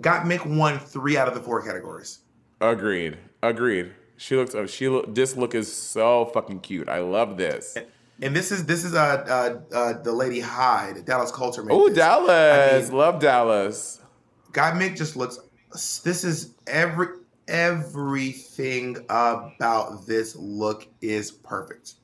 Gottmik 0.00 0.46
won 0.46 0.78
three 0.78 1.16
out 1.16 1.28
of 1.28 1.34
the 1.34 1.40
four 1.40 1.62
categories. 1.62 2.20
Agreed. 2.60 3.18
Agreed. 3.42 3.92
She 4.16 4.36
looks. 4.36 4.54
uh, 4.54 4.66
She 4.66 4.88
look. 4.88 5.14
This 5.14 5.36
look 5.36 5.54
is 5.54 5.72
so 5.72 6.26
fucking 6.26 6.60
cute. 6.60 6.88
I 6.88 7.00
love 7.00 7.36
this. 7.36 7.76
And 8.22 8.36
this 8.36 8.52
is 8.52 8.66
this 8.66 8.84
is 8.84 8.94
uh, 8.94 9.58
uh, 9.72 9.74
uh 9.74 10.02
the 10.02 10.12
lady 10.12 10.40
Hyde, 10.40 11.04
Dallas 11.06 11.30
Coulter. 11.30 11.64
Oh. 11.70 11.88
Dallas. 11.88 12.84
I 12.84 12.88
mean, 12.88 12.98
love 12.98 13.20
Dallas. 13.20 14.00
Gottmik 14.52 14.96
just 14.96 15.16
looks. 15.16 15.38
This 16.04 16.24
is 16.24 16.54
every 16.66 17.06
everything 17.48 18.96
about 19.08 20.06
this 20.06 20.36
look 20.36 20.86
is 21.00 21.30
perfect. 21.30 21.94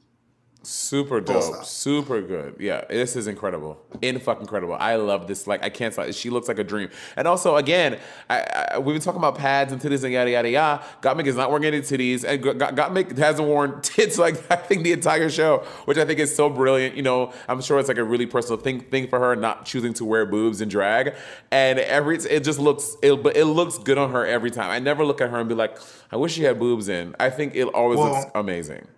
Super 0.66 1.20
dope. 1.20 1.42
stop. 1.44 1.64
Super 1.64 2.20
good. 2.20 2.56
Yeah, 2.58 2.84
this 2.88 3.14
is 3.14 3.28
incredible. 3.28 3.80
In 4.02 4.18
fucking 4.18 4.42
incredible. 4.42 4.74
I 4.74 4.96
love 4.96 5.28
this. 5.28 5.46
Like, 5.46 5.62
I 5.62 5.68
can't 5.68 5.92
stop. 5.92 6.12
She 6.12 6.28
looks 6.28 6.48
like 6.48 6.58
a 6.58 6.64
dream. 6.64 6.90
And 7.16 7.28
also, 7.28 7.54
again, 7.54 8.00
I, 8.28 8.66
I, 8.72 8.78
we've 8.78 8.94
been 8.94 9.00
talking 9.02 9.20
about 9.20 9.38
pads 9.38 9.72
and 9.72 9.80
titties 9.80 10.02
and 10.02 10.12
yada 10.12 10.28
yada 10.30 10.50
yada. 10.50 10.84
Gottmik 11.02 11.26
is 11.26 11.36
not 11.36 11.50
wearing 11.50 11.66
any 11.66 11.80
titties, 11.82 12.24
and 12.24 12.42
Gottmik 12.42 13.16
hasn't 13.16 13.46
worn 13.46 13.80
tits 13.82 14.18
like 14.18 14.34
I 14.50 14.56
think 14.56 14.82
the 14.82 14.90
entire 14.92 15.30
show, 15.30 15.58
which 15.84 15.98
I 15.98 16.04
think 16.04 16.18
is 16.18 16.34
so 16.34 16.50
brilliant. 16.50 16.96
You 16.96 17.02
know, 17.02 17.32
I'm 17.48 17.60
sure 17.62 17.78
it's 17.78 17.88
like 17.88 17.98
a 17.98 18.04
really 18.04 18.26
personal 18.26 18.60
thing 18.60 18.80
thing 18.80 19.06
for 19.06 19.20
her, 19.20 19.36
not 19.36 19.66
choosing 19.66 19.94
to 19.94 20.04
wear 20.04 20.26
boobs 20.26 20.60
and 20.60 20.68
drag. 20.68 21.14
And 21.52 21.78
every 21.78 22.16
it 22.16 22.42
just 22.42 22.58
looks 22.58 22.96
it, 23.02 23.22
but 23.22 23.36
it 23.36 23.44
looks 23.44 23.78
good 23.78 23.98
on 23.98 24.10
her 24.10 24.26
every 24.26 24.50
time. 24.50 24.70
I 24.70 24.80
never 24.80 25.04
look 25.04 25.20
at 25.20 25.30
her 25.30 25.38
and 25.38 25.48
be 25.48 25.54
like, 25.54 25.78
I 26.10 26.16
wish 26.16 26.32
she 26.32 26.42
had 26.42 26.58
boobs 26.58 26.88
in. 26.88 27.14
I 27.20 27.30
think 27.30 27.54
it 27.54 27.66
always 27.66 27.98
Well, 27.98 28.12
looks 28.14 28.30
amazing. 28.34 28.88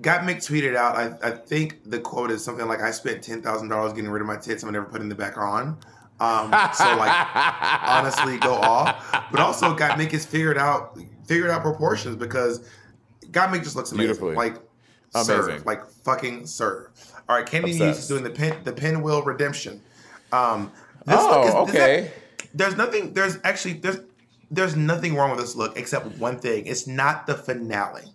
Gottmik 0.00 0.36
tweeted 0.36 0.76
out. 0.76 0.96
I, 0.96 1.28
I 1.28 1.30
think 1.30 1.78
the 1.90 1.98
quote 1.98 2.30
is 2.30 2.44
something 2.44 2.66
like, 2.68 2.80
"I 2.82 2.90
spent 2.90 3.22
ten 3.22 3.40
thousand 3.42 3.68
dollars 3.68 3.92
getting 3.94 4.10
rid 4.10 4.20
of 4.20 4.26
my 4.28 4.36
tits. 4.36 4.62
I'm 4.62 4.72
never 4.72 4.86
putting 4.86 5.08
them 5.08 5.16
back 5.18 5.38
on." 5.38 5.78
Um, 6.18 6.50
so 6.74 6.96
like, 6.96 7.26
honestly, 7.82 8.38
go 8.38 8.54
off. 8.54 9.10
But 9.30 9.40
also, 9.40 9.74
Gottmik 9.76 10.12
has 10.12 10.24
figured 10.26 10.58
out 10.58 10.98
figured 11.26 11.50
out 11.50 11.62
proportions 11.62 12.16
because 12.16 12.68
Gottmik 13.30 13.62
just 13.62 13.76
looks 13.76 13.92
amazing. 13.92 14.06
Beautifully. 14.16 14.34
Like, 14.34 14.56
Amazing. 15.14 15.26
serve, 15.36 15.66
like 15.66 15.86
fucking 15.86 16.46
serve. 16.46 16.88
All 17.28 17.36
right, 17.36 17.46
Kandy 17.46 17.78
Muse 17.78 17.98
is 17.98 18.08
doing 18.08 18.22
the 18.22 18.30
pin 18.30 18.54
the 18.64 18.72
pinwheel 18.72 19.22
redemption. 19.22 19.80
Um, 20.32 20.70
this 21.06 21.16
Oh, 21.18 21.40
look 21.60 21.68
is, 21.70 21.74
okay. 21.74 22.12
there's 22.54 22.76
nothing. 22.76 23.14
There's 23.14 23.38
actually 23.44 23.74
there's 23.74 23.98
there's 24.50 24.76
nothing 24.76 25.14
wrong 25.14 25.30
with 25.30 25.40
this 25.40 25.56
look 25.56 25.76
except 25.78 26.06
one 26.18 26.38
thing. 26.38 26.66
It's 26.66 26.86
not 26.86 27.26
the 27.26 27.34
finale. 27.34 28.12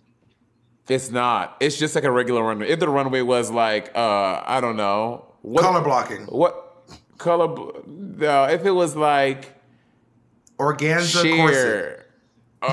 It's 0.88 1.10
not. 1.10 1.56
It's 1.60 1.78
just 1.78 1.94
like 1.94 2.04
a 2.04 2.10
regular 2.10 2.42
runway. 2.42 2.68
If 2.68 2.80
the 2.80 2.88
runway 2.88 3.22
was 3.22 3.50
like, 3.50 3.90
uh, 3.94 4.42
I 4.44 4.60
don't 4.60 4.76
know, 4.76 5.26
what 5.42 5.62
Color 5.62 5.80
blocking. 5.80 6.26
What 6.26 6.72
color? 7.18 7.72
No, 7.86 8.44
if 8.44 8.64
it 8.64 8.70
was 8.70 8.94
like 8.96 9.54
Organza 10.58 11.22
sheer. 11.22 12.06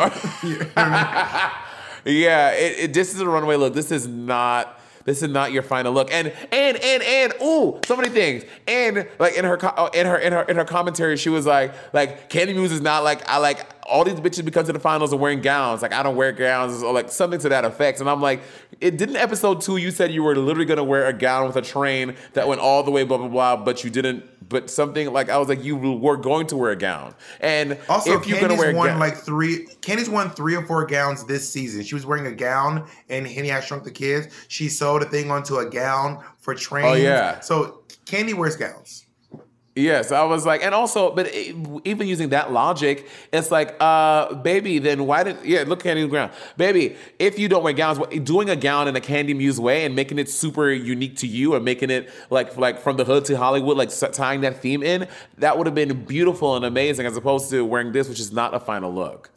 yeah, 2.05 2.51
it, 2.51 2.79
it, 2.79 2.93
this 2.93 3.13
is 3.13 3.21
a 3.21 3.27
runway 3.27 3.55
look. 3.55 3.73
This 3.73 3.91
is 3.91 4.07
not. 4.07 4.75
This 5.05 5.23
is 5.23 5.29
not 5.29 5.51
your 5.51 5.63
final 5.63 5.91
look. 5.91 6.13
And 6.13 6.31
and 6.51 6.77
and 6.77 7.01
and 7.01 7.33
ooh, 7.41 7.79
so 7.85 7.95
many 7.95 8.09
things. 8.09 8.43
And 8.67 9.07
like 9.17 9.33
in 9.35 9.45
her 9.45 9.55
in 9.93 10.05
her 10.05 10.17
in 10.17 10.33
her 10.33 10.41
in 10.43 10.55
her 10.57 10.65
commentary, 10.65 11.17
she 11.17 11.29
was 11.29 11.47
like 11.47 11.73
like 11.93 12.29
Kandy 12.29 12.53
Muse 12.53 12.71
is 12.71 12.81
not 12.81 13.03
like 13.03 13.27
I 13.27 13.37
like 13.37 13.65
all 13.89 14.03
these 14.03 14.19
bitches 14.19 14.45
become 14.45 14.65
to 14.65 14.73
the 14.73 14.79
finals 14.79 15.11
and 15.11 15.19
wearing 15.19 15.41
gowns. 15.41 15.81
Like 15.81 15.93
I 15.93 16.03
don't 16.03 16.15
wear 16.15 16.31
gowns 16.31 16.83
or 16.83 16.93
like 16.93 17.09
something 17.09 17.39
to 17.41 17.49
that 17.49 17.65
effect. 17.65 17.99
And 17.99 18.09
I'm 18.09 18.21
like, 18.21 18.41
it 18.79 18.97
didn't 18.97 19.15
episode 19.17 19.61
two. 19.61 19.77
You 19.77 19.91
said 19.91 20.11
you 20.11 20.23
were 20.23 20.35
literally 20.35 20.65
gonna 20.65 20.83
wear 20.83 21.07
a 21.07 21.13
gown 21.13 21.47
with 21.47 21.55
a 21.55 21.61
train 21.61 22.15
that 22.33 22.47
went 22.47 22.61
all 22.61 22.83
the 22.83 22.91
way 22.91 23.03
blah 23.03 23.17
blah 23.17 23.27
blah, 23.27 23.55
but 23.57 23.83
you 23.83 23.89
didn't. 23.89 24.23
But 24.47 24.69
something 24.69 25.11
like 25.13 25.29
I 25.29 25.37
was 25.37 25.47
like, 25.47 25.63
you 25.63 25.75
were 25.75 26.17
going 26.17 26.47
to 26.47 26.57
wear 26.57 26.71
a 26.71 26.75
gown. 26.75 27.13
And 27.39 27.77
Also, 27.87 28.19
if 28.19 28.27
you're 28.27 28.37
Kandy's 28.37 28.47
gonna 28.47 28.59
wear 28.59 28.75
won 28.75 28.87
gown, 28.87 28.99
like 28.99 29.15
three. 29.15 29.67
Kandy's 29.81 30.09
won 30.09 30.31
three 30.31 30.55
or 30.55 30.65
four 30.65 30.85
gowns 30.87 31.25
this 31.25 31.47
season. 31.47 31.83
She 31.83 31.93
was 31.93 32.05
wearing 32.05 32.25
a 32.25 32.31
gown 32.31 32.87
in 33.09 33.25
Henny 33.25 33.51
I 33.51 33.59
Shrunk 33.59 33.83
the 33.83 33.91
Kids. 33.91 34.27
She 34.47 34.69
sewed 34.69 35.03
a 35.03 35.05
thing 35.05 35.29
onto 35.29 35.57
a 35.57 35.69
gown 35.69 36.23
for 36.39 36.55
train. 36.55 36.85
Oh, 36.85 36.93
yeah. 36.93 37.39
So 37.41 37.83
Kandy 38.05 38.33
wears 38.33 38.55
gowns. 38.55 39.05
Yes, 39.79 40.11
I 40.11 40.23
was 40.23 40.45
like, 40.45 40.61
and 40.61 40.75
also, 40.75 41.15
but 41.15 41.33
even 41.33 42.07
using 42.07 42.29
that 42.29 42.51
logic, 42.51 43.07
it's 43.31 43.49
like, 43.49 43.77
uh, 43.79 44.33
baby, 44.35 44.77
then 44.77 45.05
why 45.05 45.23
did, 45.23 45.37
yeah, 45.45 45.63
look 45.65 45.83
Kandy 45.83 45.97
on 45.97 46.01
the 46.01 46.07
ground. 46.07 46.33
Baby, 46.57 46.97
if 47.17 47.39
you 47.39 47.47
don't 47.47 47.63
wear 47.63 47.71
gowns, 47.71 47.97
doing 48.23 48.49
a 48.49 48.57
gown 48.57 48.89
in 48.89 48.95
a 48.97 48.99
Kandy 48.99 49.33
Muse 49.33 49.57
way 49.57 49.85
and 49.85 49.95
making 49.95 50.19
it 50.19 50.29
super 50.29 50.69
unique 50.69 51.15
to 51.17 51.27
you 51.27 51.55
and 51.55 51.63
making 51.63 51.91
it 51.91 52.09
like, 52.29 52.57
like 52.57 52.81
from 52.81 52.97
the 52.97 53.05
hood 53.05 53.23
to 53.25 53.37
Hollywood, 53.37 53.77
like 53.77 53.89
tying 54.11 54.41
that 54.41 54.61
theme 54.61 54.83
in, 54.83 55.07
that 55.37 55.57
would 55.57 55.65
have 55.65 55.75
been 55.75 56.03
beautiful 56.03 56.57
and 56.57 56.65
amazing 56.65 57.05
as 57.05 57.15
opposed 57.15 57.49
to 57.51 57.63
wearing 57.63 57.93
this, 57.93 58.09
which 58.09 58.19
is 58.19 58.33
not 58.33 58.53
a 58.53 58.59
final 58.59 58.93
look. 58.93 59.29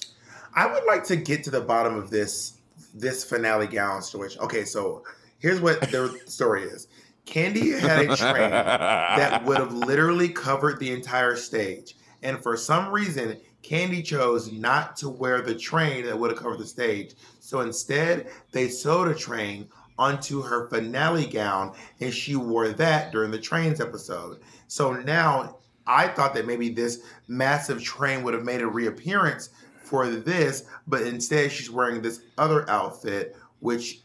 I 0.57 0.67
would 0.67 0.85
like 0.85 1.05
to 1.05 1.17
get 1.17 1.45
to 1.45 1.51
the 1.51 1.61
bottom 1.61 1.95
of 1.95 2.11
this 2.11 2.59
this 2.95 3.25
finale 3.25 3.69
gown 3.69 4.03
situation. 4.03 4.43
Okay, 4.43 4.65
so 4.65 5.05
here's 5.39 5.61
what 5.61 5.81
the 5.81 6.21
story 6.27 6.65
is. 6.65 6.89
Kandy 7.27 7.79
had 7.79 8.01
a 8.01 8.17
train 8.17 8.51
that 8.51 9.45
would 9.45 9.59
have 9.59 9.73
literally 9.73 10.29
covered 10.29 10.79
the 10.79 10.93
entire 10.93 11.37
stage. 11.37 11.97
And 12.23 12.43
for 12.43 12.57
some 12.57 12.93
reason, 12.93 13.39
Kandy 13.63 14.05
chose 14.05 14.51
not 14.53 14.97
to 14.97 15.09
wear 15.09 15.41
the 15.41 15.55
train 15.55 16.05
that 16.07 16.19
would 16.19 16.31
have 16.31 16.41
covered 16.41 16.59
the 16.59 16.67
stage. 16.67 17.15
So 17.41 17.61
instead, 17.61 18.29
they 18.51 18.69
sewed 18.69 19.09
a 19.09 19.15
train 19.15 19.69
onto 19.99 20.43
her 20.43 20.69
finale 20.69 21.27
gown 21.27 21.75
and 22.01 22.13
she 22.13 22.35
wore 22.35 22.71
that 22.71 23.13
during 23.13 23.31
the 23.31 23.39
trains 23.39 23.81
episode. 23.81 24.41
So 24.67 24.93
now 24.93 25.59
I 25.87 26.09
thought 26.09 26.35
that 26.35 26.47
maybe 26.47 26.71
this 26.71 27.03
massive 27.29 27.83
train 27.83 28.23
would 28.23 28.35
have 28.35 28.45
made 28.45 28.63
a 28.63 28.67
reappearance 28.67 29.51
for 29.83 30.09
this, 30.09 30.65
but 30.87 31.03
instead 31.03 31.53
she's 31.53 31.71
wearing 31.71 32.03
this 32.03 32.23
other 32.39 32.69
outfit, 32.71 33.37
which 33.61 34.03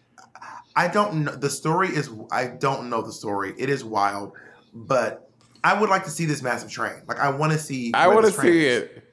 I 0.78 0.88
don't 0.88 1.26
know. 1.26 1.36
The 1.36 1.50
story 1.50 1.90
is 1.90 2.12
I 2.32 2.46
don't 2.46 2.92
know 2.92 3.02
the 3.02 3.12
story. 3.12 3.56
It 3.58 3.68
is 3.68 3.84
wild, 3.84 4.34
but 4.76 5.28
I 5.64 5.78
would 5.78 5.90
like 5.90 6.04
to 6.04 6.12
see 6.12 6.26
this 6.26 6.44
massive 6.44 6.70
train. 6.70 7.02
Like 7.08 7.18
I 7.18 7.32
want 7.32 7.52
to 7.52 7.58
see. 7.58 7.92
I 7.96 8.08
want 8.08 8.28
to 8.28 8.32
see 8.32 8.68
it. 8.68 9.04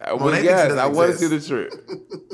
Uh, 0.00 0.16
well, 0.16 0.42
yes, 0.42 0.72
I 0.72 0.86
want 0.86 1.10
to 1.10 1.18
see 1.18 1.26
the 1.26 1.40
truth. 1.40 1.74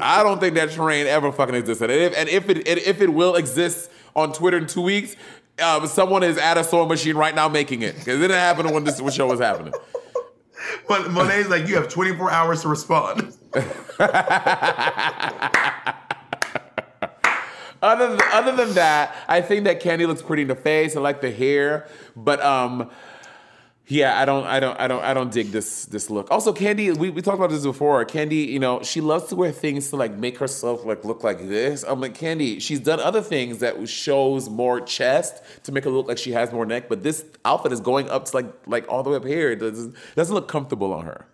I 0.00 0.22
don't 0.22 0.40
think 0.40 0.56
that 0.56 0.72
train 0.72 1.06
ever 1.06 1.32
fucking 1.32 1.54
existed. 1.54 1.90
And 1.90 2.00
if, 2.00 2.18
and 2.18 2.28
if 2.28 2.50
it 2.50 2.68
and 2.68 2.78
if 2.78 3.00
it 3.00 3.10
will 3.10 3.36
exist 3.36 3.90
on 4.14 4.34
Twitter 4.34 4.58
in 4.58 4.66
two 4.66 4.82
weeks, 4.82 5.16
uh, 5.58 5.86
someone 5.86 6.22
is 6.22 6.36
at 6.36 6.58
a 6.58 6.64
sewing 6.64 6.88
machine 6.88 7.16
right 7.16 7.34
now 7.34 7.48
making 7.48 7.80
it 7.80 7.94
because 7.94 8.18
it 8.18 8.20
didn't 8.20 8.36
happen 8.36 8.70
when 8.74 8.84
this 8.84 8.98
show 9.14 9.26
was 9.26 9.40
happening. 9.40 9.72
But 10.86 11.10
Monet's 11.10 11.48
like, 11.48 11.66
you 11.66 11.76
have 11.76 11.88
24 11.88 12.30
hours 12.30 12.62
to 12.62 12.68
respond. 12.68 13.34
Other 17.82 18.10
than, 18.16 18.20
other 18.32 18.56
than 18.56 18.74
that, 18.74 19.16
I 19.28 19.40
think 19.40 19.64
that 19.64 19.82
Kandy 19.82 20.06
looks 20.06 20.22
pretty 20.22 20.42
in 20.42 20.48
the 20.48 20.54
face. 20.54 20.96
I 20.96 21.00
like 21.00 21.20
the 21.20 21.30
hair, 21.30 21.88
but 22.14 22.40
um, 22.42 22.90
Yeah, 23.86 24.20
I 24.20 24.24
don't, 24.24 24.46
I 24.46 24.60
don't, 24.60 24.78
I 24.78 24.86
don't, 24.86 25.02
I 25.02 25.14
don't 25.14 25.32
dig 25.32 25.48
this 25.50 25.86
this 25.86 26.10
look. 26.10 26.30
Also, 26.30 26.52
Kandy, 26.52 26.96
we, 26.96 27.10
we 27.10 27.22
talked 27.22 27.38
about 27.38 27.50
this 27.50 27.64
before. 27.64 28.04
Kandy, 28.04 28.46
you 28.46 28.60
know, 28.60 28.82
she 28.82 29.00
loves 29.00 29.24
to 29.30 29.36
wear 29.36 29.50
things 29.50 29.90
to 29.90 29.96
like 29.96 30.12
make 30.16 30.38
herself 30.38 30.84
like 30.84 31.04
look 31.04 31.24
like 31.24 31.48
this. 31.48 31.82
I'm 31.82 32.00
like, 32.00 32.16
Kandy, 32.16 32.60
she's 32.62 32.78
done 32.80 33.00
other 33.00 33.20
things 33.22 33.58
that 33.58 33.88
shows 33.88 34.48
more 34.48 34.80
chest 34.80 35.42
to 35.64 35.72
make 35.72 35.82
her 35.84 35.90
look 35.90 36.06
like 36.06 36.18
she 36.18 36.30
has 36.32 36.52
more 36.52 36.64
neck, 36.66 36.88
but 36.88 37.02
this 37.02 37.24
outfit 37.44 37.72
is 37.72 37.80
going 37.80 38.08
up 38.10 38.26
to 38.26 38.36
like 38.36 38.46
like 38.66 38.86
all 38.88 39.02
the 39.02 39.10
way 39.10 39.16
up 39.16 39.24
here. 39.24 39.50
It 39.50 39.56
doesn't, 39.56 39.96
doesn't 40.14 40.34
look 40.34 40.46
comfortable 40.46 40.92
on 40.92 41.06
her. 41.06 41.26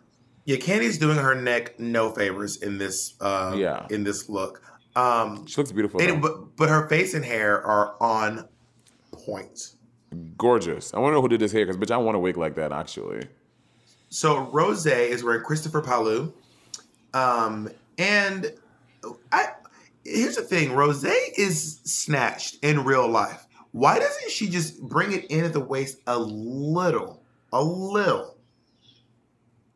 Yeah, 0.47 0.57
Kandy's 0.57 0.97
doing 0.97 1.19
her 1.19 1.35
neck 1.35 1.79
no 1.81 2.11
favors 2.13 2.63
in 2.63 2.79
this. 2.79 3.15
Uh, 3.21 3.53
Yeah. 3.55 3.87
in 3.91 4.05
this 4.05 4.29
look. 4.31 4.63
Um, 4.97 5.47
She 5.47 5.61
looks 5.61 5.73
beautiful. 5.73 6.01
but 6.21 6.57
but 6.57 6.69
her 6.69 6.89
face 6.89 7.15
and 7.15 7.25
hair 7.25 7.63
are 7.63 7.95
on 8.01 8.49
point. 9.13 9.75
Gorgeous. 10.39 10.95
I 10.95 10.99
want 10.99 11.13
to 11.13 11.15
know 11.17 11.23
who 11.23 11.29
did 11.29 11.41
this 11.41 11.53
hair 11.53 11.67
because 11.67 11.77
bitch, 11.77 11.93
I 11.93 11.99
want 11.99 12.17
a 12.17 12.21
wig 12.21 12.37
like 12.37 12.55
that 12.57 12.73
actually. 12.73 13.29
So 14.09 14.39
Rose 14.39 14.87
is 14.87 15.23
wearing 15.23 15.43
Christopher 15.43 15.83
Palu, 15.83 16.33
um, 17.13 17.69
and 17.99 18.53
I 19.33 19.49
here's 20.05 20.37
the 20.37 20.43
thing: 20.43 20.73
Rose 20.73 21.05
is 21.05 21.81
snatched 21.85 22.59
in 22.63 22.85
real 22.85 23.09
life. 23.09 23.47
Why 23.73 23.99
doesn't 23.99 24.31
she 24.31 24.49
just 24.49 24.81
bring 24.81 25.13
it 25.13 25.27
in 25.27 25.45
at 25.45 25.53
the 25.53 25.61
waist 25.61 25.99
a 26.07 26.19
little, 26.19 27.23
a 27.53 27.63
little? 27.63 28.36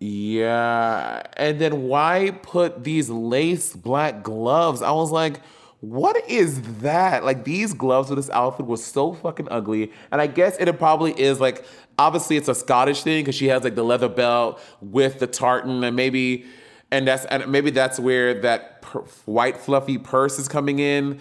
Yeah, 0.00 1.22
and 1.36 1.60
then 1.60 1.82
why 1.82 2.30
put 2.42 2.84
these 2.84 3.10
lace 3.10 3.76
black 3.76 4.22
gloves? 4.22 4.80
I 4.80 4.92
was 4.92 5.10
like, 5.10 5.40
what 5.80 6.16
is 6.28 6.62
that? 6.80 7.22
Like 7.24 7.44
these 7.44 7.74
gloves 7.74 8.08
with 8.08 8.18
this 8.18 8.30
outfit 8.30 8.66
was 8.66 8.82
so 8.82 9.12
fucking 9.12 9.48
ugly. 9.50 9.92
And 10.10 10.20
I 10.20 10.26
guess 10.26 10.56
it 10.58 10.78
probably 10.78 11.12
is 11.20 11.38
like 11.38 11.64
obviously 11.98 12.38
it's 12.38 12.48
a 12.48 12.54
Scottish 12.54 13.02
thing 13.02 13.22
because 13.22 13.34
she 13.34 13.48
has 13.48 13.62
like 13.62 13.74
the 13.74 13.82
leather 13.82 14.08
belt 14.08 14.58
with 14.80 15.18
the 15.18 15.26
tartan 15.26 15.84
and 15.84 15.94
maybe 15.96 16.46
and 16.90 17.06
that's 17.06 17.24
and 17.26 17.46
maybe 17.50 17.70
that's 17.70 18.00
where 18.00 18.40
that 18.40 18.80
per- 18.82 19.00
white 19.26 19.58
fluffy 19.58 19.98
purse 19.98 20.38
is 20.38 20.48
coming 20.48 20.78
in. 20.78 21.20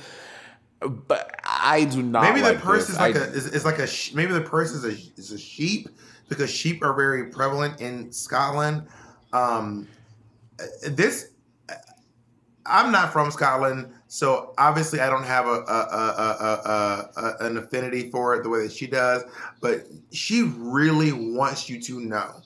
But 0.82 1.38
I 1.44 1.84
do 1.84 2.02
not. 2.02 2.24
maybe 2.24 2.42
the 2.42 2.60
purse 2.60 2.88
this. 2.88 2.92
is 2.92 2.98
like 2.98 3.16
I- 3.18 3.20
a 3.20 3.24
is, 3.24 3.48
is 3.48 3.66
like 3.66 3.80
a 3.80 3.88
sh- 3.88 4.14
maybe 4.14 4.32
the 4.32 4.42
purse 4.42 4.72
is 4.72 4.86
a 4.86 4.92
is 5.20 5.32
a 5.34 5.38
sheep 5.38 5.90
because 6.30 6.50
sheep 6.50 6.84
are 6.84 6.94
very 6.94 7.26
prevalent 7.26 7.82
in 7.82 8.12
Scotland. 8.12 8.88
Um, 9.34 9.88
this 10.88 11.32
I'm 12.66 12.92
not 12.92 13.12
from 13.12 13.32
Scotland, 13.32 13.92
so 14.08 14.54
obviously 14.58 15.00
I 15.00 15.10
don't 15.10 15.24
have 15.24 15.48
a, 15.48 15.50
a, 15.50 17.10
a, 17.18 17.46
an 17.46 17.58
affinity 17.58 18.12
for 18.12 18.36
it 18.36 18.44
the 18.44 18.50
way 18.50 18.64
that 18.64 18.72
she 18.72 18.86
does. 18.86 19.24
But 19.60 19.88
she 20.12 20.44
really 20.44 21.12
wants 21.12 21.68
you 21.68 21.82
to 21.82 22.00
know 22.00 22.42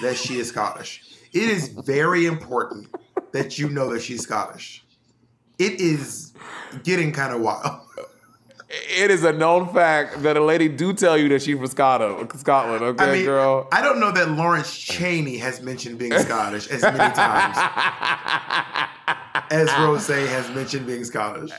that 0.00 0.16
she 0.16 0.38
is 0.38 0.48
Scottish. 0.48 1.02
It 1.32 1.50
is 1.50 1.68
very 1.68 2.24
important 2.24 2.88
that 3.32 3.58
you 3.58 3.68
know 3.68 3.92
that 3.92 4.00
she's 4.00 4.22
Scottish. 4.22 4.84
It 5.58 5.80
is 5.80 6.32
getting 6.82 7.12
kind 7.12 7.34
of 7.34 7.42
wild. 7.42 7.85
It 8.68 9.12
is 9.12 9.22
a 9.22 9.32
known 9.32 9.72
fact 9.72 10.22
that 10.22 10.36
a 10.36 10.44
lady 10.44 10.68
do 10.68 10.92
tell 10.92 11.16
you 11.16 11.28
that 11.28 11.42
she's 11.42 11.56
from 11.56 11.66
Scotland. 11.68 12.32
Scotland, 12.36 12.82
okay, 12.82 13.04
I 13.04 13.12
mean, 13.12 13.24
girl. 13.24 13.68
I 13.70 13.80
don't 13.80 14.00
know 14.00 14.10
that 14.10 14.30
Lawrence 14.30 14.76
Chaney 14.76 15.36
has 15.38 15.62
mentioned 15.62 15.98
being 15.98 16.18
Scottish 16.18 16.66
as 16.68 16.82
many 16.82 17.14
times 17.14 17.56
as 19.50 19.68
Rose 19.78 20.08
has 20.08 20.50
mentioned 20.50 20.86
being 20.86 21.04
Scottish. 21.04 21.50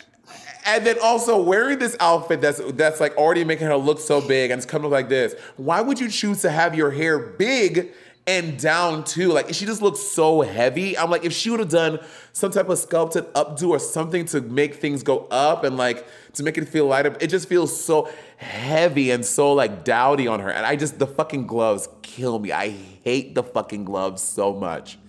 And 0.66 0.86
then 0.86 0.98
also 1.02 1.42
wearing 1.42 1.80
this 1.80 1.96
outfit 2.02 2.42
that's 2.42 2.60
that's 2.74 3.00
like 3.00 3.16
already 3.16 3.46
making 3.46 3.68
her 3.68 3.78
look 3.78 4.00
so 4.00 4.20
big 4.20 4.52
and 4.52 4.60
it's 4.60 4.70
coming 4.70 4.88
up 4.88 4.92
like 4.92 5.08
this. 5.08 5.34
Why 5.56 5.80
would 5.80 6.00
you 6.00 6.10
choose 6.10 6.42
to 6.42 6.52
have 6.52 6.76
your 6.76 6.92
hair 6.92 7.18
big 7.20 7.94
and 8.28 8.60
down 8.60 9.04
too? 9.06 9.30
Like 9.32 9.54
she 9.54 9.66
just 9.66 9.82
looks 9.82 10.00
so 10.02 10.42
heavy. 10.42 10.98
I'm 10.98 11.10
like, 11.10 11.24
if 11.26 11.34
she 11.34 11.50
would 11.50 11.60
have 11.62 11.70
done 11.70 12.00
some 12.34 12.52
type 12.52 12.70
of 12.70 12.78
sculpted 12.78 13.24
updo 13.34 13.70
or 13.70 13.80
something 13.80 14.26
to 14.26 14.42
make 14.42 14.76
things 14.76 15.02
go 15.02 15.28
up 15.32 15.64
and 15.64 15.78
like 15.78 16.06
to 16.34 16.44
make 16.44 16.58
it 16.58 16.68
feel 16.68 16.86
lighter, 16.86 17.16
it 17.20 17.28
just 17.28 17.48
feels 17.50 17.84
so 17.84 18.10
heavy 18.38 19.10
and 19.12 19.26
so 19.26 19.54
like 19.54 19.84
dowdy 19.84 20.28
on 20.28 20.42
her. 20.42 20.50
And 20.52 20.66
I 20.66 20.76
just 20.76 21.00
the 21.00 21.08
fucking 21.08 21.48
gloves 21.48 21.88
kill 22.04 22.38
me. 22.38 22.52
I 22.52 22.70
hate 23.04 23.34
the 23.34 23.44
fucking 23.44 23.86
gloves 23.86 24.22
so 24.22 24.54
much. 24.54 25.00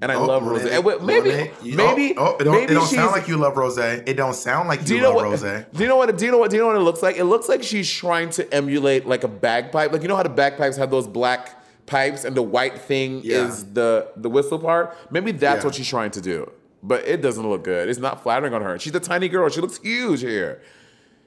And 0.00 0.12
I 0.12 0.14
Oh, 0.14 0.26
love 0.26 0.44
Rose. 0.44 0.64
And 0.64 0.84
Maybe, 1.04 1.28
Monet, 1.30 1.52
you- 1.60 1.76
maybe, 1.76 2.14
oh, 2.16 2.34
oh, 2.34 2.36
it 2.38 2.44
don't, 2.44 2.54
maybe 2.54 2.70
it 2.72 2.74
don't 2.76 2.86
sound 2.86 3.10
like 3.10 3.26
you 3.26 3.36
love 3.36 3.56
Rose. 3.56 3.78
It 3.78 4.16
don't 4.16 4.32
sound 4.34 4.68
like 4.68 4.88
you, 4.88 4.94
you 4.94 5.02
know 5.02 5.10
love? 5.10 5.42
Rose. 5.42 5.42
Do 5.42 5.82
you 5.82 5.88
know 5.88 5.96
what? 5.96 6.16
Do 6.16 6.24
you 6.24 6.30
know 6.30 6.38
what? 6.38 6.50
Do 6.50 6.56
you 6.56 6.62
know 6.62 6.68
what 6.68 6.76
it 6.76 6.80
looks 6.84 7.02
like? 7.02 7.16
It 7.16 7.24
looks 7.24 7.48
like 7.48 7.64
she's 7.64 7.90
trying 7.90 8.30
to 8.30 8.54
emulate 8.54 9.06
like 9.08 9.24
a 9.24 9.28
bagpipe. 9.28 9.90
Like 9.90 10.02
you 10.02 10.06
know 10.08 10.14
how 10.14 10.22
the 10.22 10.28
bagpipes 10.28 10.76
have 10.76 10.92
those 10.92 11.08
black 11.08 11.57
pipes 11.88 12.24
and 12.24 12.36
the 12.36 12.42
white 12.42 12.78
thing 12.80 13.20
Yeah. 13.24 13.46
is 13.48 13.64
the 13.72 14.08
the 14.16 14.30
whistle 14.30 14.58
part. 14.60 14.96
Maybe 15.10 15.32
that's 15.32 15.62
Yeah. 15.62 15.66
what 15.66 15.74
she's 15.74 15.88
trying 15.88 16.12
to 16.12 16.20
do. 16.20 16.50
But 16.82 17.06
it 17.08 17.20
doesn't 17.22 17.48
look 17.48 17.64
good. 17.64 17.88
It's 17.88 17.98
not 17.98 18.22
flattering 18.22 18.54
on 18.54 18.62
her. 18.62 18.78
She's 18.78 18.94
a 18.94 19.00
tiny 19.00 19.28
girl. 19.28 19.48
She 19.48 19.60
looks 19.60 19.78
huge 19.78 20.20
here. 20.20 20.62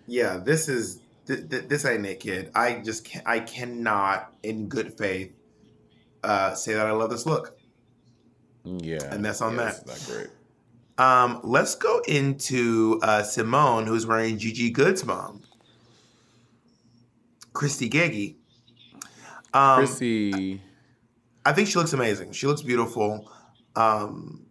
Yeah, 0.07 0.37
this 0.37 0.69
is 0.69 0.99
th- 1.27 1.49
th- 1.49 1.67
this 1.67 1.83
ain't 1.85 2.05
it, 2.05 2.19
kid. 2.21 2.51
I 2.55 2.75
just 2.75 3.03
can 3.03 3.21
I 3.25 3.39
cannot, 3.41 4.33
in 4.43 4.67
good 4.69 4.97
faith, 4.97 5.33
uh, 6.23 6.53
say 6.53 6.73
that 6.73 6.87
I 6.87 6.91
love 6.91 7.09
this 7.09 7.25
look. 7.25 7.57
Yeah, 8.63 9.03
and 9.11 9.25
that's 9.25 9.41
on 9.41 9.55
yeah, 9.55 9.63
that. 9.65 9.83
It's 9.85 10.07
not 10.07 10.15
great. 10.15 10.29
Um, 10.97 11.39
let's 11.43 11.75
go 11.75 11.99
into 12.07 12.99
uh, 13.01 13.23
Symone, 13.23 13.87
who's 13.87 14.05
wearing 14.05 14.37
Gigi 14.37 14.69
Goode's 14.71 15.03
mom, 15.03 15.41
Christy 17.53 17.89
Geggy. 17.89 18.35
Um, 19.53 19.77
Chrissy. 19.79 20.61
I 21.45 21.53
think 21.53 21.67
she 21.67 21.75
looks 21.77 21.93
amazing. 21.93 22.31
She 22.33 22.47
looks 22.47 22.61
beautiful. 22.61 23.31
Um, 23.75 24.45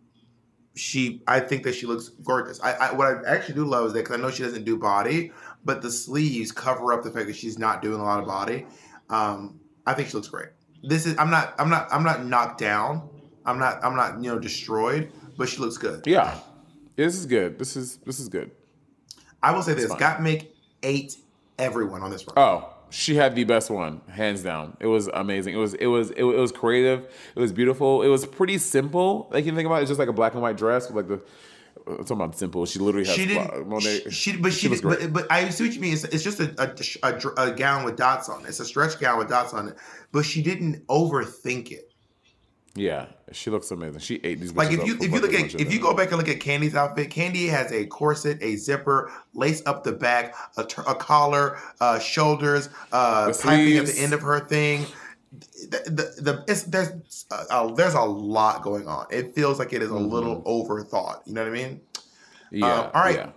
she, 0.74 1.22
I 1.26 1.40
think 1.40 1.62
that 1.64 1.74
she 1.74 1.86
looks 1.86 2.08
gorgeous. 2.08 2.60
I, 2.62 2.72
I 2.72 2.92
what 2.94 3.06
I 3.06 3.22
actually 3.34 3.54
do 3.54 3.64
love 3.64 3.86
is 3.86 3.92
that 3.92 4.00
because 4.00 4.16
I 4.18 4.20
know 4.20 4.30
she 4.30 4.42
doesn't 4.42 4.64
do 4.64 4.76
body, 4.76 5.32
but 5.64 5.82
the 5.82 5.90
sleeves 5.90 6.52
cover 6.52 6.92
up 6.92 7.02
the 7.02 7.10
fact 7.10 7.26
that 7.26 7.36
she's 7.36 7.58
not 7.58 7.82
doing 7.82 8.00
a 8.00 8.04
lot 8.04 8.20
of 8.20 8.26
body. 8.26 8.66
Um, 9.08 9.60
I 9.86 9.94
think 9.94 10.08
she 10.08 10.14
looks 10.14 10.28
great. 10.28 10.48
This 10.82 11.06
is 11.06 11.16
I'm 11.18 11.30
not 11.30 11.54
I'm 11.58 11.68
not 11.68 11.88
I'm 11.92 12.02
not 12.02 12.24
knocked 12.24 12.58
down. 12.58 13.08
I'm 13.44 13.58
not 13.58 13.84
I'm 13.84 13.96
not 13.96 14.22
you 14.22 14.30
know 14.32 14.38
destroyed, 14.38 15.12
but 15.36 15.48
she 15.48 15.58
looks 15.58 15.76
good. 15.76 16.06
Yeah, 16.06 16.38
this 16.96 17.14
is 17.16 17.26
good. 17.26 17.58
This 17.58 17.76
is 17.76 17.98
this 17.98 18.18
is 18.18 18.28
good. 18.28 18.50
I 19.42 19.52
will 19.52 19.62
say 19.62 19.72
It's 19.72 19.82
this: 19.82 19.94
fine. 19.94 20.22
make 20.22 20.54
ate 20.82 21.16
everyone 21.58 22.02
on 22.02 22.10
this 22.10 22.26
run. 22.26 22.34
Oh, 22.38 22.69
she 22.90 23.14
had 23.16 23.34
the 23.34 23.44
best 23.44 23.70
one, 23.70 24.00
hands 24.10 24.42
down. 24.42 24.76
It 24.80 24.86
was 24.86 25.08
amazing. 25.08 25.54
It 25.54 25.58
was 25.58 25.74
it 25.74 25.86
was 25.86 26.10
it, 26.10 26.18
it 26.20 26.24
was 26.24 26.52
creative. 26.52 27.04
It 27.34 27.40
was 27.40 27.52
beautiful. 27.52 28.02
It 28.02 28.08
was 28.08 28.26
pretty 28.26 28.58
simple. 28.58 29.28
Like 29.32 29.44
you 29.44 29.54
think 29.54 29.66
about 29.66 29.76
it, 29.76 29.82
it's 29.82 29.90
just 29.90 29.98
like 30.00 30.08
a 30.08 30.12
black 30.12 30.34
and 30.34 30.42
white 30.42 30.56
dress 30.56 30.90
with 30.90 30.96
like 30.96 31.08
the. 31.08 31.24
I'm 31.86 31.96
talking 31.98 32.16
about 32.16 32.36
simple. 32.36 32.66
She 32.66 32.78
literally 32.78 33.06
has. 33.06 33.14
She 33.14 33.26
didn't. 33.26 33.66
Monet- 33.68 34.10
She, 34.10 34.36
but 34.36 34.52
she, 34.52 34.68
was 34.68 34.80
did, 34.80 34.88
but, 34.88 35.12
but 35.12 35.32
I 35.32 35.48
see 35.48 35.64
what 35.64 35.74
you 35.74 35.80
mean. 35.80 35.94
It's, 35.94 36.04
it's 36.04 36.22
just 36.22 36.38
a, 36.38 36.54
a, 37.02 37.08
a, 37.08 37.48
a 37.48 37.52
gown 37.52 37.84
with 37.84 37.96
dots 37.96 38.28
on 38.28 38.44
it. 38.44 38.48
It's 38.48 38.60
a 38.60 38.64
stretch 38.64 38.98
gown 39.00 39.18
with 39.18 39.28
dots 39.28 39.54
on 39.54 39.68
it. 39.68 39.76
But 40.12 40.24
she 40.24 40.42
didn't 40.42 40.86
overthink 40.88 41.70
it. 41.72 41.89
Yeah, 42.80 43.06
she 43.32 43.50
looks 43.50 43.70
amazing. 43.70 44.00
She 44.00 44.14
ate 44.24 44.40
these. 44.40 44.54
Like 44.54 44.72
if 44.72 44.86
you 44.86 44.94
if 44.96 45.12
you 45.12 45.20
look 45.20 45.34
at 45.34 45.54
if 45.54 45.70
you 45.72 45.78
go 45.80 45.92
back 45.92 46.08
and 46.08 46.16
look 46.16 46.28
at 46.28 46.38
Kandy's 46.40 46.74
outfit, 46.74 47.10
Kandy 47.10 47.48
has 47.50 47.70
a 47.72 47.84
corset, 47.86 48.38
a 48.42 48.56
zipper, 48.56 49.12
lace 49.34 49.62
up 49.66 49.84
the 49.84 49.92
back, 49.92 50.34
a, 50.56 50.62
a 50.62 50.94
collar, 50.94 51.58
uh, 51.80 51.98
shoulders, 51.98 52.70
uh, 52.92 53.32
piping 53.42 53.76
at 53.76 53.86
the 53.86 53.94
end 53.98 54.14
of 54.14 54.22
her 54.22 54.40
thing. 54.40 54.86
The, 55.68 55.82
the, 56.16 56.22
the 56.22 56.44
it's, 56.48 56.62
there's 56.62 57.26
a, 57.30 57.54
a- 57.54 57.74
there's 57.74 57.94
a 57.94 58.00
lot 58.00 58.62
going 58.62 58.88
on. 58.88 59.06
It 59.10 59.34
feels 59.34 59.58
like 59.58 59.72
it 59.74 59.82
is 59.82 59.90
a 59.90 59.94
little 59.94 60.42
overthought. 60.44 61.20
You 61.26 61.34
know 61.34 61.42
what 61.42 61.50
I 61.50 61.52
mean? 61.54 61.80
Mm-hmm. 62.52 62.56
Yeah, 62.58 62.74
Um, 62.80 62.90
all 62.94 63.02
right. 63.02 63.16
yeah. 63.16 63.30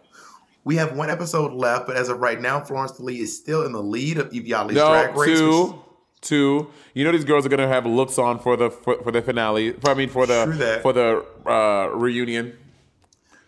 We 0.63 0.77
have 0.77 0.95
one 0.95 1.09
episode 1.09 1.51
left, 1.51 1.87
but 1.87 1.97
as 1.97 2.07
of 2.07 2.19
right 2.21 2.39
now, 2.39 2.61
Florence 2.61 2.97
Lee 3.01 3.19
is 3.19 3.35
still 3.37 3.65
in 3.65 3.73
the 3.73 3.83
lead 3.83 4.17
of 4.17 4.29
Eviali's 4.31 4.75
No, 4.75 4.87
drag 4.89 5.17
race. 5.17 5.37
two, 5.37 5.82
two. 6.23 6.71
You 6.93 7.03
know 7.03 7.11
these 7.11 7.25
girls 7.25 7.45
are 7.45 7.49
gonna 7.49 7.67
have 7.67 7.85
looks 7.85 8.17
on 8.17 8.39
for 8.39 8.55
the 8.57 8.69
for, 8.69 9.01
for 9.03 9.11
the 9.11 9.21
finale. 9.21 9.73
For, 9.73 9.91
I 9.91 9.93
mean 9.93 10.09
for 10.09 10.25
the 10.25 10.79
for 10.81 10.93
the 10.93 11.25
uh, 11.49 11.89
reunion. 11.95 12.57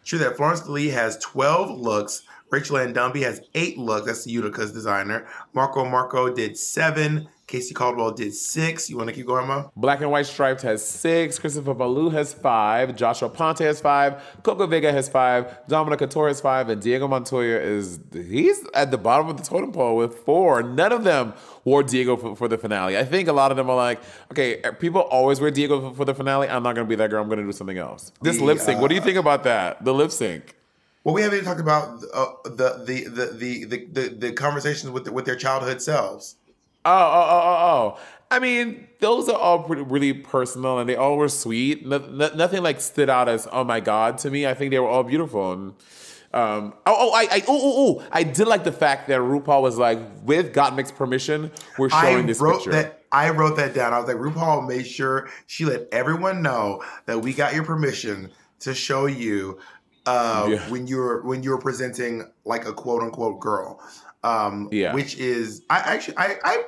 True 0.03 0.19
that 0.19 0.37
Florence 0.37 0.67
Lee 0.67 0.89
has 0.89 1.17
12 1.17 1.79
looks. 1.79 2.21
Rachel 2.51 2.77
Ann 2.77 2.93
Dumby 2.93 3.23
has 3.23 3.41
eight 3.55 3.77
looks. 3.77 4.05
That's 4.05 4.27
Utica's 4.27 4.71
designer. 4.71 5.27
Marco 5.53 5.83
Marco 5.83 6.31
did 6.31 6.57
seven. 6.57 7.27
Casey 7.47 7.75
Caldwell 7.75 8.11
did 8.11 8.33
six. 8.33 8.89
You 8.89 8.97
want 8.97 9.09
to 9.09 9.15
keep 9.15 9.27
going, 9.27 9.47
Mo? 9.47 9.71
Black 9.75 10.01
and 10.01 10.09
White 10.09 10.25
Striped 10.25 10.63
has 10.63 10.83
six. 10.83 11.37
Christopher 11.37 11.75
Palu 11.75 12.09
has 12.09 12.33
five. 12.33 12.95
Joshua 12.95 13.29
Ponte 13.29 13.59
has 13.59 13.79
five. 13.79 14.21
Coco 14.41 14.65
Vega 14.65 14.91
has 14.91 15.07
five. 15.07 15.55
Dominic 15.67 15.99
Couture 15.99 16.27
has 16.27 16.41
five. 16.41 16.69
And 16.69 16.81
Diego 16.81 17.07
Montoya 17.07 17.59
is 17.59 17.99
he's 18.11 18.65
at 18.73 18.89
the 18.89 18.97
bottom 18.97 19.27
of 19.27 19.37
the 19.37 19.43
totem 19.43 19.71
pole 19.71 19.95
with 19.95 20.15
four. 20.19 20.63
None 20.63 20.91
of 20.91 21.03
them 21.03 21.33
wore 21.65 21.83
Diego 21.83 22.15
for, 22.15 22.35
for 22.35 22.47
the 22.47 22.57
finale. 22.57 22.97
I 22.97 23.03
think 23.03 23.27
a 23.27 23.33
lot 23.33 23.51
of 23.51 23.57
them 23.57 23.69
are 23.69 23.75
like, 23.75 23.99
okay, 24.31 24.61
people 24.79 25.01
always 25.01 25.41
wear 25.41 25.51
Diego 25.51 25.89
for, 25.89 25.95
for 25.95 26.05
the 26.05 26.13
finale. 26.13 26.47
I'm 26.47 26.63
not 26.63 26.75
gonna 26.75 26.87
be 26.87 26.95
that 26.95 27.09
girl. 27.09 27.21
I'm 27.21 27.27
gonna 27.27 27.43
do 27.43 27.51
something 27.51 27.77
else. 27.77 28.13
This 28.21 28.39
lip 28.39 28.59
sync. 28.59 28.79
what 28.79 28.87
do 28.87 28.95
you 28.95 29.01
uh, 29.01 29.03
think 29.03 29.17
about 29.17 29.43
that? 29.43 29.83
The 29.83 29.93
lip 29.93 30.11
sync. 30.11 30.55
Well, 31.03 31.13
we 31.13 31.21
haven't 31.21 31.37
even 31.37 31.45
talked 31.45 31.59
about 31.59 32.01
uh, 32.13 32.25
the, 32.45 32.83
the, 32.83 33.03
the, 33.09 33.25
the, 33.33 33.65
the, 33.65 33.85
the, 33.85 34.15
the 34.15 34.31
conversations 34.33 34.91
with, 34.91 35.07
with 35.09 35.25
their 35.25 35.35
childhood 35.35 35.81
selves. 35.81 36.35
Oh, 36.83 36.91
oh, 36.91 37.27
oh, 37.29 37.41
oh, 37.43 37.97
oh. 37.97 37.99
I 38.31 38.39
mean, 38.39 38.87
those 38.99 39.29
are 39.29 39.37
all 39.37 39.63
pretty, 39.63 39.83
really 39.83 40.13
personal, 40.13 40.79
and 40.79 40.89
they 40.89 40.95
all 40.95 41.17
were 41.17 41.29
sweet. 41.29 41.85
No, 41.85 41.99
no- 41.99 42.33
nothing 42.33 42.63
like 42.63 42.81
stood 42.81 43.09
out 43.09 43.29
as 43.29 43.47
oh 43.51 43.63
my 43.63 43.79
god 43.79 44.17
to 44.19 44.31
me. 44.31 44.47
I 44.47 44.53
think 44.55 44.71
they 44.71 44.79
were 44.79 44.87
all 44.87 45.03
beautiful. 45.03 45.51
And 45.51 45.73
um, 46.35 46.73
oh, 46.85 46.95
oh, 46.99 47.11
I, 47.13 47.21
I, 47.31 47.43
oh, 47.47 47.59
oh, 47.63 47.99
oh, 48.01 48.07
I 48.11 48.23
did 48.23 48.47
like 48.47 48.63
the 48.65 48.71
fact 48.71 49.07
that 49.07 49.19
RuPaul 49.21 49.61
was 49.61 49.77
like, 49.77 49.99
with 50.23 50.53
Gottmik's 50.53 50.91
permission, 50.91 51.49
we're 51.77 51.89
showing 51.89 52.17
I 52.17 52.21
this 52.23 52.41
wrote 52.41 52.57
picture. 52.57 52.71
that. 52.71 53.03
I 53.11 53.29
wrote 53.29 53.55
that 53.55 53.73
down. 53.73 53.93
I 53.93 53.99
was 53.99 54.07
like, 54.09 54.17
RuPaul 54.17 54.67
made 54.67 54.85
sure 54.85 55.29
she 55.47 55.63
let 55.63 55.87
everyone 55.93 56.41
know 56.41 56.83
that 57.05 57.21
we 57.21 57.33
got 57.33 57.53
your 57.55 57.63
permission 57.63 58.29
to 58.59 58.73
show 58.73 59.05
you 59.05 59.57
uh, 60.05 60.47
Yeah. 60.51 60.69
when 60.69 60.87
you're 60.87 61.23
when 61.23 61.41
you're 61.41 61.57
presenting 61.57 62.29
like 62.43 62.67
a 62.67 62.73
quote 62.73 63.01
unquote 63.01 63.39
girl. 63.39 63.79
Um, 64.23 64.67
Yeah. 64.71 64.93
which 64.93 65.15
is 65.17 65.61
I 65.69 65.79
actually 65.79 66.17
I 66.17 66.35
I 66.43 66.63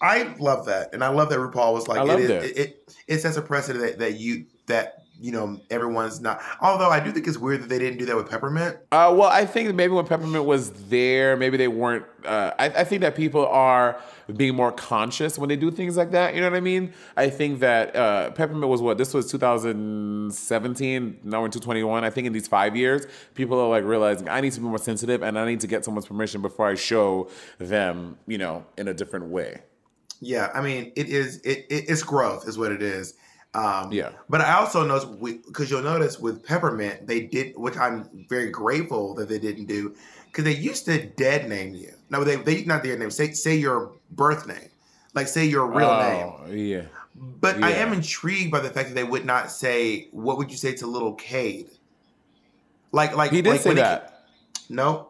I 0.00 0.34
love 0.40 0.66
that, 0.66 0.92
and 0.92 1.04
I 1.04 1.08
love 1.08 1.28
that 1.30 1.38
RuPaul 1.38 1.72
was 1.72 1.86
like 1.86 2.08
it. 2.08 2.20
is, 2.20 2.30
it, 2.30 2.56
it 2.58 2.94
it 3.06 3.18
sets 3.18 3.36
a 3.36 3.42
precedent 3.42 3.84
that, 3.84 3.98
that 4.00 4.18
you 4.18 4.46
that 4.66 4.97
you 5.20 5.32
know 5.32 5.60
everyone's 5.70 6.20
not. 6.20 6.40
Although 6.60 6.90
I 6.90 7.00
do 7.00 7.10
think 7.12 7.26
it's 7.26 7.38
weird 7.38 7.62
that 7.62 7.68
they 7.68 7.78
didn't 7.78 7.98
do 7.98 8.06
that 8.06 8.16
with 8.16 8.30
Peppermint. 8.30 8.76
Uh, 8.92 9.12
well, 9.16 9.28
I 9.28 9.44
think 9.44 9.74
maybe 9.74 9.92
when 9.92 10.06
Peppermint 10.06 10.44
was 10.44 10.70
there, 10.88 11.36
maybe 11.36 11.56
they 11.56 11.68
weren't. 11.68 12.04
Uh, 12.24 12.52
I, 12.58 12.66
I 12.66 12.84
think 12.84 13.02
that 13.02 13.16
people 13.16 13.46
are 13.46 14.00
being 14.36 14.54
more 14.54 14.72
conscious 14.72 15.38
when 15.38 15.48
they 15.48 15.56
do 15.56 15.70
things 15.70 15.96
like 15.96 16.10
that. 16.12 16.34
You 16.34 16.40
know 16.40 16.50
what 16.50 16.56
I 16.56 16.60
mean? 16.60 16.92
I 17.16 17.30
think 17.30 17.60
that 17.60 17.96
uh, 17.96 18.30
Peppermint 18.30 18.68
was 18.68 18.82
what 18.82 18.98
this 18.98 19.14
was 19.14 19.30
2017. 19.30 21.20
Now 21.24 21.40
we're 21.40 21.46
in 21.46 21.52
2021. 21.52 22.04
I 22.04 22.10
think 22.10 22.26
in 22.26 22.32
these 22.32 22.48
five 22.48 22.76
years, 22.76 23.06
people 23.34 23.58
are 23.58 23.68
like 23.68 23.84
realizing 23.84 24.28
I 24.28 24.40
need 24.40 24.52
to 24.52 24.60
be 24.60 24.66
more 24.66 24.78
sensitive 24.78 25.22
and 25.22 25.38
I 25.38 25.46
need 25.46 25.60
to 25.60 25.66
get 25.66 25.84
someone's 25.84 26.06
permission 26.06 26.42
before 26.42 26.68
I 26.68 26.74
show 26.74 27.30
them, 27.58 28.18
you 28.26 28.38
know, 28.38 28.66
in 28.76 28.88
a 28.88 28.94
different 28.94 29.26
way. 29.26 29.62
Yeah, 30.20 30.50
I 30.52 30.60
mean, 30.60 30.92
it 30.96 31.08
is 31.08 31.36
it, 31.38 31.66
it 31.70 31.84
it's 31.88 32.02
growth 32.02 32.48
is 32.48 32.58
what 32.58 32.72
it 32.72 32.82
is. 32.82 33.14
Um, 33.58 33.92
Yeah. 33.92 34.10
But 34.28 34.40
I 34.40 34.54
also 34.54 34.84
know 34.86 34.98
because 35.46 35.70
you'll 35.70 35.82
notice 35.82 36.18
with 36.18 36.44
peppermint 36.44 37.06
they 37.06 37.20
did, 37.20 37.56
which 37.56 37.76
I'm 37.76 38.08
very 38.28 38.50
grateful 38.50 39.14
that 39.14 39.28
they 39.28 39.38
didn't 39.38 39.66
do, 39.66 39.94
because 40.26 40.44
they 40.44 40.54
used 40.54 40.84
to 40.86 41.06
dead 41.06 41.48
name 41.48 41.74
you. 41.74 41.92
No, 42.10 42.24
they 42.24 42.36
they 42.36 42.64
not 42.64 42.82
their 42.82 42.96
name. 42.96 43.10
Say 43.10 43.32
say 43.32 43.56
your 43.56 43.92
birth 44.12 44.46
name, 44.46 44.68
like 45.14 45.28
say 45.28 45.44
your 45.46 45.66
real 45.66 45.96
name. 45.98 46.26
Oh, 46.26 46.52
Yeah. 46.52 46.82
But 47.40 47.60
I 47.64 47.72
am 47.72 47.92
intrigued 47.92 48.52
by 48.52 48.60
the 48.60 48.70
fact 48.70 48.90
that 48.90 48.94
they 48.94 49.02
would 49.02 49.24
not 49.24 49.50
say 49.50 50.06
what 50.12 50.38
would 50.38 50.50
you 50.52 50.56
say 50.56 50.72
to 50.76 50.86
little 50.86 51.16
Kade. 51.16 51.68
Like 52.92 53.16
like 53.16 53.32
He 53.32 53.42
did 53.42 53.50
like 53.50 53.60
say 53.60 53.74
that. 53.74 54.26
no, 54.68 55.08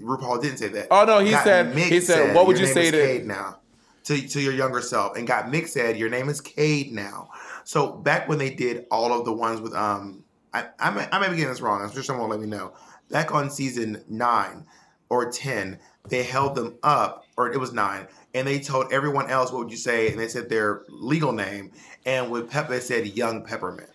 RuPaul 0.00 0.40
didn't 0.40 0.58
say 0.58 0.68
that. 0.68 0.86
Oh, 0.92 1.04
no, 1.04 1.18
he 1.18 1.30
Got 1.32 1.44
said- 1.44 1.74
Mick 1.74 1.88
he 1.88 2.00
said, 2.00 2.34
what 2.36 2.46
would 2.46 2.58
you 2.58 2.66
say 2.66 2.90
to-" 2.92 2.96
Kade 2.98 3.24
now 3.24 3.58
to 4.06 4.28
to 4.28 4.40
your 4.40 4.52
younger 4.52 4.80
self? 4.80 5.16
And 5.16 5.28
Gottmik 5.28 5.68
said 5.68 5.96
your 5.96 6.08
name 6.08 6.28
is 6.28 6.40
Kade 6.40 6.92
now. 6.92 7.30
So 7.64 7.92
back 7.92 8.28
when 8.28 8.38
they 8.38 8.50
did 8.50 8.86
all 8.90 9.12
of 9.12 9.24
the 9.24 9.32
ones 9.32 9.60
with 9.60 9.74
um, 9.74 10.24
I 10.54 10.66
I 10.78 10.90
may, 10.90 11.06
I 11.12 11.18
may 11.18 11.28
be 11.28 11.36
getting 11.36 11.50
this 11.50 11.60
wrong. 11.60 11.82
I'm 11.82 11.92
sure 11.92 12.02
someone 12.02 12.28
will 12.28 12.36
let 12.36 12.40
me 12.40 12.50
know. 12.50 12.72
Back 13.10 13.34
on 13.34 13.50
season 13.50 14.02
nine 14.08 14.64
or 15.08 15.30
ten, 15.30 15.78
they 16.08 16.22
held 16.22 16.54
them 16.54 16.76
up, 16.82 17.24
or 17.36 17.52
it 17.52 17.58
was 17.58 17.72
nine, 17.72 18.06
and 18.34 18.46
they 18.46 18.58
told 18.58 18.92
everyone 18.92 19.30
else 19.30 19.52
what 19.52 19.60
would 19.60 19.70
you 19.70 19.76
say, 19.76 20.10
and 20.10 20.18
they 20.18 20.28
said 20.28 20.48
their 20.48 20.82
legal 20.88 21.32
name, 21.32 21.72
and 22.04 22.30
with 22.30 22.50
Pepper 22.50 22.70
they 22.70 22.80
said 22.80 23.06
Young 23.06 23.44
Peppermint. 23.44 23.90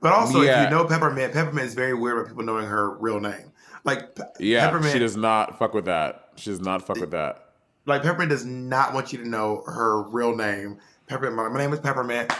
But 0.00 0.12
also, 0.12 0.40
if 0.40 0.64
you 0.64 0.70
know 0.70 0.86
Peppermint, 0.86 1.34
Peppermint 1.34 1.66
is 1.66 1.74
very 1.74 1.92
weird 1.92 2.16
about 2.16 2.28
people 2.28 2.44
knowing 2.44 2.66
her 2.66 2.96
real 2.96 3.20
name. 3.20 3.52
Like 3.84 4.14
Pe- 4.14 4.24
Yeah. 4.38 4.64
Peppermint, 4.64 4.92
She 4.92 4.98
does 4.98 5.16
not 5.16 5.58
fuck 5.58 5.74
with 5.74 5.84
that. 5.86 6.30
She 6.36 6.50
does 6.50 6.60
not 6.60 6.86
fuck 6.86 6.96
with 6.98 7.10
that. 7.10 7.49
Like 7.86 8.02
Peppermint 8.02 8.30
does 8.30 8.44
not 8.44 8.92
want 8.94 9.12
you 9.12 9.18
to 9.22 9.28
know 9.28 9.62
her 9.66 10.02
real 10.02 10.34
name. 10.36 10.78
Peppermint, 11.06 11.36
my, 11.36 11.48
my 11.48 11.58
name 11.58 11.72
is 11.72 11.80
Peppermint. 11.80 12.32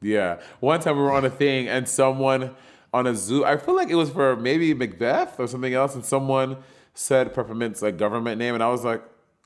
Yeah. 0.00 0.40
One 0.60 0.80
time 0.80 0.96
we 0.96 1.02
were 1.02 1.12
on 1.12 1.24
a 1.24 1.30
thing 1.30 1.68
and 1.68 1.88
someone 1.88 2.54
on 2.92 3.06
a 3.06 3.14
zoo, 3.14 3.44
I 3.44 3.56
feel 3.56 3.76
like 3.76 3.88
it 3.88 3.94
was 3.94 4.10
for 4.10 4.36
maybe 4.36 4.74
Macbeth 4.74 5.38
or 5.38 5.46
something 5.46 5.72
else, 5.72 5.94
and 5.94 6.04
someone 6.04 6.58
said 6.94 7.32
Peppermint's 7.34 7.80
like 7.82 7.96
government 7.96 8.38
name, 8.38 8.54
and 8.54 8.62
I 8.62 8.68
was 8.68 8.84
like, 8.84 9.02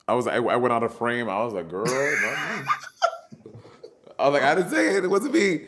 I 0.08 0.14
was 0.14 0.26
I, 0.26 0.36
I 0.36 0.56
went 0.56 0.72
out 0.72 0.82
of 0.82 0.96
frame. 0.96 1.28
I 1.28 1.44
was 1.44 1.52
like, 1.52 1.68
girl. 1.68 1.84
I 1.88 2.64
was 4.28 4.32
like, 4.32 4.42
I 4.42 4.54
didn't 4.54 4.70
say 4.70 4.96
it. 4.96 5.04
It 5.04 5.08
wasn't 5.08 5.34
me. 5.34 5.66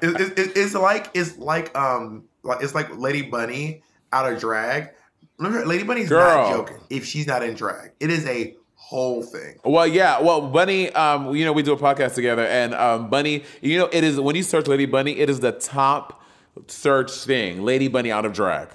It, 0.00 0.38
it- 0.38 0.56
it's 0.56 0.74
like 0.74 1.10
it's 1.14 1.36
like 1.38 1.76
um 1.76 2.24
like 2.48 2.62
it's 2.62 2.74
like 2.74 2.96
Lady 2.96 3.22
Bunny 3.22 3.82
out 4.12 4.30
of 4.32 4.40
drag. 4.40 4.90
Remember, 5.38 5.64
Lady 5.66 5.84
Bunny's 5.84 6.08
Girl. 6.08 6.20
not 6.50 6.50
joking. 6.56 6.78
If 6.90 7.04
she's 7.04 7.26
not 7.26 7.42
in 7.42 7.54
drag, 7.54 7.92
it 8.00 8.10
is 8.10 8.26
a 8.26 8.56
whole 8.74 9.22
thing. 9.22 9.56
Well, 9.64 9.86
yeah. 9.86 10.20
Well, 10.20 10.40
Bunny, 10.48 10.90
um, 10.92 11.34
you 11.36 11.44
know, 11.44 11.52
we 11.52 11.62
do 11.62 11.72
a 11.72 11.76
podcast 11.76 12.14
together, 12.14 12.44
and 12.44 12.74
um, 12.74 13.08
Bunny, 13.10 13.44
you 13.60 13.78
know, 13.78 13.88
it 13.92 14.02
is 14.02 14.18
when 14.18 14.34
you 14.34 14.42
search 14.42 14.66
Lady 14.66 14.86
Bunny, 14.86 15.18
it 15.18 15.30
is 15.30 15.40
the 15.40 15.52
top 15.52 16.22
search 16.66 17.12
thing. 17.12 17.62
Lady 17.64 17.86
Bunny 17.88 18.10
out 18.10 18.24
of 18.24 18.32
drag. 18.32 18.68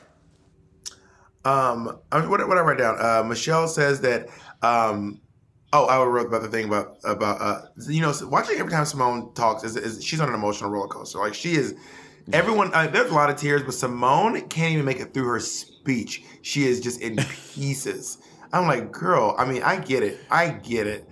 Um, 1.46 2.00
I- 2.12 2.26
what, 2.28 2.48
what 2.48 2.58
I 2.58 2.62
write 2.62 2.78
down? 2.78 2.98
Uh, 3.00 3.24
Michelle 3.24 3.68
says 3.68 4.02
that. 4.02 4.30
Um, 4.62 5.20
oh, 5.74 5.86
I 5.88 6.02
wrote 6.06 6.28
about 6.28 6.42
the 6.44 6.48
thing 6.48 6.66
about 6.68 6.98
about 7.04 7.42
uh, 7.42 7.62
you 7.90 8.02
know 8.02 8.14
watching 8.24 8.58
every 8.60 8.72
time 8.72 8.86
Symone 8.86 9.36
talks 9.36 9.64
is, 9.64 9.76
is 9.76 10.04
she's 10.04 10.22
on 10.22 10.30
an 10.30 10.36
emotional 10.36 10.70
roller 10.70 10.88
coaster. 10.88 11.20
Like 11.20 11.34
she 11.34 11.54
is. 11.54 11.76
Everyone, 12.32 12.74
uh, 12.74 12.88
there's 12.88 13.12
a 13.12 13.14
lot 13.14 13.30
of 13.30 13.36
tears, 13.36 13.64
but 13.64 13.72
Symone 13.72 14.50
can't 14.50 14.74
even 14.74 14.86
make 14.86 15.00
it 15.00 15.14
through 15.14 15.28
her 15.28 15.40
speech. 15.40 16.24
She 16.42 16.64
is 16.66 16.80
just 16.80 17.02
in 17.02 17.18
pieces. 17.54 18.20
I'm 18.54 18.68
like, 18.68 18.92
girl. 18.92 19.36
I 19.38 19.46
mean, 19.46 19.62
I 19.64 19.78
get 19.78 20.04
it. 20.04 20.20
I 20.32 20.50
get 20.50 20.88
it. 20.88 21.10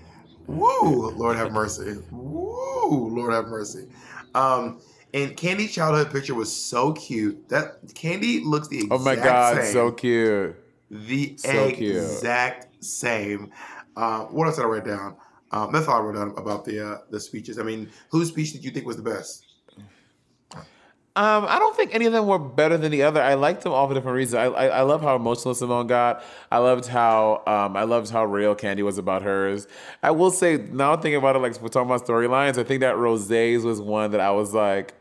Woo, 0.48 1.10
Lord 1.12 1.36
have 1.38 1.52
mercy. 1.52 1.98
Woo, 2.12 3.10
Lord 3.10 3.34
have 3.34 3.48
mercy. 3.48 3.88
Um, 4.36 4.80
and 5.14 5.36
Kandy's 5.36 5.74
childhood 5.74 6.12
picture 6.12 6.34
was 6.34 6.54
so 6.54 6.94
cute. 6.94 7.50
That 7.50 7.86
Kandy 7.88 8.44
looks 8.44 8.70
the 8.70 8.78
exact 8.80 8.94
Oh 8.94 9.04
my 9.04 9.16
god, 9.16 9.64
same 9.64 9.74
so 9.74 9.92
cute. 9.92 10.56
the 10.90 11.36
So 11.38 11.72
cute. 11.72 11.96
exact 11.96 12.84
same. 12.84 13.52
Uh, 13.96 14.22
what 14.26 14.48
else 14.48 14.56
did 14.56 14.64
I 14.64 14.68
write 14.68 14.86
down? 14.86 15.18
Um, 15.52 15.72
that's 15.74 15.88
all 15.88 15.98
I 15.98 16.00
wrote 16.00 16.16
down 16.16 16.34
about 16.38 16.64
the 16.64 16.86
uh, 16.94 16.98
the 17.10 17.20
speeches. 17.20 17.60
I 17.60 17.64
mean, 17.64 17.90
whose 18.10 18.30
speech 18.30 18.54
did 18.54 18.64
you 18.64 18.72
think 18.72 18.86
was 18.86 18.96
the 18.96 19.04
best? 19.04 19.46
Um, 21.14 21.46
I 21.50 21.60
don't 21.60 21.76
think 21.76 21.94
any 21.94 22.06
of 22.06 22.14
them 22.14 22.26
were 22.26 22.40
better 22.40 22.78
than 22.78 22.90
the 22.90 23.04
other. 23.04 23.22
I 23.22 23.34
liked 23.34 23.64
them 23.64 23.74
all 23.74 23.86
for 23.86 23.94
different 23.94 24.16
reasons. 24.16 24.36
I, 24.36 24.46
I, 24.46 24.66
I 24.68 24.82
love 24.84 25.02
how 25.02 25.18
emotional 25.18 25.54
Symone 25.54 25.88
got. 25.88 26.24
I 26.50 26.60
loved 26.60 26.88
how 26.88 27.44
um, 27.46 27.76
I 27.76 27.84
loved 27.84 28.10
how 28.10 28.24
real 28.24 28.56
Kandy 28.56 28.82
was 28.82 28.98
about 28.98 29.22
hers. 29.22 29.68
I 30.02 30.12
will 30.12 30.32
say 30.32 30.56
now 30.56 30.96
thinking 30.96 31.18
about 31.18 31.36
it, 31.36 31.40
like 31.40 31.62
we're 31.62 31.68
talking 31.68 31.90
about 31.90 32.08
storylines. 32.08 32.58
I 32.58 32.64
think 32.64 32.80
that 32.80 32.96
Rosé's 32.96 33.66
was 33.66 33.82
one 33.82 34.12
that 34.12 34.22
I 34.22 34.32
was 34.32 34.54
like, 34.54 34.94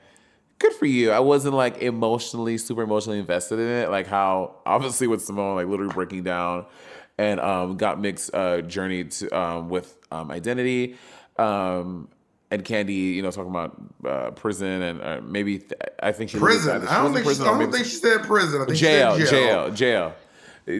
good 0.59 0.73
for 0.73 0.87
you. 0.87 1.13
I 1.13 1.21
wasn't 1.21 1.55
like 1.55 1.79
emotionally, 1.79 2.59
super 2.59 2.83
emotionally 2.83 3.21
invested 3.21 3.61
in 3.61 3.69
it. 3.69 3.91
Like 3.91 4.09
how 4.09 4.57
obviously 4.67 5.07
with 5.07 5.25
Symone, 5.25 5.55
like 5.55 5.69
literally 5.69 5.95
breaking 5.95 6.25
down, 6.25 6.67
and 7.19 7.39
um, 7.39 7.79
Gottmik's 7.79 8.31
uh, 8.35 8.63
journey 8.63 9.05
to 9.05 9.31
um, 9.31 9.69
with 9.69 9.97
um, 10.11 10.33
identity. 10.33 10.97
Um, 11.39 12.09
and 12.51 12.65
Kandy, 12.65 13.15
you 13.15 13.23
know, 13.23 13.31
talking 13.31 13.51
about 13.51 13.77
uh, 14.05 14.31
prison 14.33 14.83
and 14.83 15.03
uh, 15.03 15.21
maybe 15.23 15.59
th- 15.59 15.81
I 16.03 16.13
think 16.13 16.31
she 16.31 16.39
Prison. 16.39 16.83
She 16.83 16.89
I 16.89 17.03
don't 17.03 17.13
think 17.13 17.25
she, 17.25 17.29
prison 17.29 17.47
I 17.47 17.59
don't 17.59 17.73
think 17.73 17.85
she 17.87 17.93
said 17.97 18.23
prison. 18.23 18.63
I 18.63 18.65
think 18.67 18.79
jail, 18.79 19.17
she 19.19 19.27
said 19.27 19.31
jail, 19.31 19.71
jail, 19.71 20.15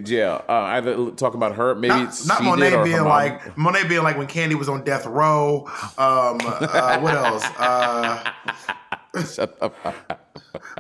jail. 0.03 0.45
Uh, 0.49 0.53
either 0.53 1.11
talking 1.13 1.39
about 1.39 1.55
her, 1.57 1.75
maybe 1.75 1.95
Not, 1.95 2.21
not 2.27 2.39
she 2.39 2.45
Monet 2.45 2.83
being 2.85 2.97
mom. 2.99 3.07
like 3.09 3.57
Monet 3.57 3.89
being 3.89 4.03
like 4.03 4.17
when 4.19 4.27
Kandy 4.27 4.55
was 4.55 4.69
on 4.69 4.85
death 4.85 5.07
row. 5.07 5.67
Um, 5.97 6.39
uh, 6.45 6.99
what 7.01 7.15
else? 7.15 7.45
Uh, 7.59 8.33
Shut 9.25 9.57
up. 9.61 9.75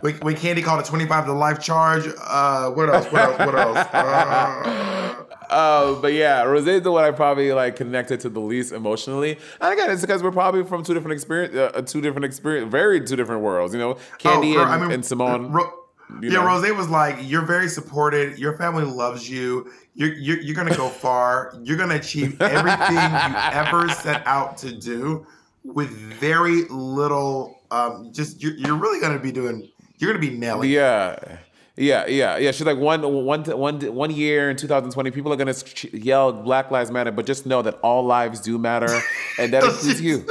when, 0.02 0.14
when 0.18 0.34
Kandy 0.36 0.62
called 0.62 0.80
a 0.80 0.84
twenty 0.84 1.06
five 1.06 1.26
to 1.26 1.32
life 1.32 1.60
charge. 1.60 2.06
Uh, 2.20 2.70
what 2.70 2.88
else? 2.92 3.06
What 3.10 3.22
else? 3.22 3.38
What 3.38 3.54
else? 3.58 5.19
Uh, 5.50 5.54
Uh, 5.54 6.00
but 6.00 6.12
yeah, 6.12 6.42
Rose 6.42 6.66
is 6.66 6.82
the 6.82 6.92
one 6.92 7.04
I 7.04 7.10
probably 7.10 7.52
like 7.52 7.76
connected 7.76 8.20
to 8.20 8.28
the 8.28 8.40
least 8.40 8.72
emotionally. 8.72 9.38
And 9.60 9.72
again, 9.72 9.90
it's 9.90 10.00
because 10.00 10.22
we're 10.22 10.30
probably 10.32 10.64
from 10.64 10.82
two 10.84 10.94
different 10.94 11.12
experience, 11.14 11.54
uh, 11.54 11.82
two 11.82 12.00
different 12.00 12.24
experience, 12.24 12.70
very 12.70 13.00
two 13.00 13.16
different 13.16 13.42
worlds. 13.42 13.74
You 13.74 13.80
know, 13.80 13.94
Kandy 14.18 14.52
Oh, 14.52 14.54
girl, 14.54 14.62
and, 14.64 14.72
I 14.72 14.78
mean, 14.78 14.92
and 14.92 15.02
Symone. 15.02 15.52
Ro- 15.52 15.72
you 16.20 16.30
yeah, 16.30 16.40
know. 16.40 16.46
Rose 16.46 16.70
was 16.76 16.88
like, 16.88 17.16
"You're 17.20 17.44
very 17.44 17.68
supported. 17.68 18.38
Your 18.38 18.56
family 18.56 18.84
loves 18.84 19.28
you. 19.30 19.70
You're 19.94 20.12
you're, 20.14 20.40
you're 20.40 20.56
gonna 20.56 20.76
go 20.76 20.88
far. 20.88 21.54
You're 21.62 21.76
gonna 21.76 21.94
achieve 21.96 22.40
everything 22.42 22.96
you 22.96 23.36
ever 23.52 23.88
set 23.90 24.26
out 24.26 24.56
to 24.58 24.72
do 24.72 25.24
with 25.62 25.90
very 25.90 26.64
little. 26.68 27.60
Um, 27.70 28.10
just 28.12 28.42
you're, 28.42 28.54
you're 28.54 28.74
really 28.76 29.00
gonna 29.00 29.20
be 29.20 29.30
doing. 29.30 29.68
You're 29.98 30.10
gonna 30.12 30.20
be 30.20 30.36
nailing. 30.36 30.68
it. 30.70 30.74
Yeah. 30.74 31.38
Yeah, 31.80 32.06
yeah, 32.06 32.36
yeah. 32.36 32.50
She's 32.50 32.66
like 32.66 32.76
one, 32.76 33.00
one, 33.24 33.42
one, 33.42 33.80
one 33.94 34.10
year 34.10 34.50
in 34.50 34.56
2020, 34.58 35.10
people 35.12 35.32
are 35.32 35.36
gonna 35.36 35.54
yell 35.92 36.30
"Black 36.30 36.70
Lives 36.70 36.90
Matter," 36.90 37.10
but 37.10 37.24
just 37.24 37.46
know 37.46 37.62
that 37.62 37.78
all 37.82 38.04
lives 38.04 38.38
do 38.40 38.58
matter, 38.58 39.00
and 39.38 39.50
that 39.54 39.64
includes 39.70 40.02
you. 40.02 40.26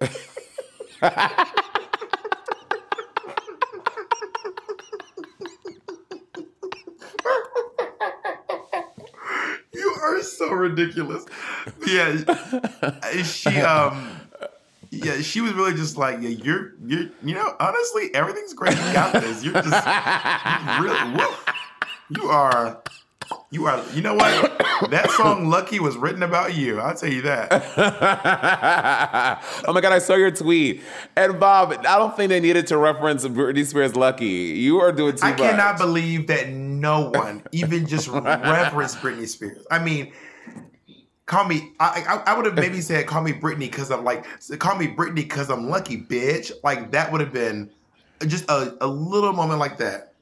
you 9.74 9.96
are 10.02 10.22
so 10.22 10.50
ridiculous. 10.50 11.26
Yeah, 11.86 13.22
she 13.22 13.60
um 13.60 14.19
yeah, 14.90 15.20
she 15.20 15.40
was 15.40 15.52
really 15.52 15.74
just 15.74 15.96
like, 15.96 16.20
yeah, 16.20 16.30
you're 16.30 16.72
you're 16.84 17.06
you 17.22 17.34
know, 17.34 17.54
honestly, 17.60 18.12
everything's 18.14 18.54
great. 18.54 18.76
You 18.76 18.92
got 18.92 19.12
this. 19.12 19.44
You're 19.44 19.54
just 19.54 19.66
you 19.66 20.84
really, 20.84 21.14
woo. 21.14 21.26
you 22.10 22.28
are. 22.28 22.82
You 23.52 23.66
are, 23.66 23.80
you 23.94 24.02
know 24.02 24.14
what? 24.14 24.58
That 24.90 25.08
song 25.12 25.48
"Lucky" 25.48 25.78
was 25.78 25.96
written 25.96 26.24
about 26.24 26.56
you. 26.56 26.80
I'll 26.80 26.96
tell 26.96 27.08
you 27.08 27.22
that. 27.22 27.52
oh 29.68 29.72
my 29.72 29.80
god, 29.80 29.92
I 29.92 30.00
saw 30.00 30.14
your 30.16 30.32
tweet. 30.32 30.82
And 31.16 31.38
Bob, 31.38 31.72
I 31.72 31.98
don't 31.98 32.16
think 32.16 32.30
they 32.30 32.40
needed 32.40 32.66
to 32.68 32.76
reference 32.76 33.24
Britney 33.26 33.64
Spears' 33.64 33.94
"Lucky." 33.94 34.26
You 34.26 34.80
are 34.80 34.90
doing 34.90 35.14
too 35.14 35.26
I 35.26 35.30
much. 35.30 35.38
cannot 35.38 35.78
believe 35.78 36.26
that 36.26 36.48
no 36.48 37.10
one 37.10 37.44
even 37.52 37.86
just 37.86 38.08
referenced 38.08 38.98
Britney 38.98 39.28
Spears. 39.28 39.64
I 39.70 39.78
mean, 39.78 40.12
call 41.30 41.44
me. 41.44 41.72
I 41.78 42.04
I, 42.08 42.32
I 42.32 42.36
would 42.36 42.44
have 42.44 42.56
maybe 42.56 42.80
said 42.80 43.06
call 43.06 43.22
me 43.22 43.32
Britney 43.32 43.60
because 43.60 43.90
I'm 43.90 44.04
like 44.04 44.26
call 44.58 44.76
me 44.76 44.88
Britney 44.88 45.14
because 45.14 45.48
I'm 45.48 45.70
lucky, 45.70 45.96
bitch. 45.96 46.50
Like 46.64 46.90
that 46.90 47.10
would 47.12 47.20
have 47.20 47.32
been 47.32 47.70
just 48.26 48.50
a, 48.50 48.76
a 48.80 48.86
little 48.86 49.32
moment 49.32 49.60
like 49.60 49.78
that. 49.78 50.14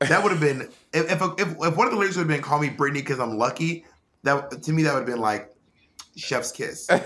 That 0.00 0.22
would 0.22 0.30
have 0.30 0.40
been 0.40 0.68
if 0.92 1.10
if, 1.10 1.22
if 1.38 1.48
if 1.48 1.76
one 1.76 1.86
of 1.86 1.92
the 1.92 1.98
lyrics 1.98 2.16
would 2.16 2.22
have 2.22 2.28
been 2.28 2.42
call 2.42 2.60
me 2.60 2.68
Britney 2.68 2.94
because 2.94 3.18
I'm 3.18 3.38
lucky. 3.38 3.86
That 4.22 4.62
to 4.62 4.72
me 4.72 4.82
that 4.82 4.92
would 4.92 5.00
have 5.00 5.08
been 5.08 5.20
like 5.20 5.54
chef's 6.16 6.52
kiss. 6.52 6.86
so 6.86 6.98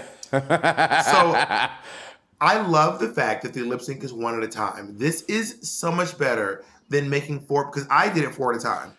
I 2.41 2.67
love 2.67 2.99
the 2.99 3.13
fact 3.15 3.45
that 3.45 3.55
the 3.55 3.63
lip 3.63 3.81
sync 3.81 4.03
is 4.03 4.13
one 4.13 4.37
at 4.37 4.43
a 4.43 4.49
time. 4.49 4.99
This 4.99 5.23
is 5.23 5.57
so 5.63 5.93
much 5.93 6.19
better 6.19 6.65
than 6.89 7.09
making 7.09 7.41
four 7.47 7.67
because 7.67 7.87
I 7.89 8.13
did 8.13 8.25
it 8.25 8.35
four 8.35 8.53
at 8.53 8.59
a 8.59 8.63
time. 8.63 8.95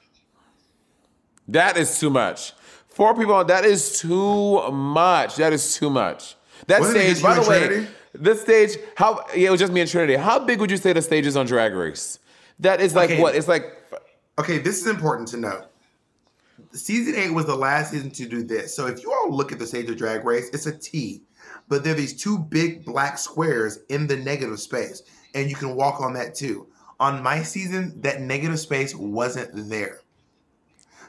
That 1.49 1.77
is 1.77 1.99
too 1.99 2.09
much. 2.09 2.53
Four 2.95 3.13
people. 3.13 3.43
That 3.43 3.65
is 3.65 3.99
too 3.99 4.71
much. 4.71 5.35
That 5.35 5.51
is 5.51 5.75
too 5.75 5.89
much. 5.89 6.37
That 6.67 6.79
Wasn't 6.79 6.97
stage, 6.97 7.21
by 7.21 7.35
the 7.35 7.41
way, 7.49 7.67
Trinity? 7.67 7.87
this 8.13 8.41
stage. 8.41 8.77
How? 8.95 9.25
Yeah, 9.35 9.49
it 9.49 9.51
was 9.51 9.59
just 9.59 9.73
me 9.73 9.81
and 9.81 9.89
Trinity. 9.89 10.15
How 10.15 10.39
big 10.39 10.61
would 10.61 10.71
you 10.71 10.77
say 10.77 10.93
the 10.93 11.01
stage 11.01 11.25
is 11.25 11.35
on 11.35 11.45
Drag 11.45 11.73
Race? 11.73 12.19
That 12.59 12.79
is 12.79 12.95
like 12.95 13.11
Okay. 13.11 13.21
what? 13.21 13.35
It's 13.35 13.49
like 13.49 13.65
Okay, 14.39 14.59
this 14.59 14.79
is 14.79 14.87
important 14.87 15.27
to 15.29 15.37
note. 15.37 15.65
Season 16.71 17.15
eight 17.15 17.33
was 17.33 17.45
the 17.45 17.55
last 17.55 17.91
season 17.91 18.11
to 18.11 18.25
do 18.27 18.43
this. 18.43 18.73
So 18.73 18.87
if 18.87 19.03
you 19.03 19.11
all 19.11 19.29
look 19.35 19.51
at 19.51 19.59
the 19.59 19.67
stage 19.67 19.89
of 19.89 19.97
Drag 19.97 20.23
Race, 20.23 20.49
it's 20.53 20.65
a 20.65 20.71
T, 20.77 21.21
but 21.67 21.83
there 21.83 21.91
are 21.91 21.97
these 21.97 22.15
two 22.15 22.37
big 22.39 22.85
black 22.85 23.17
squares 23.17 23.79
in 23.89 24.07
the 24.07 24.15
negative 24.15 24.59
space, 24.61 25.03
and 25.33 25.49
you 25.49 25.55
can 25.57 25.75
walk 25.75 25.99
on 25.99 26.13
that 26.13 26.33
too. 26.33 26.67
On 27.01 27.21
my 27.21 27.43
season, 27.43 27.99
that 28.01 28.21
negative 28.21 28.57
space 28.57 28.95
wasn't 28.95 29.69
there. 29.69 29.99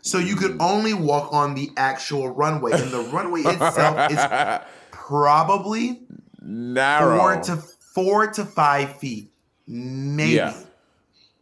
So 0.07 0.19
you 0.19 0.37
could 0.37 0.57
only 0.61 0.95
walk 0.95 1.33
on 1.33 1.55
the 1.57 1.70
actual 1.77 2.28
runway, 2.28 2.73
and 2.73 2.93
the 2.93 3.01
runway 3.01 3.41
itself 3.43 4.09
is 4.12 4.20
probably 4.93 6.01
narrow. 6.41 7.19
four 7.19 7.41
to 7.43 7.57
four 7.95 8.27
to 8.28 8.45
five 8.45 8.97
feet, 8.99 9.33
maybe. 9.66 10.35
Yeah. 10.35 10.55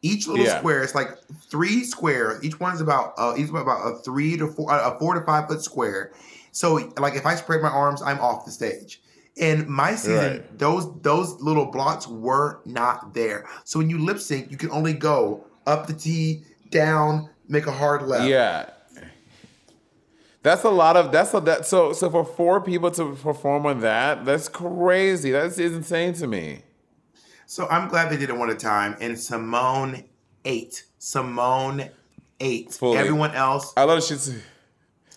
Each 0.00 0.26
little 0.26 0.44
Yeah. 0.46 0.58
square 0.58 0.82
is 0.82 0.94
like 0.94 1.08
three 1.50 1.84
squares. 1.84 2.42
Each 2.42 2.58
one's 2.58 2.80
about 2.80 3.12
uh, 3.18 3.34
each 3.36 3.50
one 3.50 3.60
about 3.62 3.80
a 3.86 3.98
three 4.02 4.36
to 4.38 4.46
four, 4.48 4.70
a 4.70 4.98
four 4.98 5.14
to 5.14 5.20
five 5.26 5.46
foot 5.48 5.62
square. 5.62 6.12
So 6.52 6.74
like 6.98 7.16
if 7.16 7.26
I 7.26 7.34
spread 7.34 7.60
my 7.62 7.68
arms, 7.68 8.00
I'm 8.00 8.18
off 8.20 8.44
the 8.46 8.50
stage. 8.50 9.00
And 9.40 9.66
my 9.66 9.94
season, 9.94 10.16
Right. 10.16 10.58
those 10.58 10.88
those 11.02 11.40
little 11.42 11.66
blocks 11.66 12.06
were 12.06 12.60
not 12.64 13.12
there. 13.14 13.46
So 13.64 13.78
when 13.78 13.90
you 13.90 13.98
lip 13.98 14.20
sync, 14.20 14.50
you 14.50 14.56
can 14.56 14.70
only 14.70 14.92
go 14.94 15.44
up 15.66 15.86
the 15.86 15.94
T, 15.94 16.44
down, 16.70 17.30
make 17.48 17.66
a 17.66 17.72
hard 17.72 18.02
left. 18.02 18.28
Yeah. 18.28 18.70
That's 20.42 20.62
a 20.64 20.70
lot 20.70 20.96
of 20.98 21.10
that's 21.10 21.32
a 21.32 21.40
that 21.40 21.64
so 21.64 21.94
so 21.94 22.10
for 22.10 22.22
four 22.22 22.60
people 22.60 22.90
to 22.92 23.14
perform 23.14 23.64
on 23.64 23.80
that, 23.80 24.26
that's 24.26 24.48
crazy. 24.48 25.30
That's 25.30 25.58
insane 25.58 26.12
to 26.14 26.26
me. 26.26 26.62
So 27.46 27.66
I'm 27.68 27.88
glad 27.88 28.10
they 28.10 28.18
did 28.18 28.28
it 28.28 28.36
one 28.36 28.50
at 28.50 28.56
a 28.56 28.58
time. 28.58 28.94
And 29.00 29.14
Symone 29.14 30.04
ate. 30.44 30.84
Symone 31.00 31.90
ate. 32.40 32.72
Fully. 32.74 32.98
Everyone 32.98 33.30
else. 33.34 33.72
I 33.76 33.84
love 33.84 34.04
she 34.04 34.16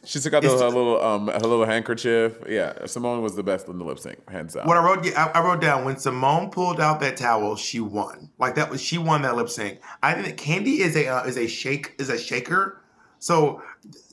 she 0.08 0.20
took 0.20 0.34
out 0.34 0.42
the, 0.42 0.50
her 0.50 0.56
little 0.70 1.00
um 1.04 1.28
her 1.28 1.40
little 1.40 1.66
handkerchief. 1.66 2.38
Yeah, 2.48 2.74
Symone 2.84 3.22
was 3.22 3.36
the 3.36 3.44
best 3.44 3.68
in 3.68 3.78
the 3.78 3.84
lip 3.86 4.00
sync, 4.00 4.28
hands 4.30 4.54
down. 4.56 4.66
What 4.66 4.78
I 4.78 4.84
wrote, 4.84 5.06
I, 5.16 5.32
I 5.36 5.44
wrote 5.44 5.62
down 5.62 5.86
when 5.86 5.96
Symone 5.96 6.52
pulled 6.52 6.80
out 6.82 7.00
that 7.02 7.18
towel, 7.18 7.56
she 7.56 7.80
won. 7.80 8.30
Like 8.40 8.56
that 8.56 8.70
was 8.70 8.82
she 8.82 8.98
won 8.98 9.22
that 9.24 9.36
lip 9.36 9.50
sync. 9.50 9.80
I 10.02 10.14
think 10.14 10.40
Kandy 10.40 10.80
is 10.80 10.96
a 10.96 11.08
uh, 11.08 11.24
is 11.26 11.38
a 11.38 11.48
shake 11.48 11.94
is 12.00 12.10
a 12.10 12.18
shaker. 12.18 12.82
So 13.20 13.62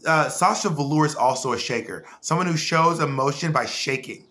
uh, 0.07 0.29
Sasha 0.29 0.69
Velour 0.71 1.07
is 1.07 1.15
also 1.15 1.53
a 1.53 1.59
shaker. 1.59 2.05
Someone 2.21 2.47
who 2.47 2.57
shows 2.57 3.01
emotion 3.01 3.53
by 3.53 3.67
shaking. 3.67 4.27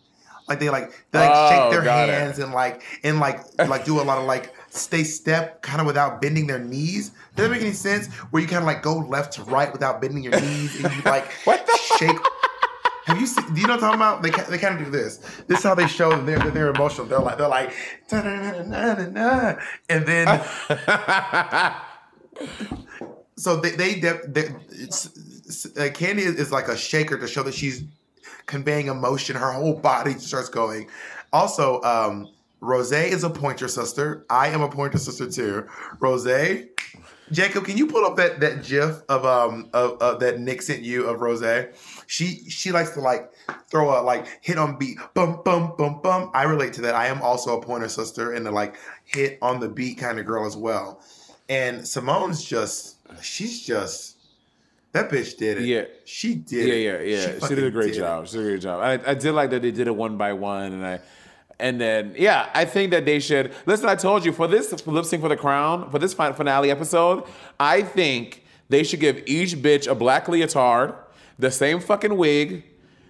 Like 0.49 0.59
they 0.59 0.69
like 0.69 0.91
they 1.11 1.19
like 1.19 1.31
Oh, 1.33 1.49
shake 1.49 1.71
their 1.71 1.83
got 1.83 2.09
it. 2.09 2.13
hands 2.13 2.39
and 2.39 2.51
like 2.51 2.83
and 3.03 3.19
like 3.19 3.39
like 3.59 3.85
do 3.85 4.01
a 4.01 4.03
lot 4.03 4.17
of 4.17 4.25
like 4.25 4.53
stay 4.77 5.03
step 5.03 5.61
kind 5.61 5.79
of 5.79 5.85
without 5.87 6.21
bending 6.21 6.47
their 6.47 6.59
knees. 6.59 7.09
Does 7.35 7.45
that 7.47 7.51
make 7.51 7.61
any 7.61 7.71
sense? 7.73 8.07
Where 8.31 8.41
you 8.41 8.47
kind 8.47 8.61
of 8.63 8.67
like 8.67 8.81
go 8.81 8.97
left 8.97 9.33
to 9.33 9.43
right 9.43 9.71
without 9.71 10.01
bending 10.01 10.23
your 10.23 10.39
knees 10.39 10.83
and 10.83 10.93
you 10.93 11.01
like 11.03 11.31
shake. 11.99 12.17
Have 13.05 13.19
you 13.19 13.27
seen? 13.27 13.53
Do 13.53 13.59
you 13.59 13.67
know 13.67 13.75
what 13.75 13.83
I'm 13.83 13.99
talking 13.99 14.01
about? 14.01 14.23
They 14.23 14.29
they 14.51 14.57
kind 14.57 14.79
of 14.79 14.85
do 14.85 14.89
this. 14.91 15.17
This 15.47 15.59
is 15.59 15.63
how 15.63 15.75
they 15.75 15.87
show 15.87 16.09
that 16.11 16.25
they're 16.25 16.39
they're 16.51 16.69
emotional. 16.69 17.05
They're 17.05 17.19
like 17.19 17.37
they're 17.37 17.47
like, 17.49 17.73
and 19.89 20.05
then 20.05 20.41
so 23.35 23.57
they 23.57 23.71
they, 23.71 23.99
de- 23.99 24.21
they 24.27 24.49
it's, 24.69 25.05
it's- 25.07 25.65
uh, 25.77 25.91
Kandy 25.93 26.19
is, 26.19 26.35
is 26.35 26.51
like 26.51 26.67
a 26.67 26.77
shaker 26.77 27.17
to 27.17 27.27
show 27.27 27.43
that 27.43 27.53
she's 27.53 27.83
conveying 28.45 28.87
emotion. 28.87 29.35
Her 29.35 29.51
whole 29.51 29.73
body 29.75 30.13
starts 30.13 30.49
going. 30.49 30.89
Also, 31.31 31.81
um, 31.81 32.29
Rose 32.63 32.91
is 32.93 33.23
a 33.23 33.29
pointer 33.29 33.67
sister. 33.67 34.25
I 34.29 34.47
am 34.47 34.61
a 34.61 34.69
pointer 34.69 34.97
sister 34.97 35.29
too. 35.29 35.67
Rose, 35.99 36.25
Jacob, 37.31 37.65
can 37.65 37.77
you 37.77 37.87
pull 37.87 38.05
up 38.05 38.15
that 38.17 38.39
that 38.39 38.63
GIF 38.63 39.01
of 39.09 39.25
um 39.25 39.69
of, 39.73 40.01
of 40.01 40.19
that 40.21 40.39
Nick 40.39 40.61
sent 40.61 40.81
you 40.81 41.05
of 41.07 41.19
Rose? 41.19 41.67
She 42.07 42.49
she 42.49 42.71
likes 42.71 42.91
to 42.91 43.01
like 43.01 43.31
throw 43.69 43.99
a 43.99 44.01
like 44.01 44.27
hit 44.41 44.57
on 44.57 44.77
beat, 44.77 44.97
bum 45.13 45.41
bum 45.43 45.73
bum 45.77 46.01
bum. 46.01 46.31
I 46.33 46.43
relate 46.43 46.73
to 46.73 46.81
that. 46.81 46.95
I 46.95 47.07
am 47.07 47.21
also 47.21 47.59
a 47.59 47.61
pointer 47.61 47.89
sister 47.89 48.31
and 48.31 48.47
a 48.47 48.51
like 48.51 48.77
hit 49.03 49.39
on 49.41 49.59
the 49.59 49.67
beat 49.67 49.97
kind 49.97 50.19
of 50.19 50.25
girl 50.25 50.45
as 50.45 50.55
well. 50.55 51.01
And 51.49 51.81
Symone's 51.81 52.43
just 52.43 52.97
she's 53.21 53.65
just 53.65 54.17
that 54.93 55.09
bitch 55.09 55.37
did 55.37 55.57
it. 55.57 55.65
Yeah. 55.65 55.85
she 56.05 56.35
did. 56.35 56.67
yeah, 56.67 56.75
yeah, 56.75 57.01
yeah. 57.01 57.39
She, 57.47 57.55
did 57.55 57.63
a 57.63 57.71
great 57.71 57.87
did 57.87 57.95
it. 57.95 57.99
job. 57.99 58.27
She 58.27 58.37
did 58.37 58.45
a 58.45 58.49
great 58.49 58.61
job. 58.61 58.81
I, 58.81 59.11
I 59.11 59.13
did 59.15 59.33
like 59.33 59.49
that 59.49 59.63
they 59.63 59.71
did 59.71 59.87
it 59.87 59.95
one 59.95 60.17
by 60.17 60.33
one, 60.33 60.71
and 60.71 60.85
I, 60.85 60.99
and 61.59 61.79
then 61.79 62.15
yeah, 62.17 62.49
I 62.53 62.65
think 62.65 62.91
that 62.91 63.05
they 63.05 63.19
should 63.19 63.53
listen. 63.65 63.87
I 63.87 63.95
told 63.95 64.25
you 64.25 64.31
for 64.31 64.47
this 64.47 64.85
lip 64.85 65.05
sync 65.05 65.21
for 65.21 65.29
the 65.29 65.37
crown 65.37 65.89
for 65.91 65.99
this 65.99 66.13
finale 66.13 66.71
episode, 66.71 67.23
I 67.59 67.81
think 67.81 68.43
they 68.69 68.83
should 68.83 68.99
give 68.99 69.23
each 69.25 69.55
bitch 69.55 69.89
a 69.89 69.95
black 69.95 70.27
leotard, 70.27 70.95
the 71.37 71.51
same 71.51 71.79
fucking 71.79 72.17
wig, 72.17 72.63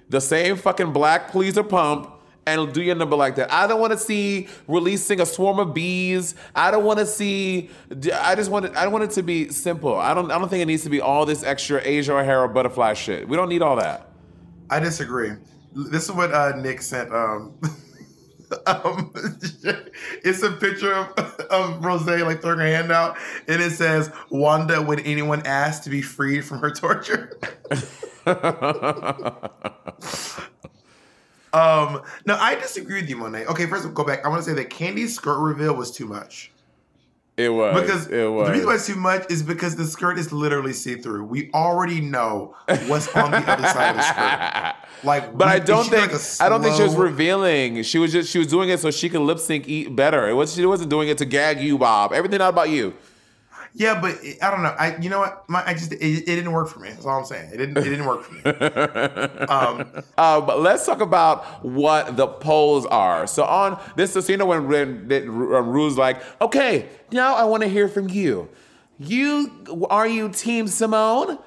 the 0.10 0.22
same 0.22 0.56
fucking 0.56 0.91
black 0.91 1.32
pleaser 1.32 1.64
pump. 1.64 2.10
And 2.45 2.74
do 2.74 2.82
your 2.82 2.95
number 2.95 3.15
like 3.15 3.38
that. 3.38 3.53
I 3.53 3.68
don't 3.68 3.80
want 3.80 3.94
to 3.94 3.98
see 3.98 4.49
releasing 4.68 5.22
a 5.22 5.26
swarm 5.26 5.60
of 5.60 5.74
bees. 5.74 6.36
I 6.53 6.72
don't 6.72 6.84
want 6.84 6.99
to 6.99 7.06
see. 7.06 7.70
I 8.14 8.36
just 8.36 8.52
want 8.52 8.65
it. 8.65 8.76
I 8.76 8.86
want 8.88 9.06
it 9.06 9.11
to 9.11 9.24
be 9.24 9.48
simple. 9.48 9.95
I 9.95 10.14
don't. 10.14 10.30
I 10.30 10.38
don't 10.38 10.49
think 10.49 10.61
it 10.61 10.65
needs 10.65 10.84
to 10.84 10.90
be 10.90 10.99
all 10.99 11.26
this 11.26 11.41
extra 11.41 11.80
Asia 11.82 12.18
O'Hara 12.18 12.49
butterfly 12.49 12.95
shit. 12.95 13.30
We 13.30 13.38
don't 13.38 13.48
need 13.48 13.61
all 13.61 13.78
that. 13.78 14.10
I 14.70 14.82
disagree. 14.82 15.32
This 15.74 16.03
is 16.03 16.11
what 16.11 16.34
uh, 16.34 16.57
Nick 16.57 16.82
sent. 16.82 17.14
Um, 17.14 17.53
um, 18.67 19.11
it's 20.23 20.43
a 20.43 20.51
picture 20.51 20.93
of, 20.93 21.39
of 21.49 21.84
Rose 21.84 22.05
like 22.05 22.41
throwing 22.41 22.59
her 22.59 22.65
hand 22.65 22.91
out, 22.91 23.17
and 23.47 23.61
it 23.61 23.71
says, 23.71 24.11
"Wanda, 24.30 24.81
would 24.81 25.01
anyone 25.01 25.41
ask 25.45 25.84
to 25.84 25.89
be 25.89 26.01
freed 26.01 26.45
from 26.45 26.59
her 26.59 26.71
torture." 26.71 27.38
um, 31.53 32.01
no, 32.25 32.35
I 32.39 32.55
disagree 32.61 33.01
with 33.01 33.09
you, 33.09 33.17
Monet. 33.17 33.45
Okay, 33.47 33.65
first 33.65 33.84
of 33.84 33.91
all, 33.91 33.95
go 33.95 34.05
back. 34.05 34.25
I 34.25 34.30
want 34.30 34.43
to 34.43 34.49
say 34.49 34.55
that 34.55 34.69
Kandy's 34.69 35.15
skirt 35.15 35.39
reveal 35.39 35.75
was 35.75 35.91
too 35.91 36.05
much. 36.05 36.52
It 37.35 37.49
was 37.49 37.81
Because 37.81 38.07
It 38.07 38.27
was. 38.31 38.47
the 38.47 38.53
reason 38.53 38.68
why 38.68 38.76
it's 38.76 38.85
too 38.88 38.95
much 38.95 39.26
is 39.31 39.41
because 39.41 39.76
the 39.76 39.85
skirt 39.85 40.19
is 40.19 40.31
literally 40.31 40.73
see 40.73 40.95
through. 40.95 41.23
We 41.26 41.49
already 41.53 41.99
know 41.99 42.55
what's 42.88 43.07
on 43.15 43.31
the 43.31 43.38
other 43.38 43.68
side 43.68 43.89
of 43.91 43.95
the 43.97 44.03
skirt. 44.03 44.76
Like, 45.03 45.38
But 45.38 45.47
we- 45.47 45.51
I 45.53 45.60
don't 45.60 45.84
think 45.89 46.14
like, 46.14 46.22
a 46.22 46.43
I 46.43 46.47
don't 46.47 46.61
think 46.61 46.76
she 46.77 46.84
was 46.84 46.95
revealing. 46.95 47.84
She 47.84 47.99
was 47.99 48.14
just 48.14 48.30
she 48.31 48.38
was 48.39 48.47
doing 48.47 48.69
it 48.69 48.80
so 48.80 48.89
she 48.89 49.10
could 49.10 49.19
lip 49.19 49.38
sync 49.39 49.68
eat 49.68 49.93
better. 49.93 50.30
It 50.30 50.34
was 50.34 50.53
she 50.53 50.65
wasn't 50.65 50.91
doing 50.91 51.10
it 51.10 51.18
to 51.18 51.26
gag 51.26 51.60
you, 51.60 51.77
Bob. 51.77 52.14
Everything 52.14 52.38
not 52.39 52.49
about 52.49 52.69
you. 52.69 52.93
Yeah, 53.75 53.99
but 53.99 54.19
I 54.41 54.51
don't 54.51 54.61
know. 54.61 54.75
I 54.77 54.97
you 54.97 55.09
know 55.09 55.19
what? 55.19 55.49
My 55.49 55.65
I 55.65 55.73
just 55.73 55.91
it, 55.91 55.99
it 55.99 56.25
didn't 56.25 56.51
work 56.51 56.69
for 56.69 56.79
me. 56.79 56.89
That's 56.89 57.05
all 57.05 57.19
I'm 57.19 57.25
saying. 57.25 57.51
It 57.53 57.57
didn't 57.57 57.77
it 57.77 57.83
didn't 57.83 58.05
work 58.05 58.23
for 58.23 58.33
me. 58.33 58.41
um, 59.47 60.03
uh, 60.15 60.41
but 60.41 60.59
let's 60.59 60.85
talk 60.85 61.01
about 61.01 61.65
what 61.65 62.15
the 62.15 62.27
polls 62.27 62.85
are. 62.85 63.25
So 63.25 63.43
on 63.43 63.81
this 63.95 64.15
is 64.15 64.29
you 64.29 64.37
know 64.37 64.45
when, 64.45 64.67
when, 64.67 65.07
when 65.07 65.67
Ru's 65.67 65.97
like, 65.97 66.21
okay, 66.39 66.87
now 67.11 67.33
I 67.35 67.45
want 67.45 67.63
to 67.63 67.69
hear 67.69 67.87
from 67.87 68.09
you. 68.09 68.47
You 68.99 69.51
are 69.89 70.07
you 70.07 70.29
Team 70.29 70.65
Symone? 70.65 71.39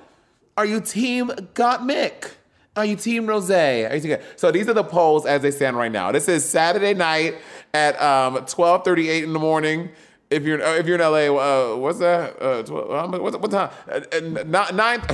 Are 0.56 0.66
you 0.66 0.80
team 0.80 1.28
Gottmik? 1.28 2.32
Are 2.76 2.84
you 2.84 2.96
team 2.96 3.26
Rose? 3.26 3.50
Are 3.50 3.94
you 3.94 4.00
team- 4.00 4.18
so 4.34 4.50
these 4.50 4.68
are 4.68 4.74
the 4.74 4.84
polls 4.84 5.26
as 5.26 5.42
they 5.42 5.52
stand 5.52 5.76
right 5.76 5.92
now. 5.92 6.10
This 6.10 6.28
is 6.28 6.44
Saturday 6.44 6.92
night 6.92 7.36
at 7.72 8.00
um, 8.02 8.44
twelve 8.46 8.84
thirty 8.84 9.08
eight 9.08 9.22
in 9.22 9.32
the 9.32 9.38
morning. 9.38 9.90
If 10.30 10.42
you're 10.42 10.62
uh, 10.62 10.74
if 10.74 10.86
you're 10.86 10.96
in 10.96 11.00
LA, 11.00 11.36
uh, 11.36 11.76
what's 11.76 12.00
that? 12.00 12.42
Uh, 12.42 12.62
12, 12.62 12.90
um, 12.90 13.22
what's, 13.22 13.36
what 13.36 13.50
time? 13.50 13.70
Uh, 13.88 14.00
uh, 14.12 14.44
not 14.46 14.74
nine. 14.74 15.00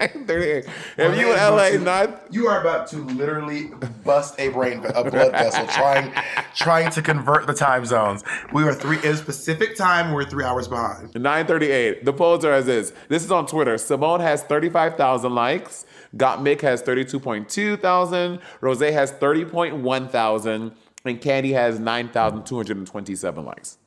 38. 0.00 0.64
If 0.96 1.18
you 1.18 1.32
in 1.32 1.36
LA, 1.36 1.70
not 1.82 2.26
You 2.30 2.48
are 2.48 2.60
about 2.60 2.88
to 2.88 2.96
literally 2.96 3.70
bust 4.04 4.34
a 4.38 4.48
brain, 4.48 4.84
a 4.84 5.08
blood 5.08 5.32
vessel, 5.32 5.66
trying, 5.66 6.12
trying 6.54 6.90
to 6.90 7.02
convert 7.02 7.46
the 7.46 7.54
time 7.54 7.84
zones. 7.84 8.24
We 8.52 8.64
are 8.64 8.74
three. 8.74 8.98
In 8.98 9.12
a 9.12 9.16
specific 9.16 9.76
time, 9.76 10.12
we're 10.12 10.24
three 10.24 10.44
hours 10.44 10.68
behind. 10.68 11.14
938. 11.14 12.04
The 12.04 12.12
polls 12.12 12.44
are 12.44 12.52
as 12.52 12.68
is. 12.68 12.92
This 13.08 13.24
is 13.24 13.30
on 13.30 13.46
Twitter. 13.46 13.74
Symone 13.74 14.20
has 14.20 14.42
35,000 14.42 15.34
likes. 15.34 15.86
Gottmik 16.16 16.60
has 16.62 16.82
32.2 16.82 17.80
thousand. 17.80 18.40
Rose 18.60 18.80
has 18.80 19.12
30.1 19.12 20.10
thousand. 20.10 20.72
And 21.04 21.20
Kandy 21.20 21.52
has 21.52 21.78
9,227 21.78 23.44
likes. 23.44 23.78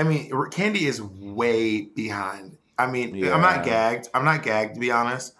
I 0.00 0.02
mean, 0.02 0.30
Kandy 0.30 0.82
is 0.82 1.02
way 1.02 1.82
behind. 1.82 2.56
I 2.78 2.86
mean, 2.86 3.14
Yeah. 3.14 3.34
I'm 3.34 3.42
not 3.42 3.64
gagged. 3.64 4.08
I'm 4.14 4.24
not 4.24 4.42
gagged 4.42 4.74
to 4.74 4.80
be 4.80 4.90
honest. 4.90 5.34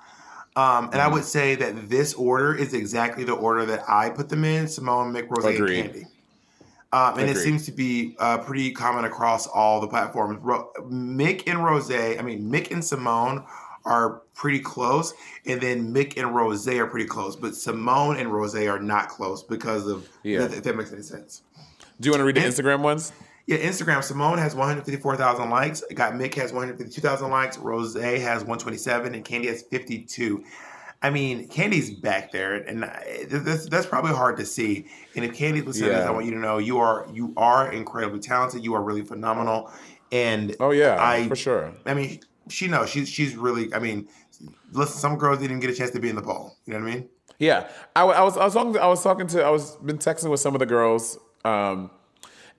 Um, 0.57 0.91
and 0.93 0.97
I 1.01 1.05
Mm-hmm. 1.07 1.15
would 1.15 1.25
say 1.25 1.55
that 1.55 1.89
this 1.89 2.13
order 2.15 2.55
is 2.55 2.75
exactly 2.75 3.25
the 3.25 3.33
order 3.33 3.65
that 3.67 3.83
I 3.89 4.11
put 4.11 4.29
them 4.29 4.45
in: 4.45 4.67
Symone, 4.67 5.13
Mick, 5.13 5.31
Rose, 5.31 5.45
and 5.47 5.69
Kandy. 5.69 6.05
Um, 6.93 7.19
and 7.21 7.31
it 7.31 7.37
seems 7.37 7.65
to 7.67 7.73
be 7.73 8.17
uh, 8.19 8.39
pretty 8.39 8.73
common 8.73 9.05
across 9.05 9.47
all 9.47 9.81
the 9.81 9.87
platforms. 9.87 10.39
Ro- 10.43 10.71
Mick 10.83 11.45
and 11.47 11.65
Rose, 11.65 11.91
I 11.91 12.21
mean, 12.21 12.51
Mick 12.51 12.73
and 12.73 12.83
Symone 12.83 13.47
are 13.87 14.23
pretty 14.35 14.59
close, 14.59 15.15
and 15.47 15.61
then 15.61 15.95
Mick 15.95 16.19
and 16.19 16.35
Rose 16.35 16.67
are 16.69 16.87
pretty 16.89 17.07
close. 17.07 17.37
But 17.37 17.53
Symone 17.53 18.19
and 18.19 18.31
Rose 18.33 18.57
are 18.57 18.81
not 18.81 19.09
close 19.09 19.43
because 19.45 19.87
of 19.87 20.09
Yeah. 20.25 20.43
if 20.47 20.65
that 20.65 20.77
makes 20.77 20.93
any 20.93 21.03
sense. 21.03 21.43
Do 22.01 22.09
you 22.09 22.11
want 22.13 22.21
to 22.21 22.25
read 22.25 22.35
the 22.37 22.41
Instagram 22.41 22.81
ones? 22.81 23.13
Yeah, 23.51 23.57
Instagram. 23.57 23.99
Symone 23.99 24.39
has 24.39 24.55
154,000 24.55 25.51
likes. 25.51 25.83
Gottmik 25.91 26.35
has 26.35 26.53
152,000 26.53 27.31
likes. 27.31 27.59
Rose 27.59 27.97
has 27.97 28.45
127, 28.45 29.13
and 29.13 29.25
Kandy 29.25 29.47
has 29.47 29.63
52. 29.63 30.45
I 31.03 31.11
mean, 31.11 31.49
Kandy's 31.49 31.91
back 31.91 32.31
there, 32.31 32.55
and 32.55 32.85
that's, 33.29 33.69
that's 33.69 33.87
probably 33.87 34.13
hard 34.13 34.37
to 34.37 34.47
see. 34.47 34.87
And 35.17 35.25
if 35.25 35.33
Kandy 35.33 35.67
listens 35.67 35.79
to 35.79 35.85
this, 35.87 35.97
Yeah. 35.97 36.09
I 36.09 36.13
want 36.13 36.27
you 36.27 36.31
to 36.31 36.39
know 36.39 36.59
you 36.59 36.79
are 36.79 37.09
you 37.13 37.35
are 37.37 37.73
incredibly 37.73 38.21
talented. 38.21 38.63
You 38.63 38.75
are 38.75 38.83
really 38.85 39.03
phenomenal. 39.03 39.73
And 40.13 40.55
Oh 40.61 40.71
yeah, 40.71 40.97
I 41.05 41.27
for 41.27 41.35
sure. 41.35 41.73
I 41.87 41.95
mean, 41.95 42.21
she 42.49 42.69
knows 42.69 42.89
she's 42.89 43.09
she's 43.09 43.35
really. 43.35 43.75
I 43.75 43.81
mean, 43.81 44.07
listen, 44.71 44.97
some 44.97 45.17
girls 45.17 45.39
didn't 45.39 45.57
even 45.57 45.61
get 45.61 45.71
a 45.71 45.75
chance 45.75 45.91
to 45.91 45.99
be 45.99 46.09
in 46.09 46.15
the 46.15 46.23
poll. 46.23 46.57
You 46.67 46.75
know 46.75 46.85
what 46.85 46.89
I 46.89 46.95
mean? 46.95 47.09
Yeah, 47.41 47.69
I, 47.97 48.03
I 48.03 48.23
was 48.23 48.37
I 48.37 48.45
was 48.45 48.55
talking 48.55 48.75
to, 48.75 48.81
I 48.81 48.87
was 48.87 49.03
talking 49.03 49.27
to 49.27 49.43
I 49.43 49.51
was 49.51 49.75
been 49.77 49.99
texting 49.99 50.31
with 50.31 50.39
some 50.39 50.55
of 50.55 50.61
the 50.61 50.67
girls, 50.67 51.19
um, 51.45 51.91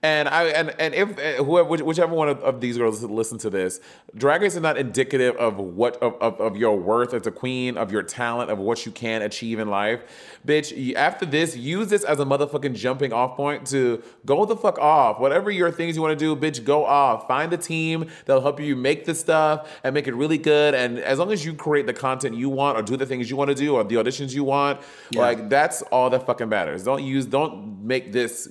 and 0.04 0.28
I 0.28 0.46
and 0.46 0.74
and 0.80 0.94
if 0.94 1.18
uh, 1.18 1.44
whoever 1.44 1.84
whichever 1.84 2.12
one 2.12 2.28
of, 2.28 2.40
of 2.42 2.60
these 2.60 2.76
girls 2.76 3.02
listen 3.04 3.38
to 3.38 3.50
this, 3.50 3.80
Drag 4.16 4.42
Race 4.42 4.56
is 4.56 4.60
not 4.60 4.76
indicative 4.76 5.36
of 5.36 5.58
what 5.58 5.96
of, 6.02 6.14
of, 6.20 6.40
of 6.40 6.56
your 6.56 6.76
worth 6.76 7.14
as 7.14 7.24
a 7.28 7.30
queen, 7.30 7.76
of 7.76 7.92
your 7.92 8.02
talent, 8.02 8.50
of 8.50 8.58
what 8.58 8.84
you 8.84 8.90
can 8.90 9.22
achieve 9.22 9.60
in 9.60 9.68
life, 9.68 10.02
bitch. 10.44 10.94
After 10.96 11.24
this, 11.24 11.56
use 11.56 11.86
this 11.88 12.02
as 12.02 12.18
a 12.18 12.24
motherfucking 12.24 12.74
jumping 12.74 13.12
off 13.12 13.36
point 13.36 13.64
to 13.68 14.02
go 14.26 14.44
the 14.44 14.56
fuck 14.56 14.76
off. 14.80 15.20
Whatever 15.20 15.52
your 15.52 15.70
things 15.70 15.94
you 15.94 16.02
want 16.02 16.18
to 16.18 16.24
do, 16.24 16.34
bitch, 16.34 16.64
go 16.64 16.84
off. 16.84 17.28
Find 17.28 17.52
a 17.52 17.56
team 17.56 18.10
that'll 18.24 18.42
help 18.42 18.58
you 18.58 18.74
make 18.74 19.04
the 19.04 19.14
stuff 19.14 19.70
and 19.84 19.94
make 19.94 20.08
it 20.08 20.14
really 20.14 20.38
good. 20.38 20.74
And 20.74 20.98
as 20.98 21.20
long 21.20 21.30
as 21.30 21.44
you 21.44 21.54
create 21.54 21.86
the 21.86 21.94
content 21.94 22.36
you 22.36 22.48
want 22.48 22.76
or 22.76 22.82
do 22.82 22.96
the 22.96 23.06
things 23.06 23.30
you 23.30 23.36
want 23.36 23.50
to 23.50 23.54
do 23.54 23.76
or 23.76 23.84
the 23.84 23.94
auditions 23.94 24.34
you 24.34 24.42
want, 24.42 24.80
like 25.14 25.48
that's 25.48 25.82
all 25.82 26.10
that 26.10 26.26
fucking 26.26 26.48
matters. 26.48 26.82
Don't 26.82 27.04
use, 27.04 27.24
don't 27.24 27.84
make 27.84 28.10
this 28.10 28.48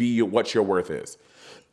be 0.00 0.22
what 0.22 0.54
your 0.54 0.64
worth 0.64 0.90
is. 0.90 1.18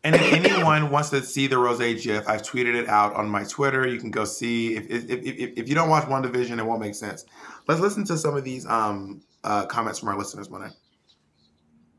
And 0.04 0.16
if 0.16 0.34
anyone 0.34 0.90
wants 0.92 1.10
to 1.12 1.24
see 1.24 1.48
the 1.48 1.58
Rose 1.58 1.80
GIF, 1.80 2.28
I've 2.28 2.44
tweeted 2.44 2.76
it 2.76 2.88
out 2.88 3.14
on 3.16 3.30
my 3.30 3.44
Twitter. 3.46 3.88
You 3.88 4.00
can 4.00 4.12
go 4.12 4.26
see. 4.26 4.76
If 4.76 4.90
if, 4.90 5.10
if, 5.10 5.26
if, 5.26 5.58
if 5.58 5.70
you 5.70 5.76
don't 5.76 5.90
watch 5.90 6.04
WandaVision, 6.04 6.60
it 6.60 6.66
won't 6.66 6.82
make 6.82 6.96
sense. 6.96 7.26
Let's 7.68 7.82
listen 7.82 8.06
to 8.06 8.18
some 8.18 8.36
of 8.36 8.44
these 8.44 8.66
um, 8.68 9.22
uh, 9.44 9.66
comments 9.66 10.00
from 10.00 10.10
our 10.10 10.18
listeners, 10.18 10.50
Monet. 10.50 10.70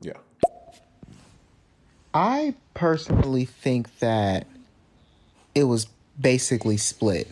Yeah. 0.01 0.13
I 2.15 2.55
personally 2.75 3.45
think 3.45 3.99
that 3.99 4.47
it 5.55 5.65
was 5.65 5.87
basically 6.21 6.77
split. 6.77 7.29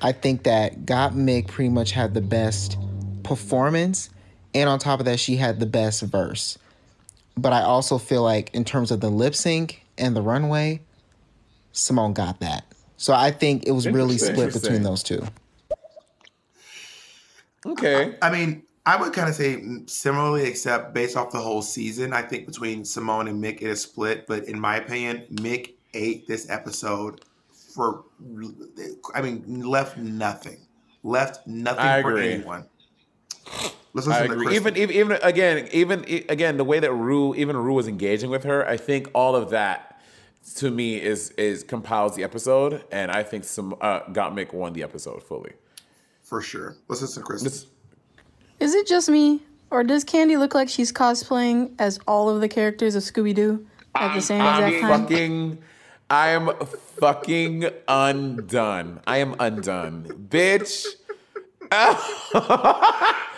I 0.00 0.12
think 0.12 0.44
that 0.44 0.84
Gottmik 0.84 1.48
pretty 1.48 1.70
much 1.70 1.92
had 1.92 2.14
the 2.14 2.20
best 2.20 2.76
performance, 3.22 4.10
and 4.54 4.68
on 4.68 4.78
top 4.78 5.00
of 5.00 5.06
that, 5.06 5.18
she 5.18 5.36
had 5.36 5.60
the 5.60 5.66
best 5.66 6.02
verse. 6.02 6.58
But 7.36 7.52
I 7.52 7.62
also 7.62 7.98
feel 7.98 8.22
like, 8.22 8.54
in 8.54 8.64
terms 8.64 8.90
of 8.90 9.00
the 9.00 9.10
lip 9.10 9.34
sync 9.34 9.84
and 9.98 10.14
the 10.14 10.22
runway, 10.22 10.80
Symone 11.72 12.14
got 12.14 12.40
that. 12.40 12.64
So 12.96 13.12
I 13.12 13.32
think 13.32 13.66
it 13.66 13.72
was 13.72 13.88
really 13.88 14.18
split 14.18 14.52
between 14.52 14.82
those 14.82 15.02
two. 15.02 15.26
Okay. 17.66 18.14
I, 18.22 18.28
I 18.28 18.30
mean, 18.30 18.62
I 18.86 18.96
would 18.96 19.12
kind 19.12 19.28
of 19.28 19.34
say 19.34 19.62
similarly, 19.86 20.44
except 20.44 20.94
based 20.94 21.16
off 21.16 21.32
the 21.32 21.40
whole 21.40 21.62
season. 21.62 22.12
I 22.12 22.22
think 22.22 22.46
between 22.46 22.82
Symone 22.82 23.28
and 23.28 23.42
Mick, 23.42 23.56
it 23.56 23.62
is 23.62 23.82
split. 23.82 24.26
But 24.26 24.44
in 24.44 24.60
my 24.60 24.76
opinion, 24.76 25.24
Mick 25.32 25.72
ate 25.92 26.28
this 26.28 26.48
episode 26.48 27.24
for, 27.74 28.04
I 29.14 29.22
mean, 29.22 29.62
left 29.62 29.96
nothing. 29.96 30.58
Left 31.02 31.46
nothing 31.46 31.84
I 31.84 32.02
for 32.02 32.10
agree. 32.10 32.32
anyone. 32.34 32.66
Let's 33.92 34.08
I 34.08 34.22
listen 34.22 34.26
to 34.26 34.32
agree. 34.32 34.46
Kristen. 34.46 34.76
Even, 34.76 34.90
even 34.90 35.12
even 35.12 35.22
again, 35.22 35.68
even 35.72 36.04
again, 36.28 36.56
the 36.56 36.64
way 36.64 36.80
that 36.80 36.92
Ru, 36.92 37.34
even 37.36 37.56
Ru 37.56 37.74
was 37.74 37.86
engaging 37.86 38.30
with 38.30 38.44
her, 38.44 38.66
I 38.68 38.76
think 38.76 39.08
all 39.14 39.36
of 39.36 39.50
that 39.50 40.00
to 40.56 40.70
me 40.70 41.00
is 41.00 41.30
is 41.30 41.62
compiles 41.62 42.16
the 42.16 42.24
episode, 42.24 42.84
and 42.90 43.10
I 43.10 43.22
think 43.22 43.44
some 43.44 43.74
uh, 43.80 44.00
Gottmik 44.10 44.52
won 44.52 44.72
the 44.72 44.82
episode 44.82 45.22
fully. 45.22 45.52
For 46.22 46.40
sure. 46.40 46.76
Let's 46.88 47.02
listen 47.02 47.22
to 47.22 47.26
Kristen. 47.26 47.68
Is 48.60 48.74
it 48.74 48.86
just 48.86 49.08
me, 49.08 49.42
or 49.70 49.84
does 49.84 50.04
Kandy 50.04 50.38
look 50.38 50.54
like 50.54 50.68
she's 50.68 50.92
cosplaying 50.92 51.72
as 51.78 51.98
all 52.08 52.28
of 52.28 52.40
the 52.40 52.48
characters 52.48 52.94
of 52.94 53.02
Scooby 53.02 53.34
Doo 53.34 53.66
at 53.94 54.14
the 54.14 54.20
same 54.20 54.40
exact 54.40 54.74
I'm 54.76 54.80
time? 54.80 55.00
fucking, 55.02 55.58
I 56.10 56.28
am 56.28 56.50
fucking 56.98 57.66
undone. 57.86 59.00
I 59.06 59.18
am 59.18 59.36
undone, 59.38 60.28
bitch. 60.28 60.86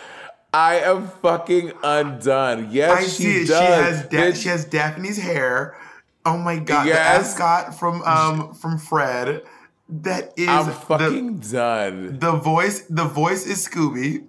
I 0.57 0.79
am 0.79 1.07
fucking 1.07 1.71
undone. 1.83 2.69
Yes, 2.71 2.97
I 2.97 3.03
she 3.03 3.09
see 3.23 3.41
it. 3.43 3.47
does. 3.47 3.59
She 3.59 3.65
has 3.65 4.07
da- 4.07 4.33
she 4.33 4.49
has 4.49 4.65
Daphne's 4.65 5.17
hair. 5.17 5.77
Oh 6.25 6.35
my 6.37 6.57
god, 6.57 6.87
Yes. 6.87 6.97
the 7.35 7.43
ascot 7.43 7.77
from 7.77 8.01
um 8.01 8.55
from 8.55 8.79
Fred. 8.79 9.43
That 9.87 10.33
is 10.35 10.49
I'm 10.49 10.71
fucking 10.71 11.37
done. 11.39 12.17
The 12.17 12.31
voice 12.31 12.81
the 12.89 13.05
voice 13.05 13.45
is 13.45 13.67
Scooby. 13.67 14.23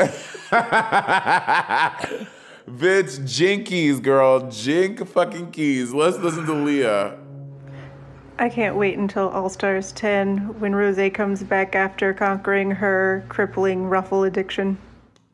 Bitch, 2.68 3.20
jinkies, 3.20 4.02
girl. 4.02 4.50
Jink 4.50 5.06
fucking 5.06 5.52
keys. 5.52 5.94
Let's 5.94 6.18
listen 6.18 6.44
to 6.46 6.52
Leah. 6.52 7.16
I 8.40 8.48
can't 8.48 8.74
wait 8.76 8.98
until 8.98 9.28
All 9.28 9.48
Stars 9.48 9.92
10 9.92 10.58
when 10.60 10.74
Rose 10.74 11.10
comes 11.14 11.42
back 11.44 11.74
after 11.76 12.12
conquering 12.12 12.72
her 12.72 13.24
crippling 13.28 13.86
ruffle 13.86 14.24
addiction. 14.24 14.78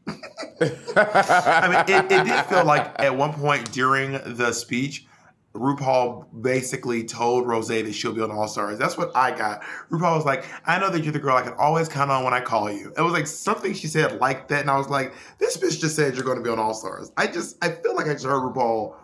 I 0.06 1.68
mean, 1.68 1.84
it, 1.88 2.12
it 2.12 2.24
did 2.24 2.44
feel 2.46 2.64
like 2.64 3.00
at 3.00 3.16
one 3.16 3.32
point 3.32 3.72
during 3.72 4.12
the 4.12 4.52
speech, 4.52 5.06
RuPaul 5.54 6.26
basically 6.42 7.04
told 7.04 7.46
Rose 7.46 7.68
that 7.68 7.92
she'll 7.94 8.12
be 8.12 8.20
on 8.20 8.30
All 8.30 8.48
Stars. 8.48 8.76
That's 8.78 8.98
what 8.98 9.12
I 9.14 9.30
got. 9.30 9.62
RuPaul 9.90 10.16
was 10.16 10.24
like, 10.24 10.44
I 10.66 10.78
know 10.78 10.90
that 10.90 11.04
you're 11.04 11.12
the 11.12 11.20
girl 11.20 11.36
I 11.36 11.42
can 11.42 11.54
always 11.54 11.88
count 11.88 12.10
on 12.10 12.24
when 12.24 12.34
I 12.34 12.40
call 12.40 12.70
you. 12.70 12.92
It 12.96 13.00
was 13.00 13.12
like 13.12 13.26
something 13.26 13.72
she 13.72 13.86
said 13.86 14.20
like 14.20 14.48
that, 14.48 14.62
and 14.62 14.70
I 14.70 14.76
was 14.76 14.88
like, 14.88 15.14
this 15.38 15.56
bitch 15.56 15.80
just 15.80 15.94
said 15.94 16.14
you're 16.14 16.24
going 16.24 16.38
to 16.38 16.42
be 16.42 16.50
on 16.50 16.58
All 16.58 16.74
Stars. 16.74 17.12
I 17.16 17.28
just, 17.28 17.56
I 17.64 17.70
feel 17.70 17.94
like 17.94 18.06
I 18.06 18.14
just 18.14 18.24
heard 18.24 18.42
RuPaul 18.42 18.96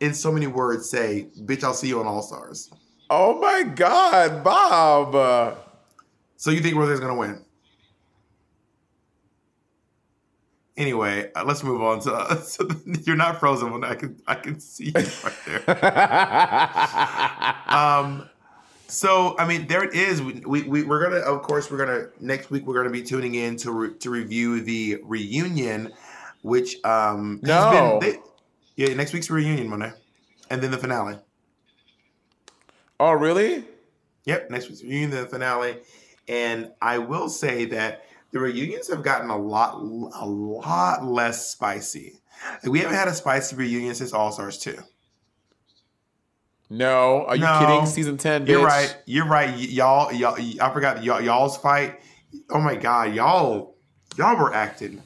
in 0.00 0.14
so 0.14 0.32
many 0.32 0.46
words 0.46 0.88
say, 0.88 1.28
bitch, 1.42 1.62
I'll 1.62 1.74
see 1.74 1.88
you 1.88 2.00
on 2.00 2.06
All 2.06 2.22
Stars. 2.22 2.70
Oh 3.10 3.38
my 3.38 3.62
God, 3.64 4.42
Bob. 4.42 5.58
So 6.36 6.50
you 6.50 6.60
think 6.60 6.76
Rose's 6.76 7.00
going 7.00 7.12
to 7.12 7.18
win? 7.18 7.44
Anyway, 10.80 11.30
uh, 11.36 11.44
let's 11.44 11.62
move 11.62 11.82
on. 11.82 12.00
Uh, 12.08 12.36
so 12.40 12.66
you're 13.04 13.14
not 13.14 13.38
frozen 13.38 13.70
when 13.70 13.84
I 13.84 13.94
can 13.94 14.16
I 14.26 14.34
can 14.34 14.58
see 14.58 14.86
you 14.86 14.92
right 14.94 15.34
there. 15.44 15.62
um, 17.68 18.30
so 18.88 19.36
I 19.38 19.46
mean, 19.46 19.66
there 19.66 19.84
it 19.84 19.94
is. 19.94 20.22
We, 20.22 20.40
we, 20.46 20.62
we 20.62 20.82
we're 20.84 21.02
gonna 21.02 21.20
of 21.20 21.42
course 21.42 21.70
we're 21.70 21.76
gonna 21.76 22.06
next 22.18 22.50
week 22.50 22.66
we're 22.66 22.76
gonna 22.76 22.88
be 22.88 23.02
tuning 23.02 23.34
in 23.34 23.56
to 23.58 23.70
re, 23.72 23.94
to 23.98 24.08
review 24.08 24.62
the 24.62 25.02
reunion, 25.04 25.92
which 26.40 26.82
um 26.82 27.40
has 27.44 27.66
No. 27.66 28.00
been, 28.00 28.14
they, 28.14 28.18
yeah 28.76 28.94
next 28.94 29.12
week's 29.12 29.28
reunion 29.28 29.68
Monet, 29.68 29.92
and 30.48 30.62
then 30.62 30.70
the 30.70 30.78
finale. 30.78 31.18
Oh 32.98 33.12
really? 33.12 33.66
Yep, 34.24 34.50
next 34.50 34.70
week's 34.70 34.82
reunion, 34.82 35.10
then 35.10 35.24
the 35.24 35.28
finale, 35.28 35.76
And 36.26 36.72
I 36.80 36.96
will 36.98 37.28
say 37.28 37.66
that 37.66 38.04
the 38.32 38.38
reunions 38.40 38.88
have 38.88 39.02
gotten 39.02 39.30
a 39.30 39.36
lot, 39.36 39.74
a 39.74 40.26
lot 40.26 41.04
less 41.04 41.50
spicy. 41.50 42.20
Like, 42.62 42.72
we 42.72 42.78
haven't 42.80 42.94
had 42.96 43.08
a 43.08 43.14
spicy 43.14 43.56
reunion 43.56 43.94
since 43.94 44.12
All 44.12 44.32
Stars 44.32 44.58
2. 44.58 44.76
No, 46.70 47.26
are 47.26 47.34
you 47.36 47.42
No. 47.42 47.58
kidding? 47.58 47.86
Season 47.86 48.16
ten. 48.16 48.46
You're 48.46 48.64
right. 48.64 48.96
You're 49.04 49.26
right. 49.26 49.50
Y- 49.50 49.56
y'all, 49.70 50.12
y'all, 50.12 50.36
I 50.60 50.72
forgot 50.72 51.02
y'all, 51.02 51.20
y'all's 51.20 51.56
fight. 51.56 52.00
Oh 52.48 52.60
my 52.60 52.76
god, 52.76 53.12
y'all, 53.12 53.74
y'all 54.16 54.36
were 54.36 54.54
acting 54.54 55.02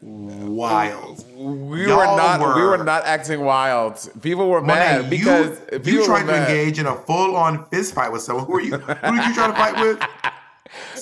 wild. 0.00 1.24
We 1.36 1.86
Y'all 1.86 1.98
were 1.98 2.04
not. 2.16 2.40
We 2.40 2.62
were- 2.62 2.78
were 2.78 2.84
not 2.84 3.04
acting 3.04 3.40
wild. 3.42 3.98
People 4.22 4.48
were 4.48 4.62
mad 4.62 5.04
you- 5.04 5.10
because 5.10 5.58
you, 5.86 6.06
tried 6.06 6.24
were 6.24 6.32
to 6.32 6.40
engage 6.48 6.78
in 6.78 6.86
a 6.86 6.94
full-on 6.94 7.66
fist 7.66 7.94
fight 7.94 8.10
with 8.10 8.22
someone. 8.22 8.46
Who 8.46 8.54
are 8.56 8.60
you? 8.62 8.78
Who 8.78 9.16
did 9.16 9.26
you 9.26 9.34
try 9.34 9.48
to 9.48 9.52
fight 9.52 9.78
with? 9.78 10.00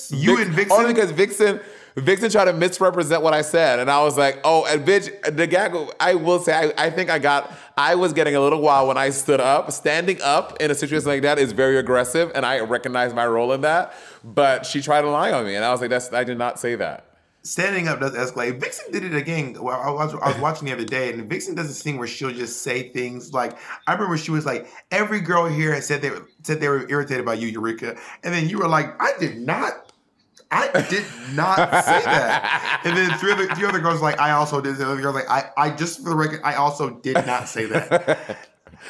You 0.09 0.37
Vix- 0.37 0.47
and 0.47 0.55
Vixen. 0.55 0.77
Only 0.77 0.93
because 0.93 1.11
Vixen, 1.11 1.59
Vixen 1.95 2.29
tried 2.29 2.45
to 2.45 2.53
misrepresent 2.53 3.21
what 3.21 3.33
I 3.33 3.41
said, 3.41 3.79
and 3.79 3.89
I 3.89 4.03
was 4.03 4.17
like, 4.17 4.39
"Oh, 4.43 4.65
and 4.65 4.85
bitch, 4.85 5.35
the 5.35 5.47
gag." 5.47 5.75
I 5.99 6.15
will 6.15 6.39
say, 6.39 6.53
I, 6.53 6.85
I 6.85 6.89
think 6.89 7.09
I 7.09 7.19
got. 7.19 7.53
I 7.77 7.95
was 7.95 8.13
getting 8.13 8.35
a 8.35 8.41
little 8.41 8.61
wild 8.61 8.87
when 8.87 8.97
I 8.97 9.09
stood 9.09 9.39
up. 9.39 9.71
Standing 9.71 10.21
up 10.21 10.61
in 10.61 10.71
a 10.71 10.75
situation 10.75 11.07
like 11.07 11.21
that 11.21 11.39
is 11.39 11.53
very 11.53 11.77
aggressive, 11.77 12.31
and 12.35 12.45
I 12.45 12.59
recognize 12.59 13.13
my 13.13 13.25
role 13.25 13.53
in 13.53 13.61
that. 13.61 13.93
But 14.23 14.65
she 14.65 14.81
tried 14.81 15.01
to 15.01 15.09
lie 15.09 15.31
on 15.31 15.45
me, 15.45 15.55
and 15.55 15.63
I 15.63 15.71
was 15.71 15.81
like, 15.81 15.89
"That's. 15.89 16.11
I 16.11 16.23
did 16.23 16.37
not 16.37 16.59
say 16.59 16.75
that." 16.75 17.04
Standing 17.45 17.87
up 17.87 17.99
does 17.99 18.13
escalate. 18.13 18.59
Vixen 18.59 18.91
did 18.91 19.03
it 19.03 19.13
again. 19.13 19.55
Well, 19.61 19.79
I 19.79 19.91
was, 19.91 20.15
I 20.15 20.29
was 20.29 20.37
watching 20.39 20.65
the 20.65 20.73
other 20.73 20.83
day, 20.83 21.13
and 21.13 21.29
Vixen 21.29 21.53
does 21.53 21.67
this 21.67 21.83
thing 21.83 21.99
where 21.99 22.07
she'll 22.07 22.31
just 22.31 22.63
say 22.63 22.89
things 22.89 23.33
like, 23.33 23.55
"I 23.85 23.93
remember 23.93 24.17
she 24.17 24.31
was 24.31 24.47
like, 24.47 24.67
every 24.89 25.21
girl 25.21 25.45
here 25.45 25.71
has 25.71 25.85
said 25.85 26.01
they 26.01 26.09
were, 26.09 26.27
said 26.41 26.59
they 26.59 26.69
were 26.69 26.89
irritated 26.89 27.23
by 27.23 27.35
you, 27.35 27.47
Eureka," 27.47 27.97
and 28.23 28.33
then 28.33 28.49
you 28.49 28.57
were 28.57 28.67
like, 28.67 28.99
"I 28.99 29.13
did 29.19 29.37
not, 29.37 29.93
I 30.49 30.69
did 30.89 31.05
not 31.35 31.57
say 31.85 32.01
that." 32.03 32.81
And 32.83 32.97
then 32.97 33.15
three 33.19 33.31
other 33.31 33.45
three 33.53 33.67
other 33.67 33.79
girls 33.79 34.01
like, 34.01 34.19
"I 34.19 34.31
also 34.31 34.59
did." 34.59 34.77
The 34.77 34.89
other 34.89 34.99
girls 34.99 35.13
like, 35.13 35.29
"I, 35.29 35.51
I 35.55 35.69
just 35.69 36.01
for 36.01 36.09
the 36.09 36.15
record, 36.15 36.41
I 36.43 36.55
also 36.55 36.89
did 36.89 37.27
not 37.27 37.47
say 37.47 37.65
that." 37.67 38.49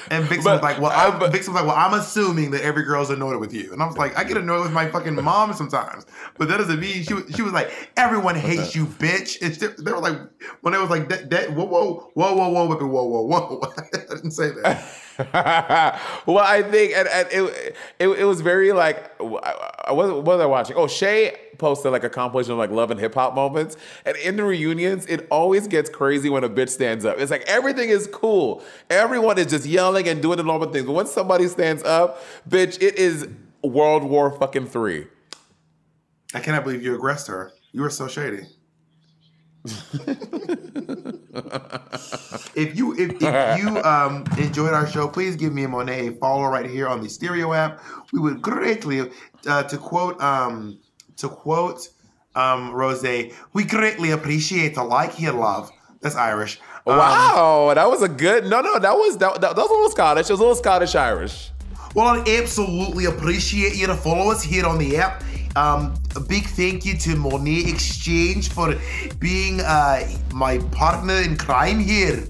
And 0.09 0.25
Vixen 0.25 0.51
was 0.51 0.61
like, 0.61 0.79
"Well, 0.79 0.91
I, 0.91 1.09
Vixen 1.29 1.53
was 1.53 1.61
like, 1.61 1.67
well, 1.67 1.75
I'm 1.77 1.93
assuming 1.99 2.51
that 2.51 2.61
every 2.63 2.83
girl's 2.83 3.09
annoyed 3.09 3.39
with 3.39 3.53
you." 3.53 3.71
And 3.73 3.81
I 3.81 3.85
was 3.87 3.97
like, 3.97 4.17
"I 4.17 4.23
get 4.23 4.37
annoyed 4.37 4.63
with 4.63 4.71
my 4.71 4.89
fucking 4.89 5.15
mom 5.15 5.53
sometimes, 5.53 6.05
but 6.37 6.47
that 6.47 6.57
doesn't 6.57 6.79
mean 6.79 7.03
she 7.03 7.13
was." 7.13 7.23
She 7.35 7.41
was 7.41 7.53
like, 7.53 7.71
"Everyone 7.97 8.35
hates 8.35 8.75
you, 8.75 8.85
bitch." 8.85 9.37
It's 9.41 9.57
they, 9.57 9.67
they 9.83 9.91
were 9.91 9.99
like, 9.99 10.17
when 10.61 10.73
they 10.73 10.79
was 10.79 10.89
like, 10.89 11.09
that, 11.09 11.29
that, 11.29 11.53
"Whoa, 11.53 11.65
whoa, 11.65 12.11
whoa, 12.13 12.33
whoa, 12.35 12.49
whoa, 12.49 12.75
whoa, 12.77 13.03
whoa, 13.05 13.21
whoa," 13.21 13.59
whoa. 13.59 13.73
I 13.93 14.15
didn't 14.15 14.31
say 14.31 14.51
that. 14.63 14.85
well, 16.25 16.39
I 16.39 16.61
think 16.61 16.93
and, 16.93 17.07
and 17.07 17.27
it, 17.31 17.75
it 17.99 18.07
it 18.09 18.25
was 18.25 18.41
very 18.41 18.73
like 18.73 19.11
I- 19.21 19.71
I- 19.87 19.91
what, 19.93 20.09
what 20.09 20.25
was 20.25 20.41
I 20.41 20.45
watching? 20.45 20.75
Oh, 20.75 20.87
Shea 20.87 21.37
posted 21.57 21.91
like 21.91 22.03
a 22.03 22.09
compilation 22.09 22.53
of 22.53 22.57
like 22.57 22.71
love 22.71 22.91
and 22.91 22.99
hip 22.99 23.13
hop 23.13 23.35
moments, 23.35 23.77
and 24.05 24.15
in 24.17 24.35
the 24.35 24.43
reunions, 24.43 25.05
it 25.07 25.27
always 25.29 25.67
gets 25.67 25.89
crazy 25.89 26.29
when 26.29 26.43
a 26.43 26.49
bitch 26.49 26.69
stands 26.69 27.05
up. 27.05 27.17
It's 27.19 27.31
like 27.31 27.43
everything 27.47 27.89
is 27.89 28.07
cool, 28.07 28.63
everyone 28.89 29.37
is 29.37 29.47
just 29.47 29.65
yelling 29.65 30.07
and 30.07 30.21
doing 30.21 30.37
the 30.37 30.43
normal 30.43 30.71
things. 30.71 30.85
But 30.85 30.93
when 30.93 31.07
somebody 31.07 31.47
stands 31.47 31.83
up, 31.83 32.21
bitch, 32.49 32.81
it 32.81 32.95
is 32.95 33.27
World 33.63 34.03
War 34.03 34.31
fucking 34.31 34.67
three. 34.67 35.07
I 36.33 36.39
cannot 36.39 36.63
believe 36.63 36.83
you 36.83 36.95
aggressed 36.95 37.27
her. 37.27 37.53
You 37.71 37.81
were 37.81 37.89
so 37.89 38.07
shady. 38.07 38.43
if 42.55 42.77
you 42.77 42.93
if, 42.97 43.15
if 43.19 43.59
you 43.59 43.81
um, 43.83 44.23
enjoyed 44.37 44.73
our 44.73 44.85
show, 44.85 45.07
please 45.07 45.35
give 45.35 45.53
me 45.53 45.63
and 45.63 45.73
Monét 45.73 46.15
a 46.15 46.15
follow 46.17 46.45
right 46.47 46.69
here 46.69 46.87
on 46.87 47.01
the 47.01 47.09
Stereo 47.09 47.51
app. 47.53 47.81
We 48.13 48.19
would 48.19 48.41
greatly, 48.41 49.09
uh, 49.47 49.63
to 49.63 49.77
quote 49.77 50.21
um, 50.21 50.79
to 51.17 51.29
quote 51.29 51.89
um, 52.35 52.71
Rosé, 52.73 53.33
we 53.53 53.63
greatly 53.63 54.11
appreciate 54.11 54.75
the 54.75 54.83
like 54.83 55.13
here, 55.13 55.31
love. 55.31 55.71
That's 56.01 56.15
Irish. 56.15 56.59
Um, 56.85 56.97
Wow, 56.97 57.71
that 57.73 57.89
was 57.89 58.01
a 58.03 58.09
good. 58.09 58.45
No, 58.45 58.61
no, 58.61 58.77
that 58.77 58.93
was 58.93 59.17
that, 59.17 59.41
that, 59.41 59.55
that 59.55 59.61
was 59.61 59.69
a 59.69 59.73
little 59.73 59.89
Scottish. 59.89 60.29
It 60.29 60.33
was 60.33 60.39
a 60.39 60.43
little 60.43 60.55
Scottish 60.55 60.93
Irish. 60.95 61.51
Well, 61.95 62.07
I 62.07 62.19
absolutely 62.27 63.05
appreciate 63.05 63.75
you 63.75 63.87
to 63.87 63.95
follow 63.95 64.29
us 64.29 64.43
here 64.43 64.65
on 64.65 64.77
the 64.77 64.97
app. 64.97 65.23
Um, 65.55 65.93
a 66.17 66.19
big 66.19 66.43
thank 66.43 66.85
you 66.85 66.97
to 66.97 67.11
Monét 67.11 67.73
X 67.73 67.97
Change 67.97 68.49
for 68.49 68.75
being 69.19 69.61
uh, 69.61 70.05
my 70.33 70.57
partner 70.73 71.15
in 71.21 71.37
crime 71.37 71.79
here. 71.79 72.25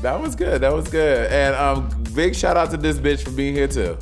That 0.00 0.18
was 0.18 0.36
good. 0.36 0.60
That 0.60 0.72
was 0.72 0.88
good. 0.88 1.30
And 1.30 1.54
um, 1.56 1.90
big 2.14 2.34
shout 2.34 2.56
out 2.56 2.70
to 2.70 2.76
this 2.76 2.98
bitch 2.98 3.22
for 3.22 3.32
being 3.32 3.54
here 3.54 3.68
too. 3.68 3.98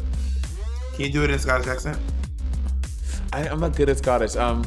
Can 0.95 1.07
you 1.07 1.11
do 1.11 1.25
it 1.25 1.31
in 1.31 1.39
Scottish 1.39 1.67
accent? 1.67 1.99
I, 3.33 3.49
I'm 3.49 3.61
not 3.61 3.77
good 3.77 3.89
at 3.89 3.99
Scottish. 3.99 4.37
Um, 4.37 4.65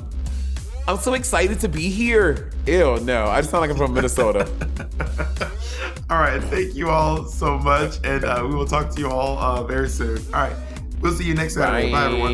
I'm 0.88 0.98
so 0.98 1.14
excited 1.14 1.60
to 1.62 1.70
be 1.70 1.90
here. 1.90 2.52
Ew, 2.66 3.00
no, 3.02 3.26
I 3.26 3.42
just 3.42 3.52
sound 3.52 3.62
like 3.62 3.72
I'm 3.72 3.78
from 3.78 3.94
Minnesota. 3.94 4.50
All 6.10 6.20
right, 6.20 6.44
thank 6.44 6.76
you 6.76 6.90
all 6.90 7.24
so 7.24 7.58
much, 7.58 7.96
and 8.04 8.26
uh, 8.26 8.46
we 8.46 8.54
will 8.54 8.66
talk 8.66 8.90
to 8.90 9.00
you 9.00 9.10
all 9.10 9.38
uh, 9.38 9.64
very 9.64 9.88
soon. 9.88 10.18
All 10.34 10.42
right, 10.42 10.56
we'll 11.00 11.14
see 11.14 11.24
you 11.24 11.34
next 11.34 11.54
Saturday. 11.54 11.90
Bye, 11.90 12.06
everyone. 12.06 12.32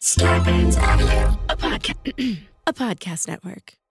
Starburns 0.00 0.78
Audio, 0.78 1.36
a 1.48 1.51
a 2.66 2.72
podcast 2.72 3.26
network. 3.26 3.81